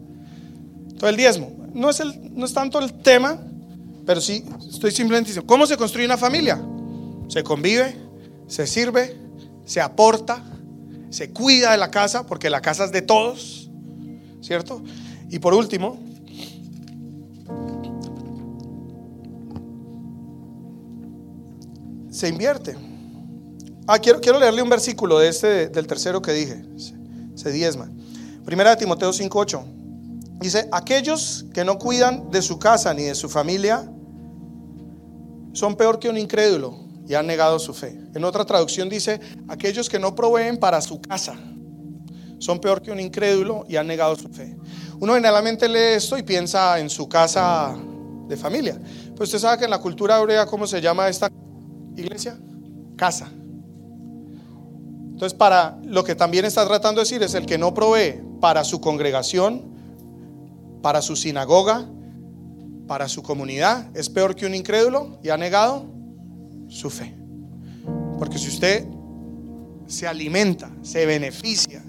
Todo 0.99 1.11
el 1.11 1.17
diezmo. 1.17 1.53
No 1.75 1.91
es, 1.91 2.01
el, 2.01 2.35
no 2.35 2.47
es 2.47 2.55
tanto 2.55 2.79
el 2.79 2.95
tema, 2.95 3.39
pero 4.11 4.21
sí 4.21 4.45
estoy 4.69 4.91
simplemente 4.91 5.29
diciendo, 5.29 5.47
¿cómo 5.47 5.69
se 5.69 5.77
construye 5.77 6.05
una 6.05 6.19
familia? 6.19 6.61
Se 7.29 7.45
convive, 7.45 7.95
se 8.49 8.67
sirve, 8.67 9.17
se 9.65 9.81
aporta, 9.81 10.43
se 11.11 11.31
cuida 11.31 11.71
de 11.71 11.79
la 11.79 11.93
casa, 11.93 12.27
porque 12.27 12.51
la 12.51 12.61
casa 12.61 12.87
es 12.87 12.91
de 12.91 13.03
todos, 13.03 13.71
¿cierto? 14.41 14.83
Y 15.29 15.39
por 15.39 15.55
último, 15.55 16.01
se 22.11 22.27
invierte. 22.27 22.75
Ah, 23.87 24.01
quiero, 24.01 24.21
quiero 24.21 24.41
leerle 24.41 24.61
un 24.61 24.71
versículo 24.71 25.21
de 25.21 25.29
este, 25.29 25.69
del 25.69 25.87
tercero 25.87 26.21
que 26.21 26.33
dije. 26.33 26.65
Se, 27.37 27.53
diezma. 27.53 27.89
Primera 28.45 28.71
de 28.71 28.77
Timoteo 28.77 29.13
5.8. 29.13 30.41
Dice, 30.41 30.69
aquellos 30.73 31.47
que 31.55 31.65
no 31.65 31.79
cuidan 31.79 32.33
de 32.33 32.43
su 32.43 32.59
casa 32.59 32.93
ni 32.93 33.05
de 33.05 33.15
su 33.15 33.29
familia 33.29 33.89
son 35.53 35.77
peor 35.77 35.99
que 35.99 36.09
un 36.09 36.19
incrédulo 36.19 36.77
y 37.09 37.15
han 37.15 37.27
negado 37.27 37.59
su 37.59 37.75
fe. 37.75 37.99
En 38.15 38.25
otra 38.25 38.45
traducción 38.45 38.89
dice, 38.89 39.21
aquellos 39.49 39.89
que 39.89 39.99
no 39.99 40.15
proveen 40.15 40.59
para 40.59 40.81
su 40.81 41.01
casa 41.01 41.37
son 42.39 42.59
peor 42.59 42.81
que 42.81 42.91
un 42.91 43.01
incrédulo 43.01 43.67
y 43.69 43.77
han 43.77 43.87
negado 43.87 44.17
su 44.17 44.29
fe. 44.29 44.57
Uno 44.99 45.15
generalmente 45.15 45.69
lee 45.69 45.97
esto 45.97 46.17
y 46.17 46.23
piensa 46.23 46.79
en 46.79 46.89
su 46.89 47.09
casa 47.09 47.77
de 48.27 48.37
familia. 48.37 48.81
Pues 49.17 49.29
usted 49.29 49.39
sabe 49.39 49.59
que 49.59 49.65
en 49.65 49.71
la 49.71 49.79
cultura 49.79 50.19
hebrea, 50.19 50.47
¿cómo 50.47 50.67
se 50.67 50.81
llama 50.81 51.09
esta 51.09 51.31
iglesia? 51.97 52.39
Casa. 52.97 53.31
Entonces, 55.13 55.35
para 55.37 55.79
lo 55.85 56.03
que 56.03 56.15
también 56.15 56.47
está 56.47 56.67
tratando 56.67 57.01
de 57.01 57.05
decir 57.05 57.23
es 57.23 57.35
el 57.35 57.45
que 57.45 57.59
no 57.59 57.75
provee 57.75 58.23
para 58.41 58.65
su 58.65 58.81
congregación, 58.81 59.75
para 60.81 61.03
su 61.03 61.15
sinagoga, 61.15 61.87
para 62.91 63.07
su 63.07 63.23
comunidad, 63.23 63.87
es 63.97 64.11
peor 64.11 64.35
que 64.35 64.47
un 64.47 64.53
incrédulo 64.53 65.21
y 65.23 65.29
ha 65.29 65.37
negado 65.37 65.87
su 66.67 66.91
fe. 66.91 67.15
Porque 68.19 68.37
si 68.37 68.49
usted 68.49 68.85
se 69.87 70.09
alimenta, 70.09 70.73
se 70.83 71.07
beneficia 71.07 71.85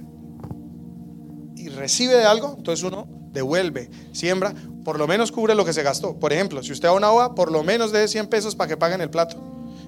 y 1.56 1.70
recibe 1.70 2.14
de 2.14 2.26
algo, 2.26 2.54
entonces 2.56 2.86
uno 2.86 3.08
devuelve, 3.32 3.90
siembra, 4.12 4.54
por 4.86 5.00
lo 5.00 5.08
menos 5.08 5.32
cubre 5.32 5.56
lo 5.56 5.66
que 5.66 5.74
se 5.74 5.82
gastó. 5.82 6.20
Por 6.20 6.34
ejemplo, 6.34 6.62
si 6.62 6.72
usted 6.72 6.88
va 6.88 6.92
a 6.92 6.98
una 6.98 7.10
ova, 7.10 7.34
por 7.34 7.52
lo 7.52 7.64
menos 7.64 7.92
de 7.92 8.08
100 8.08 8.28
pesos 8.28 8.56
para 8.56 8.68
que 8.68 8.78
paguen 8.78 9.02
el 9.02 9.10
plato. 9.10 9.38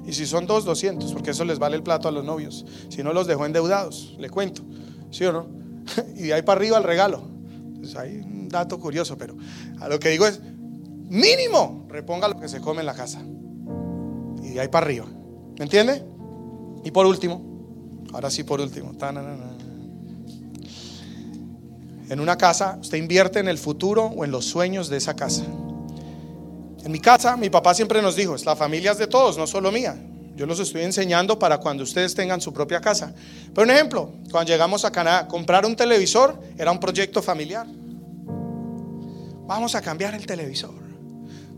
Y 0.07 0.13
si 0.13 0.25
son 0.25 0.47
dos, 0.47 0.65
200, 0.65 1.13
porque 1.13 1.29
eso 1.29 1.45
les 1.45 1.59
vale 1.59 1.75
el 1.75 1.83
plato 1.83 2.07
a 2.07 2.11
los 2.11 2.25
novios. 2.25 2.65
Si 2.89 3.03
no, 3.03 3.13
los 3.13 3.27
dejó 3.27 3.45
endeudados, 3.45 4.15
le 4.17 4.31
cuento. 4.31 4.63
¿Sí 5.11 5.25
o 5.25 5.31
no? 5.31 5.47
Y 6.15 6.23
de 6.23 6.33
ahí 6.33 6.41
para 6.41 6.57
arriba 6.57 6.79
el 6.79 6.83
regalo. 6.83 7.21
Entonces 7.67 7.95
hay 7.97 8.15
un 8.15 8.49
dato 8.49 8.79
curioso, 8.79 9.15
pero 9.15 9.37
a 9.79 9.87
lo 9.87 9.99
que 9.99 10.09
digo 10.09 10.25
es, 10.25 10.41
mínimo, 11.13 11.85
reponga 11.89 12.27
lo 12.27 12.39
que 12.39 12.49
se 12.49 12.59
come 12.59 12.79
en 12.81 12.87
la 12.87 12.95
casa. 12.95 13.21
Y 14.41 14.49
de 14.49 14.59
ahí 14.59 14.67
para 14.67 14.85
arriba. 14.85 15.05
¿Me 15.57 15.65
entiende? 15.65 16.03
Y 16.83 16.91
por 16.91 17.05
último, 17.05 17.41
ahora 18.13 18.29
sí 18.29 18.43
por 18.43 18.59
último. 18.59 18.91
En 22.09 22.19
una 22.19 22.37
casa, 22.37 22.77
usted 22.81 22.97
invierte 22.97 23.39
en 23.39 23.47
el 23.47 23.57
futuro 23.57 24.05
o 24.05 24.25
en 24.25 24.31
los 24.31 24.45
sueños 24.45 24.89
de 24.89 24.97
esa 24.97 25.15
casa. 25.15 25.43
En 26.83 26.91
mi 26.91 26.99
casa, 26.99 27.37
mi 27.37 27.49
papá 27.49 27.73
siempre 27.73 28.01
nos 28.01 28.15
dijo, 28.15 28.35
la 28.43 28.55
familia 28.55 28.91
es 28.91 28.97
de 28.97 29.07
todos, 29.07 29.37
no 29.37 29.47
solo 29.47 29.71
mía. 29.71 29.95
Yo 30.35 30.47
los 30.47 30.59
estoy 30.59 30.81
enseñando 30.81 31.37
para 31.37 31.59
cuando 31.59 31.83
ustedes 31.83 32.15
tengan 32.15 32.41
su 32.41 32.51
propia 32.51 32.81
casa. 32.81 33.13
Pero 33.53 33.63
un 33.63 33.71
ejemplo, 33.71 34.11
cuando 34.31 34.51
llegamos 34.51 34.83
a 34.83 34.91
Canadá, 34.91 35.27
comprar 35.27 35.65
un 35.65 35.75
televisor 35.75 36.37
era 36.57 36.71
un 36.71 36.79
proyecto 36.79 37.21
familiar. 37.21 37.67
Vamos 39.45 39.75
a 39.75 39.81
cambiar 39.81 40.15
el 40.15 40.25
televisor. 40.25 40.82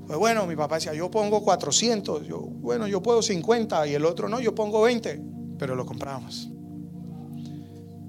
Pues 0.07 0.19
bueno, 0.19 0.45
mi 0.45 0.55
papá 0.55 0.75
decía, 0.75 0.93
yo 0.93 1.09
pongo 1.09 1.43
400, 1.43 2.27
yo, 2.27 2.39
bueno, 2.39 2.87
yo 2.87 3.01
puedo 3.01 3.21
50 3.21 3.87
y 3.87 3.95
el 3.95 4.05
otro 4.05 4.29
no, 4.29 4.39
yo 4.39 4.53
pongo 4.53 4.83
20, 4.83 5.21
pero 5.57 5.75
lo 5.75 5.85
compramos. 5.85 6.49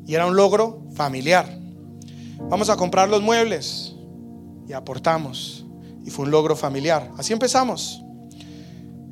Y 0.06 0.14
era 0.14 0.26
un 0.26 0.36
logro 0.36 0.82
familiar. 0.94 1.58
Vamos 2.48 2.68
a 2.68 2.76
comprar 2.76 3.08
los 3.08 3.22
muebles 3.22 3.94
y 4.68 4.72
aportamos. 4.72 5.64
Y 6.04 6.10
fue 6.10 6.26
un 6.26 6.30
logro 6.30 6.54
familiar. 6.54 7.10
Así 7.16 7.32
empezamos. 7.32 8.02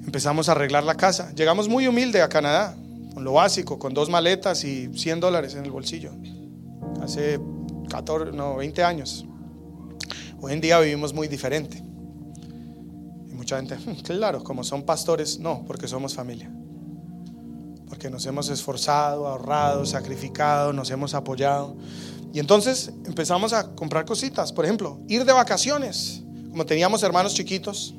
Empezamos 0.04 0.48
a 0.48 0.52
arreglar 0.52 0.84
la 0.84 0.94
casa. 0.94 1.32
Llegamos 1.34 1.68
muy 1.68 1.88
humilde 1.88 2.22
a 2.22 2.28
Canadá, 2.28 2.76
con 3.14 3.24
lo 3.24 3.32
básico, 3.32 3.78
con 3.78 3.94
dos 3.94 4.10
maletas 4.10 4.62
y 4.62 4.92
100 4.94 5.20
dólares 5.20 5.54
en 5.54 5.64
el 5.64 5.70
bolsillo. 5.72 6.12
Hace 7.02 7.40
14, 7.88 8.32
no, 8.32 8.56
20 8.56 8.84
años. 8.84 9.26
Hoy 10.40 10.52
en 10.52 10.60
día 10.60 10.78
vivimos 10.78 11.14
muy 11.14 11.26
diferente. 11.26 11.82
Mucha 13.44 13.58
gente, 13.58 13.76
hmm, 13.76 14.00
claro, 14.02 14.42
como 14.42 14.64
son 14.64 14.84
pastores, 14.84 15.38
no, 15.38 15.64
porque 15.66 15.86
somos 15.86 16.14
familia. 16.14 16.50
Porque 17.86 18.08
nos 18.08 18.24
hemos 18.24 18.48
esforzado, 18.48 19.28
ahorrado, 19.28 19.84
sacrificado, 19.84 20.72
nos 20.72 20.90
hemos 20.90 21.12
apoyado. 21.12 21.76
Y 22.32 22.38
entonces 22.38 22.90
empezamos 23.04 23.52
a 23.52 23.74
comprar 23.74 24.06
cositas. 24.06 24.50
Por 24.50 24.64
ejemplo, 24.64 24.98
ir 25.08 25.26
de 25.26 25.32
vacaciones 25.34 26.22
como 26.48 26.64
teníamos 26.64 27.02
hermanos 27.02 27.34
chiquitos, 27.34 27.94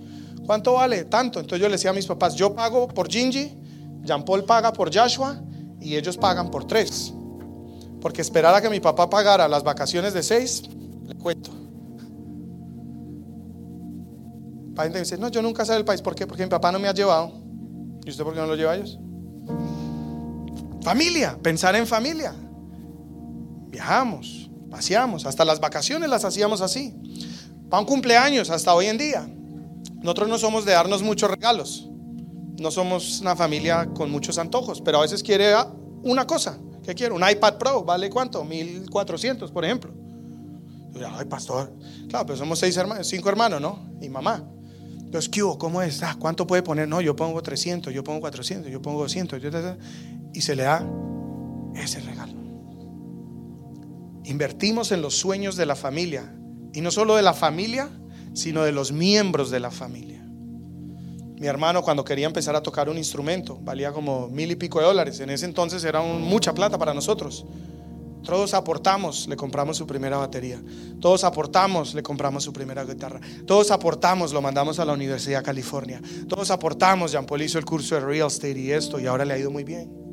¿cuánto 0.47 0.73
vale? 0.73 1.03
Tanto. 1.03 1.39
Entonces 1.39 1.61
yo 1.61 1.67
le 1.67 1.73
decía 1.73 1.91
a 1.91 1.93
mis 1.93 2.07
papás, 2.07 2.33
yo 2.33 2.55
pago 2.55 2.87
por 2.87 3.07
Gingy, 3.07 3.55
Jean 4.01 4.25
Paul 4.25 4.45
paga 4.45 4.73
por 4.73 4.91
Joshua 4.91 5.39
y 5.79 5.95
ellos 5.95 6.17
pagan 6.17 6.49
por 6.49 6.65
tres. 6.65 7.13
Porque 8.01 8.23
esperar 8.23 8.55
a 8.55 8.61
que 8.63 8.69
mi 8.71 8.79
papá 8.79 9.11
pagara 9.11 9.47
las 9.47 9.61
vacaciones 9.61 10.15
de 10.15 10.23
seis, 10.23 10.63
le 11.05 11.13
cuento. 11.13 11.51
La 14.75 14.83
gente 14.83 14.99
dice, 14.99 15.17
no, 15.17 15.29
yo 15.29 15.41
nunca 15.41 15.65
salí 15.65 15.77
del 15.77 15.85
país. 15.85 16.01
¿Por 16.01 16.15
qué? 16.15 16.27
Porque 16.27 16.43
mi 16.43 16.49
papá 16.49 16.71
no 16.71 16.79
me 16.79 16.87
ha 16.87 16.93
llevado. 16.93 17.31
¿Y 18.05 18.09
usted 18.09 18.23
por 18.23 18.33
qué 18.33 18.39
no 18.39 18.47
lo 18.47 18.55
lleva 18.55 18.73
a 18.73 18.75
ellos? 18.75 18.99
Familia, 20.81 21.39
pensar 21.41 21.75
en 21.75 21.87
familia. 21.87 22.33
Viajamos, 23.69 24.49
paseamos, 24.69 25.25
hasta 25.25 25.43
las 25.43 25.59
vacaciones 25.59 26.09
las 26.09 26.25
hacíamos 26.25 26.61
así. 26.61 26.93
Para 27.69 27.81
un 27.81 27.87
cumpleaños 27.87 28.49
hasta 28.49 28.73
hoy 28.73 28.87
en 28.87 28.97
día. 28.97 29.27
Nosotros 29.95 30.29
no 30.29 30.37
somos 30.37 30.65
de 30.65 30.73
darnos 30.73 31.01
muchos 31.01 31.31
regalos. 31.31 31.89
No 32.59 32.69
somos 32.69 33.21
una 33.21 33.35
familia 33.35 33.89
con 33.93 34.11
muchos 34.11 34.37
antojos, 34.37 34.81
pero 34.81 34.99
a 34.99 35.01
veces 35.01 35.23
quiere 35.23 35.53
una 36.03 36.27
cosa. 36.27 36.59
¿Qué 36.83 36.93
quiere? 36.93 37.13
Un 37.13 37.27
iPad 37.27 37.57
Pro, 37.57 37.83
¿vale 37.83 38.09
cuánto? 38.09 38.43
1400, 38.43 39.51
por 39.51 39.65
ejemplo. 39.65 39.91
Ay, 41.17 41.25
pastor. 41.25 41.73
Claro, 42.07 42.25
pero 42.25 42.37
somos 42.37 42.59
seis 42.59 42.77
hermanos, 42.77 43.07
cinco 43.07 43.29
hermanos, 43.29 43.59
¿no? 43.59 43.79
Y 44.01 44.09
mamá. 44.09 44.47
Entonces, 45.15 45.31
¿qué 45.31 45.57
¿Cómo 45.57 45.81
es? 45.81 46.03
Ah, 46.03 46.17
¿Cuánto 46.19 46.45
puede 46.45 46.61
poner? 46.61 46.89
No, 46.89 46.99
yo 46.99 47.15
pongo 47.15 47.41
300, 47.41 47.93
yo 47.93 48.03
pongo 48.03 48.19
400, 48.19 48.69
yo 48.69 48.81
pongo 48.81 48.99
200. 48.99 49.41
Y 50.33 50.41
se 50.41 50.57
le 50.57 50.63
da 50.63 50.85
ese 51.73 52.01
regalo. 52.01 52.33
Invertimos 54.25 54.91
en 54.91 55.01
los 55.01 55.15
sueños 55.15 55.55
de 55.55 55.65
la 55.65 55.77
familia 55.77 56.35
y 56.73 56.81
no 56.81 56.91
solo 56.91 57.15
de 57.15 57.21
la 57.21 57.33
familia, 57.33 57.89
sino 58.33 58.63
de 58.63 58.73
los 58.73 58.91
miembros 58.91 59.51
de 59.51 59.61
la 59.61 59.71
familia. 59.71 60.21
Mi 61.39 61.47
hermano 61.47 61.81
cuando 61.81 62.03
quería 62.03 62.25
empezar 62.25 62.57
a 62.57 62.61
tocar 62.61 62.89
un 62.89 62.97
instrumento, 62.97 63.57
valía 63.61 63.93
como 63.93 64.27
mil 64.27 64.51
y 64.51 64.55
pico 64.55 64.79
de 64.79 64.85
dólares. 64.85 65.21
En 65.21 65.29
ese 65.29 65.45
entonces 65.45 65.85
era 65.85 66.01
mucha 66.01 66.53
plata 66.53 66.77
para 66.77 66.93
nosotros. 66.93 67.45
Todos 68.25 68.53
aportamos, 68.53 69.27
le 69.27 69.37
compramos 69.37 69.77
su 69.77 69.87
primera 69.87 70.17
batería. 70.17 70.61
Todos 70.99 71.23
aportamos, 71.23 71.93
le 71.93 72.03
compramos 72.03 72.43
su 72.43 72.51
primera 72.51 72.83
guitarra. 72.83 73.21
Todos 73.45 73.71
aportamos, 73.71 74.33
lo 74.33 74.41
mandamos 74.41 74.79
a 74.79 74.85
la 74.85 74.93
Universidad 74.93 75.39
de 75.39 75.45
California. 75.45 76.01
Todos 76.27 76.51
aportamos, 76.51 77.11
Jean 77.11 77.25
Paul 77.25 77.43
hizo 77.43 77.57
el 77.57 77.65
curso 77.65 77.95
de 77.95 78.01
real 78.01 78.27
estate 78.27 78.59
y 78.59 78.71
esto, 78.71 78.99
y 78.99 79.05
ahora 79.07 79.23
le 79.23 79.33
ha 79.33 79.37
ido 79.37 79.51
muy 79.51 79.63
bien 79.63 80.05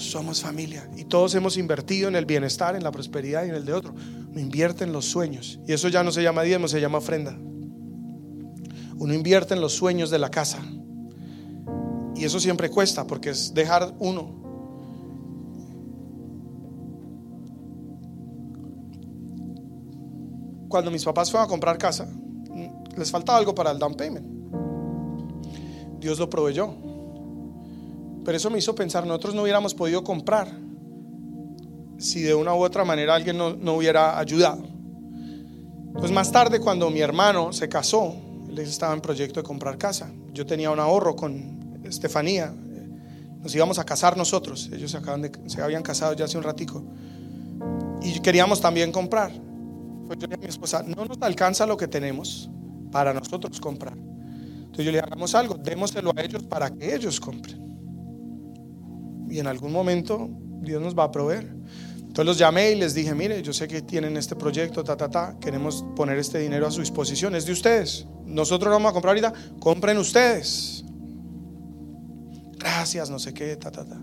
somos 0.00 0.40
familia 0.40 0.88
y 0.96 1.04
todos 1.04 1.34
hemos 1.34 1.56
invertido 1.56 2.08
en 2.08 2.16
el 2.16 2.26
bienestar, 2.26 2.76
en 2.76 2.82
la 2.82 2.90
prosperidad 2.90 3.44
y 3.44 3.48
en 3.50 3.54
el 3.54 3.64
de 3.64 3.72
otro. 3.72 3.94
Uno 3.94 4.40
invierte 4.40 4.84
en 4.84 4.92
los 4.92 5.06
sueños 5.06 5.60
y 5.66 5.72
eso 5.72 5.88
ya 5.88 6.02
no 6.02 6.12
se 6.12 6.22
llama 6.22 6.42
diezmo, 6.42 6.68
se 6.68 6.80
llama 6.80 6.98
ofrenda. 6.98 7.38
Uno 8.96 9.14
invierte 9.14 9.54
en 9.54 9.60
los 9.60 9.74
sueños 9.74 10.10
de 10.10 10.18
la 10.18 10.30
casa 10.30 10.58
y 12.14 12.24
eso 12.24 12.40
siempre 12.40 12.70
cuesta 12.70 13.06
porque 13.06 13.30
es 13.30 13.54
dejar 13.54 13.94
uno. 13.98 14.47
Cuando 20.68 20.90
mis 20.90 21.04
papás 21.04 21.30
fueron 21.30 21.46
a 21.46 21.48
comprar 21.48 21.78
casa, 21.78 22.08
les 22.96 23.10
faltaba 23.10 23.38
algo 23.38 23.54
para 23.54 23.70
el 23.70 23.78
down 23.78 23.94
payment. 23.94 24.26
Dios 25.98 26.18
lo 26.18 26.28
proveyó. 26.28 26.74
Pero 28.24 28.36
eso 28.36 28.50
me 28.50 28.58
hizo 28.58 28.74
pensar, 28.74 29.06
nosotros 29.06 29.34
no 29.34 29.42
hubiéramos 29.42 29.74
podido 29.74 30.04
comprar 30.04 30.48
si 31.98 32.22
de 32.22 32.34
una 32.34 32.54
u 32.54 32.62
otra 32.62 32.84
manera 32.84 33.14
alguien 33.14 33.38
no, 33.38 33.74
hubiera 33.74 34.18
ayudado. 34.18 34.62
Pues 35.94 36.12
más 36.12 36.30
tarde, 36.30 36.60
cuando 36.60 36.90
mi 36.90 37.00
hermano 37.00 37.52
se 37.52 37.68
casó, 37.68 38.14
él 38.48 38.58
estaba 38.58 38.94
en 38.94 39.00
proyecto 39.00 39.40
de 39.40 39.44
comprar 39.44 39.78
casa. 39.78 40.10
Yo 40.32 40.46
tenía 40.46 40.70
un 40.70 40.78
ahorro 40.78 41.16
con 41.16 41.80
Estefanía. 41.84 42.54
Nos 43.42 43.54
íbamos 43.54 43.78
a 43.78 43.84
casar 43.84 44.16
nosotros. 44.16 44.70
Ellos 44.72 44.90
se, 44.90 44.98
acaban 44.98 45.22
de, 45.22 45.32
se 45.46 45.60
habían 45.60 45.82
casado 45.82 46.12
ya 46.12 46.26
hace 46.26 46.36
un 46.36 46.44
ratico. 46.44 46.84
Y 48.02 48.20
queríamos 48.20 48.60
también 48.60 48.92
comprar. 48.92 49.32
Pues 50.08 50.18
yo 50.18 50.26
le 50.26 50.34
dije 50.34 50.46
a 50.46 50.48
mi 50.48 50.50
esposa, 50.50 50.82
no 50.82 51.04
nos 51.04 51.18
alcanza 51.20 51.64
lo 51.66 51.76
que 51.76 51.86
tenemos 51.86 52.50
para 52.90 53.14
nosotros 53.14 53.60
comprar. 53.60 53.96
Entonces 53.96 54.84
yo 54.84 54.90
le 54.90 54.98
hagamos 54.98 55.36
algo, 55.36 55.54
démoselo 55.54 56.12
a 56.16 56.20
ellos 56.20 56.42
para 56.42 56.68
que 56.70 56.94
ellos 56.94 57.20
compren 57.20 57.68
y 59.30 59.38
en 59.38 59.46
algún 59.46 59.72
momento 59.72 60.28
Dios 60.62 60.82
nos 60.82 60.96
va 60.96 61.04
a 61.04 61.12
proveer. 61.12 61.54
Entonces 61.98 62.24
los 62.24 62.38
llamé 62.38 62.72
y 62.72 62.74
les 62.76 62.94
dije, 62.94 63.14
mire, 63.14 63.42
yo 63.42 63.52
sé 63.52 63.68
que 63.68 63.82
tienen 63.82 64.16
este 64.16 64.34
proyecto, 64.34 64.82
ta, 64.82 64.96
ta, 64.96 65.08
ta, 65.08 65.36
queremos 65.40 65.84
poner 65.94 66.18
este 66.18 66.38
dinero 66.38 66.66
a 66.66 66.70
su 66.70 66.80
disposición, 66.80 67.34
es 67.34 67.44
de 67.46 67.52
ustedes. 67.52 68.06
Nosotros 68.24 68.68
lo 68.68 68.76
vamos 68.76 68.90
a 68.90 68.92
comprar 68.92 69.10
ahorita, 69.10 69.32
compren 69.60 69.98
ustedes. 69.98 70.84
Gracias, 72.56 73.10
no 73.10 73.18
sé 73.18 73.34
qué, 73.34 73.56
ta, 73.56 73.70
ta, 73.70 73.84
ta. 73.84 74.00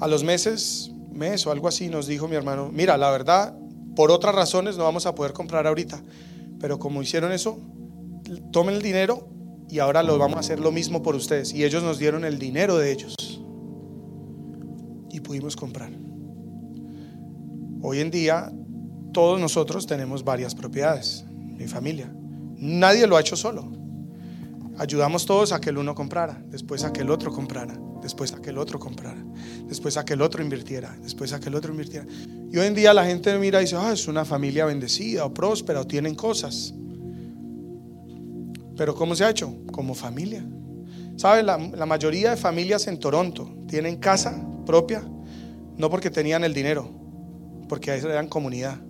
A 0.00 0.06
los 0.06 0.22
meses, 0.22 0.92
mes 1.10 1.46
o 1.46 1.50
algo 1.50 1.68
así, 1.68 1.88
nos 1.88 2.06
dijo 2.06 2.28
mi 2.28 2.36
hermano, 2.36 2.70
mira, 2.72 2.96
la 2.96 3.10
verdad, 3.10 3.56
por 3.94 4.10
otras 4.10 4.34
razones 4.34 4.76
no 4.76 4.84
vamos 4.84 5.06
a 5.06 5.14
poder 5.14 5.32
comprar 5.32 5.66
ahorita, 5.66 6.02
pero 6.60 6.78
como 6.78 7.02
hicieron 7.02 7.32
eso, 7.32 7.58
tomen 8.52 8.76
el 8.76 8.82
dinero 8.82 9.28
y 9.68 9.78
ahora 9.78 10.02
lo 10.02 10.18
vamos 10.18 10.36
a 10.36 10.40
hacer 10.40 10.60
lo 10.60 10.72
mismo 10.72 11.02
por 11.02 11.14
ustedes. 11.14 11.52
Y 11.52 11.64
ellos 11.64 11.82
nos 11.82 11.98
dieron 11.98 12.24
el 12.24 12.38
dinero 12.38 12.76
de 12.76 12.92
ellos 12.92 13.14
y 15.10 15.20
pudimos 15.20 15.56
comprar. 15.56 15.90
Hoy 17.82 18.00
en 18.00 18.10
día 18.10 18.52
todos 19.12 19.40
nosotros 19.40 19.86
tenemos 19.86 20.24
varias 20.24 20.54
propiedades, 20.54 21.24
mi 21.28 21.66
familia. 21.66 22.12
Nadie 22.56 23.06
lo 23.06 23.16
ha 23.16 23.20
hecho 23.20 23.36
solo. 23.36 23.83
Ayudamos 24.76 25.24
todos 25.24 25.52
a 25.52 25.60
que 25.60 25.70
el 25.70 25.78
uno 25.78 25.94
comprara, 25.94 26.42
después 26.48 26.82
a 26.84 26.92
que 26.92 27.02
el 27.02 27.10
otro 27.10 27.32
comprara, 27.32 27.78
después 28.02 28.32
a 28.32 28.42
que 28.42 28.50
el 28.50 28.58
otro 28.58 28.78
comprara, 28.78 29.24
después 29.66 29.96
a 29.96 30.04
que 30.04 30.14
el 30.14 30.22
otro 30.22 30.42
invirtiera, 30.42 30.96
después 31.00 31.32
a 31.32 31.38
que 31.38 31.48
el 31.48 31.54
otro 31.54 31.70
invirtiera. 31.70 32.06
Y 32.50 32.58
hoy 32.58 32.66
en 32.66 32.74
día 32.74 32.92
la 32.92 33.04
gente 33.04 33.36
mira 33.38 33.60
y 33.60 33.64
dice, 33.64 33.76
ah, 33.76 33.92
es 33.92 34.08
una 34.08 34.24
familia 34.24 34.66
bendecida 34.66 35.24
o 35.24 35.32
próspera 35.32 35.80
o 35.80 35.86
tienen 35.86 36.14
cosas. 36.14 36.74
Pero 38.76 38.94
¿cómo 38.94 39.14
se 39.14 39.24
ha 39.24 39.30
hecho? 39.30 39.54
Como 39.72 39.94
familia. 39.94 40.44
¿Sabe? 41.16 41.44
La, 41.44 41.56
la 41.56 41.86
mayoría 41.86 42.30
de 42.30 42.36
familias 42.36 42.88
en 42.88 42.98
Toronto 42.98 43.48
tienen 43.68 43.96
casa 43.96 44.44
propia, 44.66 45.04
no 45.76 45.88
porque 45.88 46.10
tenían 46.10 46.42
el 46.42 46.52
dinero, 46.52 46.90
porque 47.68 47.92
eran 47.92 48.28
comunidad. 48.28 48.80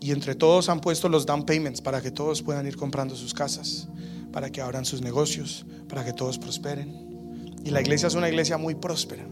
Y 0.00 0.10
entre 0.10 0.34
todos 0.34 0.68
han 0.68 0.80
puesto 0.80 1.08
los 1.08 1.26
down 1.26 1.44
payments 1.44 1.80
para 1.80 2.00
que 2.00 2.10
todos 2.10 2.42
puedan 2.42 2.66
ir 2.66 2.76
comprando 2.76 3.14
sus 3.14 3.32
casas, 3.32 3.88
para 4.32 4.50
que 4.50 4.60
abran 4.60 4.84
sus 4.84 5.02
negocios, 5.02 5.66
para 5.88 6.04
que 6.04 6.12
todos 6.12 6.38
prosperen. 6.38 7.10
Y 7.64 7.70
la 7.70 7.80
iglesia 7.80 8.08
es 8.08 8.14
una 8.14 8.28
iglesia 8.28 8.58
muy 8.58 8.74
próspera. 8.74 9.24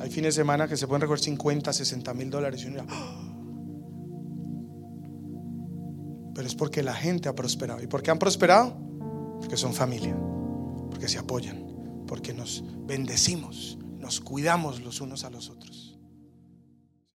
Hay 0.00 0.10
fines 0.10 0.34
de 0.34 0.40
semana 0.42 0.68
que 0.68 0.76
se 0.76 0.86
pueden 0.86 1.02
recoger 1.02 1.20
50, 1.20 1.72
60 1.72 2.14
mil 2.14 2.30
dólares. 2.30 2.62
Y 2.64 2.68
uno 2.68 2.84
"Ah". 2.88 3.26
Pero 6.34 6.46
es 6.46 6.54
porque 6.54 6.82
la 6.82 6.94
gente 6.94 7.28
ha 7.28 7.34
prosperado. 7.34 7.82
¿Y 7.82 7.86
por 7.86 8.02
qué 8.02 8.10
han 8.10 8.18
prosperado? 8.18 8.74
Porque 9.40 9.56
son 9.56 9.74
familia, 9.74 10.16
porque 10.90 11.08
se 11.08 11.18
apoyan, 11.18 11.66
porque 12.06 12.32
nos 12.32 12.64
bendecimos, 12.86 13.78
nos 13.98 14.20
cuidamos 14.20 14.80
los 14.80 15.00
unos 15.00 15.24
a 15.24 15.30
los 15.30 15.50
otros. 15.50 15.69